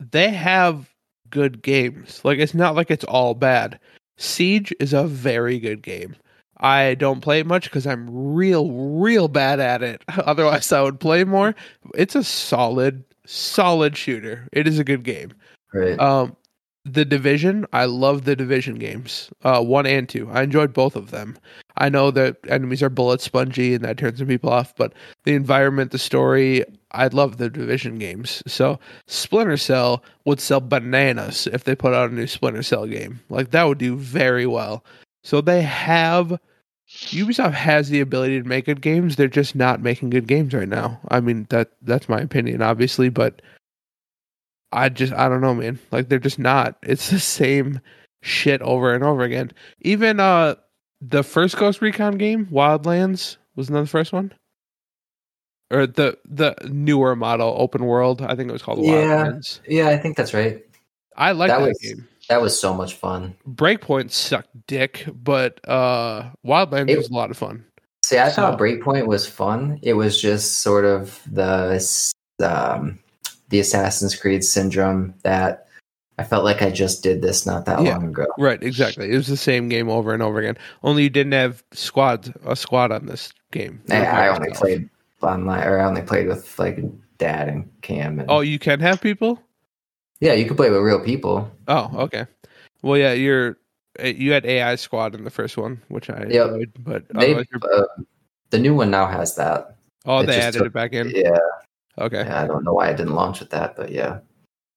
they 0.00 0.30
have 0.30 0.88
good 1.30 1.62
games. 1.62 2.20
Like 2.24 2.38
it's 2.38 2.54
not 2.54 2.74
like 2.74 2.90
it's 2.90 3.04
all 3.04 3.34
bad. 3.34 3.78
Siege 4.16 4.74
is 4.80 4.92
a 4.92 5.04
very 5.04 5.58
good 5.58 5.82
game. 5.82 6.16
I 6.60 6.94
don't 6.94 7.20
play 7.20 7.40
it 7.40 7.46
much 7.46 7.64
because 7.64 7.86
I'm 7.86 8.08
real, 8.10 8.70
real 8.72 9.28
bad 9.28 9.60
at 9.60 9.82
it. 9.82 10.02
Otherwise, 10.18 10.72
I 10.72 10.82
would 10.82 10.98
play 10.98 11.24
more. 11.24 11.54
It's 11.94 12.16
a 12.16 12.24
solid, 12.24 13.04
solid 13.26 13.96
shooter. 13.96 14.48
It 14.52 14.66
is 14.66 14.78
a 14.78 14.84
good 14.84 15.04
game. 15.04 15.32
Right. 15.72 15.98
Um, 16.00 16.36
the 16.84 17.04
division, 17.04 17.66
I 17.72 17.84
love 17.84 18.24
the 18.24 18.34
division 18.34 18.76
games. 18.76 19.30
Uh, 19.44 19.62
one 19.62 19.86
and 19.86 20.08
two, 20.08 20.28
I 20.30 20.42
enjoyed 20.42 20.72
both 20.72 20.96
of 20.96 21.10
them. 21.10 21.36
I 21.76 21.88
know 21.88 22.10
that 22.10 22.38
enemies 22.48 22.82
are 22.82 22.88
bullet 22.88 23.20
spongy 23.20 23.74
and 23.74 23.84
that 23.84 23.98
turns 23.98 24.18
some 24.18 24.26
people 24.26 24.50
off, 24.50 24.74
but 24.74 24.94
the 25.24 25.34
environment, 25.34 25.90
the 25.90 25.98
story, 25.98 26.64
I 26.92 27.08
love 27.08 27.36
the 27.36 27.50
division 27.50 27.98
games. 27.98 28.42
So 28.46 28.78
Splinter 29.06 29.56
Cell 29.56 30.02
would 30.24 30.40
sell 30.40 30.60
bananas 30.60 31.46
if 31.46 31.64
they 31.64 31.74
put 31.74 31.94
out 31.94 32.10
a 32.10 32.14
new 32.14 32.26
Splinter 32.26 32.62
Cell 32.62 32.86
game. 32.86 33.20
Like 33.28 33.50
that 33.50 33.64
would 33.64 33.78
do 33.78 33.96
very 33.96 34.46
well. 34.46 34.84
So 35.22 35.40
they 35.40 35.62
have 35.62 36.38
Ubisoft 36.88 37.52
has 37.52 37.90
the 37.90 38.00
ability 38.00 38.40
to 38.40 38.48
make 38.48 38.64
good 38.64 38.80
games. 38.80 39.16
They're 39.16 39.28
just 39.28 39.54
not 39.54 39.82
making 39.82 40.10
good 40.10 40.26
games 40.26 40.54
right 40.54 40.68
now. 40.68 40.98
I 41.08 41.20
mean 41.20 41.46
that 41.50 41.72
that's 41.82 42.08
my 42.08 42.20
opinion, 42.20 42.62
obviously, 42.62 43.10
but 43.10 43.42
I 44.72 44.88
just 44.88 45.12
I 45.12 45.28
don't 45.28 45.42
know, 45.42 45.54
man. 45.54 45.78
Like 45.92 46.08
they're 46.08 46.18
just 46.18 46.38
not. 46.38 46.78
It's 46.82 47.10
the 47.10 47.20
same 47.20 47.80
shit 48.22 48.62
over 48.62 48.94
and 48.94 49.04
over 49.04 49.22
again. 49.22 49.52
Even 49.80 50.20
uh 50.20 50.54
the 51.00 51.22
first 51.22 51.56
Ghost 51.56 51.80
Recon 51.80 52.18
game, 52.18 52.46
Wildlands, 52.46 53.36
that 53.68 53.82
the 53.84 53.86
first 53.86 54.12
one? 54.12 54.32
Or 55.70 55.86
the 55.86 56.16
the 56.24 56.54
newer 56.70 57.14
model, 57.14 57.54
open 57.58 57.84
world. 57.84 58.22
I 58.22 58.34
think 58.34 58.48
it 58.48 58.52
was 58.52 58.62
called 58.62 58.84
Yeah. 58.84 58.92
Wildlands. 59.26 59.60
yeah, 59.68 59.88
I 59.88 59.98
think 59.98 60.16
that's 60.16 60.32
right. 60.32 60.62
I 61.16 61.32
like 61.32 61.48
that, 61.50 61.58
That 61.60 61.68
was- 61.68 61.78
game. 61.78 62.08
That 62.30 62.42
was 62.42 62.58
so 62.60 62.74
much 62.74 62.94
fun. 62.94 63.34
Breakpoint 63.48 64.10
sucked 64.10 64.66
dick, 64.66 65.06
but 65.12 65.60
uh 65.68 66.30
Wildlands 66.46 66.90
It- 66.90 66.96
was 66.98 67.08
a 67.10 67.14
lot 67.14 67.30
of 67.30 67.36
fun. 67.36 67.64
See, 68.04 68.16
I 68.18 68.28
So- 68.30 68.36
thought 68.36 68.58
Breakpoint 68.58 69.06
was 69.06 69.26
fun. 69.26 69.78
It 69.82 69.94
was 69.94 70.20
just 70.20 70.60
sort 70.60 70.84
of 70.86 71.20
the 71.30 71.82
um, 72.42 72.98
the 73.50 73.60
Assassin's 73.60 74.14
Creed 74.14 74.44
syndrome 74.44 75.14
that 75.24 75.66
I 76.18 76.24
felt 76.24 76.44
like 76.44 76.62
I 76.62 76.70
just 76.70 77.02
did 77.02 77.20
this 77.22 77.46
not 77.46 77.64
that 77.66 77.80
Yeah. 77.82 77.96
long 77.96 78.08
ago. 78.08 78.26
Right, 78.38 78.62
exactly. 78.62 79.10
It 79.10 79.16
was 79.16 79.26
the 79.26 79.36
same 79.36 79.68
game 79.68 79.88
over 79.88 80.12
and 80.12 80.22
over 80.22 80.38
again. 80.38 80.56
Only 80.82 81.04
you 81.04 81.10
didn't 81.10 81.32
have 81.32 81.62
squad 81.72 82.32
a 82.46 82.56
squad 82.56 82.90
on 82.92 83.06
this 83.06 83.32
game. 83.52 83.80
I, 83.90 83.94
You 83.94 84.00
were 84.00 84.10
by 84.10 84.26
I 84.26 84.28
only 84.36 84.50
played 84.52 84.88
online, 85.22 85.66
or 85.66 85.80
I 85.80 85.84
only 85.84 86.02
played 86.02 86.28
with 86.28 86.58
like 86.58 86.78
Dad 87.18 87.48
and 87.48 87.70
Cam. 87.82 88.20
And, 88.20 88.30
Oh, 88.30 88.40
you 88.40 88.58
can 88.58 88.80
have 88.80 89.00
people? 89.00 89.40
yeah, 90.20 90.32
you 90.32 90.46
can 90.46 90.56
play 90.56 90.70
with 90.70 90.80
real 90.80 91.00
people. 91.00 91.50
Oh, 91.68 91.90
okay. 91.94 92.26
Well, 92.82 92.98
yeah, 92.98 93.12
you're 93.12 93.58
uh, 94.02 94.06
you 94.06 94.32
had 94.32 94.46
AI 94.46 94.76
squad 94.76 95.14
in 95.14 95.24
the 95.24 95.30
first 95.30 95.56
one, 95.56 95.82
which 95.88 96.08
I 96.10 96.26
Yep. 96.28 96.46
enjoyed, 96.48 96.72
but 96.80 97.08
They, 97.08 97.34
uh, 97.34 97.84
the 98.50 98.58
new 98.58 98.74
one 98.74 98.90
now 98.90 99.06
has 99.06 99.34
that. 99.36 99.76
oh, 100.06 100.20
it 100.20 100.26
they 100.26 100.40
added 100.40 100.58
took- 100.58 100.66
it 100.68 100.72
back 100.72 100.92
in. 100.92 101.10
Yeah, 101.14 101.38
Okay, 101.98 102.22
yeah, 102.24 102.42
I 102.42 102.46
don't 102.46 102.62
know 102.64 102.74
why 102.74 102.88
I 102.88 102.92
didn't 102.92 103.14
launch 103.14 103.40
with 103.40 103.50
that, 103.50 103.74
but 103.76 103.90
yeah. 103.90 104.20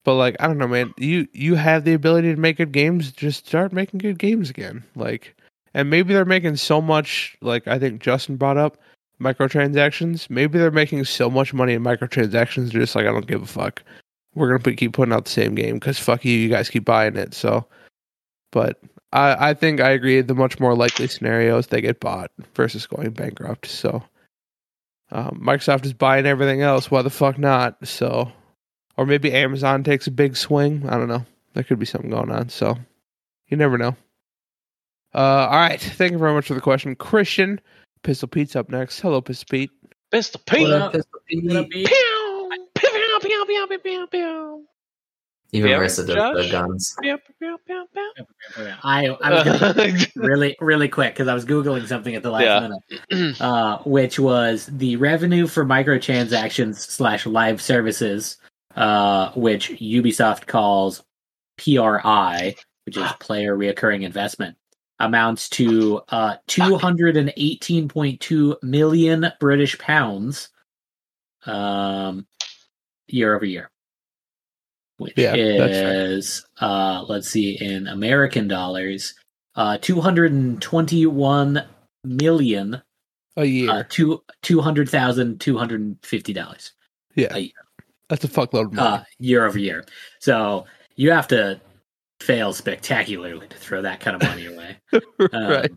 but 0.04 0.16
like 0.16 0.36
I 0.40 0.48
don't 0.48 0.58
know, 0.58 0.68
man. 0.68 0.94
You 0.98 1.28
you 1.34 1.54
have 1.56 1.84
the 1.84 1.94
ability 1.94 2.34
to 2.34 2.40
make 2.40 2.58
good 2.58 2.72
games. 2.72 3.12
Just 3.12 3.48
start 3.48 3.72
making 3.72 4.00
good 4.00 4.18
games 4.18 4.50
again. 4.50 4.84
Like, 4.96 5.36
and 5.76 5.88
maybe 5.90 6.14
they're 6.16 6.26
making 6.26 6.56
so 6.56 6.82
much. 6.82 7.38
Like 7.42 7.68
I 7.68 7.78
think 7.78 8.02
Justin 8.02 8.38
brought 8.38 8.58
up 8.58 8.78
microtransactions. 9.22 10.30
Maybe 10.30 10.60
they're 10.60 10.72
making 10.72 11.06
so 11.06 11.30
much 11.30 11.54
money 11.54 11.74
in 11.74 11.84
microtransactions. 11.84 12.72
They're 12.72 12.82
just 12.82 12.96
like 12.96 13.06
I 13.06 13.12
don't 13.12 13.28
give 13.28 13.44
a 13.44 13.48
fuck. 13.48 13.84
We're 14.36 14.48
gonna 14.48 14.60
put, 14.60 14.78
keep 14.78 14.94
putting 14.94 15.14
out 15.14 15.26
the 15.26 15.32
same 15.32 15.56
game 15.56 15.76
because 15.76 16.00
fuck 16.00 16.26
you. 16.26 16.38
You 16.38 16.50
guys 16.50 16.70
keep 16.70 16.86
buying 16.86 17.16
it. 17.16 17.34
So, 17.34 17.66
but 18.52 18.80
I 19.14 19.50
I 19.50 19.54
think 19.54 19.80
I 19.80 19.92
agree. 19.92 20.22
The 20.22 20.36
much 20.36 20.60
more 20.60 20.76
likely 20.76 21.08
scenario 21.08 21.58
is 21.58 21.68
they 21.68 21.82
get 21.82 22.00
bought 22.00 22.32
versus 22.56 22.88
going 22.88 23.12
bankrupt. 23.12 23.68
So. 23.68 24.04
Um, 25.14 25.42
Microsoft 25.44 25.86
is 25.86 25.94
buying 25.94 26.26
everything 26.26 26.62
else. 26.62 26.90
Why 26.90 27.02
the 27.02 27.10
fuck 27.10 27.38
not? 27.38 27.86
So, 27.86 28.32
or 28.96 29.06
maybe 29.06 29.34
Amazon 29.34 29.84
takes 29.84 30.08
a 30.08 30.12
big 30.12 30.38
swing. 30.38 30.88
I 30.88 30.98
don't 30.98 31.10
know. 31.10 31.26
There 31.54 31.64
could 31.64 31.80
be 31.80 31.86
something 31.86 32.10
going 32.10 32.32
on. 32.32 32.48
So, 32.48 32.78
you 33.48 33.58
never 33.58 33.78
know. 33.78 33.96
Uh, 35.14 35.48
all 35.50 35.60
right. 35.60 35.82
Thank 35.82 36.14
you 36.14 36.18
very 36.18 36.34
much 36.34 36.48
for 36.48 36.54
the 36.54 36.62
question, 36.62 36.96
Christian. 36.96 37.60
Pistol 38.04 38.28
Pete's 38.28 38.56
up 38.56 38.70
next. 38.70 39.00
Hello, 39.00 39.22
Pistol 39.22 39.48
Pete. 39.50 39.72
Pistol 40.12 40.42
What 40.48 40.58
Pete. 40.58 40.72
up, 40.72 40.92
Pistol 40.94 41.20
What 41.44 41.56
up, 41.58 41.70
Pete? 41.70 41.88
Pew! 41.88 42.50
Pew, 42.76 42.90
pew, 42.90 43.20
pew, 43.22 43.46
pew, 43.68 43.78
pew, 43.80 44.08
pew. 44.08 44.66
Even 45.54 45.70
Yeah, 45.72 45.78
Marissa 45.80 46.08
does 46.08 46.46
the 46.46 46.50
guns. 46.52 46.96
Pew, 47.02 47.18
pew, 47.40 47.58
pew, 47.68 47.86
pew. 47.94 48.26
I 48.84 49.08
I 49.22 49.32
was 49.32 49.44
gonna 49.44 50.06
really 50.16 50.56
really 50.62 50.88
quick 50.88 51.14
because 51.14 51.28
I 51.28 51.34
was 51.34 51.46
googling 51.46 51.86
something 51.88 52.16
at 52.16 52.24
the 52.24 52.32
last 52.32 52.44
Yeah. 52.44 52.70
minute, 53.12 53.42
uh, 53.42 53.80
which 53.80 54.18
was 54.18 54.68
the 54.72 54.96
revenue 54.96 55.48
for 55.48 55.66
microtransactions 55.66 56.76
slash 56.78 57.26
live 57.26 57.62
services, 57.62 58.38
uh, 58.76 59.32
which 59.34 59.70
Ubisoft 59.72 60.48
calls 60.48 61.04
PRI, 61.58 62.56
which 62.86 62.96
is 62.98 63.12
player 63.20 63.56
reoccurring 63.58 64.04
investment, 64.04 64.56
amounts 65.02 65.50
to 65.50 66.02
uh, 66.10 66.36
two 66.48 66.78
hundred 66.78 67.18
and 67.18 67.34
eighteen 67.38 67.88
point 67.88 68.20
two 68.22 68.58
million 68.62 69.32
British 69.40 69.78
pounds, 69.78 70.50
um, 71.46 72.26
year 73.08 73.36
over 73.36 73.46
year. 73.46 73.70
Which 74.98 75.14
Yeah, 75.18 75.32
that's 75.58 75.74
is 75.74 76.46
uh 76.60 77.04
let's 77.10 77.28
see 77.28 77.58
in 77.60 77.88
American 77.88 78.48
dollars 78.48 79.16
uh 79.56 79.78
221 79.82 81.64
million 82.04 82.82
A 83.38 83.46
year. 83.46 83.70
uh 83.72 83.84
two 83.90 84.22
two 84.44 84.62
hundred 84.62 84.90
thousand 84.90 85.40
two 85.42 85.58
hundred 85.58 85.82
and 85.82 85.98
fifty 86.04 86.34
dollars 86.34 86.74
yeah. 87.16 87.30
a 87.32 87.40
year. 87.40 87.52
That's 88.10 88.24
a 88.24 88.28
fuckload 88.28 88.74
of 88.74 88.78
uh 88.78 88.92
money. 88.92 89.06
year 89.20 89.46
over 89.46 89.58
year 89.58 89.86
so 90.20 90.66
you 90.96 91.10
have 91.12 91.28
to 91.30 91.60
fail 92.22 92.54
spectacularly 92.54 93.48
to 93.48 93.58
throw 93.58 93.82
that 93.82 94.00
kind 94.00 94.16
of 94.16 94.22
money 94.22 94.46
away 94.46 94.78
Um, 95.34 95.48
right. 95.48 95.72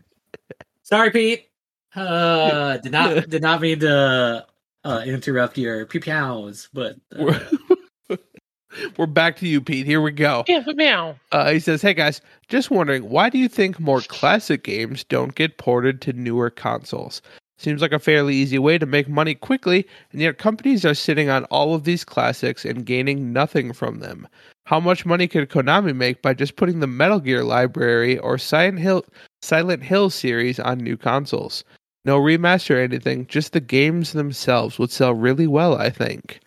sorry 0.83 1.11
pete 1.11 1.49
uh 1.95 2.77
did 2.83 2.91
not 2.91 3.29
did 3.29 3.41
not 3.41 3.61
mean 3.61 3.79
to 3.79 4.45
uh 4.83 5.01
interrupt 5.05 5.57
your 5.57 5.85
pew-pews 5.85 6.69
but 6.73 6.95
uh, 7.17 7.23
We're, 7.23 8.17
we're 8.97 9.05
back 9.05 9.37
to 9.37 9.47
you, 9.47 9.61
Pete. 9.61 9.85
Here 9.85 10.01
we 10.01 10.11
go. 10.11 10.43
Pew, 10.43 10.61
pew, 10.61 10.75
pew. 10.75 11.15
Uh, 11.31 11.51
he 11.51 11.59
says, 11.59 11.81
"Hey 11.81 11.93
guys, 11.93 12.19
just 12.49 12.69
wondering 12.69 13.09
why 13.09 13.29
do 13.29 13.37
you 13.37 13.47
think 13.47 13.79
more 13.79 14.01
classic 14.01 14.63
games 14.63 15.03
don't 15.05 15.33
get 15.33 15.57
ported 15.57 16.01
to 16.01 16.13
newer 16.13 16.49
consoles? 16.49 17.21
Seems 17.57 17.81
like 17.81 17.93
a 17.93 17.99
fairly 17.99 18.35
easy 18.35 18.59
way 18.59 18.77
to 18.77 18.85
make 18.85 19.07
money 19.07 19.33
quickly, 19.33 19.87
and 20.11 20.19
yet 20.19 20.37
companies 20.39 20.83
are 20.83 20.93
sitting 20.93 21.29
on 21.29 21.45
all 21.45 21.73
of 21.73 21.85
these 21.85 22.03
classics 22.03 22.65
and 22.65 22.85
gaining 22.85 23.31
nothing 23.31 23.71
from 23.71 23.99
them. 23.99 24.27
How 24.65 24.79
much 24.79 25.05
money 25.05 25.27
could 25.27 25.49
Konami 25.49 25.95
make 25.95 26.21
by 26.23 26.33
just 26.33 26.55
putting 26.55 26.79
the 26.79 26.87
Metal 26.87 27.19
Gear 27.19 27.43
library 27.43 28.17
or 28.19 28.37
Silent 28.37 28.79
Hill 28.79 29.05
Silent 29.41 29.83
Hill 29.83 30.09
series 30.09 30.59
on 30.59 30.79
new 30.79 30.97
consoles? 30.97 31.63
No 32.03 32.19
remaster 32.19 32.75
or 32.75 32.79
anything, 32.79 33.25
just 33.27 33.53
the 33.53 33.59
games 33.59 34.13
themselves 34.13 34.77
would 34.77 34.91
sell 34.91 35.13
really 35.13 35.47
well, 35.47 35.75
I 35.77 35.89
think. 35.89 36.39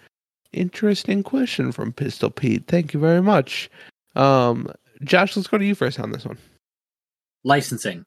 Interesting 0.52 1.22
question 1.22 1.72
from 1.72 1.92
Pistol 1.92 2.30
Pete. 2.30 2.66
Thank 2.68 2.92
you 2.94 3.00
very 3.00 3.22
much. 3.22 3.70
Um, 4.16 4.70
Josh, 5.04 5.36
let's 5.36 5.48
go 5.48 5.58
to 5.58 5.64
you 5.64 5.74
first 5.74 5.98
on 6.00 6.10
this 6.12 6.24
one. 6.24 6.38
licensing 7.44 8.04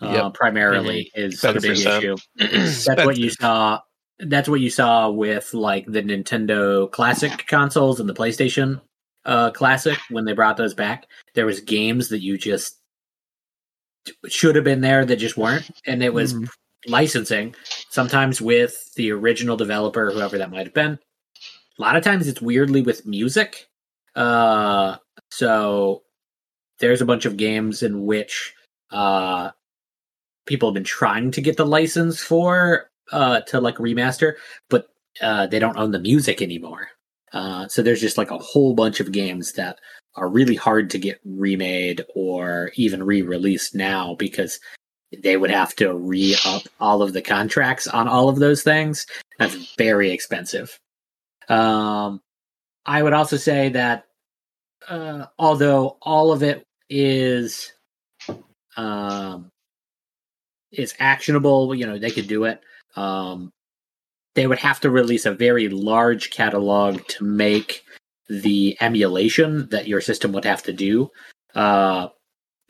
uh, 0.00 0.10
Yep. 0.12 0.34
primarily 0.34 1.10
is 1.14 1.40
the 1.40 1.54
big 1.54 1.62
100%. 1.76 1.98
issue. 1.98 2.16
That's 2.86 3.04
what 3.04 3.18
you 3.18 3.30
saw. 3.30 3.80
That's 4.20 4.48
what 4.48 4.60
you 4.60 4.70
saw 4.70 5.10
with 5.10 5.52
like 5.54 5.86
the 5.86 6.02
Nintendo 6.02 6.90
Classic 6.90 7.46
consoles 7.48 7.98
and 8.00 8.08
the 8.08 8.14
PlayStation 8.14 8.80
uh, 9.24 9.50
Classic 9.50 9.98
when 10.10 10.24
they 10.24 10.32
brought 10.32 10.56
those 10.56 10.74
back. 10.74 11.06
There 11.34 11.46
was 11.46 11.60
games 11.60 12.08
that 12.08 12.20
you 12.20 12.38
just 12.38 12.78
should 14.28 14.54
have 14.54 14.64
been 14.64 14.80
there 14.80 15.04
that 15.04 15.16
just 15.16 15.36
weren't, 15.36 15.70
and 15.86 16.02
it 16.02 16.14
was 16.14 16.34
Mhm. 16.34 16.48
licensing. 16.86 17.54
Sometimes 17.90 18.40
with 18.40 18.92
the 18.94 19.10
original 19.12 19.56
developer, 19.56 20.10
whoever 20.10 20.38
that 20.38 20.50
might 20.50 20.66
have 20.66 20.74
been. 20.74 20.98
A 21.78 21.82
lot 21.82 21.96
of 21.96 22.04
times 22.04 22.26
it's 22.26 22.40
weirdly 22.40 22.80
with 22.82 23.06
music. 23.06 23.68
Uh, 24.14 24.96
so 25.30 26.02
there's 26.80 27.00
a 27.02 27.06
bunch 27.06 27.24
of 27.26 27.36
games 27.36 27.82
in 27.82 28.04
which 28.06 28.54
uh, 28.90 29.50
people 30.46 30.70
have 30.70 30.74
been 30.74 30.84
trying 30.84 31.30
to 31.32 31.40
get 31.42 31.56
the 31.58 31.66
license 31.66 32.22
for 32.22 32.90
uh, 33.12 33.40
to 33.42 33.60
like 33.60 33.76
remaster, 33.76 34.34
but 34.70 34.88
uh, 35.20 35.46
they 35.46 35.58
don't 35.58 35.76
own 35.76 35.90
the 35.90 35.98
music 35.98 36.40
anymore. 36.42 36.88
Uh, 37.32 37.68
so 37.68 37.82
there's 37.82 38.00
just 38.00 38.18
like 38.18 38.30
a 38.30 38.38
whole 38.38 38.74
bunch 38.74 39.00
of 39.00 39.12
games 39.12 39.52
that 39.52 39.78
are 40.16 40.28
really 40.28 40.54
hard 40.54 40.90
to 40.90 40.98
get 40.98 41.20
remade 41.24 42.04
or 42.14 42.72
even 42.74 43.02
re-released 43.02 43.74
now 43.74 44.14
because 44.14 44.58
they 45.22 45.36
would 45.36 45.50
have 45.50 45.74
to 45.76 45.94
re-up 45.94 46.62
all 46.80 47.02
of 47.02 47.12
the 47.12 47.22
contracts 47.22 47.86
on 47.86 48.08
all 48.08 48.28
of 48.28 48.38
those 48.38 48.62
things. 48.62 49.06
That's 49.38 49.74
very 49.76 50.10
expensive. 50.10 50.78
Um, 51.48 52.20
I 52.84 53.02
would 53.02 53.12
also 53.12 53.36
say 53.36 53.70
that 53.70 54.06
uh, 54.88 55.26
although 55.38 55.98
all 56.02 56.32
of 56.32 56.42
it 56.42 56.64
is 56.88 57.72
um, 58.76 59.50
is 60.72 60.94
actionable, 60.98 61.74
you 61.74 61.86
know, 61.86 61.98
they 61.98 62.10
could 62.10 62.28
do 62.28 62.44
it. 62.44 62.60
Um, 62.96 63.52
they 64.38 64.46
would 64.46 64.60
have 64.60 64.78
to 64.78 64.88
release 64.88 65.26
a 65.26 65.32
very 65.32 65.68
large 65.68 66.30
catalog 66.30 67.04
to 67.08 67.24
make 67.24 67.82
the 68.28 68.76
emulation 68.80 69.68
that 69.70 69.88
your 69.88 70.00
system 70.00 70.30
would 70.30 70.44
have 70.44 70.62
to 70.62 70.72
do 70.72 71.10
uh, 71.56 72.06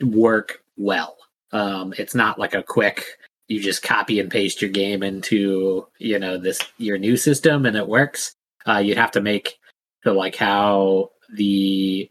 work 0.01 0.63
well. 0.77 1.15
Um, 1.51 1.93
it's 1.99 2.15
not 2.15 2.39
like 2.39 2.55
a 2.55 2.63
quick 2.63 3.05
you 3.49 3.59
just 3.59 3.83
copy 3.83 4.19
and 4.19 4.31
paste 4.31 4.63
your 4.63 4.71
game 4.71 5.03
into 5.03 5.85
you 5.99 6.17
know 6.17 6.39
this 6.39 6.59
your 6.79 6.97
new 6.97 7.15
system 7.15 7.67
and 7.67 7.77
it 7.77 7.87
works. 7.87 8.33
Uh, 8.67 8.79
you'd 8.79 8.97
have 8.97 9.11
to 9.11 9.21
make 9.21 9.59
so 10.03 10.13
like 10.13 10.35
how 10.35 11.11
the 11.31 12.09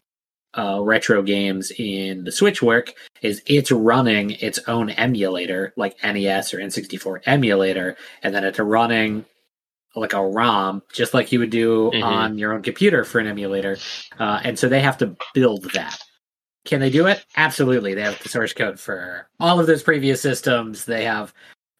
uh, 0.57 0.81
retro 0.81 1.21
games 1.21 1.73
in 1.77 2.23
the 2.23 2.31
Switch 2.31 2.63
work 2.63 2.93
is 3.23 3.43
it's 3.47 3.73
running 3.73 4.31
its 4.31 4.61
own 4.69 4.91
emulator, 4.91 5.73
like 5.77 5.97
NES 6.05 6.55
or 6.55 6.59
N64 6.59 7.23
emulator, 7.27 7.97
and 8.23 8.33
then 8.33 8.45
it's 8.45 8.61
running 8.61 9.25
like 9.97 10.13
a 10.13 10.23
ROM, 10.25 10.83
just 10.93 11.15
like 11.15 11.33
you 11.33 11.39
would 11.41 11.51
do 11.51 11.91
Mhm. 11.95 12.03
on 12.03 12.39
your 12.39 12.53
own 12.53 12.63
computer 12.63 13.05
for 13.05 13.19
an 13.19 13.27
emulator. 13.27 13.77
Uh, 14.19 14.41
and 14.45 14.59
so 14.59 14.69
they 14.69 14.81
have 14.81 14.99
to 14.99 15.17
build 15.35 15.71
that. 15.73 15.99
Can 16.65 16.81
they 16.81 16.91
do 16.91 17.07
it? 17.07 17.25
Absolutely. 17.37 17.95
They 17.95 18.03
have 18.03 18.23
the 18.23 18.29
source 18.29 18.53
code 18.53 18.79
for 18.79 19.29
all 19.41 19.59
of 19.59 19.67
those 19.67 19.83
previous 19.83 20.21
systems. 20.21 20.85
They 20.85 21.05
have 21.05 21.33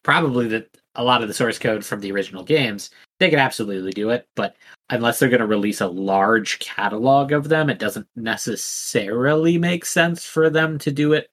probably 0.03 0.47
the, 0.47 0.65
a 0.95 1.03
lot 1.03 1.21
of 1.21 1.27
the 1.27 1.33
source 1.33 1.59
code 1.59 1.85
from 1.85 1.99
the 1.99 2.11
original 2.11 2.43
games. 2.43 2.89
They 3.19 3.29
could 3.29 3.37
absolutely 3.39 3.91
do 3.91 4.09
it, 4.09 4.27
but 4.35 4.55
unless 4.89 5.19
they're 5.19 5.29
going 5.29 5.41
to 5.41 5.45
release 5.47 5.81
a 5.81 5.87
large 5.87 6.57
catalog 6.59 7.31
of 7.31 7.49
them, 7.49 7.69
it 7.69 7.77
doesn't 7.77 8.07
necessarily 8.15 9.57
make 9.57 9.85
sense 9.85 10.25
for 10.25 10.49
them 10.49 10.79
to 10.79 10.91
do 10.91 11.13
it 11.13 11.29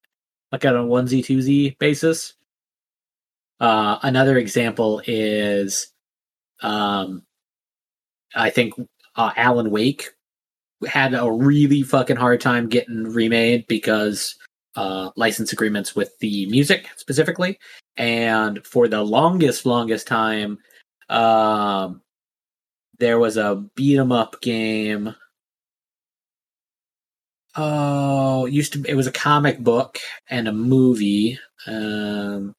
like 0.53 0.65
on 0.65 0.77
a 0.77 0.83
onesie 0.85 1.25
twosie 1.25 1.79
basis. 1.79 2.35
Uh, 3.61 3.99
another 4.03 4.37
example 4.37 5.01
is, 5.07 5.89
um, 6.63 7.23
I 8.35 8.51
think 8.51 8.75
uh, 9.17 9.33
Alan 9.37 9.71
Wake 9.71 10.11
had 10.89 11.15
a 11.15 11.31
really 11.31 11.83
fucking 11.83 12.17
hard 12.17 12.41
time 12.41 12.69
getting 12.69 13.05
remade 13.05 13.67
because 13.69 14.37
uh, 14.77 15.11
license 15.17 15.53
agreements 15.53 15.97
with 15.97 16.19
the 16.21 16.47
music 16.47 16.89
specifically, 16.97 17.59
and 17.97 18.65
for 18.67 18.89
the 18.89 19.03
longest, 19.03 19.67
longest 19.67 20.07
time, 20.07 20.59
um, 21.09 22.03
there 22.99 23.19
was 23.19 23.37
a 23.39 23.57
beat 23.77 23.99
'em 23.99 24.13
up 24.13 24.41
game. 24.43 25.15
Oh, 27.55 28.47
used 28.47 28.73
to 28.75 28.85
it 28.89 28.95
was 28.95 29.07
a 29.07 29.13
comic 29.13 29.61
book 29.61 29.99
and 30.29 30.49
a 30.49 30.53
movie. 30.53 31.39
Um, 31.67 32.55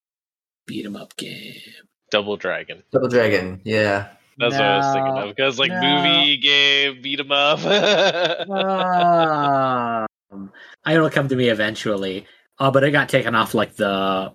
beat 0.68 0.86
'em 0.86 0.96
up 0.96 1.16
game. 1.18 1.87
Double 2.12 2.38
Dragon. 2.38 2.84
Double 2.92 3.10
Dragon, 3.10 3.62
yeah. 3.64 4.10
That's 4.38 4.54
what 4.54 4.64
I 4.64 4.78
was 4.78 4.94
thinking 4.94 5.18
of. 5.18 5.36
Because 5.36 5.60
like 5.60 5.72
no. 5.72 5.82
movie, 5.82 6.38
game, 6.38 7.02
beat 7.02 7.20
'em 7.20 7.32
up. 7.32 7.60
um, 10.32 10.52
it'll 10.88 11.10
come 11.10 11.28
to 11.30 11.36
me 11.36 11.50
eventually. 11.50 12.28
Uh, 12.60 12.72
but 12.72 12.84
it 12.84 12.92
got 12.92 13.10
taken 13.10 13.36
off 13.36 13.54
like 13.54 13.76
the 13.76 14.34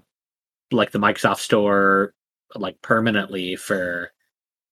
like 0.71 0.91
the 0.91 0.99
Microsoft 0.99 1.39
Store 1.39 2.15
like 2.55 2.81
permanently 2.83 3.57
for 3.57 4.13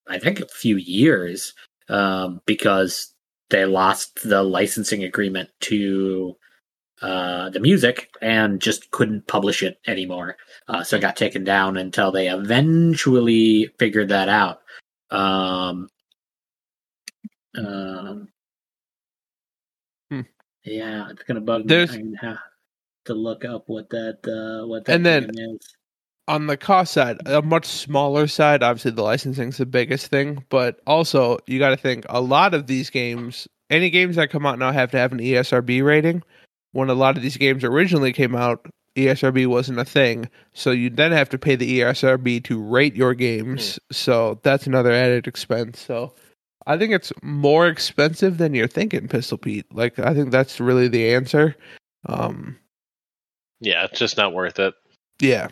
I 0.09 0.19
think 0.19 0.41
a 0.41 0.49
few 0.49 0.77
years 0.77 1.55
um, 1.89 2.41
because 2.47 3.15
they 3.51 3.65
lost 3.65 4.23
the 4.23 4.43
licensing 4.43 5.05
agreement 5.05 5.51
to 5.61 6.37
uh, 7.03 7.49
the 7.51 7.61
music 7.61 8.11
and 8.21 8.61
just 8.61 8.91
couldn't 8.91 9.27
publish 9.27 9.63
it 9.63 9.79
anymore. 9.87 10.37
Uh, 10.69 10.83
so 10.85 10.97
it 10.97 11.01
got 11.01 11.17
taken 11.17 11.45
down 11.45 11.77
until 11.77 12.13
they 12.13 12.29
eventually 12.29 13.69
figured 13.79 14.09
that 14.09 14.29
out. 14.29 14.61
Um, 15.11 15.89
um, 17.57 18.29
Hmm. 20.11 20.21
Yeah, 20.65 21.09
it's 21.11 21.23
gonna 21.25 21.41
bug 21.41 21.67
There's- 21.67 21.97
me. 21.97 22.15
Gonna 23.07 23.19
look 23.19 23.45
up 23.45 23.65
what 23.67 23.89
that 23.91 24.19
uh, 24.29 24.67
what 24.67 24.85
that 24.85 24.95
And 24.95 25.07
then- 25.07 25.31
is. 25.35 25.75
on 26.29 26.47
the 26.47 26.57
cost 26.57 26.93
side, 26.93 27.17
a 27.27 27.41
much 27.43 27.65
smaller 27.67 28.27
side, 28.27 28.63
obviously 28.63 28.91
the 28.93 29.03
licensing's 29.03 29.57
the 29.57 29.67
biggest 29.67 30.09
thing, 30.09 30.45
but 30.51 30.81
also 30.87 31.39
you 31.47 31.59
got 31.59 31.71
to 31.71 31.77
think 31.77 32.05
a 32.09 32.21
lot 32.21 32.55
of 32.55 32.67
these 32.69 32.89
games, 32.91 33.49
any 33.71 33.91
games 33.91 34.17
that 34.17 34.31
come 34.31 34.45
out 34.47 34.59
now 34.59 34.71
have 34.71 34.91
to 34.93 34.99
have 34.99 35.13
an 35.13 35.19
ESRB 35.19 35.83
rating. 35.83 36.23
When 36.73 36.89
a 36.91 36.95
lot 36.95 37.17
of 37.17 37.23
these 37.23 37.37
games 37.37 37.65
originally 37.65 38.13
came 38.13 38.35
out, 38.37 38.67
ESRB 38.97 39.47
wasn't 39.47 39.79
a 39.79 39.85
thing, 39.85 40.29
so 40.53 40.71
you 40.71 40.91
then 40.91 41.13
have 41.13 41.29
to 41.31 41.39
pay 41.39 41.57
the 41.57 41.81
ESRB 41.81 42.43
to 42.45 42.61
rate 42.63 42.95
your 42.97 43.15
games. 43.15 43.79
So 43.93 44.41
that's 44.43 44.67
another 44.67 44.93
added 44.93 45.27
expense. 45.27 45.81
So 45.81 46.13
I 46.67 46.77
think 46.77 46.93
it's 46.93 47.13
more 47.23 47.67
expensive 47.69 48.39
than 48.39 48.55
you're 48.55 48.67
thinking, 48.69 49.09
Pistol 49.09 49.39
Pete. 49.39 49.67
Like 49.73 49.99
I 49.99 50.13
think 50.15 50.31
that's 50.31 50.61
really 50.61 50.89
the 50.89 51.13
answer. 51.15 51.57
Um, 52.07 52.57
yeah, 53.61 53.85
it's 53.85 53.99
just 53.99 54.17
not 54.17 54.33
worth 54.33 54.59
it. 54.59 54.75
yeah. 55.21 55.49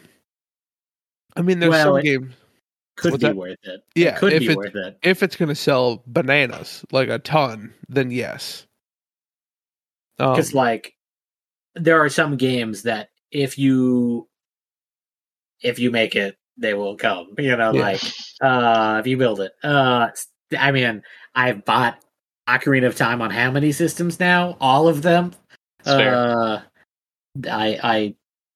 I 1.36 1.42
mean, 1.42 1.60
there's 1.60 1.70
Well, 1.70 1.84
some 1.84 1.96
it- 1.98 2.02
games. 2.04 2.34
Could 2.96 3.12
what's 3.12 3.22
be 3.22 3.28
that? 3.28 3.36
worth 3.36 3.58
it. 3.62 3.80
Yeah, 3.94 4.16
it 4.16 4.18
could 4.18 4.32
if 4.32 4.40
be 4.40 4.48
it- 4.48 4.56
worth 4.56 4.74
it. 4.74 4.98
if 5.02 5.22
it's 5.22 5.36
going 5.36 5.50
to 5.50 5.54
sell 5.54 6.02
bananas 6.08 6.84
like 6.90 7.08
a 7.08 7.20
ton, 7.20 7.72
then 7.88 8.10
yes. 8.10 8.66
Um, 10.18 10.32
because 10.32 10.52
like 10.52 10.94
there 11.80 11.98
are 12.02 12.08
some 12.08 12.36
games 12.36 12.82
that 12.82 13.10
if 13.30 13.58
you 13.58 14.28
if 15.62 15.78
you 15.78 15.90
make 15.90 16.14
it 16.16 16.36
they 16.56 16.74
will 16.74 16.96
come 16.96 17.28
you 17.38 17.56
know 17.56 17.72
Yeah. 17.72 17.80
like 17.80 18.02
uh 18.40 18.96
if 19.00 19.06
you 19.06 19.16
build 19.16 19.40
it 19.40 19.52
uh 19.62 20.08
i 20.58 20.70
mean 20.70 21.02
i've 21.34 21.64
bought 21.64 21.98
ocarina 22.48 22.86
of 22.86 22.96
time 22.96 23.20
on 23.22 23.30
how 23.30 23.50
many 23.50 23.72
systems 23.72 24.18
now 24.20 24.56
all 24.60 24.88
of 24.88 25.02
them 25.02 25.32
It's 25.80 25.88
fair. 25.88 26.14
uh 26.14 26.60
i 27.50 27.78
i 27.82 28.14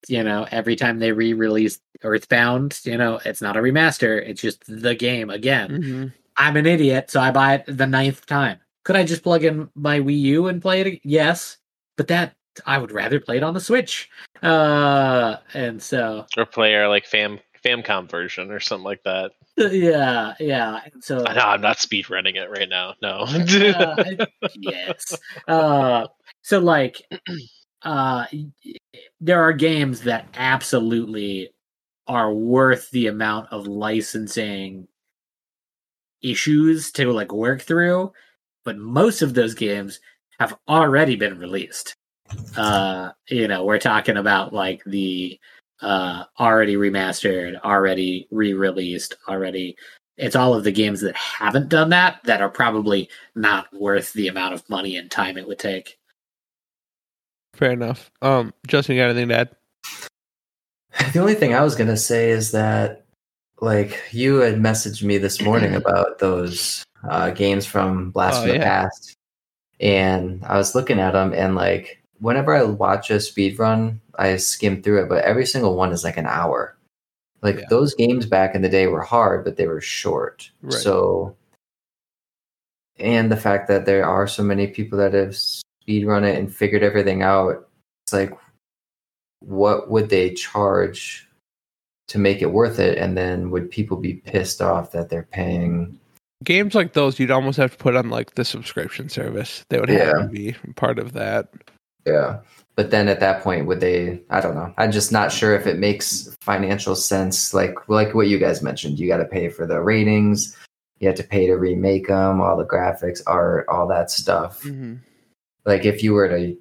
you 0.09 0.23
know 0.25 0.47
every 0.51 0.75
time 0.77 0.99
they 0.99 1.13
re-release 1.13 1.79
earthbound 2.03 2.81
you 2.85 2.97
know 2.97 3.21
it's 3.25 3.43
not 3.43 3.57
a 3.57 3.61
remaster 3.61 4.21
it's 4.27 4.41
just 4.41 4.63
the 4.67 4.95
game 4.95 5.31
again 5.31 5.71
mhm. 5.71 6.13
I'm 6.35 6.57
an 6.57 6.65
idiot, 6.65 7.11
so 7.11 7.21
I 7.21 7.31
buy 7.31 7.57
it 7.57 7.65
the 7.69 7.87
ninth 7.87 8.25
time. 8.25 8.59
Could 8.85 8.97
I 8.97 9.05
just 9.05 9.23
plug 9.23 9.45
in 9.45 9.69
my 9.75 10.01
Wii 10.01 10.19
U 10.21 10.47
and 10.49 10.63
play 10.63 10.81
it? 10.81 11.01
Yes, 11.05 11.59
but 11.99 12.09
that 12.09 12.35
I 12.67 12.79
would 12.79 12.93
rather 12.93 13.21
play 13.21 13.37
it 13.39 13.43
on 13.43 13.55
the 13.55 13.61
Switch. 13.61 14.11
Uh, 14.43 15.37
and 15.55 15.83
so 15.83 16.27
Or 16.37 16.47
play 16.47 16.75
our 16.75 16.89
like 16.89 17.07
fam 17.07 17.39
Famicom 17.65 18.11
version 18.11 18.51
or 18.51 18.59
something 18.61 18.85
like 18.85 19.03
that. 19.05 19.33
yeah, 19.57 20.35
yeah. 20.41 20.81
So 21.01 21.25
I 21.25 21.35
know 21.35 21.43
I'm 21.43 21.61
not 21.61 21.79
speed 21.79 22.11
running 22.11 22.37
it 22.37 22.51
right 22.51 22.69
now. 22.69 22.95
No. 23.01 23.25
Uh, 23.53 24.27
yes. 24.55 25.17
Uh, 25.47 26.09
so 26.43 26.59
like, 26.59 27.03
uh, 27.83 28.27
there 29.21 29.43
are 29.43 29.53
games 29.53 30.03
that 30.03 30.27
absolutely 30.35 31.51
are 32.09 32.33
worth 32.33 32.91
the 32.91 33.07
amount 33.07 33.47
of 33.53 33.69
licensing 33.69 34.89
issues 36.21 36.91
to 36.93 37.13
like 37.13 37.33
work 37.33 37.63
through, 37.63 38.13
but 38.65 38.77
most 38.77 39.23
of 39.23 39.35
those 39.35 39.55
games 39.55 40.01
have 40.41 40.57
already 40.69 41.15
been 41.17 41.39
released. 41.39 41.95
Uh, 42.57 43.13
you 43.29 43.49
know, 43.49 43.65
we're 43.65 43.79
talking 43.79 44.17
about 44.17 44.53
like 44.53 44.83
the 44.85 45.39
uh 45.81 46.25
already 46.39 46.77
remastered, 46.77 47.61
already 47.63 48.29
re-released, 48.31 49.15
already 49.29 49.77
it's 50.17 50.37
all 50.37 50.55
of 50.55 50.65
the 50.65 50.73
games 50.73 51.01
that 51.01 51.17
haven't 51.17 51.69
done 51.69 51.91
that 51.91 52.21
that 52.25 52.43
are 52.43 52.49
probably 52.49 53.09
not 53.35 53.67
worth 53.73 54.13
the 54.13 54.29
amount 54.29 54.55
of 54.55 54.69
money 54.69 54.97
and 54.97 55.11
time 55.11 55.39
it 55.39 55.49
would 55.49 55.59
take. 55.59 55.99
Fair 57.55 57.73
enough. 57.73 58.11
Um, 58.21 58.53
Justin, 58.67 58.97
you 58.97 59.03
got 59.03 59.11
anything 59.11 59.29
to 59.29 59.39
add? 59.39 59.51
The 61.15 61.21
only 61.21 61.35
thing 61.35 61.55
I 61.55 61.63
was 61.63 61.75
gonna 61.75 61.97
say 61.97 62.31
is 62.31 62.53
that, 62.53 63.07
like, 63.63 63.99
you 64.13 64.37
had 64.37 64.57
messaged 64.57 65.03
me 65.03 65.17
this 65.17 65.41
morning 65.41 65.75
about 65.83 66.19
those 66.19 66.85
uh, 67.09 67.31
games 67.31 67.65
from 67.65 68.11
Blast 68.11 68.41
Oh, 68.41 68.43
from 68.43 68.51
the 68.51 68.57
yeah. 68.57 68.65
Past, 68.65 69.17
and 69.81 70.45
I 70.45 70.59
was 70.59 70.75
looking 70.75 71.01
at 71.01 71.13
them, 71.13 71.33
and 71.33 71.55
like, 71.55 72.02
whenever 72.23 72.55
I 72.55 72.63
watch 72.63 73.11
a 73.11 73.21
speed 73.21 73.59
run, 73.59 74.01
I 74.17 74.37
skim 74.37 74.81
through 74.83 75.03
it, 75.03 75.09
but 75.09 75.25
every 75.25 75.45
single 75.45 75.75
one 75.77 75.93
is 75.93 76.05
like 76.05 76.17
an 76.17 76.27
hour. 76.27 76.77
Like 77.43 77.59
Yeah. 77.59 77.65
those 77.69 77.95
games 77.95 78.27
back 78.27 78.55
in 78.55 78.63
the 78.63 78.69
day 78.69 78.87
were 78.87 79.03
hard, 79.03 79.45
but 79.45 79.57
they 79.57 79.67
were 79.67 79.81
short. 79.81 80.49
Right. 80.63 80.73
So, 80.73 81.37
and 82.99 83.31
the 83.31 83.37
fact 83.37 83.67
that 83.69 83.87
there 83.87 84.07
are 84.07 84.29
so 84.29 84.45
many 84.45 84.69
people 84.69 84.97
that 84.99 85.13
have 85.15 85.37
speed 85.37 86.07
run 86.07 86.25
it 86.25 86.39
and 86.39 86.55
figured 86.55 86.85
everything 86.85 87.23
out, 87.23 87.69
it's 88.05 88.13
like, 88.13 88.33
what 89.41 89.91
would 89.91 90.09
they 90.09 90.31
charge 90.33 91.29
to 92.07 92.19
make 92.19 92.41
it 92.41 92.53
worth 92.53 92.79
it? 92.79 92.99
And 92.99 93.17
then 93.17 93.51
would 93.51 93.69
people 93.69 93.97
be 93.97 94.15
pissed 94.15 94.63
off 94.63 94.93
that 94.93 95.09
they're 95.09 95.27
paying? 95.33 95.99
Games 96.45 96.77
like 96.77 96.93
those, 96.93 97.19
you'd 97.19 97.33
almost 97.33 97.57
have 97.57 97.73
to 97.73 97.79
put 97.79 97.97
on 97.97 98.11
like 98.11 98.37
the 98.37 98.45
subscription 98.45 99.09
service. 99.09 99.65
They 99.69 99.81
would 99.81 99.89
have 99.89 100.07
Yeah. 100.07 100.23
to 100.23 100.29
be 100.29 100.53
part 100.77 101.01
of 101.01 101.15
that. 101.15 101.49
Yeah. 102.05 102.41
But 102.75 102.91
then 102.91 103.09
at 103.09 103.21
that 103.21 103.43
point, 103.43 103.67
would 103.67 103.81
they? 103.81 104.21
I 104.31 104.41
don't 104.41 104.55
know. 104.55 104.73
I'm 104.79 104.93
just 104.93 105.13
not 105.13 105.31
sure 105.31 105.55
if 105.55 105.67
it 105.67 105.79
makes 105.79 106.35
financial 106.41 106.97
sense. 106.97 107.53
Like 107.53 107.75
like 107.89 108.15
what 108.15 108.29
you 108.29 108.39
guys 108.39 108.63
mentioned, 108.63 108.99
you 108.99 109.09
got 109.09 109.19
to 109.19 109.27
pay 109.27 109.51
for 109.51 109.67
the 109.67 109.81
ratings. 109.83 110.57
You 110.99 111.09
have 111.09 111.17
to 111.17 111.25
pay 111.25 111.47
to 111.47 111.55
remake 111.55 112.09
them, 112.09 112.41
all 112.41 112.57
the 112.57 112.65
graphics, 112.65 113.21
art, 113.27 113.67
all 113.69 113.87
that 113.89 114.11
stuff. 114.11 114.63
Mm-hmm. 114.63 114.95
Like 115.67 115.85
if 115.85 116.03
you 116.03 116.13
were 116.15 116.29
to 116.29 116.57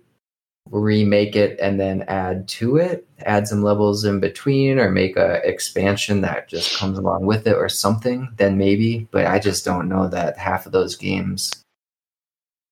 remake 0.70 1.36
it 1.36 1.60
and 1.60 1.80
then 1.80 2.04
add 2.04 2.48
to 2.48 2.78
it, 2.78 3.08
add 3.26 3.48
some 3.48 3.64
levels 3.64 4.04
in 4.04 4.20
between, 4.20 4.80
or 4.80 4.90
make 4.90 5.16
a 5.16 5.48
expansion 5.48 6.22
that 6.22 6.50
just 6.50 6.78
comes 6.78 6.98
along 6.98 7.26
with 7.26 7.48
it, 7.48 7.56
or 7.56 7.70
something, 7.70 8.28
then 8.36 8.58
maybe. 8.58 9.08
But 9.12 9.28
I 9.28 9.40
just 9.40 9.64
don't 9.64 9.88
know 9.88 10.08
that 10.10 10.38
half 10.38 10.66
of 10.66 10.72
those 10.72 10.96
games. 10.96 11.61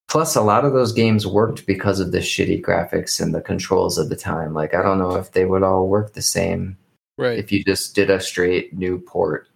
Plus, 0.09 0.35
a 0.35 0.41
lot 0.41 0.65
of 0.65 0.73
those 0.73 0.91
games 0.91 1.27
worked 1.27 1.67
because 1.67 1.99
of 1.99 2.11
the 2.11 2.17
shitty 2.17 2.61
graphics 2.61 3.21
and 3.21 3.33
the 3.33 3.41
controls 3.41 3.97
of 3.97 4.09
the 4.09 4.15
time. 4.15 4.53
Like, 4.55 4.73
I 4.73 4.81
don't 4.81 4.97
know 4.97 5.15
if 5.15 5.31
they 5.31 5.45
would 5.45 5.61
all 5.61 5.87
work 5.87 6.13
the 6.13 6.21
same 6.21 6.77
Right. 7.17 7.37
if 7.37 7.51
you 7.51 7.63
just 7.63 7.93
did 7.95 8.09
a 8.09 8.19
straight 8.19 8.73
new 8.73 8.99
port. 8.99 9.47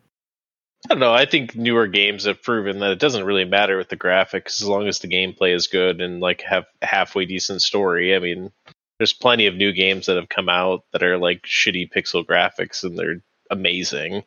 I 0.85 0.93
don't 0.93 0.99
know. 0.99 1.13
I 1.13 1.25
think 1.25 1.55
newer 1.55 1.87
games 1.87 2.25
have 2.25 2.43
proven 2.43 2.79
that 2.79 2.91
it 2.91 2.99
doesn't 2.99 3.23
really 3.23 3.45
matter 3.45 3.77
with 3.77 3.89
the 3.89 3.97
graphics 3.97 4.61
as 4.61 4.67
long 4.67 4.87
as 4.87 4.99
the 4.99 5.07
gameplay 5.07 5.55
is 5.55 5.67
good 5.67 6.01
and 6.01 6.19
like 6.19 6.41
have 6.41 6.65
halfway 6.81 7.25
decent 7.25 7.61
story. 7.61 8.13
I 8.15 8.19
mean, 8.19 8.51
there's 8.99 9.13
plenty 9.13 9.47
of 9.47 9.55
new 9.55 9.71
games 9.71 10.05
that 10.05 10.17
have 10.17 10.29
come 10.29 10.49
out 10.49 10.83
that 10.91 11.01
are 11.01 11.17
like 11.17 11.43
shitty 11.43 11.89
pixel 11.91 12.25
graphics 12.25 12.83
and 12.83 12.97
they're 12.99 13.21
amazing 13.49 14.23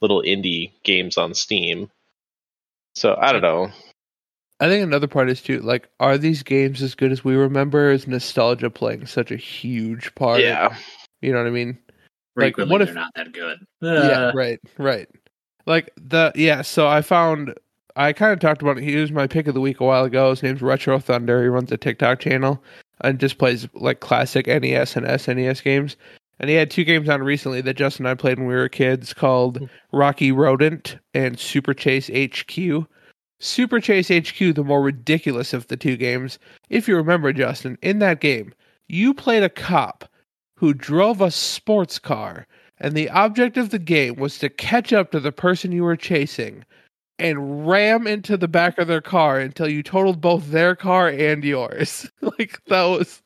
little 0.00 0.22
indie 0.22 0.72
games 0.82 1.18
on 1.18 1.34
Steam. 1.34 1.90
So 2.94 3.16
I 3.20 3.32
don't 3.32 3.42
know. 3.42 3.70
I 4.60 4.68
think 4.68 4.82
another 4.82 5.06
part 5.06 5.30
is 5.30 5.40
too 5.40 5.60
like, 5.60 5.88
are 6.00 6.18
these 6.18 6.42
games 6.42 6.82
as 6.82 6.94
good 6.94 7.12
as 7.12 7.24
we 7.24 7.36
remember? 7.36 7.90
Is 7.90 8.06
nostalgia 8.08 8.70
playing 8.70 9.06
such 9.06 9.30
a 9.30 9.36
huge 9.36 10.14
part? 10.14 10.40
Yeah. 10.40 10.76
You 11.20 11.32
know 11.32 11.38
what 11.38 11.46
I 11.46 11.50
mean? 11.50 11.78
Like, 12.36 12.56
what 12.56 12.80
if- 12.82 12.88
they're 12.88 12.94
not 12.94 13.12
that 13.16 13.32
good. 13.32 13.58
yeah, 13.80 13.90
Uh, 14.28 14.32
right, 14.34 14.60
right. 14.78 15.08
Like 15.66 15.90
the 15.96 16.32
yeah, 16.34 16.62
so 16.62 16.86
I 16.88 17.02
found 17.02 17.54
I 17.96 18.12
kind 18.12 18.32
of 18.32 18.38
talked 18.38 18.62
about 18.62 18.78
it. 18.78 18.84
He 18.84 18.96
was 18.96 19.10
my 19.12 19.26
pick 19.26 19.48
of 19.48 19.54
the 19.54 19.60
week 19.60 19.80
a 19.80 19.84
while 19.84 20.04
ago. 20.04 20.30
His 20.30 20.42
name's 20.42 20.62
Retro 20.62 20.98
Thunder. 20.98 21.42
He 21.42 21.48
runs 21.48 21.70
a 21.72 21.76
TikTok 21.76 22.20
channel 22.20 22.62
and 23.02 23.18
just 23.18 23.38
plays 23.38 23.68
like 23.74 24.00
classic 24.00 24.46
NES 24.46 24.96
and 24.96 25.04
SNES 25.06 25.62
games. 25.62 25.96
And 26.40 26.48
he 26.48 26.54
had 26.56 26.70
two 26.70 26.84
games 26.84 27.08
on 27.08 27.22
recently 27.22 27.60
that 27.62 27.74
Justin 27.76 28.06
and 28.06 28.12
I 28.12 28.14
played 28.14 28.38
when 28.38 28.46
we 28.46 28.54
were 28.54 28.68
kids 28.68 29.12
called 29.12 29.68
Rocky 29.92 30.30
Rodent 30.30 30.96
and 31.12 31.38
Super 31.38 31.74
Chase 31.74 32.08
HQ. 32.08 32.86
Super 33.40 33.80
Chase 33.80 34.08
HQ, 34.08 34.54
the 34.54 34.64
more 34.64 34.82
ridiculous 34.82 35.52
of 35.52 35.66
the 35.68 35.76
two 35.76 35.96
games. 35.96 36.38
If 36.70 36.88
you 36.88 36.96
remember, 36.96 37.32
Justin, 37.32 37.78
in 37.82 37.98
that 38.00 38.20
game, 38.20 38.52
you 38.88 39.14
played 39.14 39.42
a 39.42 39.48
cop 39.48 40.04
who 40.56 40.74
drove 40.74 41.20
a 41.20 41.30
sports 41.30 41.98
car 41.98 42.46
and 42.80 42.94
the 42.94 43.10
object 43.10 43.56
of 43.56 43.70
the 43.70 43.78
game 43.78 44.16
was 44.16 44.38
to 44.38 44.48
catch 44.48 44.92
up 44.92 45.10
to 45.10 45.20
the 45.20 45.32
person 45.32 45.72
you 45.72 45.84
were 45.84 45.96
chasing 45.96 46.64
and 47.18 47.66
ram 47.66 48.06
into 48.06 48.36
the 48.36 48.46
back 48.46 48.78
of 48.78 48.86
their 48.86 49.00
car 49.00 49.40
until 49.40 49.68
you 49.68 49.82
totaled 49.82 50.20
both 50.20 50.50
their 50.50 50.76
car 50.76 51.08
and 51.08 51.42
yours. 51.42 52.08
like 52.20 52.62
that 52.66 52.84
was 52.84 53.20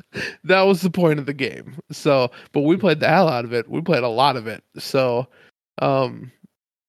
that 0.44 0.62
was 0.62 0.80
the 0.80 0.90
point 0.90 1.18
of 1.18 1.26
the 1.26 1.34
game. 1.34 1.76
So, 1.90 2.30
but 2.52 2.62
we 2.62 2.76
played 2.76 3.00
the 3.00 3.08
hell 3.08 3.28
out 3.28 3.44
of 3.44 3.52
it. 3.52 3.68
We 3.68 3.82
played 3.82 4.02
a 4.02 4.08
lot 4.08 4.36
of 4.36 4.46
it. 4.46 4.64
So, 4.78 5.26
um 5.80 6.32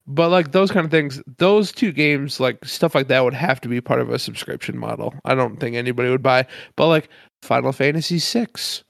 but 0.08 0.30
like 0.30 0.52
those 0.52 0.72
kind 0.72 0.86
of 0.86 0.92
things, 0.92 1.22
those 1.38 1.72
two 1.72 1.92
games, 1.92 2.40
like 2.40 2.64
stuff 2.66 2.96
like 2.96 3.08
that 3.08 3.24
would 3.24 3.34
have 3.34 3.62
to 3.62 3.70
be 3.70 3.82
part 3.82 4.02
of 4.02 4.10
a 4.10 4.20
subscription 4.20 4.78
model. 4.78 5.14
I 5.26 5.36
don't 5.36 5.60
think 5.60 5.76
anybody 5.76 6.10
would 6.10 6.24
buy. 6.24 6.46
But 6.76 6.88
like 6.88 7.10
Final 7.42 7.72
Fantasy 7.72 8.20
6, 8.20 8.84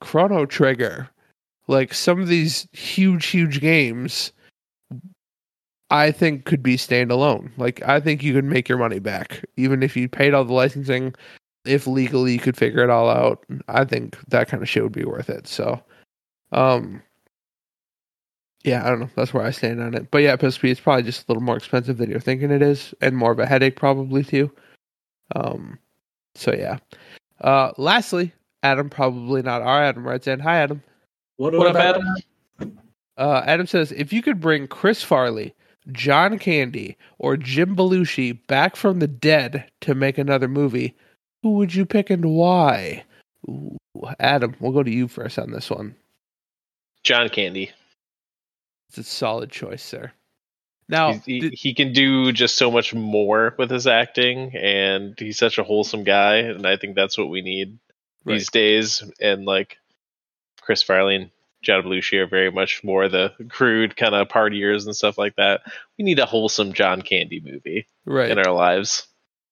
Chrono 0.00 0.46
Trigger, 0.46 1.08
like 1.68 1.94
some 1.94 2.20
of 2.20 2.28
these 2.28 2.68
huge 2.72 3.26
huge 3.26 3.60
games 3.60 4.32
i 5.90 6.10
think 6.10 6.44
could 6.44 6.62
be 6.62 6.76
standalone 6.76 7.50
like 7.56 7.82
i 7.82 8.00
think 8.00 8.22
you 8.22 8.32
could 8.32 8.44
make 8.44 8.68
your 8.68 8.78
money 8.78 8.98
back 8.98 9.44
even 9.56 9.82
if 9.82 9.96
you 9.96 10.08
paid 10.08 10.34
all 10.34 10.44
the 10.44 10.52
licensing 10.52 11.14
if 11.64 11.86
legally 11.86 12.32
you 12.32 12.38
could 12.38 12.56
figure 12.56 12.82
it 12.82 12.90
all 12.90 13.08
out 13.08 13.44
i 13.68 13.84
think 13.84 14.18
that 14.28 14.48
kind 14.48 14.62
of 14.62 14.68
shit 14.68 14.82
would 14.82 14.92
be 14.92 15.04
worth 15.04 15.30
it 15.30 15.46
so 15.46 15.80
um 16.52 17.02
yeah 18.64 18.84
i 18.86 18.90
don't 18.90 19.00
know 19.00 19.10
that's 19.16 19.32
where 19.34 19.44
i 19.44 19.50
stand 19.50 19.80
on 19.80 19.94
it 19.94 20.10
but 20.10 20.18
yeah 20.18 20.36
psp 20.36 20.64
is 20.70 20.80
probably 20.80 21.02
just 21.02 21.22
a 21.22 21.24
little 21.28 21.42
more 21.42 21.56
expensive 21.56 21.98
than 21.98 22.08
you're 22.10 22.20
thinking 22.20 22.50
it 22.50 22.62
is 22.62 22.94
and 23.00 23.16
more 23.16 23.32
of 23.32 23.38
a 23.38 23.46
headache 23.46 23.76
probably 23.76 24.22
too 24.24 24.50
um 25.36 25.78
so 26.34 26.52
yeah 26.52 26.78
uh 27.40 27.72
lastly 27.76 28.32
adam 28.62 28.88
probably 28.88 29.42
not 29.42 29.62
our 29.62 29.82
adam 29.82 30.06
writes 30.06 30.26
in 30.26 30.38
hi 30.40 30.58
adam 30.58 30.82
What, 31.36 31.54
What 31.54 31.66
up, 31.68 31.74
about- 31.74 31.96
Adam? 31.96 32.78
uh, 33.18 33.42
Adam 33.46 33.66
says, 33.66 33.92
if 33.92 34.10
you 34.12 34.22
could 34.22 34.40
bring 34.40 34.66
Chris 34.66 35.02
Farley, 35.02 35.54
John 35.92 36.38
Candy, 36.38 36.96
or 37.18 37.36
Jim 37.36 37.76
Belushi 37.76 38.38
back 38.46 38.74
from 38.74 39.00
the 39.00 39.06
dead 39.06 39.68
to 39.82 39.94
make 39.94 40.16
another 40.16 40.48
movie, 40.48 40.96
who 41.42 41.50
would 41.52 41.74
you 41.74 41.84
pick 41.84 42.08
and 42.08 42.24
why? 42.24 43.04
Ooh, 43.48 43.76
Adam, 44.18 44.56
we'll 44.60 44.72
go 44.72 44.82
to 44.82 44.90
you 44.90 45.08
first 45.08 45.38
on 45.38 45.50
this 45.52 45.68
one. 45.70 45.94
John 47.04 47.28
Candy. 47.28 47.70
It's 48.94 48.98
a 48.98 49.10
solid 49.10 49.50
choice, 49.50 49.82
sir. 49.82 50.12
Now, 50.88 51.14
he, 51.14 51.40
did- 51.40 51.54
he 51.54 51.72
can 51.74 51.92
do 51.94 52.30
just 52.32 52.56
so 52.56 52.70
much 52.70 52.92
more 52.92 53.54
with 53.58 53.70
his 53.70 53.86
acting, 53.86 54.54
and 54.54 55.14
he's 55.18 55.38
such 55.38 55.56
a 55.56 55.62
wholesome 55.64 56.04
guy, 56.04 56.36
and 56.36 56.66
I 56.66 56.76
think 56.76 56.94
that's 56.94 57.16
what 57.16 57.30
we 57.30 57.40
need 57.40 57.78
Right. 58.24 58.34
these 58.34 58.50
days. 58.50 59.02
And 59.20 59.46
like 59.46 59.78
Chris 60.60 60.82
Farley 60.82 61.16
and 61.16 61.30
John 61.62 61.82
Belushi 61.84 62.18
are 62.18 62.26
very 62.26 62.50
much 62.50 62.84
more 62.84 63.08
the 63.08 63.32
crude 63.48 63.96
kind 63.96 64.14
of 64.14 64.28
partiers 64.28 64.84
and 64.84 64.94
stuff 64.94 65.16
like 65.16 65.36
that. 65.36 65.62
We 65.98 66.04
need 66.04 66.18
a 66.18 66.26
wholesome 66.26 66.72
John 66.74 67.00
Candy 67.02 67.40
movie 67.40 67.86
right, 68.04 68.30
in 68.30 68.38
our 68.38 68.52
lives. 68.52 69.06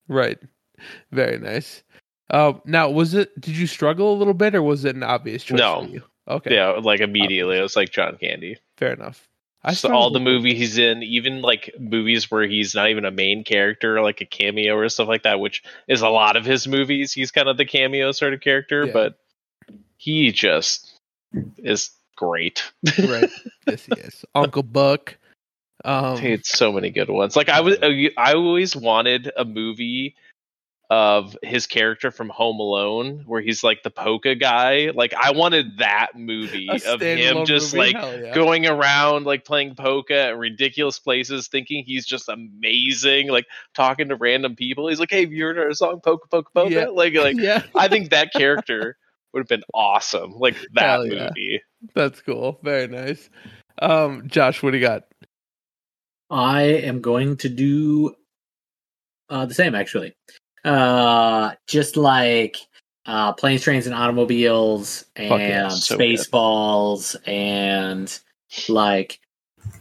right, 0.08 0.38
very 1.12 1.38
nice. 1.38 1.82
Uh, 2.28 2.52
now, 2.66 2.90
was 2.90 3.14
it? 3.14 3.40
Did 3.40 3.56
you 3.56 3.66
struggle 3.66 4.12
a 4.12 4.18
little 4.18 4.34
bit, 4.34 4.54
or 4.54 4.62
was 4.62 4.84
it 4.84 4.94
an 4.94 5.02
obvious 5.02 5.42
choice 5.42 5.58
No. 5.58 5.82
for 5.84 5.88
you? 5.88 6.02
Okay, 6.28 6.54
Yeah, 6.54 6.72
like 6.72 7.00
immediately, 7.00 7.58
it 7.58 7.62
was 7.62 7.74
like 7.76 7.90
John 7.90 8.18
Candy. 8.20 8.58
fair 8.76 8.92
enough. 8.92 9.26
I 9.62 9.74
So 9.74 9.92
all 9.92 10.10
the 10.10 10.20
movies 10.20 10.56
he's 10.58 10.78
in, 10.78 11.02
even 11.02 11.42
like 11.42 11.74
movies 11.78 12.30
where 12.30 12.46
he's 12.46 12.74
not 12.74 12.88
even 12.88 13.04
a 13.04 13.10
main 13.10 13.44
character, 13.44 14.00
like 14.00 14.20
a 14.20 14.24
cameo 14.24 14.74
or 14.76 14.88
stuff 14.88 15.08
like 15.08 15.24
that, 15.24 15.38
which 15.40 15.62
is 15.86 16.00
a 16.00 16.08
lot 16.08 16.36
of 16.36 16.44
his 16.44 16.66
movies. 16.66 17.12
He's 17.12 17.30
kind 17.30 17.48
of 17.48 17.56
the 17.58 17.66
cameo 17.66 18.12
sort 18.12 18.32
of 18.32 18.40
character, 18.40 18.86
Yeah. 18.86 18.92
but 18.92 19.18
he 19.98 20.32
just 20.32 20.90
is 21.58 21.90
great. 22.16 22.70
right. 22.98 23.30
yes, 23.66 23.84
he 23.84 23.92
is. 24.00 24.24
Uncle 24.34 24.62
Buck. 24.62 25.16
Um, 25.84 26.16
Dude, 26.18 26.44
so 26.46 26.72
many 26.72 26.90
good 26.90 27.08
ones. 27.08 27.36
Like 27.36 27.48
I 27.48 27.60
was, 27.60 27.76
I 27.82 28.32
always 28.34 28.74
wanted 28.76 29.30
a 29.36 29.44
movie 29.44 30.14
of 30.90 31.36
his 31.44 31.68
character 31.68 32.10
from 32.10 32.28
Home 32.30 32.58
Alone, 32.58 33.22
where 33.24 33.40
he's 33.40 33.62
like 33.62 33.84
the 33.84 33.90
polka 33.90 34.34
guy. 34.34 34.90
Like 34.92 35.14
I 35.14 35.30
wanted 35.30 35.78
that 35.78 36.08
movie 36.16 36.68
of 36.68 37.00
him 37.00 37.46
just 37.46 37.72
movie? 37.72 37.92
like 37.92 38.20
yeah. 38.20 38.34
going 38.34 38.66
around 38.66 39.24
like 39.24 39.44
playing 39.44 39.76
polka 39.76 40.18
at 40.18 40.36
ridiculous 40.36 40.98
places, 40.98 41.46
thinking 41.46 41.84
he's 41.86 42.04
just 42.04 42.28
amazing, 42.28 43.28
like 43.28 43.46
talking 43.72 44.08
to 44.08 44.16
random 44.16 44.56
people. 44.56 44.88
He's 44.88 44.98
like, 44.98 45.10
"Hey, 45.10 45.20
have 45.20 45.32
you 45.32 45.44
heard 45.44 45.58
our 45.58 45.72
song 45.74 46.00
Polka 46.00 46.26
Polka 46.28 46.50
Polka?" 46.52 46.72
Yeah. 46.72 46.86
Like, 46.88 47.14
like 47.14 47.36
yeah, 47.38 47.62
I 47.76 47.86
think 47.86 48.10
that 48.10 48.32
character 48.32 48.96
would 49.32 49.40
have 49.40 49.48
been 49.48 49.64
awesome. 49.72 50.32
Like 50.32 50.56
that 50.74 51.06
yeah. 51.06 51.28
movie. 51.28 51.62
that's 51.94 52.20
cool. 52.20 52.58
Very 52.64 52.88
nice. 52.88 53.30
Um, 53.80 54.26
Josh, 54.26 54.60
what 54.60 54.72
do 54.72 54.78
you 54.78 54.84
got? 54.84 55.04
I 56.30 56.62
am 56.62 57.00
going 57.00 57.36
to 57.38 57.48
do 57.48 58.14
uh, 59.28 59.46
the 59.46 59.54
same 59.54 59.76
actually. 59.76 60.14
Uh, 60.64 61.52
just 61.66 61.96
like 61.96 62.56
uh, 63.06 63.32
planes, 63.32 63.62
trains, 63.62 63.86
and 63.86 63.94
automobiles, 63.94 65.04
and 65.16 65.40
yeah, 65.40 65.68
so 65.68 65.96
good. 65.96 66.18
Spaceballs, 66.18 67.16
and 67.26 68.18
like 68.68 69.18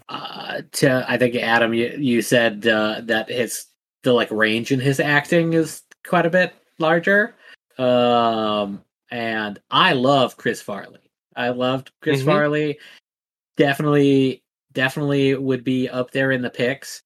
uh, 0.07 0.61
to 0.73 1.05
I 1.07 1.17
think 1.17 1.35
Adam, 1.35 1.73
you 1.73 1.95
you 1.97 2.21
said 2.21 2.65
uh, 2.67 3.01
that 3.03 3.29
his 3.29 3.65
the 4.03 4.13
like 4.13 4.31
range 4.31 4.71
in 4.71 4.79
his 4.79 4.99
acting 4.99 5.53
is 5.53 5.83
quite 6.07 6.25
a 6.25 6.29
bit 6.29 6.53
larger. 6.79 7.35
Um, 7.77 8.81
and 9.11 9.59
I 9.71 9.93
love 9.93 10.37
Chris 10.37 10.61
Farley. 10.61 10.99
I 11.35 11.49
loved 11.49 11.91
Chris 12.01 12.21
Mhm. 12.21 12.25
Farley. 12.25 12.79
Definitely, 13.57 14.43
definitely 14.73 15.35
would 15.35 15.63
be 15.63 15.89
up 15.89 16.11
there 16.11 16.31
in 16.31 16.41
the 16.41 16.49
picks. 16.49 17.01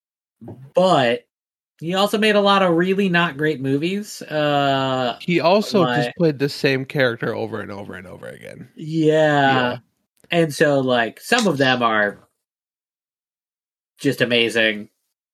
But 0.76 1.26
he 1.84 1.93
also 1.95 2.18
made 2.18 2.35
a 2.35 2.41
lot 2.41 2.61
of 2.64 2.76
really 2.76 3.10
not 3.10 3.35
great 3.38 3.60
movies. 3.61 4.22
Uh, 4.23 5.18
He 5.22 5.39
also 5.39 5.84
My- 5.84 5.97
just 5.97 6.15
played 6.18 6.39
the 6.39 6.49
same 6.49 6.85
character 6.85 7.35
over 7.35 7.60
and 7.60 7.72
over 7.72 7.95
and 7.95 8.07
over 8.07 8.27
again. 8.27 8.69
yeah. 8.76 9.51
Yeah. 9.73 9.77
And 10.31 10.53
so 10.53 10.80
like 10.80 11.19
some 11.19 11.45
of 11.47 11.57
them 11.57 11.84
are 11.84 12.27
just 13.99 14.22
amazing. 14.22 14.89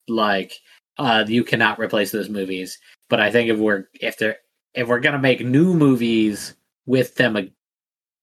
Like 0.08 0.54
uh 0.98 1.24
you 1.28 1.44
cannot 1.44 1.80
replace 1.80 2.12
those 2.12 2.30
movies. 2.30 2.78
But 3.10 3.20
I 3.22 3.32
think 3.32 3.50
if 3.50 3.58
we're 3.60 3.86
if 3.94 4.18
they're 4.18 4.38
if 4.74 4.88
we're 4.88 5.00
gonna 5.00 5.20
make 5.20 5.42
new 5.42 5.74
movies 5.74 6.56
with 6.86 7.16
them 7.16 7.36
uh, 7.38 7.42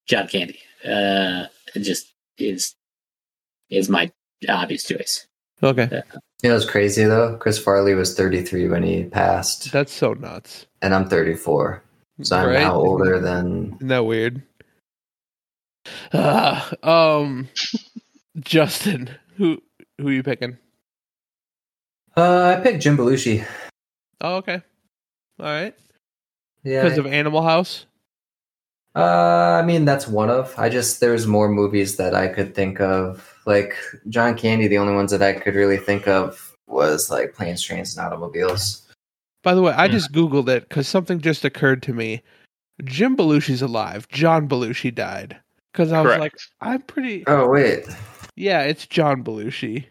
John 0.07 0.29
Candy. 0.29 0.59
Uh 0.85 1.47
it 1.75 1.81
just 1.81 2.13
is 2.39 2.75
is 3.71 3.89
my 3.89 4.11
obvious 4.49 4.85
choice. 4.85 5.27
Okay, 5.63 6.03
You 6.43 6.51
know, 6.51 6.57
it's 6.57 6.65
crazy 6.69 7.05
though. 7.05 7.37
Chris 7.39 7.59
Farley 7.59 7.95
was 7.95 8.15
33 8.15 8.69
when 8.69 8.83
he 8.83 9.05
passed, 9.05 9.73
that's 9.73 9.93
so 9.93 10.13
nuts. 10.13 10.67
and 10.83 10.95
I'm 10.95 11.09
34, 11.09 11.83
so 12.23 12.37
I'm 12.37 12.47
Right? 12.49 12.61
now 12.61 12.75
older 12.77 13.19
than. 13.21 13.75
Isn't 13.77 13.89
that 13.89 14.05
weird? 14.05 14.43
Uh, 16.13 16.61
um, 16.83 17.49
Justin, 18.41 19.11
who 19.37 19.63
who 19.99 20.09
are 20.09 20.13
you 20.13 20.23
picking? 20.23 20.59
Uh, 22.17 22.57
I 22.59 22.61
picked 22.63 22.83
Jim 22.83 22.97
Belushi. 22.97 23.47
Oh, 24.21 24.37
okay, 24.37 24.63
all 25.41 25.47
right. 25.47 25.75
Yeah, 26.65 26.83
Because 26.83 26.99
of 26.99 27.07
Animal 27.07 27.43
House. 27.43 27.87
Uh, 28.95 29.61
I 29.61 29.63
mean, 29.63 29.85
that's 29.85 30.09
one 30.09 30.31
of. 30.31 30.55
I 30.59 30.69
just 30.69 31.01
there's 31.01 31.27
more 31.27 31.49
movies 31.49 31.97
that 31.97 32.15
I 32.15 32.29
could 32.29 32.55
think 32.55 32.81
of. 32.81 33.33
Like 33.47 33.75
John 34.09 34.37
Candy, 34.37 34.67
the 34.69 34.79
only 34.79 34.95
ones 34.95 35.11
that 35.13 35.23
I 35.23 35.33
could 35.35 35.55
really 35.55 35.77
think 35.79 36.07
of 36.09 36.53
was 36.67 37.11
like 37.11 37.33
planes, 37.35 37.63
trains, 37.63 37.97
and 37.97 38.05
automobiles. 38.05 38.83
By 39.45 39.55
the 39.55 39.63
way, 39.63 39.73
I 39.73 39.87
Hmm. 39.87 39.93
just 39.93 40.13
googled 40.13 40.49
it 40.49 40.69
because 40.69 40.89
something 40.89 41.21
just 41.21 41.45
occurred 41.45 41.83
to 41.85 41.93
me. 41.95 42.23
Jim 42.85 43.17
Belushi's 43.17 43.63
alive. 43.63 44.09
John 44.09 44.49
Belushi 44.49 44.93
died. 44.95 45.37
Because 45.73 45.93
I 45.93 46.01
was 46.01 46.07
Correct. 46.17 46.21
like, 46.21 46.35
I'm 46.61 46.83
pretty. 46.83 47.23
Oh 47.27 47.49
wait, 47.49 47.85
Yeah, 48.35 48.63
it's 48.63 48.87
John 48.87 49.23
Belushi. 49.23 49.85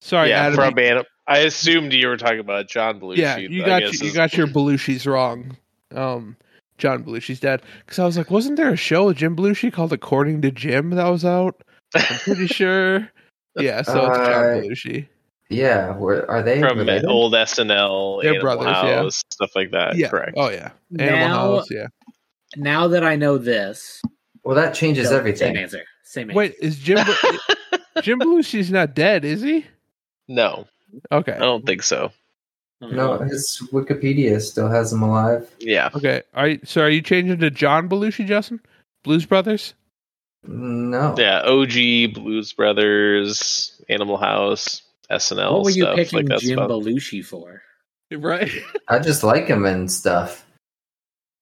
Sorry, 0.00 0.30
yeah, 0.30 0.42
Adam. 0.46 0.54
from 0.56 0.78
Anim- 0.78 1.04
I 1.26 1.38
assumed 1.38 1.92
you 1.92 2.08
were 2.08 2.16
talking 2.16 2.38
about 2.40 2.68
John 2.68 3.00
Belushi. 3.00 3.16
yeah, 3.18 3.36
you 3.38 3.64
got 3.64 3.80
guess 3.82 4.00
you, 4.02 4.08
you 4.08 4.14
got 4.14 4.34
your 4.36 4.46
Belushi's 4.46 5.06
wrong. 5.06 5.56
Um, 5.94 6.36
John 6.78 7.02
Belushi's 7.04 7.40
dead. 7.40 7.62
Because 7.84 7.98
I 7.98 8.04
was 8.04 8.18
like, 8.18 8.30
wasn't 8.30 8.56
there 8.56 8.70
a 8.70 8.76
show 8.76 9.06
with 9.06 9.16
Jim 9.16 9.34
Belushi 9.36 9.72
called 9.72 9.92
According 9.92 10.42
to 10.42 10.50
Jim 10.50 10.90
that 10.90 11.08
was 11.08 11.24
out? 11.24 11.63
I'm 11.94 12.18
pretty 12.20 12.46
sure. 12.46 13.08
Yeah, 13.56 13.82
so 13.82 14.06
it's 14.06 14.18
John 14.18 14.32
Uh, 14.32 14.60
Belushi. 14.62 15.06
yeah. 15.48 15.96
Were, 15.96 16.28
are 16.30 16.42
they 16.42 16.60
from 16.60 16.78
related? 16.78 17.06
old 17.06 17.32
SNL, 17.34 18.22
They're 18.22 18.34
Animal 18.34 18.56
brothers, 18.56 18.76
yeah. 18.84 19.08
Stuff 19.30 19.50
like 19.54 19.70
that. 19.70 19.96
Yeah. 19.96 20.08
Correct. 20.08 20.32
Oh 20.36 20.48
yeah. 20.50 20.70
Animal 20.98 21.18
Now- 21.28 21.56
House. 21.56 21.70
Yeah. 21.70 21.86
Now 22.56 22.88
that 22.88 23.04
I 23.04 23.16
know 23.16 23.38
this, 23.38 24.00
Well, 24.44 24.54
that 24.56 24.74
changes 24.74 25.08
so, 25.08 25.16
everything. 25.16 25.54
Same 25.54 25.62
answer. 25.62 25.82
Same 26.04 26.30
answer. 26.30 26.36
Wait, 26.38 26.54
is 26.60 26.78
Jim 26.78 26.98
Jim 28.02 28.18
Belushi's 28.20 28.70
not 28.70 28.94
dead? 28.94 29.24
Is 29.24 29.42
he? 29.42 29.64
no, 30.28 30.66
Okay. 31.12 31.32
I 31.32 31.38
don't 31.38 31.64
think 31.66 31.82
so. 31.82 32.12
No, 32.80 33.18
his 33.18 33.62
Wikipedia 33.72 34.40
still 34.42 34.68
has 34.68 34.92
him 34.92 35.02
alive. 35.02 35.48
Yeah. 35.58 35.88
Okay. 35.94 36.22
Are 36.34 36.48
you, 36.48 36.60
so? 36.64 36.82
Are 36.82 36.90
you 36.90 37.00
changing 37.00 37.38
to 37.38 37.50
John 37.50 37.88
Belushi, 37.88 38.26
Justin? 38.26 38.60
Blues 39.04 39.24
Brothers. 39.24 39.72
No. 40.46 41.14
Yeah. 41.18 41.40
OG, 41.40 42.14
Blues 42.14 42.52
Brothers, 42.52 43.80
Animal 43.88 44.16
House, 44.18 44.82
SNL 45.10 45.52
What 45.52 45.64
were 45.64 45.70
you 45.70 45.82
stuff. 45.84 45.96
picking 45.96 46.26
like 46.28 46.40
Jim 46.40 46.58
fun. 46.58 46.68
Belushi 46.68 47.24
for? 47.24 47.62
Right. 48.12 48.50
I 48.88 48.98
just 48.98 49.24
like 49.24 49.46
him 49.46 49.64
and 49.64 49.90
stuff. 49.90 50.44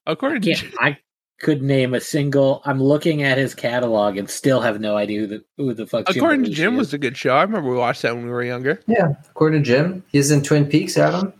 According 0.06 0.42
to 0.42 0.50
Yeah, 0.50 0.62
I 0.80 0.98
could 1.40 1.62
name 1.62 1.94
a 1.94 2.00
single. 2.00 2.62
I'm 2.64 2.80
looking 2.82 3.22
at 3.24 3.38
his 3.38 3.54
catalog 3.54 4.16
and 4.16 4.30
still 4.30 4.60
have 4.60 4.80
no 4.80 4.96
idea 4.96 5.20
who 5.20 5.26
the, 5.26 5.44
who 5.56 5.74
the 5.74 5.86
fuck. 5.86 6.06
Jim 6.08 6.16
according 6.16 6.44
to 6.44 6.50
Jim 6.50 6.74
is. 6.74 6.78
was 6.78 6.94
a 6.94 6.98
good 6.98 7.16
show. 7.16 7.34
I 7.34 7.42
remember 7.42 7.70
we 7.70 7.76
watched 7.76 8.02
that 8.02 8.14
when 8.14 8.24
we 8.24 8.30
were 8.30 8.44
younger. 8.44 8.80
Yeah, 8.86 9.08
according 9.30 9.62
to 9.64 9.66
Jim, 9.68 10.04
he's 10.12 10.30
in 10.30 10.42
Twin 10.42 10.66
Peaks. 10.66 10.96
Adam. 10.96 11.32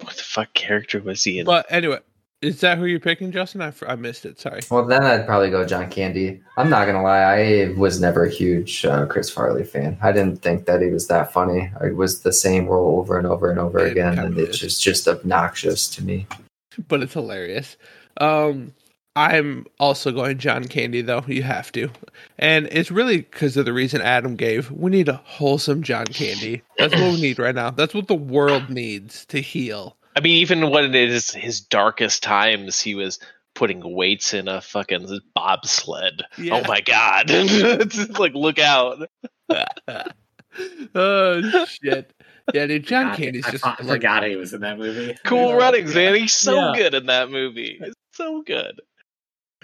What 0.00 0.14
the 0.16 0.22
fuck 0.22 0.52
character 0.54 1.00
was 1.00 1.22
he 1.24 1.38
in? 1.40 1.46
But 1.46 1.66
anyway, 1.70 1.98
is 2.44 2.60
that 2.60 2.78
who 2.78 2.84
you're 2.84 3.00
picking, 3.00 3.32
Justin? 3.32 3.62
I 3.62 3.96
missed 3.96 4.26
it. 4.26 4.38
Sorry. 4.38 4.60
Well, 4.70 4.84
then 4.84 5.02
I'd 5.02 5.26
probably 5.26 5.50
go 5.50 5.64
John 5.64 5.90
Candy. 5.90 6.40
I'm 6.56 6.68
not 6.68 6.86
gonna 6.86 7.02
lie, 7.02 7.22
I 7.22 7.74
was 7.76 8.00
never 8.00 8.24
a 8.24 8.30
huge 8.30 8.84
uh, 8.84 9.06
Chris 9.06 9.30
Farley 9.30 9.64
fan. 9.64 9.96
I 10.02 10.12
didn't 10.12 10.42
think 10.42 10.66
that 10.66 10.82
he 10.82 10.88
was 10.88 11.08
that 11.08 11.32
funny. 11.32 11.70
It 11.82 11.96
was 11.96 12.20
the 12.20 12.32
same 12.32 12.66
role 12.66 12.98
over 13.00 13.16
and 13.18 13.26
over 13.26 13.50
and 13.50 13.58
over 13.58 13.78
It 13.78 13.92
again, 13.92 14.18
and 14.18 14.38
it's 14.38 14.58
just 14.58 14.82
just 14.82 15.08
obnoxious 15.08 15.88
to 15.96 16.04
me. 16.04 16.26
but 16.88 17.02
it's 17.02 17.14
hilarious. 17.14 17.76
Um, 18.20 18.74
I'm 19.16 19.66
also 19.78 20.10
going 20.10 20.38
John 20.38 20.64
Candy 20.64 21.00
though. 21.00 21.24
You 21.26 21.42
have 21.44 21.70
to, 21.72 21.88
and 22.38 22.68
it's 22.72 22.90
really 22.90 23.18
because 23.18 23.56
of 23.56 23.64
the 23.64 23.72
reason 23.72 24.00
Adam 24.00 24.34
gave. 24.36 24.70
We 24.70 24.90
need 24.90 25.08
a 25.08 25.20
wholesome 25.24 25.82
John 25.82 26.06
Candy. 26.06 26.62
That's 26.78 26.94
what 26.94 27.14
we 27.14 27.20
need 27.20 27.38
right 27.38 27.54
now. 27.54 27.70
That's 27.70 27.94
what 27.94 28.08
the 28.08 28.14
world 28.14 28.70
needs 28.70 29.24
to 29.26 29.40
heal. 29.40 29.96
I 30.16 30.20
mean, 30.20 30.36
even 30.38 30.70
when 30.70 30.94
it 30.94 31.10
is 31.10 31.30
his 31.30 31.60
darkest 31.60 32.22
times, 32.22 32.80
he 32.80 32.94
was 32.94 33.18
putting 33.54 33.80
weights 33.94 34.34
in 34.34 34.48
a 34.48 34.60
fucking 34.60 35.20
bobsled. 35.34 36.22
Oh 36.38 36.42
yeah. 36.42 36.54
Oh 36.54 36.64
my 36.68 36.80
god! 36.80 37.26
It's 37.30 38.18
like, 38.18 38.34
look 38.34 38.58
out! 38.58 39.08
oh 40.94 41.42
shit! 41.66 42.12
Yeah, 42.52 42.66
dude, 42.66 42.86
John 42.86 43.06
God, 43.08 43.16
Candy's 43.16 43.46
I, 43.46 43.50
just 43.50 43.64
I 43.66 43.76
like, 43.80 43.86
forgot 43.88 44.24
he 44.24 44.36
was 44.36 44.52
in 44.54 44.60
that 44.60 44.78
movie. 44.78 45.16
Cool 45.24 45.50
Yeah. 45.50 45.56
runnings, 45.56 45.94
man. 45.94 46.14
He's 46.14 46.32
so 46.32 46.54
Yeah. 46.54 46.72
good 46.76 46.94
in 46.94 47.06
that 47.06 47.30
movie. 47.30 47.78
It's 47.80 47.96
so 48.12 48.42
good. 48.42 48.80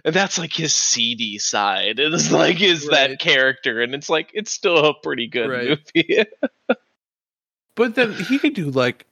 And 0.05 0.15
that's 0.15 0.39
like 0.39 0.53
his 0.53 0.73
seedy 0.73 1.39
side. 1.39 1.99
It's 1.99 2.33
like 2.33 2.57
his 2.57 2.87
Right. 2.87 3.11
that 3.11 3.21
character, 3.21 3.83
and 3.83 3.95
it's 3.95 4.09
like 4.09 4.31
it's 4.35 4.51
still 4.51 4.79
a 4.79 4.95
pretty 5.01 5.27
good 5.27 5.49
Right. 5.49 5.79
movie. 5.97 6.25
But 7.77 7.95
then 7.95 8.13
he 8.15 8.39
could 8.39 8.55
do 8.55 8.71
like, 8.71 9.07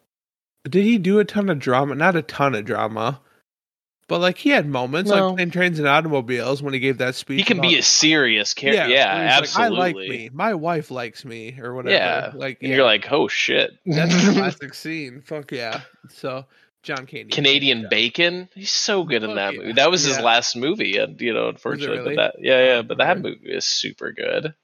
did 0.70 0.84
he 0.84 0.98
do 0.98 1.18
a 1.18 1.24
ton 1.24 1.48
of 1.48 1.58
drama? 1.58 1.94
Not 1.94 2.16
a 2.16 2.22
ton 2.22 2.54
of 2.54 2.64
drama, 2.64 3.20
but 4.08 4.20
like 4.20 4.38
he 4.38 4.50
had 4.50 4.66
moments 4.66 5.10
No. 5.10 5.28
like 5.28 5.36
planes 5.36 5.52
trains, 5.52 5.78
and 5.78 5.86
automobiles 5.88 6.62
when 6.62 6.74
he 6.74 6.80
gave 6.80 6.98
that 6.98 7.14
speech. 7.14 7.38
he 7.38 7.44
can 7.44 7.60
be 7.60 7.76
a 7.78 7.82
serious 7.82 8.54
character. 8.54 8.88
Yeah, 8.88 9.14
where 9.14 9.24
he's 9.24 9.56
like, 9.56 9.66
absolutely. 9.66 9.78
I 9.78 9.82
like 9.82 9.96
me. 9.96 10.30
My 10.32 10.54
wife 10.54 10.90
likes 10.90 11.24
me, 11.24 11.58
or 11.60 11.74
whatever. 11.74 11.94
Yeah, 11.94 12.32
like 12.34 12.58
yeah, 12.60 12.76
you're 12.76 12.84
like, 12.84 13.10
oh 13.12 13.28
shit. 13.28 13.72
that's 13.86 14.14
a 14.14 14.32
classic 14.32 14.74
scene. 14.74 15.20
Fuck 15.20 15.52
yeah. 15.52 15.82
So 16.08 16.46
John 16.82 17.06
Candy, 17.06 17.30
Canadian 17.30 17.86
Bacon. 17.90 18.48
He's 18.54 18.70
so 18.70 19.04
good 19.04 19.24
in 19.24 19.34
that 19.34 19.52
yeah. 19.54 19.58
movie. 19.60 19.72
That 19.74 19.90
was 19.90 20.04
his 20.04 20.16
Yeah. 20.16 20.22
last 20.22 20.56
movie, 20.56 20.96
and 20.96 21.20
you 21.20 21.34
know, 21.34 21.48
unfortunately, 21.48 21.98
really? 21.98 22.16
but 22.16 22.34
that 22.34 22.42
yeah, 22.42 22.64
yeah, 22.76 22.82
but 22.82 22.98
that 22.98 23.20
movie 23.20 23.40
is 23.44 23.64
super 23.66 24.12
good. 24.12 24.54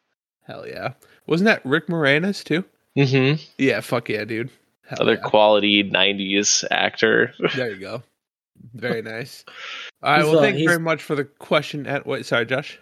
Hell 0.46 0.66
yeah. 0.66 0.94
Wasn't 1.26 1.46
that 1.46 1.64
Rick 1.64 1.88
Moranis 1.88 2.42
too? 2.44 2.64
Mm-hmm. 2.96 3.42
Yeah. 3.58 3.80
Fuck 3.80 4.08
yeah, 4.08 4.24
dude. 4.24 4.50
Hell 4.86 4.98
Other 5.02 5.14
yeah. 5.14 5.20
quality 5.20 5.82
'90s 5.90 6.64
actor. 6.70 7.32
There 7.56 7.70
you 7.70 7.80
go. 7.80 8.02
Very 8.74 9.02
nice. 9.16 9.44
All 10.02 10.10
right. 10.12 10.22
He's, 10.22 10.30
Well, 10.30 10.38
uh, 10.38 10.42
thank 10.42 10.58
you 10.58 10.66
very 10.68 10.80
much 10.80 11.02
for 11.02 11.14
the 11.14 11.24
question. 11.24 11.86
At 11.86 12.06
wait, 12.06 12.26
sorry, 12.26 12.46
Josh. 12.46 12.78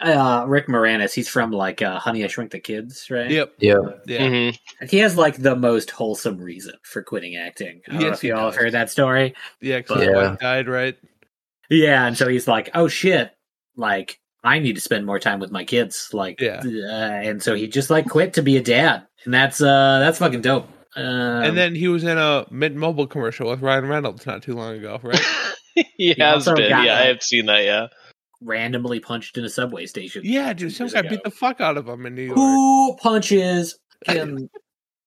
Uh, 0.00 0.44
Rick 0.46 0.66
Moranis, 0.68 1.14
he's 1.14 1.28
from 1.28 1.50
like 1.50 1.80
uh, 1.80 1.98
Honey 1.98 2.24
I 2.24 2.26
Shrunk 2.26 2.50
the 2.50 2.60
Kids, 2.60 3.06
right? 3.10 3.30
Yep. 3.30 3.54
Yeah. 3.60 3.76
Yeah. 4.06 4.18
Mhm. 4.20 4.58
He 4.90 4.98
has 4.98 5.16
like 5.16 5.36
the 5.38 5.56
most 5.56 5.90
wholesome 5.90 6.36
reason 6.38 6.74
for 6.82 7.02
quitting 7.02 7.36
acting. 7.36 7.80
I 7.88 7.92
don't 7.92 8.00
know 8.00 8.06
Yes, 8.08 8.18
if 8.18 8.24
you 8.24 8.34
all 8.34 8.46
have 8.50 8.56
heard 8.56 8.72
that 8.72 8.90
story. 8.90 9.34
Yeah. 9.60 9.78
Because 9.78 10.02
Yeah. 10.04 10.36
died, 10.40 10.68
right? 10.68 10.96
Yeah, 11.70 12.06
and 12.06 12.16
so 12.18 12.28
he's 12.28 12.46
like, 12.46 12.68
"Oh 12.74 12.88
shit, 12.88 13.30
like 13.76 14.18
I 14.42 14.58
need 14.58 14.74
to 14.74 14.82
spend 14.82 15.06
more 15.06 15.18
time 15.18 15.40
with 15.40 15.50
my 15.50 15.64
kids." 15.64 16.10
Like, 16.12 16.40
Yeah. 16.40 16.60
uh, 16.62 17.20
and 17.24 17.42
so 17.42 17.54
he 17.54 17.66
just 17.68 17.88
like 17.88 18.06
quit 18.06 18.34
to 18.34 18.42
be 18.42 18.58
a 18.58 18.62
dad, 18.62 19.06
and 19.24 19.32
that's 19.32 19.62
uh 19.62 19.98
that's 20.00 20.18
fucking 20.18 20.42
dope. 20.42 20.68
Um, 20.96 21.04
and 21.04 21.56
then 21.56 21.74
he 21.74 21.88
was 21.88 22.04
in 22.04 22.16
a 22.18 22.46
Mint 22.50 22.76
Mobile 22.76 23.06
commercial 23.06 23.50
with 23.50 23.60
Ryan 23.62 23.86
Reynolds 23.86 24.26
not 24.26 24.42
too 24.42 24.54
long 24.54 24.74
ago, 24.76 25.00
right? 25.02 25.20
he 25.74 25.84
He 25.96 26.14
has 26.20 26.44
been. 26.44 26.70
Yeah, 26.70 26.96
I 26.98 27.06
have 27.06 27.22
seen 27.22 27.46
that. 27.46 27.64
Yeah. 27.64 27.86
randomly 28.40 29.00
punched 29.00 29.36
in 29.38 29.44
a 29.44 29.48
subway 29.48 29.86
station. 29.86 30.22
yeah, 30.24 30.52
dude. 30.52 30.72
Some 30.72 30.84
Years 30.84 30.92
guy 30.94 31.00
ago. 31.00 31.08
beat 31.10 31.22
the 31.24 31.30
fuck 31.30 31.60
out 31.60 31.76
of 31.76 31.88
him 31.88 32.06
in 32.06 32.14
New 32.14 32.22
York. 32.22 32.36
Who 32.36 32.96
punches? 32.96 33.78
Can, 34.06 34.48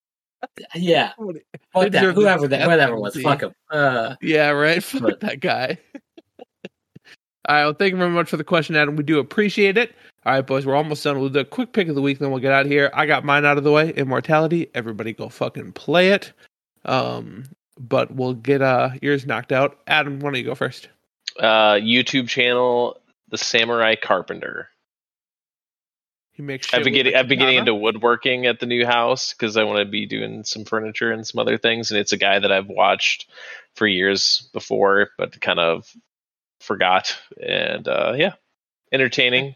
yeah, 0.75 1.11
fuck 1.73 1.91
that. 1.91 2.03
Whoever 2.15 2.47
that, 2.47 2.57
death 2.57 2.65
whoever 2.69 2.99
was, 2.99 3.15
fuck 3.21 3.41
him. 3.43 3.53
Uh, 3.71 4.15
Yeah, 4.21 4.49
right. 4.49 4.83
Fuck 4.83 5.01
But- 5.03 5.19
that 5.21 5.39
guy. 5.39 5.77
All 7.47 7.55
right. 7.55 7.63
Well, 7.63 7.73
thank 7.73 7.91
you 7.91 7.97
very 7.97 8.09
much 8.09 8.29
for 8.29 8.35
the 8.37 8.43
question, 8.43 8.75
Adam. 8.75 8.97
We 8.97 9.03
do 9.03 9.19
appreciate 9.19 9.77
it. 9.77 9.95
All 10.25 10.33
right, 10.33 10.45
boys. 10.45 10.65
We're 10.65 10.75
almost 10.75 11.03
done. 11.03 11.19
We'll 11.19 11.29
do 11.29 11.39
a 11.39 11.45
quick 11.45 11.71
pick 11.71 11.87
of 11.87 11.95
the 11.95 12.01
week, 12.01 12.19
then 12.19 12.31
we'll 12.31 12.41
get 12.41 12.51
out 12.51 12.65
of 12.65 12.71
here. 12.71 12.91
I 12.93 13.05
got 13.05 13.23
mine 13.23 13.45
out 13.45 13.57
of 13.57 13.63
the 13.63 13.71
way. 13.71 13.91
Immortality. 13.91 14.69
Everybody 14.73 15.13
go 15.13 15.29
fucking 15.29 15.71
play 15.73 16.09
it. 16.09 16.33
Um, 16.83 17.45
but 17.79 18.11
we'll 18.13 18.33
get 18.33 18.61
uh 18.61 18.91
yours 19.01 19.25
knocked 19.25 19.51
out. 19.51 19.79
Adam, 19.87 20.19
why 20.19 20.31
don't 20.31 20.39
you 20.39 20.43
go 20.43 20.55
first? 20.55 20.89
Uh, 21.39 21.73
YouTube 21.73 22.27
channel, 22.27 22.99
The 23.29 23.37
Samurai 23.37 23.95
Carpenter. 23.95 24.69
He 26.37 26.43
makes. 26.43 26.71
I've 26.71 26.83
been 26.83 26.93
getting 26.93 27.15
I've 27.15 27.27
been 27.27 27.39
getting 27.39 27.57
into 27.57 27.73
woodworking 27.73 28.45
at 28.45 28.59
the 28.59 28.67
new 28.67 28.85
house 28.85 29.33
because 29.33 29.57
I 29.57 29.63
want 29.63 29.79
to 29.79 29.85
be 29.85 30.05
doing 30.05 30.43
some 30.43 30.65
furniture 30.65 31.11
and 31.11 31.25
some 31.25 31.39
other 31.39 31.57
things, 31.57 31.89
and 31.89 31.99
it's 31.99 32.11
a 32.11 32.17
guy 32.17 32.37
that 32.37 32.51
I've 32.51 32.67
watched 32.67 33.27
for 33.75 33.87
years 33.87 34.47
before, 34.53 35.09
but 35.17 35.39
kind 35.41 35.59
of 35.59 35.91
forgot. 36.59 37.17
And 37.41 37.87
uh, 37.87 38.13
yeah, 38.15 38.33
entertaining. 38.91 39.55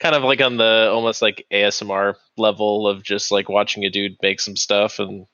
Kind 0.00 0.14
of 0.14 0.22
like 0.24 0.40
on 0.40 0.56
the 0.56 0.90
almost 0.92 1.22
like 1.22 1.46
ASMR 1.50 2.14
level 2.36 2.86
of 2.88 3.02
just 3.02 3.30
like 3.30 3.48
watching 3.48 3.84
a 3.84 3.90
dude 3.90 4.16
make 4.22 4.40
some 4.40 4.56
stuff, 4.56 4.98
and 4.98 5.26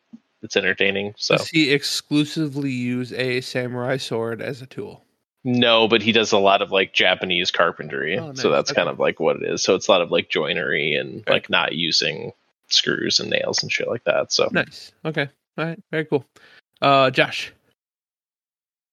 it's 0.42 0.56
entertaining. 0.56 1.14
So 1.16 1.36
Does 1.36 1.48
he 1.48 1.70
exclusively 1.72 2.70
use 2.70 3.12
a 3.12 3.40
samurai 3.40 3.96
sword 3.96 4.40
as 4.42 4.62
a 4.62 4.66
tool? 4.66 5.04
no, 5.42 5.88
but 5.88 6.02
he 6.02 6.12
does 6.12 6.32
a 6.32 6.38
lot 6.38 6.60
of 6.60 6.70
like 6.70 6.92
Japanese 6.92 7.50
carpentry, 7.50 8.18
Oh, 8.18 8.34
so 8.34 8.50
nice. 8.50 8.58
that's 8.58 8.72
kind 8.72 8.90
of 8.90 8.98
like 8.98 9.18
what 9.18 9.36
it 9.36 9.42
is. 9.42 9.62
So 9.62 9.74
it's 9.74 9.88
a 9.88 9.90
lot 9.90 10.02
of 10.02 10.10
like 10.10 10.28
joinery 10.28 10.94
and 10.94 11.20
Okay. 11.22 11.32
like 11.32 11.48
not 11.48 11.72
using 11.74 12.32
screws 12.68 13.18
and 13.18 13.30
nails 13.30 13.62
and 13.62 13.72
shit 13.72 13.88
like 13.88 14.04
that. 14.04 14.30
So 14.32 14.50
Nice. 14.52 14.92
Okay. 15.04 15.28
All 15.56 15.64
right. 15.64 15.82
Very 15.90 16.04
cool. 16.04 16.26
Uh, 16.82 17.10
Josh. 17.10 17.52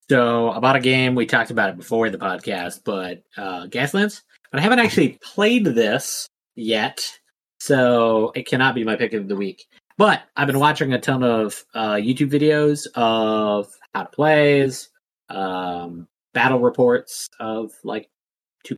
so 0.10 0.52
about 0.52 0.78
a 0.78 0.80
game 0.80 1.16
we 1.16 1.26
talked 1.26 1.52
about 1.52 1.70
it 1.70 1.78
before 1.78 2.10
the 2.10 2.18
podcast, 2.18 2.82
but 2.86 3.24
uh, 3.36 3.66
Gaslands. 3.68 4.22
But 4.52 4.60
I 4.60 4.64
haven't 4.64 4.80
actually 4.80 5.20
played 5.22 5.66
this 5.66 6.28
yet, 6.56 7.20
so 7.60 8.32
it 8.36 8.48
cannot 8.48 8.76
be 8.76 8.84
my 8.84 8.96
pick 8.96 9.14
of 9.14 9.28
the 9.28 9.36
week. 9.36 9.66
But 9.98 10.22
I've 10.36 10.48
been 10.48 10.60
watching 10.60 10.94
a 10.94 11.00
ton 11.00 11.24
of 11.24 11.64
uh, 11.74 11.96
YouTube 11.96 12.32
videos 12.32 12.86
of 12.94 13.68
how 13.94 14.04
to 14.04 14.10
plays, 14.10 14.90
um, 15.30 16.08
battle 16.34 16.60
reports 16.60 17.28
of 17.40 17.72
like 17.84 18.10
two 18.64 18.78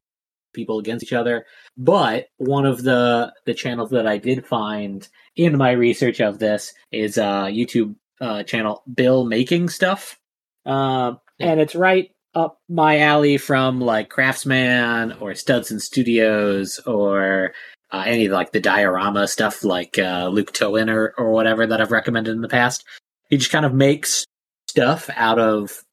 people 0.54 0.80
against 0.80 1.04
each 1.04 1.14
other. 1.14 1.46
But 1.78 2.28
one 2.38 2.66
of 2.66 2.84
the 2.84 3.34
the 3.46 3.54
channels 3.54 3.90
that 3.92 4.08
I 4.08 4.18
did 4.18 4.46
find 4.46 5.08
in 5.36 5.58
my 5.58 5.72
research 5.72 6.22
of 6.22 6.40
this 6.40 6.74
is 6.92 7.18
uh, 7.18 7.46
YouTube 7.46 7.96
uh, 8.22 8.44
channel 8.44 8.84
Bill 8.94 9.26
Making 9.26 9.70
Stuff, 9.70 10.18
um, 10.66 11.20
and 11.40 11.60
it's 11.60 11.76
right 11.76 12.12
up 12.36 12.60
my 12.70 13.00
alley 13.00 13.38
from 13.38 13.82
like 13.82 14.10
Craftsman 14.10 15.14
or 15.14 15.32
Studson 15.32 15.82
Studios 15.82 16.80
or 16.86 17.54
uh, 17.92 18.04
any 18.06 18.30
like 18.30 18.52
the 18.52 18.60
diorama 18.60 19.28
stuff 19.28 19.64
like 19.64 19.98
uh, 19.98 20.28
Luke 20.28 20.54
Towan 20.54 20.90
or, 20.90 21.14
or 21.18 21.32
whatever 21.32 21.66
that 21.66 21.82
I've 21.82 21.92
recommended 21.92 22.32
in 22.32 22.42
the 22.42 22.48
past. 22.48 22.86
He 23.30 23.38
just 23.38 23.52
kind 23.52 23.66
of 23.66 23.74
makes 23.74 24.26
stuff 24.68 25.10
out 25.16 25.40
of 25.40 25.84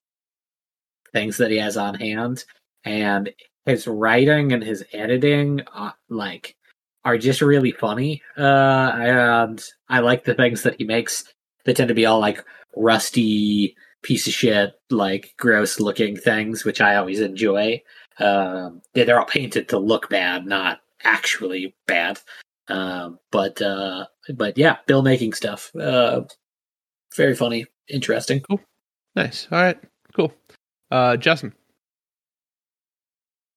things 1.13 1.39
that 1.39 1.51
he 1.51 1.59
has 1.59 1.77
on 1.77 1.95
hand, 1.95 2.45
and 2.85 3.31
his 3.65 3.87
writing 3.87 4.53
and 4.53 4.63
his 4.63 4.85
editing, 4.93 5.63
uh, 5.75 5.93
like, 6.09 6.57
are 7.05 7.19
just 7.19 7.41
really 7.41 7.73
funny. 7.73 8.23
Uh, 8.37 8.93
and 8.95 9.65
I 9.89 10.01
like 10.01 10.25
the 10.25 10.35
things 10.35 10.63
that 10.63 10.77
he 10.77 10.85
makes. 10.85 11.25
They 11.65 11.75
tend 11.75 11.89
to 11.89 11.95
be 11.95 12.07
all 12.07 12.21
like 12.21 12.45
rusty 12.77 13.77
piece 14.07 14.28
of 14.28 14.33
shit, 14.33 14.78
like 14.89 15.35
gross 15.37 15.81
looking 15.81 16.16
things, 16.16 16.65
which 16.65 16.81
I 16.81 16.95
always 16.95 17.20
enjoy. 17.20 17.83
Um, 18.20 18.81
yeah, 18.95 19.03
they're 19.03 19.19
all 19.19 19.27
painted 19.27 19.69
to 19.70 19.78
look 19.78 20.09
bad, 20.09 20.47
not 20.47 20.81
actually 21.03 21.74
bad. 21.89 22.20
Um, 22.69 23.19
but 23.33 23.61
uh, 23.61 24.07
but 24.33 24.57
yeah, 24.57 24.77
Bill 24.87 25.03
making 25.03 25.33
stuff. 25.33 25.74
Uh, 25.74 26.23
very 27.16 27.35
funny, 27.35 27.66
interesting. 27.89 28.41
Cool. 28.49 28.61
Nice. 29.16 29.49
All 29.51 29.61
right. 29.61 29.78
Cool. 30.15 30.33
Uh, 30.91 31.16
Justin. 31.16 31.53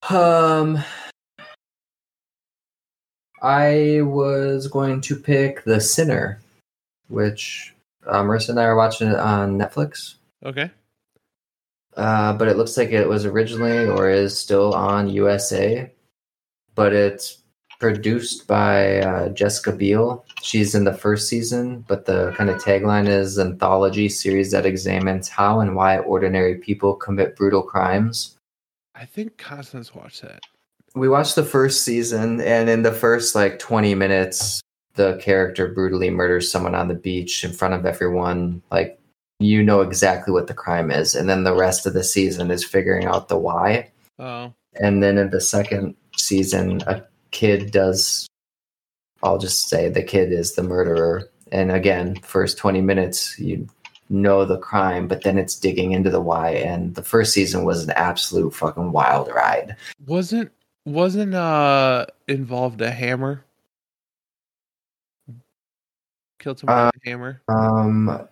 Um, 0.10 0.84
I 3.44 4.02
was 4.02 4.68
going 4.68 5.02
to 5.02 5.16
pick 5.16 5.64
The 5.64 5.80
Sinner, 5.80 6.40
which 7.08 7.76
uh, 8.08 8.24
Marissa 8.24 8.50
and 8.50 8.60
I 8.60 8.64
are 8.64 8.76
watching 8.76 9.10
it 9.10 9.20
on 9.20 9.60
Netflix. 9.60 10.16
Okay. 10.46 10.72
Uh, 11.96 12.34
but 12.34 12.48
it 12.48 12.58
looks 12.58 12.78
like 12.78 12.90
it 12.90 13.08
was 13.08 13.26
originally 13.26 13.88
or 13.88 14.10
is 14.10 14.38
still 14.38 14.74
on 14.74 15.10
USA. 15.10 15.92
But 16.76 16.94
it's 16.94 17.40
produced 17.80 18.46
by 18.46 19.00
uh, 19.00 19.30
Jessica 19.30 19.72
Biel. 19.72 20.26
She's 20.42 20.76
in 20.76 20.84
the 20.84 20.94
first 20.94 21.28
season, 21.28 21.86
but 21.88 22.06
the 22.06 22.34
kind 22.38 22.50
of 22.50 22.62
tagline 22.62 23.08
is 23.08 23.40
anthology 23.40 24.10
series 24.10 24.52
that 24.52 24.66
examines 24.66 25.30
how 25.30 25.62
and 25.62 25.76
why 25.76 26.00
ordinary 26.00 26.56
people 26.56 26.94
commit 26.94 27.36
brutal 27.36 27.64
crimes. 27.64 28.38
I 28.96 29.06
think 29.06 29.38
Constance 29.38 29.96
watched 29.96 30.22
that. 30.24 30.42
We 30.94 31.08
watched 31.08 31.36
the 31.36 31.46
first 31.46 31.86
season, 31.86 32.42
and 32.42 32.70
in 32.70 32.82
the 32.82 32.92
first 32.92 33.34
like 33.34 33.60
20 33.60 33.96
minutes, 33.96 34.62
the 34.96 35.18
character 35.22 35.70
brutally 35.70 36.10
murders 36.10 36.52
someone 36.52 36.76
on 36.76 36.90
the 36.90 36.96
beach 36.96 37.44
in 37.46 37.54
front 37.54 37.74
of 37.74 37.86
everyone. 37.86 38.62
Like, 38.72 38.99
you 39.40 39.64
know 39.64 39.82
exactly 39.82 40.34
what 40.34 40.48
the 40.48 40.54
crime 40.54 40.92
is. 40.92 41.16
And 41.16 41.30
then 41.30 41.44
the 41.44 41.56
rest 41.56 41.86
of 41.86 41.94
the 41.94 42.04
season 42.04 42.52
is 42.52 42.64
figuring 42.64 43.06
out 43.06 43.30
the 43.30 43.38
why. 43.38 43.90
Oh. 44.20 44.54
And 44.82 45.02
then 45.02 45.18
in 45.18 45.30
the 45.30 45.42
second 45.42 45.96
season, 46.18 46.82
a 46.88 47.02
kid 47.32 47.72
does, 47.72 48.28
I'll 49.24 49.38
just 49.38 49.70
say 49.70 49.90
the 49.90 50.04
kid 50.04 50.32
is 50.32 50.56
the 50.56 50.64
murderer. 50.64 51.30
And 51.52 51.72
again, 51.72 52.16
first 52.18 52.58
20 52.58 52.82
minutes, 52.82 53.40
you 53.40 53.68
know 54.10 54.44
the 54.44 54.58
crime, 54.58 55.08
but 55.08 55.24
then 55.24 55.38
it's 55.38 55.56
digging 55.56 55.94
into 55.94 56.10
the 56.10 56.22
why. 56.22 56.52
And 56.52 56.96
the 56.96 57.04
first 57.04 57.32
season 57.34 57.64
was 57.64 57.84
an 57.84 57.92
absolute 57.92 58.54
fucking 58.54 58.92
wild 58.92 59.30
ride. 59.34 59.76
Wasn't 60.06 60.52
wasn't 60.86 61.36
uh 61.36 62.08
involved 62.28 62.82
a 62.82 62.90
hammer? 62.90 63.46
Killed 66.40 66.60
someone 66.60 66.78
Uh, 66.78 66.92
with 66.94 67.06
a 67.06 67.10
hammer. 67.10 67.42
Um, 67.48 68.28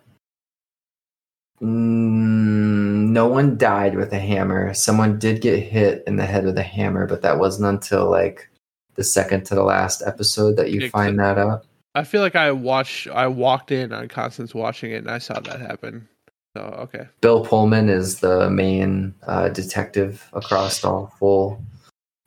mm, 1.60 3.08
no 3.08 3.26
one 3.26 3.56
died 3.56 3.96
with 3.96 4.12
a 4.12 4.18
hammer. 4.18 4.74
Someone 4.74 5.18
did 5.18 5.40
get 5.40 5.58
hit 5.58 6.04
in 6.06 6.16
the 6.16 6.26
head 6.26 6.44
with 6.44 6.58
a 6.58 6.62
hammer, 6.62 7.06
but 7.06 7.22
that 7.22 7.38
wasn't 7.38 7.68
until 7.68 8.10
like 8.10 8.48
the 8.94 9.04
second 9.04 9.44
to 9.46 9.54
the 9.54 9.62
last 9.62 10.02
episode 10.06 10.56
that 10.56 10.70
you 10.70 10.80
Yeah, 10.80 10.88
find 10.88 11.18
that 11.18 11.38
out. 11.38 11.64
I 11.94 12.04
feel 12.04 12.20
like 12.20 12.36
I 12.36 12.52
watched. 12.52 13.08
I 13.08 13.26
walked 13.26 13.72
in 13.72 13.92
on 13.92 14.08
Constance 14.08 14.54
watching 14.54 14.92
it, 14.92 14.98
and 14.98 15.10
I 15.10 15.18
saw 15.18 15.40
that 15.40 15.60
happen. 15.60 16.08
So 16.56 16.62
okay. 16.62 17.06
Bill 17.20 17.44
Pullman 17.44 17.88
is 17.88 18.20
the 18.20 18.50
main 18.50 19.14
uh, 19.26 19.48
detective 19.48 20.28
across 20.32 20.84
all 20.84 21.12
full, 21.18 21.62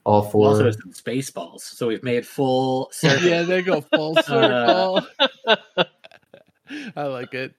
all 0.03 0.23
four. 0.23 0.47
Also, 0.47 0.67
it's 0.67 0.77
in 0.83 0.91
Spaceballs, 0.91 1.61
so 1.61 1.87
we've 1.87 2.03
made 2.03 2.25
full 2.25 2.89
circle. 2.91 3.27
yeah, 3.29 3.43
they 3.43 3.61
go 3.61 3.81
full 3.81 4.15
circle. 4.23 5.05
I 6.95 7.03
like 7.03 7.33
it. 7.33 7.53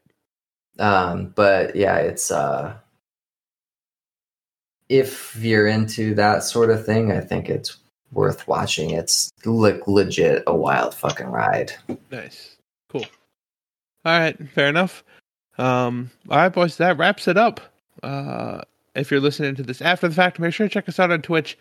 Um, 0.78 1.32
but 1.34 1.76
yeah, 1.76 1.96
it's 1.96 2.30
uh 2.30 2.74
if 4.88 5.36
you're 5.36 5.66
into 5.66 6.14
that 6.14 6.42
sort 6.42 6.70
of 6.70 6.84
thing, 6.84 7.12
I 7.12 7.20
think 7.20 7.48
it's 7.48 7.78
worth 8.12 8.46
watching. 8.46 8.90
It's 8.90 9.32
like 9.44 9.86
legit 9.86 10.42
a 10.46 10.54
wild 10.54 10.94
fucking 10.94 11.28
ride. 11.28 11.72
Nice. 12.10 12.56
Cool. 12.90 13.06
All 14.04 14.18
right, 14.18 14.36
fair 14.50 14.68
enough. 14.68 15.02
Um, 15.56 16.10
all 16.28 16.36
right, 16.36 16.52
boys, 16.52 16.76
that 16.76 16.98
wraps 16.98 17.26
it 17.26 17.38
up. 17.38 17.60
Uh, 18.02 18.60
if 18.94 19.10
you're 19.10 19.20
listening 19.20 19.54
to 19.54 19.62
this 19.62 19.80
after 19.80 20.08
the 20.08 20.14
fact, 20.14 20.38
make 20.38 20.52
sure 20.52 20.68
to 20.68 20.72
check 20.72 20.88
us 20.88 20.98
out 21.00 21.10
on 21.10 21.22
Twitch 21.22 21.56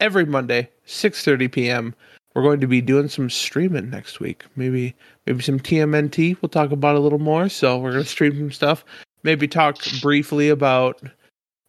every 0.00 0.26
Monday, 0.26 0.68
6:30 0.86 1.50
p.m. 1.50 1.94
We're 2.34 2.42
going 2.42 2.60
to 2.60 2.66
be 2.66 2.80
doing 2.80 3.08
some 3.08 3.30
streaming 3.30 3.90
next 3.90 4.18
week. 4.18 4.44
Maybe 4.56 4.94
maybe 5.26 5.42
some 5.42 5.60
TMNT. 5.60 6.36
We'll 6.42 6.48
talk 6.48 6.72
about 6.72 6.96
a 6.96 7.00
little 7.00 7.20
more. 7.20 7.48
So 7.48 7.78
we're 7.78 7.92
going 7.92 8.04
to 8.04 8.10
stream 8.10 8.36
some 8.36 8.50
stuff. 8.50 8.84
Maybe 9.22 9.46
talk 9.46 9.78
briefly 10.02 10.48
about 10.48 11.00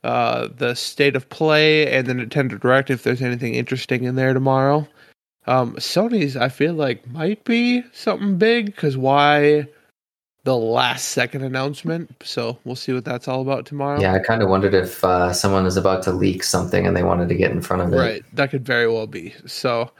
uh, 0.03 0.49
the 0.55 0.75
state 0.75 1.15
of 1.15 1.29
play 1.29 1.91
and 1.91 2.07
then 2.07 2.19
attend 2.19 2.51
the 2.51 2.55
Nintendo 2.55 2.61
Direct 2.61 2.89
if 2.89 3.03
there's 3.03 3.21
anything 3.21 3.55
interesting 3.55 4.03
in 4.03 4.15
there 4.15 4.33
tomorrow. 4.33 4.87
Um, 5.47 5.75
Sony's, 5.75 6.35
I 6.35 6.49
feel 6.49 6.73
like, 6.73 7.07
might 7.07 7.43
be 7.43 7.83
something 7.93 8.37
big 8.37 8.67
because 8.67 8.97
why 8.97 9.67
the 10.43 10.55
last 10.55 11.09
second 11.09 11.43
announcement? 11.43 12.15
So 12.23 12.57
we'll 12.65 12.75
see 12.75 12.93
what 12.93 13.05
that's 13.05 13.27
all 13.27 13.41
about 13.41 13.65
tomorrow. 13.65 13.99
Yeah, 13.99 14.13
I 14.13 14.19
kind 14.19 14.41
of 14.41 14.49
wondered 14.49 14.73
if 14.73 15.03
uh, 15.03 15.33
someone 15.33 15.65
is 15.65 15.77
about 15.77 16.03
to 16.03 16.11
leak 16.11 16.43
something 16.43 16.85
and 16.85 16.95
they 16.95 17.03
wanted 17.03 17.29
to 17.29 17.35
get 17.35 17.51
in 17.51 17.61
front 17.61 17.81
of 17.83 17.93
it. 17.93 17.97
Right, 17.97 18.23
that 18.33 18.51
could 18.51 18.65
very 18.65 18.87
well 18.87 19.07
be. 19.07 19.33
So, 19.45 19.91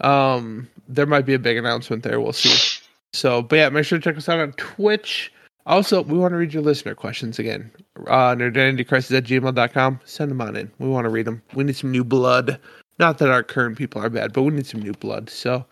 um, 0.00 0.68
there 0.88 1.06
might 1.06 1.26
be 1.26 1.34
a 1.34 1.38
big 1.38 1.56
announcement 1.56 2.02
there. 2.02 2.20
We'll 2.20 2.32
see. 2.32 2.80
So, 3.12 3.42
but 3.42 3.56
yeah, 3.56 3.68
make 3.68 3.84
sure 3.84 3.98
to 3.98 4.04
check 4.04 4.16
us 4.16 4.28
out 4.28 4.40
on 4.40 4.52
Twitch. 4.52 5.32
Also, 5.64 6.02
we 6.02 6.18
want 6.18 6.32
to 6.32 6.38
read 6.38 6.52
your 6.52 6.62
listener 6.62 6.94
questions 6.94 7.38
again. 7.38 7.70
Uh, 8.06 8.34
nerdanitycrisis 8.34 9.16
at 9.16 9.24
gmail.com. 9.24 10.00
Send 10.04 10.30
them 10.30 10.40
on 10.40 10.56
in. 10.56 10.70
We 10.78 10.88
want 10.88 11.04
to 11.04 11.10
read 11.10 11.26
them. 11.26 11.42
We 11.54 11.64
need 11.64 11.76
some 11.76 11.92
new 11.92 12.04
blood. 12.04 12.58
Not 12.98 13.18
that 13.18 13.30
our 13.30 13.42
current 13.42 13.78
people 13.78 14.02
are 14.02 14.10
bad, 14.10 14.32
but 14.32 14.42
we 14.42 14.50
need 14.50 14.66
some 14.66 14.82
new 14.82 14.92
blood. 14.92 15.30
So, 15.30 15.64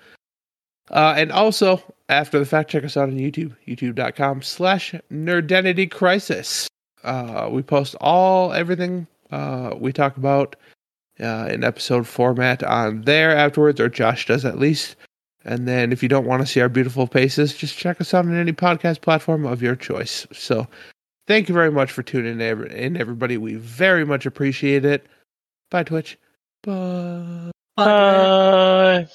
uh, 0.90 1.14
and 1.16 1.32
also, 1.32 1.82
after 2.08 2.38
the 2.38 2.46
fact, 2.46 2.70
check 2.70 2.84
us 2.84 2.96
out 2.96 3.08
on 3.08 3.16
YouTube, 3.16 3.56
youtube.com 3.66 4.42
slash 4.42 4.94
nerdanitycrisis. 5.12 6.66
Uh, 7.02 7.48
we 7.50 7.62
post 7.62 7.96
all, 8.00 8.52
everything 8.52 9.06
uh, 9.30 9.74
we 9.78 9.92
talk 9.92 10.16
about 10.16 10.56
uh, 11.20 11.48
in 11.50 11.64
episode 11.64 12.06
format 12.06 12.62
on 12.62 13.02
there 13.02 13.36
afterwards, 13.36 13.80
or 13.80 13.88
Josh 13.88 14.26
does 14.26 14.44
at 14.44 14.58
least. 14.58 14.96
And 15.44 15.66
then 15.66 15.92
if 15.92 16.02
you 16.02 16.08
don't 16.08 16.26
want 16.26 16.42
to 16.42 16.46
see 16.46 16.60
our 16.60 16.68
beautiful 16.68 17.06
faces, 17.06 17.54
just 17.54 17.76
check 17.76 18.00
us 18.00 18.12
out 18.12 18.26
on 18.26 18.36
any 18.36 18.52
podcast 18.52 19.00
platform 19.00 19.46
of 19.46 19.62
your 19.62 19.74
choice. 19.74 20.26
So 20.32 20.66
thank 21.26 21.48
you 21.48 21.54
very 21.54 21.70
much 21.70 21.92
for 21.92 22.02
tuning 22.02 22.40
in, 22.40 22.96
everybody. 22.96 23.38
We 23.38 23.54
very 23.54 24.04
much 24.04 24.26
appreciate 24.26 24.84
it. 24.84 25.06
Bye, 25.70 25.84
Twitch. 25.84 26.18
Bye. 26.62 27.50
Bye. 27.76 29.08